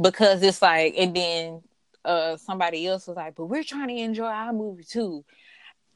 Because 0.00 0.42
it's 0.42 0.60
like, 0.62 0.94
and 0.96 1.14
then 1.14 1.62
uh 2.04 2.36
somebody 2.36 2.86
else 2.86 3.06
was 3.06 3.16
like, 3.16 3.34
"But 3.34 3.46
we're 3.46 3.64
trying 3.64 3.88
to 3.88 3.94
enjoy 3.94 4.26
our 4.26 4.52
movie 4.52 4.84
too." 4.84 5.24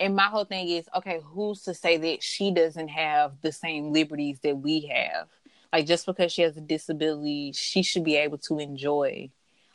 And 0.01 0.17
my 0.17 0.25
whole 0.25 0.47
thing 0.47 0.69
is, 0.69 0.89
okay, 0.97 1.21
who's 1.23 1.63
to 1.65 1.75
say 1.75 1.99
that 1.99 2.23
she 2.23 2.51
doesn't 2.51 2.89
have 2.89 3.35
the 3.43 3.53
same 3.53 3.93
liberties 3.93 4.41
that 4.43 4.57
we 4.57 4.81
have? 4.87 5.29
Like 5.73 5.87
just 5.87 6.07
because 6.07 6.33
she 6.33 6.43
has 6.43 6.57
a 6.57 6.63
disability, 6.63 7.53
she 7.53 7.83
should 7.83 8.03
be 8.03 8.17
able 8.17 8.39
to 8.39 8.59
enjoy, 8.59 9.31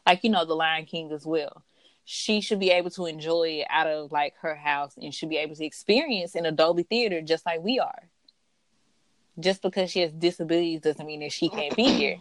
like 0.05 0.23
you 0.23 0.31
know, 0.31 0.43
the 0.43 0.55
Lion 0.55 0.85
King 0.85 1.11
as 1.11 1.25
well. 1.25 1.63
She 2.05 2.41
should 2.41 2.59
be 2.59 2.71
able 2.71 2.89
to 2.91 3.05
enjoy 3.05 3.61
it 3.61 3.67
out 3.69 3.87
of 3.87 4.11
like 4.11 4.33
her 4.41 4.55
house 4.55 4.95
and 4.99 5.13
should 5.13 5.29
be 5.29 5.37
able 5.37 5.55
to 5.55 5.65
experience 5.65 6.35
in 6.35 6.45
a 6.45 6.51
Dolby 6.51 6.83
theater 6.83 7.21
just 7.21 7.45
like 7.45 7.61
we 7.61 7.79
are. 7.79 8.09
Just 9.39 9.61
because 9.61 9.91
she 9.91 9.99
has 9.99 10.11
disabilities 10.11 10.81
doesn't 10.81 11.05
mean 11.05 11.19
that 11.21 11.31
she 11.31 11.49
can't 11.49 11.75
be 11.75 11.83
here. 11.83 12.17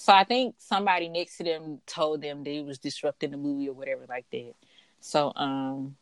So 0.00 0.14
I 0.14 0.24
think 0.24 0.54
somebody 0.56 1.10
next 1.10 1.36
to 1.36 1.44
them 1.44 1.82
told 1.84 2.22
them 2.22 2.42
that 2.44 2.50
it 2.50 2.64
was 2.64 2.78
disrupting 2.78 3.32
the 3.32 3.36
movie 3.36 3.68
or 3.68 3.74
whatever 3.74 4.06
like 4.08 4.24
that. 4.32 4.54
So 5.00 5.30
um 5.36 5.96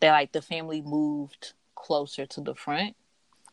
they 0.00 0.10
like 0.10 0.32
the 0.32 0.42
family 0.42 0.82
moved 0.82 1.54
closer 1.74 2.26
to 2.26 2.42
the 2.42 2.54
front 2.54 2.94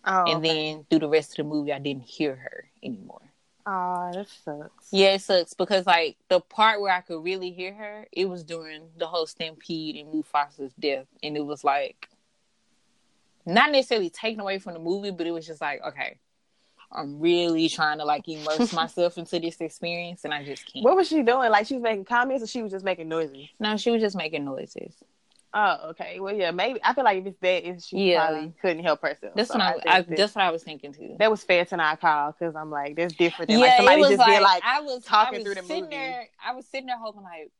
Oh, 0.03 0.25
and 0.25 0.43
then 0.43 0.85
through 0.89 0.99
the 0.99 1.07
rest 1.07 1.31
of 1.31 1.37
the 1.37 1.43
movie 1.49 1.71
I 1.71 1.79
didn't 1.79 2.03
hear 2.03 2.35
her 2.35 2.69
anymore. 2.83 3.31
oh, 3.65 4.11
that 4.13 4.27
sucks. 4.27 4.89
Yeah, 4.91 5.13
it 5.13 5.21
sucks 5.21 5.53
because 5.53 5.85
like 5.87 6.17
the 6.27 6.41
part 6.41 6.81
where 6.81 6.93
I 6.93 6.99
could 6.99 7.23
really 7.23 7.51
hear 7.51 7.73
her, 7.73 8.05
it 8.11 8.25
was 8.25 8.43
during 8.43 8.89
the 8.97 9.07
whole 9.07 9.25
stampede 9.27 9.95
and 9.95 10.13
Mufasa's 10.13 10.73
death, 10.77 11.07
and 11.23 11.37
it 11.37 11.45
was 11.45 11.63
like 11.63 12.09
not 13.45 13.71
necessarily 13.71 14.09
taken 14.09 14.41
away 14.41 14.59
from 14.59 14.73
the 14.73 14.79
movie, 14.79 15.11
but 15.11 15.25
it 15.25 15.31
was 15.31 15.47
just 15.47 15.61
like 15.61 15.81
okay, 15.87 16.17
I'm 16.95 17.19
really 17.19 17.67
trying 17.69 17.97
to 17.99 18.05
like 18.05 18.27
immerse 18.27 18.71
myself 18.73 19.17
into 19.17 19.39
this 19.39 19.57
experience, 19.61 20.23
and 20.23 20.33
I 20.33 20.43
just 20.43 20.65
can't. 20.71 20.83
What 20.85 20.95
was 20.95 21.07
she 21.07 21.21
doing? 21.23 21.51
Like 21.51 21.67
she 21.67 21.75
was 21.75 21.83
making 21.83 22.05
comments, 22.05 22.43
or 22.43 22.47
she 22.47 22.61
was 22.63 22.71
just 22.71 22.85
making 22.85 23.09
noises? 23.09 23.47
no, 23.59 23.77
she 23.77 23.91
was 23.91 24.01
just 24.01 24.15
making 24.15 24.45
noises. 24.45 24.93
Oh, 25.57 25.91
okay. 25.91 26.19
Well, 26.19 26.35
yeah, 26.35 26.51
maybe. 26.51 26.81
I 26.83 26.93
feel 26.93 27.05
like 27.05 27.19
if 27.19 27.27
it's 27.27 27.39
that, 27.39 27.65
if 27.65 27.81
she 27.81 28.11
Yeah. 28.11 28.25
probably 28.27 28.53
couldn't 28.61 28.83
help 28.83 29.01
herself. 29.01 29.33
That's 29.37 29.47
So 29.49 29.57
what 29.57 29.63
I, 29.87 29.97
I 29.99 30.01
that, 30.01 30.17
that's 30.17 30.35
what 30.35 30.43
I 30.43 30.51
was 30.51 30.63
thinking 30.63 30.91
too. 30.93 31.15
that 31.17 31.31
was 31.31 31.43
fair 31.43 31.63
to 31.63 31.77
not 31.77 32.01
call 32.01 32.33
because 32.33 32.57
I'm 32.57 32.69
like, 32.69 32.97
that's 32.97 33.13
different 33.13 33.49
than 33.49 33.59
yeah, 33.59 33.65
like 33.67 33.77
somebody 33.77 33.95
it 33.95 34.01
was 34.01 34.09
just 34.09 34.19
like, 34.19 34.41
like, 34.41 34.63
I 34.65 34.81
was 34.81 35.03
talking 35.05 35.35
I 35.35 35.37
was 35.37 35.43
through 35.45 35.55
the 35.55 35.61
sitting 35.63 35.83
movie. 35.85 35.95
there. 35.95 36.27
I 36.45 36.53
was 36.53 36.65
sitting 36.67 36.87
there 36.87 36.97
hoping 36.97 37.23
like 37.23 37.51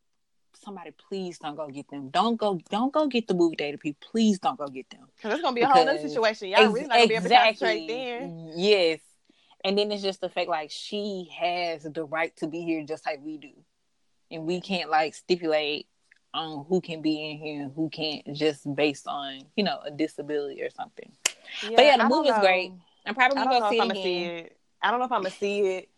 somebody 0.61 0.91
please 1.07 1.37
don't 1.39 1.55
go 1.55 1.67
get 1.69 1.87
them. 1.89 2.09
Don't 2.09 2.35
go 2.35 2.59
don't 2.69 2.91
go 2.91 3.07
get 3.07 3.27
the 3.29 3.33
movie 3.33 3.55
data 3.55 3.77
people. 3.77 4.05
Please 4.11 4.39
don't 4.39 4.57
go 4.57 4.67
get 4.67 4.89
them. 4.89 5.07
because 5.15 5.31
it's 5.33 5.41
gonna 5.41 5.55
be 5.55 5.61
a 5.61 5.67
whole 5.67 5.87
other 5.87 5.97
situation. 5.97 6.49
Y'all 6.49 6.67
really 6.71 6.87
not 6.87 6.95
gonna 6.97 7.07
be 7.07 7.15
able 7.15 7.29
to 7.29 7.35
concentrate 7.35 7.83
Exactly. 7.83 7.87
then. 8.27 8.51
Yes. 8.57 8.99
And 9.65 9.75
then 9.75 9.91
it's 9.91 10.03
just 10.03 10.21
the 10.21 10.29
fact 10.29 10.47
like 10.47 10.69
she 10.69 11.27
has 11.37 11.83
the 11.83 12.05
right 12.05 12.35
to 12.37 12.47
be 12.47 12.61
here 12.61 12.85
just 12.85 13.03
like 13.05 13.19
we 13.23 13.37
do. 13.37 13.49
And 14.29 14.45
we 14.45 14.61
can't 14.61 14.91
like 14.91 15.15
stipulate 15.15 15.87
on 16.35 16.65
who 16.69 16.81
can 16.81 17.01
be 17.01 17.31
in 17.31 17.37
here 17.37 17.63
and 17.63 17.71
who 17.75 17.89
can't 17.89 18.31
just 18.33 18.73
based 18.75 19.07
on, 19.07 19.41
you 19.55 19.63
know, 19.63 19.79
a 19.83 19.89
disability 19.89 20.61
or 20.61 20.69
something. 20.69 21.11
But 21.75 21.85
yeah, 21.85 21.97
the 21.97 22.05
movie's 22.05 22.37
great. 22.39 22.73
I'm 23.07 23.15
probably 23.15 23.37
gonna 23.37 23.59
go 23.59 23.69
see 23.71 23.79
it 23.79 23.95
see 23.95 24.17
it. 24.23 24.57
I 24.83 24.91
don't 24.91 24.99
know 24.99 25.05
if 25.05 25.11
I'm 25.11 25.23
gonna 25.23 25.31
see 25.31 25.59
it 25.61 25.89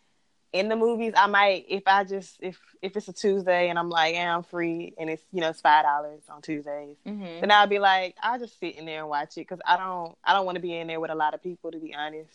in 0.54 0.68
the 0.68 0.76
movies. 0.76 1.12
I 1.14 1.26
might 1.26 1.66
if 1.68 1.82
I 1.86 2.04
just 2.04 2.38
if 2.40 2.58
if 2.80 2.96
it's 2.96 3.08
a 3.08 3.12
Tuesday 3.12 3.68
and 3.68 3.78
I'm 3.78 3.90
like, 3.90 4.14
yeah, 4.14 4.34
I'm 4.34 4.44
free 4.44 4.94
and 4.98 5.10
it's 5.10 5.22
you 5.30 5.42
know 5.42 5.50
it's 5.50 5.60
five 5.60 5.84
dollars 5.84 6.22
on 6.30 6.40
Tuesdays. 6.40 6.96
Mhm. 7.06 7.40
Then 7.40 7.50
I'll 7.50 7.66
be 7.66 7.78
like, 7.78 8.16
I'll 8.22 8.38
just 8.38 8.58
sit 8.58 8.76
in 8.76 8.86
there 8.86 9.00
and 9.00 9.10
watch 9.10 9.36
it 9.36 9.40
because 9.46 9.60
I 9.66 9.76
don't 9.76 10.16
I 10.24 10.32
don't 10.32 10.46
want 10.46 10.56
to 10.56 10.62
be 10.62 10.74
in 10.74 10.86
there 10.86 11.00
with 11.00 11.10
a 11.10 11.14
lot 11.14 11.34
of 11.34 11.42
people 11.42 11.70
to 11.70 11.78
be 11.78 11.94
honest. 11.94 12.30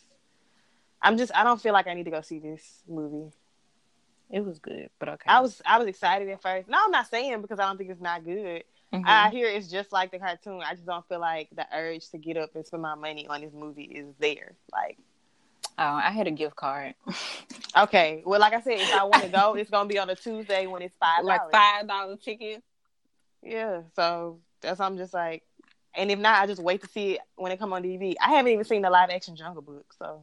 I'm 1.04 1.18
just 1.18 1.36
I 1.36 1.44
don't 1.44 1.62
feel 1.62 1.74
like 1.74 1.88
I 1.88 1.94
need 1.94 2.06
to 2.06 2.12
go 2.12 2.22
see 2.22 2.40
this 2.40 2.82
movie. 2.88 3.32
It 4.30 4.44
was 4.44 4.58
good, 4.58 4.90
but 4.98 5.10
okay. 5.10 5.26
I 5.28 5.42
was 5.42 5.62
I 5.66 5.78
was 5.78 5.88
excited 5.88 6.30
at 6.30 6.42
first. 6.42 6.68
No, 6.68 6.78
I'm 6.84 6.92
not 6.92 7.10
saying 7.10 7.42
because 7.42 7.60
I 7.60 7.68
don't 7.68 7.78
think 7.78 7.92
it's 7.92 8.02
not 8.02 8.24
good. 8.24 8.64
Mhm. 8.94 9.04
I 9.06 9.30
hear 9.30 9.48
it's 9.48 9.68
just 9.68 9.92
like 9.92 10.12
the 10.12 10.20
cartoon. 10.20 10.62
I 10.66 10.74
just 10.74 10.86
don't 10.86 11.08
feel 11.08 11.20
like 11.20 11.50
the 11.56 11.68
urge 11.74 12.10
to 12.12 12.18
get 12.18 12.38
up 12.38 12.56
and 12.56 12.66
spend 12.66 12.82
my 12.82 12.96
money 12.96 13.28
on 13.28 13.42
this 13.42 13.54
movie 13.54 13.84
is 13.84 14.14
there. 14.20 14.54
Like, 14.72 14.98
oh, 15.78 15.84
I 15.84 16.12
had 16.12 16.28
a 16.28 16.32
gift 16.32 16.56
card. 16.56 16.96
okay, 17.78 18.24
well, 18.26 18.40
like 18.40 18.54
I 18.54 18.62
said, 18.62 18.80
if 18.80 18.94
I 18.94 19.04
want 19.04 19.24
to 19.24 19.30
go, 19.30 19.56
it's 19.56 19.70
gonna 19.70 19.90
be 19.90 20.00
on 20.00 20.10
a 20.10 20.16
Tuesday 20.16 20.68
when 20.68 20.82
it's 20.82 20.96
five 20.98 21.26
like 21.26 21.42
five 21.52 21.88
dollar 21.88 22.16
ticket. 22.18 22.64
Yeah, 23.42 23.82
so 23.96 24.40
that's 24.62 24.80
I'm 24.80 24.96
just 24.98 25.14
like, 25.14 25.44
and 25.96 26.10
if 26.10 26.20
not, 26.20 26.42
I 26.42 26.48
just 26.48 26.62
wait 26.62 26.82
to 26.82 26.88
see 26.88 27.16
it 27.16 27.22
when 27.36 27.52
it 27.52 27.60
come 27.60 27.74
on 27.74 27.84
DVD. 27.84 28.16
I 28.22 28.30
haven't 28.32 28.52
even 28.52 28.64
seen 28.64 28.84
the 28.84 28.90
live 28.90 29.10
action 29.10 29.36
Jungle 29.36 29.62
Book, 29.62 29.94
so 29.98 30.22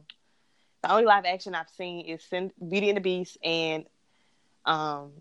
the 0.83 0.91
only 0.91 1.05
live 1.05 1.25
action 1.25 1.53
I've 1.55 1.69
seen 1.69 2.05
is 2.05 2.23
Sin- 2.23 2.51
Beauty 2.67 2.89
and 2.89 2.97
the 2.97 3.01
Beast 3.01 3.37
and 3.43 3.85
um, 4.65 5.11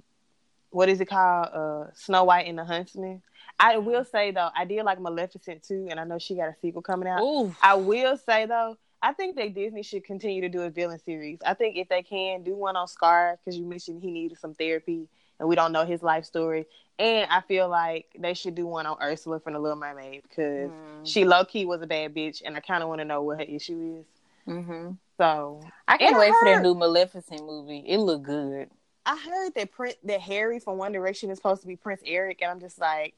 what 0.71 0.89
is 0.89 1.01
it 1.01 1.07
called? 1.07 1.49
Uh, 1.53 1.93
Snow 1.95 2.25
White 2.25 2.47
and 2.47 2.59
the 2.59 2.65
Huntsman. 2.65 3.23
I 3.59 3.79
will 3.79 4.05
say 4.05 4.31
though, 4.31 4.49
I 4.57 4.65
did 4.65 4.83
like 4.85 5.01
Maleficent 5.01 5.63
too, 5.63 5.89
and 5.91 5.99
I 6.01 6.05
know 6.05 6.19
she 6.19 6.35
got 6.37 6.49
a 6.49 6.55
sequel 6.63 6.83
coming 6.83 7.09
out. 7.09 7.21
Ooh. 7.23 7.55
I 7.63 7.75
will 7.75 8.17
say 8.17 8.47
though, 8.47 8.77
I 9.03 9.13
think 9.13 9.37
that 9.37 9.55
Disney 9.55 9.83
should 9.83 10.05
continue 10.05 10.43
to 10.43 10.49
do 10.49 10.63
a 10.63 10.71
villain 10.71 10.99
series. 10.99 11.39
I 11.45 11.55
think 11.55 11.77
if 11.77 11.89
they 11.89 12.03
can 12.03 12.43
do 12.43 12.55
one 12.55 12.77
on 12.77 12.87
Scar, 12.87 13.39
because 13.45 13.59
you 13.59 13.65
mentioned 13.67 14.03
he 14.03 14.11
needed 14.11 14.39
some 14.39 14.55
therapy 14.55 15.09
and 15.39 15.49
we 15.49 15.57
don't 15.57 15.73
know 15.73 15.85
his 15.87 16.03
life 16.03 16.25
story. 16.27 16.67
And 16.99 17.31
I 17.31 17.41
feel 17.41 17.69
like 17.69 18.07
they 18.19 18.35
should 18.35 18.55
do 18.55 18.67
one 18.67 18.85
on 18.85 18.99
Ursula 19.03 19.41
from 19.41 19.55
The 19.55 19.59
Little 19.59 19.79
Mermaid 19.79 20.23
because 20.23 20.71
Mm. 20.71 20.75
she 21.05 21.25
low 21.25 21.45
key 21.47 21.65
was 21.65 21.81
a 21.81 21.87
bad 21.87 22.15
bitch, 22.15 22.43
and 22.45 22.57
I 22.57 22.61
kind 22.61 22.83
of 22.83 22.91
want 22.91 22.99
to 23.01 23.07
know 23.07 23.23
what 23.23 23.39
her 23.39 23.45
issue 23.45 24.01
is. 24.01 24.07
Mm-hmm. 24.55 24.91
So 25.21 25.61
I 25.87 25.99
can't 25.99 26.17
wait 26.17 26.33
for 26.33 26.47
that 26.47 26.63
new 26.63 26.75
Maleficent 26.75 27.45
movie. 27.45 27.85
It 27.87 27.99
looked 27.99 28.25
good. 28.25 28.71
I 29.05 29.19
heard 29.19 29.55
that 29.55 29.71
Prince, 29.71 29.97
that 30.05 30.23
Harry 30.23 30.61
from 30.61 30.79
One 30.79 30.93
Direction 30.93 31.29
is 31.29 31.37
supposed 31.37 31.61
to 31.61 31.69
be 31.69 31.77
Prince 31.77 32.01
Eric, 32.07 32.39
and 32.41 32.51
I'm 32.51 32.59
just 32.59 32.81
like, 32.81 33.13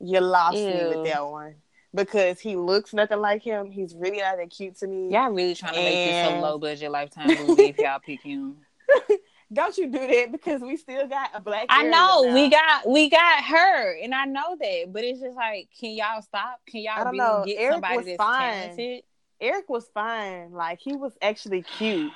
you 0.00 0.18
lost 0.18 0.56
me 0.56 0.84
with 0.84 1.04
that 1.04 1.24
one 1.24 1.54
because 1.94 2.40
he 2.40 2.56
looks 2.56 2.92
nothing 2.92 3.20
like 3.20 3.40
him. 3.40 3.70
He's 3.70 3.94
really 3.94 4.18
not 4.18 4.38
that 4.38 4.50
cute 4.50 4.76
to 4.80 4.88
me. 4.88 5.12
Y'all 5.12 5.30
really 5.30 5.54
trying 5.54 5.74
to 5.74 5.80
make 5.80 6.10
this 6.10 6.32
a 6.32 6.40
low 6.40 6.58
budget 6.58 6.90
lifetime 6.90 7.28
movie 7.28 7.66
if 7.66 7.78
y'all 7.78 8.00
pick 8.00 8.22
him. 8.22 8.56
Don't 9.52 9.78
you 9.78 9.86
do 9.86 10.00
that 10.00 10.32
because 10.32 10.60
we 10.60 10.76
still 10.76 11.06
got 11.06 11.30
a 11.34 11.40
black. 11.40 11.66
I 11.68 11.84
know 11.84 12.22
now. 12.24 12.34
we 12.34 12.50
got 12.50 12.88
we 12.88 13.08
got 13.10 13.44
her, 13.44 13.96
and 14.02 14.12
I 14.12 14.24
know 14.24 14.56
that, 14.58 14.86
but 14.88 15.04
it's 15.04 15.20
just 15.20 15.36
like, 15.36 15.68
can 15.78 15.92
y'all 15.92 16.20
stop? 16.20 16.60
Can 16.66 16.80
y'all 16.80 17.04
really 17.04 17.18
know. 17.18 17.44
get 17.46 17.58
Eric 17.58 17.74
somebody 17.74 18.04
that's 18.06 18.16
fine. 18.16 18.52
talented? 18.54 19.04
Eric 19.44 19.68
was 19.68 19.86
fine. 19.92 20.52
Like 20.52 20.80
he 20.80 20.94
was 20.94 21.12
actually 21.20 21.62
cute. 21.62 22.12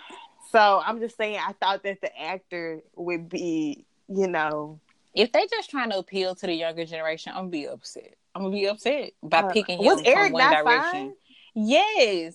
So 0.50 0.80
I'm 0.84 0.98
just 0.98 1.16
saying, 1.16 1.38
I 1.46 1.52
thought 1.52 1.82
that 1.82 2.00
the 2.00 2.20
actor 2.20 2.80
would 2.96 3.28
be, 3.28 3.84
you 4.08 4.26
know, 4.26 4.80
If 5.14 5.32
they 5.32 5.46
just 5.46 5.68
trying 5.70 5.90
to 5.90 5.98
appeal 5.98 6.34
to 6.34 6.46
the 6.46 6.54
younger 6.54 6.86
generation, 6.86 7.32
I'm 7.34 7.40
gonna 7.42 7.50
be 7.50 7.68
upset. 7.68 8.14
I'm 8.34 8.42
gonna 8.42 8.54
be 8.54 8.66
upset 8.66 9.12
by 9.22 9.42
Uh, 9.42 9.52
picking 9.52 9.78
him 9.78 9.84
was 9.84 10.02
Eric 10.04 10.32
One 10.32 10.42
not 10.42 10.64
Direction. 10.64 11.00
fine? 11.00 11.12
Yes, 11.54 12.34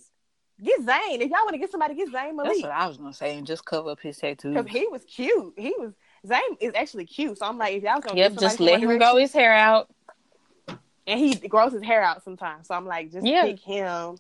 Get 0.64 0.80
Zayn. 0.82 1.16
If 1.16 1.32
y'all 1.32 1.44
want 1.44 1.54
to 1.54 1.58
get 1.58 1.72
somebody, 1.72 1.96
get 1.96 2.12
Zayn 2.14 2.36
Malik. 2.36 2.52
that's 2.52 2.64
what 2.64 2.72
I 2.72 2.88
was 2.88 2.98
gonna 2.98 3.14
say, 3.14 3.38
and 3.38 3.48
just 3.48 3.66
cover 3.66 3.90
up 3.90 4.00
his 4.00 4.18
tattoos. 4.18 4.54
because 4.56 4.72
he 4.72 4.88
was 4.88 5.04
cute. 5.06 5.54
He 5.58 5.74
was 5.78 5.94
Zayn 6.28 6.58
is 6.62 6.74
actually 6.76 7.06
cute. 7.06 7.38
So 7.40 7.46
I'm 7.48 7.58
like, 7.58 7.74
if 7.76 7.84
y'all 7.84 8.00
gonna 8.00 8.16
Yep, 8.18 8.36
just 8.38 8.60
let 8.60 8.80
him 8.80 8.98
grow 9.00 9.18
his 9.18 9.34
hair 9.34 9.54
out. 9.54 9.90
and 11.08 11.20
he 11.20 11.36
grows 11.36 11.74
his 11.74 11.84
hair 11.84 12.02
out 12.04 12.24
sometimes. 12.24 12.68
So 12.68 12.76
I'm 12.76 12.86
like, 12.86 13.12
just 13.12 13.26
Yeah. 13.26 13.46
pick 13.46 13.60
him 13.60 14.18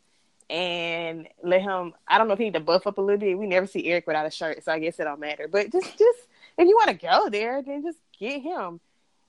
and 0.49 1.27
let 1.43 1.61
him. 1.61 1.93
I 2.07 2.17
don't 2.17 2.27
know 2.27 2.33
if 2.33 2.39
he 2.39 2.45
need 2.45 2.53
to 2.53 2.59
buff 2.59 2.87
up 2.87 2.97
a 2.97 3.01
little 3.01 3.19
bit. 3.19 3.37
We 3.37 3.47
never 3.47 3.67
see 3.67 3.85
Eric 3.85 4.07
without 4.07 4.25
a 4.25 4.31
shirt, 4.31 4.63
so 4.63 4.71
I 4.71 4.79
guess 4.79 4.99
it 4.99 5.05
don't 5.05 5.19
matter. 5.19 5.47
But 5.47 5.71
just, 5.71 5.97
just 5.97 6.19
if 6.57 6.67
you 6.67 6.75
want 6.75 6.89
to 6.89 7.05
go 7.05 7.29
there, 7.29 7.61
then 7.61 7.83
just 7.83 7.99
get 8.19 8.41
him. 8.41 8.79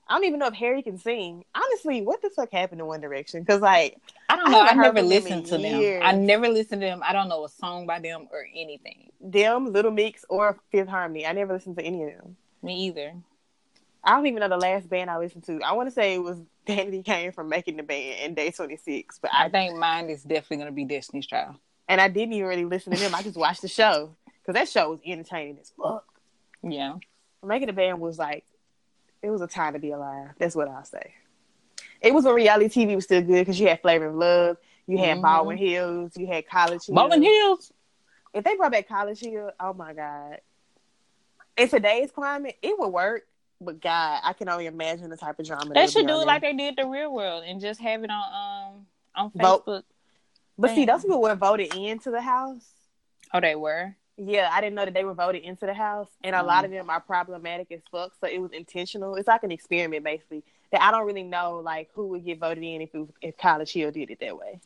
I 0.07 0.13
don't 0.13 0.25
even 0.25 0.39
know 0.39 0.47
if 0.47 0.53
Harry 0.53 0.83
can 0.83 0.99
sing. 0.99 1.43
Honestly, 1.55 2.03
what 2.03 2.21
the 2.21 2.29
fuck 2.29 2.51
happened 2.51 2.79
to 2.79 2.85
One 2.85 3.01
Direction? 3.01 3.41
Because 3.41 3.61
like, 3.61 3.97
I 4.29 4.35
don't 4.35 4.49
I 4.49 4.51
know. 4.51 4.59
I, 4.59 4.67
haven't 4.67 4.81
never 4.81 4.99
them 4.99 5.09
listened 5.09 5.43
in 5.45 5.49
to 5.49 5.57
them. 5.57 6.01
I 6.03 6.11
never 6.11 6.47
listened 6.47 6.81
to 6.81 6.87
them. 6.87 7.01
I 7.03 7.11
don't 7.11 7.27
know 7.27 7.43
a 7.43 7.49
song 7.49 7.87
by 7.87 7.99
them 7.99 8.27
or 8.31 8.45
anything. 8.55 9.09
them, 9.19 9.73
Little 9.73 9.91
Mix, 9.91 10.23
or 10.29 10.59
Fifth 10.71 10.89
Harmony, 10.89 11.25
I 11.25 11.31
never 11.31 11.53
listened 11.53 11.77
to 11.77 11.83
any 11.83 12.03
of 12.03 12.11
them. 12.11 12.37
Me 12.61 12.85
either. 12.85 13.15
I 14.05 14.11
don't 14.15 14.27
even 14.27 14.39
know 14.39 14.49
the 14.49 14.57
last 14.57 14.87
band 14.89 15.09
I 15.09 15.17
listened 15.17 15.45
to. 15.45 15.59
I 15.63 15.73
want 15.73 15.87
to 15.87 15.91
say 15.91 16.13
it 16.15 16.19
was 16.23 16.37
Danity 16.67 17.03
Kane 17.03 17.31
from 17.31 17.49
making 17.49 17.77
the 17.77 17.83
band 17.83 18.19
and 18.21 18.35
Day 18.35 18.51
Twenty 18.51 18.77
Six, 18.77 19.19
but 19.19 19.31
I 19.33 19.45
I 19.45 19.49
think 19.49 19.77
mine 19.77 20.09
is 20.09 20.23
definitely 20.23 20.57
gonna 20.57 20.71
be 20.71 20.85
Destiny's 20.85 21.25
Child. 21.27 21.55
and 21.87 21.99
I 21.99 22.07
didn't 22.07 22.33
even 22.33 22.47
really 22.47 22.65
listen 22.65 22.93
to 22.93 22.99
them. 22.99 23.13
I 23.15 23.21
just 23.23 23.37
watched 23.37 23.61
the 23.61 23.67
show 23.67 24.15
because 24.41 24.53
that 24.53 24.69
show 24.69 24.91
was 24.91 24.99
entertaining 25.05 25.57
as 25.59 25.71
fuck. 25.75 26.05
Yeah. 26.63 26.95
Making 27.43 27.67
the 27.67 27.73
band 27.73 27.99
was 27.99 28.17
like, 28.17 28.43
it 29.21 29.29
was 29.29 29.41
a 29.41 29.47
time 29.47 29.73
to 29.73 29.79
be 29.79 29.91
alive. 29.91 30.29
That's 30.39 30.55
what 30.55 30.67
I'll 30.67 30.83
say. 30.85 31.13
It 32.01 32.13
was 32.13 32.25
when 32.25 32.33
reality 32.35 32.67
TV 32.85 32.95
was 32.95 33.05
still 33.05 33.21
good 33.21 33.41
because 33.41 33.59
you 33.59 33.67
had 33.67 33.81
Flavor 33.81 34.07
of 34.07 34.15
Love, 34.15 34.57
you 34.87 34.97
had 34.97 35.17
Mhm. 35.17 35.21
Baldwin 35.21 35.57
Hills, 35.57 36.11
you 36.17 36.27
had 36.27 36.47
College 36.47 36.85
Hill. 36.85 36.95
Baldwin 36.95 37.23
Hills. 37.23 37.71
If 38.33 38.43
they 38.43 38.55
brought 38.55 38.71
back 38.71 38.87
College 38.87 39.19
Hill, 39.19 39.51
oh 39.59 39.73
my 39.73 39.93
god! 39.93 40.41
In 41.57 41.69
today's 41.69 42.11
climate, 42.11 42.57
it 42.61 42.77
would 42.77 42.89
work. 42.89 43.25
But 43.61 43.79
God, 43.81 44.21
I 44.23 44.33
can 44.33 44.49
only 44.49 44.65
imagine 44.65 45.09
the 45.09 45.17
type 45.17 45.39
of 45.39 45.45
drama 45.47 45.73
They 45.73 45.87
should 45.87 46.07
do 46.07 46.13
on 46.13 46.17
it 46.17 46.25
there. 46.25 46.25
like 46.27 46.41
they 46.41 46.53
did 46.53 46.75
the 46.77 46.85
real 46.87 47.11
world 47.13 47.43
and 47.47 47.59
just 47.61 47.79
have 47.81 48.03
it 48.03 48.09
on 48.09 48.73
um 48.75 48.85
on 49.15 49.31
Vote. 49.33 49.65
Facebook. 49.65 49.83
But 50.57 50.71
see, 50.75 50.85
those 50.85 51.01
people 51.03 51.21
were 51.21 51.35
voted 51.35 51.73
into 51.75 52.11
the 52.11 52.21
house. 52.21 52.65
Oh, 53.33 53.39
they 53.41 53.55
were. 53.55 53.95
Yeah, 54.17 54.49
I 54.51 54.61
didn't 54.61 54.75
know 54.75 54.85
that 54.85 54.93
they 54.93 55.03
were 55.03 55.13
voted 55.13 55.43
into 55.43 55.65
the 55.65 55.73
house, 55.73 56.07
and 56.23 56.33
a 56.35 56.39
Mm. 56.39 56.45
lot 56.45 56.63
of 56.65 56.71
them 56.71 56.89
are 56.89 57.01
problematic 57.01 57.69
as 57.71 57.81
fuck. 57.91 58.13
So 58.21 58.27
it 58.27 58.39
was 58.41 58.51
intentional. 58.53 59.15
It's 59.15 59.27
like 59.27 59.43
an 59.43 59.51
experiment, 59.51 60.03
basically. 60.05 60.43
That 60.71 60.81
I 60.81 60.91
don't 60.91 61.05
really 61.05 61.23
know, 61.23 61.57
like 61.63 61.89
who 61.93 62.07
would 62.07 62.23
get 62.25 62.39
voted 62.39 62.63
in 62.63 62.81
if 62.81 62.95
it 62.95 62.99
was, 62.99 63.09
if 63.21 63.37
College 63.37 63.71
Hill 63.73 63.91
did 63.91 64.09
it 64.09 64.19
that 64.21 64.37
way. 64.37 64.59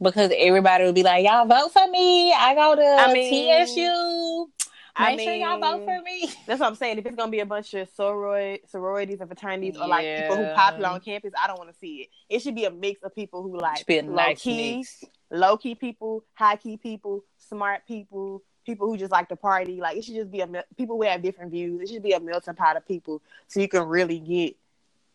Because 0.00 0.32
everybody 0.36 0.84
would 0.84 0.94
be 0.94 1.02
like, 1.04 1.24
"Y'all 1.24 1.46
vote 1.46 1.72
for 1.72 1.86
me. 1.88 2.32
I 2.32 2.54
go 2.54 2.74
to 2.76 2.82
I 2.82 3.12
mean, 3.12 3.66
TSU. 3.66 4.50
Make 4.98 5.20
I 5.20 5.24
sure 5.24 5.34
y'all 5.34 5.60
vote 5.60 5.86
mean, 5.86 5.86
for 5.86 6.02
me." 6.02 6.34
That's 6.46 6.60
what 6.60 6.68
I'm 6.68 6.74
saying. 6.74 6.98
If 6.98 7.06
it's 7.06 7.16
gonna 7.16 7.30
be 7.30 7.40
a 7.40 7.46
bunch 7.46 7.74
of 7.74 7.88
soror- 7.94 8.60
sororities 8.68 9.20
and 9.20 9.28
fraternities, 9.28 9.76
or 9.76 9.86
like 9.86 10.04
people 10.04 10.36
who 10.36 10.42
Yeah. 10.42 10.54
popular 10.54 10.88
on 10.88 11.00
campus, 11.00 11.32
I 11.40 11.46
don't 11.46 11.58
want 11.58 11.70
to 11.70 11.78
see 11.78 11.96
it. 12.02 12.08
It 12.28 12.40
should 12.40 12.54
be 12.54 12.64
a 12.64 12.70
mix 12.70 13.02
of 13.02 13.14
people 13.14 13.42
who 13.42 13.58
like 13.58 13.84
low 13.88 14.00
nice 14.02 14.42
key, 14.42 14.78
mix. 14.78 15.04
low 15.30 15.56
key 15.58 15.74
people, 15.74 16.24
high 16.34 16.56
key 16.56 16.76
people, 16.78 17.24
smart 17.36 17.86
people, 17.86 18.42
people 18.64 18.86
who 18.88 18.96
just 18.96 19.12
like 19.12 19.28
to 19.28 19.36
party. 19.36 19.80
Like 19.80 19.98
it 19.98 20.04
should 20.04 20.14
just 20.14 20.30
be 20.30 20.40
a 20.40 20.64
people 20.76 20.96
who 20.96 21.02
have 21.02 21.22
different 21.22 21.50
views. 21.52 21.82
It 21.82 21.92
should 21.92 22.02
be 22.02 22.12
a 22.12 22.20
melting 22.20 22.54
pot 22.54 22.76
of 22.76 22.86
people, 22.88 23.20
so 23.48 23.60
you 23.60 23.68
can 23.68 23.82
really 23.84 24.18
get 24.18 24.56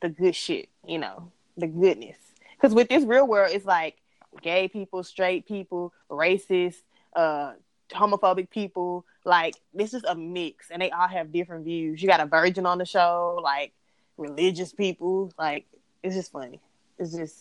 the 0.01 0.09
good 0.09 0.35
shit. 0.35 0.69
You 0.85 0.99
know, 0.99 1.31
the 1.57 1.67
goodness. 1.67 2.17
Because 2.55 2.75
with 2.75 2.89
this 2.89 3.03
real 3.03 3.25
world, 3.25 3.51
it's 3.51 3.65
like 3.65 3.97
gay 4.43 4.67
people, 4.67 5.03
straight 5.03 5.47
people, 5.47 5.91
racist, 6.11 6.75
uh, 7.15 7.53
homophobic 7.91 8.51
people. 8.51 9.05
Like 9.23 9.56
this 9.73 9.93
is 9.93 10.03
a 10.03 10.15
mix, 10.15 10.72
and 10.72 10.81
they 10.81 10.91
all 10.91 11.07
have 11.07 11.31
different 11.31 11.65
views. 11.65 12.02
You 12.02 12.07
got 12.07 12.19
a 12.19 12.26
virgin 12.26 12.65
on 12.65 12.77
the 12.77 12.85
show, 12.85 13.39
like 13.43 13.73
religious 14.18 14.73
people. 14.73 15.31
Like 15.38 15.65
it's 16.03 16.15
just 16.15 16.31
funny. 16.31 16.60
It's 16.98 17.15
just 17.15 17.38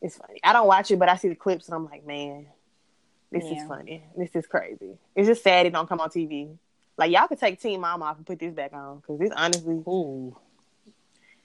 it's 0.00 0.16
funny. 0.16 0.40
I 0.44 0.52
don't 0.52 0.66
watch 0.66 0.90
it, 0.90 0.98
but 0.98 1.08
I 1.08 1.16
see 1.16 1.28
the 1.28 1.34
clips 1.34 1.66
and 1.66 1.74
I'm 1.74 1.84
like, 1.86 2.06
man, 2.06 2.46
this 3.32 3.44
is 3.44 3.66
funny. 3.66 4.04
This 4.16 4.34
is 4.34 4.46
crazy. 4.46 4.98
It's 5.14 5.26
just 5.26 5.42
sad 5.42 5.66
it 5.66 5.72
don't 5.72 5.88
come 5.88 6.00
on 6.00 6.10
TV. 6.10 6.56
Like 6.96 7.10
y'all 7.10 7.28
could 7.28 7.40
take 7.40 7.60
Teen 7.60 7.80
Mom 7.80 8.02
off 8.02 8.16
and 8.16 8.26
put 8.26 8.38
this 8.38 8.54
back 8.54 8.72
on 8.72 8.98
because 8.98 9.18
this 9.18 9.30
honestly, 9.36 9.74
Ooh. 9.74 10.36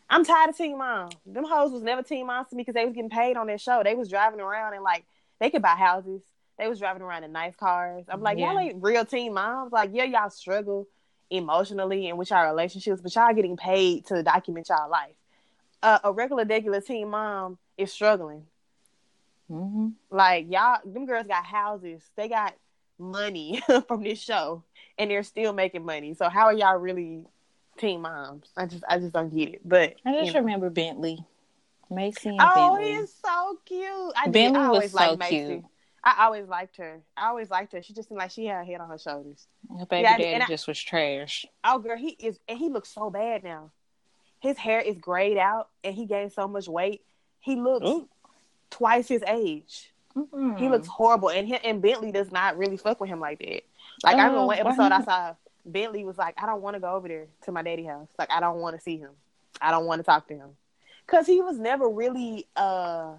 I'm 0.09 0.25
tired 0.25 0.49
of 0.49 0.57
Teen 0.57 0.77
Mom. 0.77 1.09
Them 1.25 1.45
hoes 1.45 1.71
was 1.71 1.81
never 1.81 2.03
Teen 2.03 2.27
Moms 2.27 2.49
to 2.49 2.55
me 2.55 2.61
because 2.61 2.75
they 2.75 2.85
was 2.85 2.93
getting 2.93 3.09
paid 3.09 3.37
on 3.37 3.47
their 3.47 3.57
show. 3.57 3.81
They 3.83 3.95
was 3.95 4.09
driving 4.09 4.41
around 4.41 4.73
and 4.73 4.83
like 4.83 5.05
they 5.39 5.49
could 5.49 5.61
buy 5.61 5.75
houses. 5.75 6.21
They 6.61 6.67
was 6.67 6.77
driving 6.77 7.01
around 7.01 7.23
in 7.23 7.31
nice 7.31 7.55
cars. 7.55 8.05
I'm 8.07 8.21
like, 8.21 8.37
y'all 8.37 8.59
ain't 8.59 8.83
real 8.83 9.03
teen 9.03 9.33
moms. 9.33 9.71
Like, 9.71 9.89
yeah, 9.93 10.03
y'all 10.03 10.29
struggle 10.29 10.87
emotionally 11.31 12.07
and 12.07 12.19
with 12.19 12.29
y'all 12.29 12.45
relationships, 12.45 13.01
but 13.01 13.15
y'all 13.15 13.33
getting 13.33 13.57
paid 13.57 14.05
to 14.05 14.21
document 14.21 14.69
y'all 14.69 14.87
life. 14.87 15.15
Uh, 15.81 15.97
a 16.03 16.11
regular, 16.11 16.45
regular 16.45 16.79
teen 16.79 17.09
mom 17.09 17.57
is 17.79 17.91
struggling. 17.91 18.45
hmm 19.47 19.87
Like 20.11 20.51
y'all, 20.51 20.77
them 20.85 21.07
girls 21.07 21.25
got 21.25 21.43
houses. 21.45 22.03
They 22.15 22.29
got 22.29 22.53
money 22.99 23.63
from 23.87 24.03
this 24.03 24.21
show, 24.21 24.63
and 24.99 25.09
they're 25.09 25.23
still 25.23 25.53
making 25.53 25.83
money. 25.83 26.13
So 26.13 26.29
how 26.29 26.45
are 26.45 26.53
y'all 26.53 26.77
really 26.77 27.25
teen 27.79 28.01
moms? 28.01 28.51
I 28.55 28.67
just, 28.67 28.83
I 28.87 28.99
just 28.99 29.13
don't 29.13 29.35
get 29.35 29.49
it. 29.49 29.61
But 29.65 29.95
I 30.05 30.11
just 30.11 30.27
you 30.27 30.33
know. 30.33 30.39
remember 30.41 30.69
Bentley, 30.69 31.25
Maci, 31.91 32.27
and 32.27 32.37
oh, 32.39 32.75
Bentley. 32.75 32.91
he's 32.99 33.15
so 33.25 33.57
cute. 33.65 34.13
I 34.15 34.25
did. 34.25 34.33
Bentley 34.33 34.59
I 34.59 34.69
was 34.69 34.75
always 34.75 34.91
so 34.91 34.97
liked 34.97 35.21
Maci. 35.21 35.63
I 36.03 36.25
always 36.25 36.47
liked 36.47 36.77
her. 36.77 36.99
I 37.15 37.27
always 37.27 37.49
liked 37.51 37.73
her. 37.73 37.83
She 37.83 37.93
just 37.93 38.09
seemed 38.09 38.17
like 38.19 38.31
she 38.31 38.45
had 38.45 38.61
a 38.61 38.65
head 38.65 38.81
on 38.81 38.89
her 38.89 38.97
shoulders. 38.97 39.45
Her 39.77 39.85
baby 39.85 40.03
Yeah, 40.03 40.17
daddy 40.17 40.43
I- 40.43 40.47
just 40.47 40.67
was 40.67 40.79
trash. 40.81 41.45
Oh, 41.63 41.77
girl, 41.79 41.97
he 41.97 42.09
is, 42.19 42.39
and 42.47 42.57
he 42.57 42.69
looks 42.69 42.89
so 42.89 43.09
bad 43.09 43.43
now. 43.43 43.69
His 44.39 44.57
hair 44.57 44.79
is 44.81 44.97
grayed 44.97 45.37
out, 45.37 45.69
and 45.83 45.93
he 45.93 46.05
gained 46.05 46.33
so 46.33 46.47
much 46.47 46.67
weight. 46.67 47.01
He 47.39 47.55
looks 47.55 47.87
Ooh. 47.87 48.07
twice 48.71 49.07
his 49.07 49.23
age. 49.27 49.91
Mm-mm. 50.15 50.57
He 50.57 50.67
looks 50.69 50.87
horrible, 50.87 51.29
and 51.29 51.47
he, 51.47 51.55
and 51.57 51.81
Bentley 51.81 52.11
does 52.11 52.31
not 52.31 52.57
really 52.57 52.77
fuck 52.77 52.99
with 52.99 53.09
him 53.09 53.19
like 53.19 53.39
that. 53.39 53.61
Like 54.03 54.15
I 54.15 54.25
remember 54.25 54.47
one 54.47 54.57
episode 54.57 54.91
I 54.91 55.03
saw 55.03 55.35
Bentley 55.65 56.03
was 56.03 56.17
like, 56.17 56.33
I 56.41 56.47
don't 56.47 56.61
want 56.63 56.73
to 56.75 56.79
go 56.79 56.93
over 56.95 57.07
there 57.07 57.27
to 57.43 57.51
my 57.51 57.61
daddy 57.61 57.83
house. 57.85 58.07
Like 58.17 58.31
I 58.31 58.39
don't 58.39 58.57
want 58.59 58.75
to 58.75 58.81
see 58.81 58.97
him. 58.97 59.11
I 59.61 59.69
don't 59.69 59.85
want 59.85 59.99
to 59.99 60.03
talk 60.03 60.27
to 60.29 60.33
him 60.33 60.49
because 61.05 61.27
he 61.27 61.39
was 61.41 61.59
never 61.59 61.87
really 61.87 62.47
uh 62.55 63.13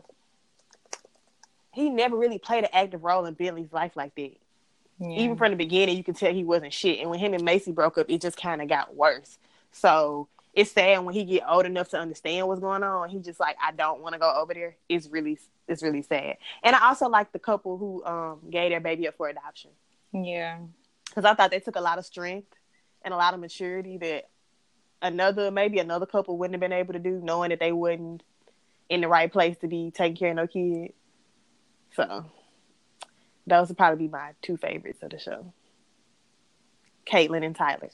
he 1.73 1.91
never 1.91 2.17
really 2.17 2.39
played 2.39 2.65
an 2.65 2.71
active 2.73 3.03
role 3.03 3.25
in 3.25 3.35
Bentley's 3.35 3.73
life 3.73 3.97
like 3.97 4.15
that. 4.15 4.37
Yeah. 4.99 5.09
Even 5.09 5.37
from 5.37 5.51
the 5.51 5.57
beginning, 5.57 5.97
you 5.97 6.05
could 6.05 6.17
tell 6.17 6.33
he 6.33 6.45
wasn't 6.45 6.73
shit. 6.73 7.01
And 7.01 7.11
when 7.11 7.19
him 7.19 7.35
and 7.35 7.43
Maci 7.43 7.75
broke 7.75 7.99
up, 7.99 8.07
it 8.09 8.21
just 8.21 8.37
kind 8.37 8.63
of 8.63 8.69
got 8.69 8.95
worse. 8.95 9.39
So 9.73 10.29
it's 10.55 10.71
sad 10.71 11.05
when 11.05 11.15
he 11.15 11.25
get 11.25 11.45
old 11.49 11.65
enough 11.65 11.89
to 11.91 11.99
understand 11.99 12.47
what's 12.47 12.61
going 12.61 12.83
on. 12.83 13.09
He 13.09 13.19
just 13.19 13.41
like, 13.41 13.57
I 13.63 13.73
don't 13.73 14.01
want 14.01 14.13
to 14.13 14.19
go 14.19 14.33
over 14.33 14.53
there. 14.53 14.77
It's 14.89 15.09
really, 15.09 15.39
it's 15.67 15.83
really 15.83 16.03
sad. 16.03 16.37
And 16.63 16.77
I 16.77 16.89
also 16.89 17.09
like 17.09 17.33
the 17.33 17.39
couple 17.39 17.79
who 17.79 18.05
um 18.05 18.41
gave 18.51 18.71
their 18.71 18.81
baby 18.81 19.09
up 19.09 19.17
for 19.17 19.29
adoption 19.29 19.71
yeah. 20.13 20.59
because 21.07 21.25
I 21.25 21.35
thought 21.35 21.51
they 21.51 21.61
took 21.61 21.77
a 21.77 21.81
lot 21.81 21.99
of 21.99 22.05
strength 22.05 22.53
and 23.03 23.15
a 23.15 23.17
lot 23.17 23.35
of 23.35 23.41
maturity 23.41 23.97
that 23.99 24.29
another 25.01 25.51
maybe 25.51 25.79
another 25.79 26.07
couple 26.07 26.37
wouldn't 26.37 26.55
have 26.55 26.61
been 26.61 26.79
able 26.79 26.93
to 26.93 26.99
do, 26.99 27.21
knowing 27.23 27.51
that 27.51 27.61
they 27.61 27.73
wasn't 27.73 28.23
in 28.89 29.01
the 29.01 29.09
right 29.09 29.33
place 29.33 29.57
to 29.59 29.69
be 29.69 29.91
taking 29.91 30.17
care 30.17 30.31
of 30.31 30.37
no 30.37 30.47
kid. 30.47 30.93
So 31.95 32.25
those 33.47 33.69
would 33.69 33.77
probably 33.77 34.07
be 34.07 34.11
my 34.11 34.33
two 34.41 34.57
favorites 34.57 35.03
of 35.03 35.11
the 35.11 35.19
show. 35.19 35.53
Catelynn 37.07 37.45
and 37.45 37.57
Tyler. 37.57 37.91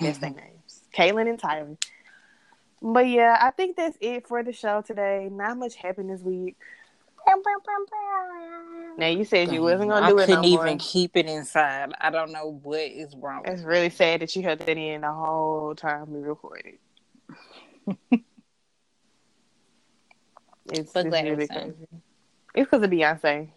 That's 0.00 0.18
their 0.18 0.30
mm-hmm. 0.30 0.38
names. 0.38 0.80
Catelynn 0.96 1.28
and 1.28 1.38
Tyler. 1.38 1.76
But 2.80 3.06
yeah, 3.06 3.38
I 3.40 3.50
think 3.50 3.76
that's 3.76 3.96
it 4.00 4.26
for 4.26 4.42
the 4.42 4.52
show 4.52 4.82
today. 4.82 5.28
Not 5.30 5.58
much 5.58 5.76
happened 5.76 6.10
this 6.10 6.22
week. 6.22 6.56
Now 8.96 9.06
you 9.06 9.24
said 9.24 9.52
you 9.52 9.62
wasn't 9.62 9.90
gonna 9.90 10.08
do 10.08 10.18
I 10.18 10.22
it 10.22 10.24
I 10.24 10.26
couldn't 10.26 10.42
no 10.42 10.48
even 10.48 10.66
more. 10.66 10.76
keep 10.80 11.16
it 11.16 11.26
inside. 11.26 11.92
I 12.00 12.10
don't 12.10 12.32
know 12.32 12.58
what 12.62 12.80
is 12.80 13.14
wrong. 13.16 13.42
It's 13.44 13.62
really 13.62 13.90
sad 13.90 14.22
that 14.22 14.34
you 14.34 14.42
held 14.42 14.58
that 14.58 14.68
in 14.68 15.02
the 15.02 15.12
whole 15.12 15.74
time 15.76 16.12
we 16.12 16.20
recorded. 16.20 16.78
it's, 17.86 18.22
But 20.66 20.78
it's 20.78 20.92
glad 20.92 21.26
it 21.26 21.30
really 21.30 21.36
was 21.36 21.48
done. 21.48 21.74
crazy. 21.74 22.02
It's 22.54 22.70
because 22.70 22.82
of 22.82 22.90
Beyonce. 22.90 23.50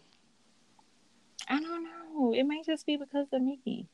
I 1.50 1.60
don't 1.60 1.84
know. 1.84 2.34
It 2.34 2.44
may 2.44 2.62
just 2.66 2.86
be 2.86 2.98
because 2.98 3.28
of 3.34 3.42
me. 3.42 3.88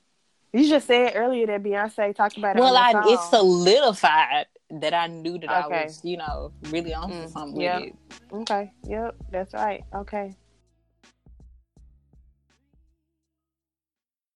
You 0.54 0.68
just 0.68 0.88
said 0.88 1.14
earlier 1.16 1.48
that 1.48 1.64
Beyonce 1.64 2.16
talked 2.16 2.38
about 2.38 2.58
it. 2.58 2.60
Well, 2.60 2.78
on 2.78 2.96
I 2.96 3.02
the 3.02 3.14
it 3.14 3.20
solidified 3.20 4.48
that 4.70 4.94
I 4.94 5.08
knew 5.08 5.38
that 5.40 5.50
I 5.50 5.68
was, 5.68 6.02
you 6.04 6.18
know, 6.18 6.52
really 6.64 6.94
on 6.94 7.10
Mm, 7.10 7.30
something 7.30 7.62
yeah. 7.62 7.80
with 7.80 7.88
it. 7.88 7.96
Okay. 8.34 8.72
Yep. 8.88 9.16
That's 9.32 9.54
right. 9.54 9.84
Okay. 9.96 10.36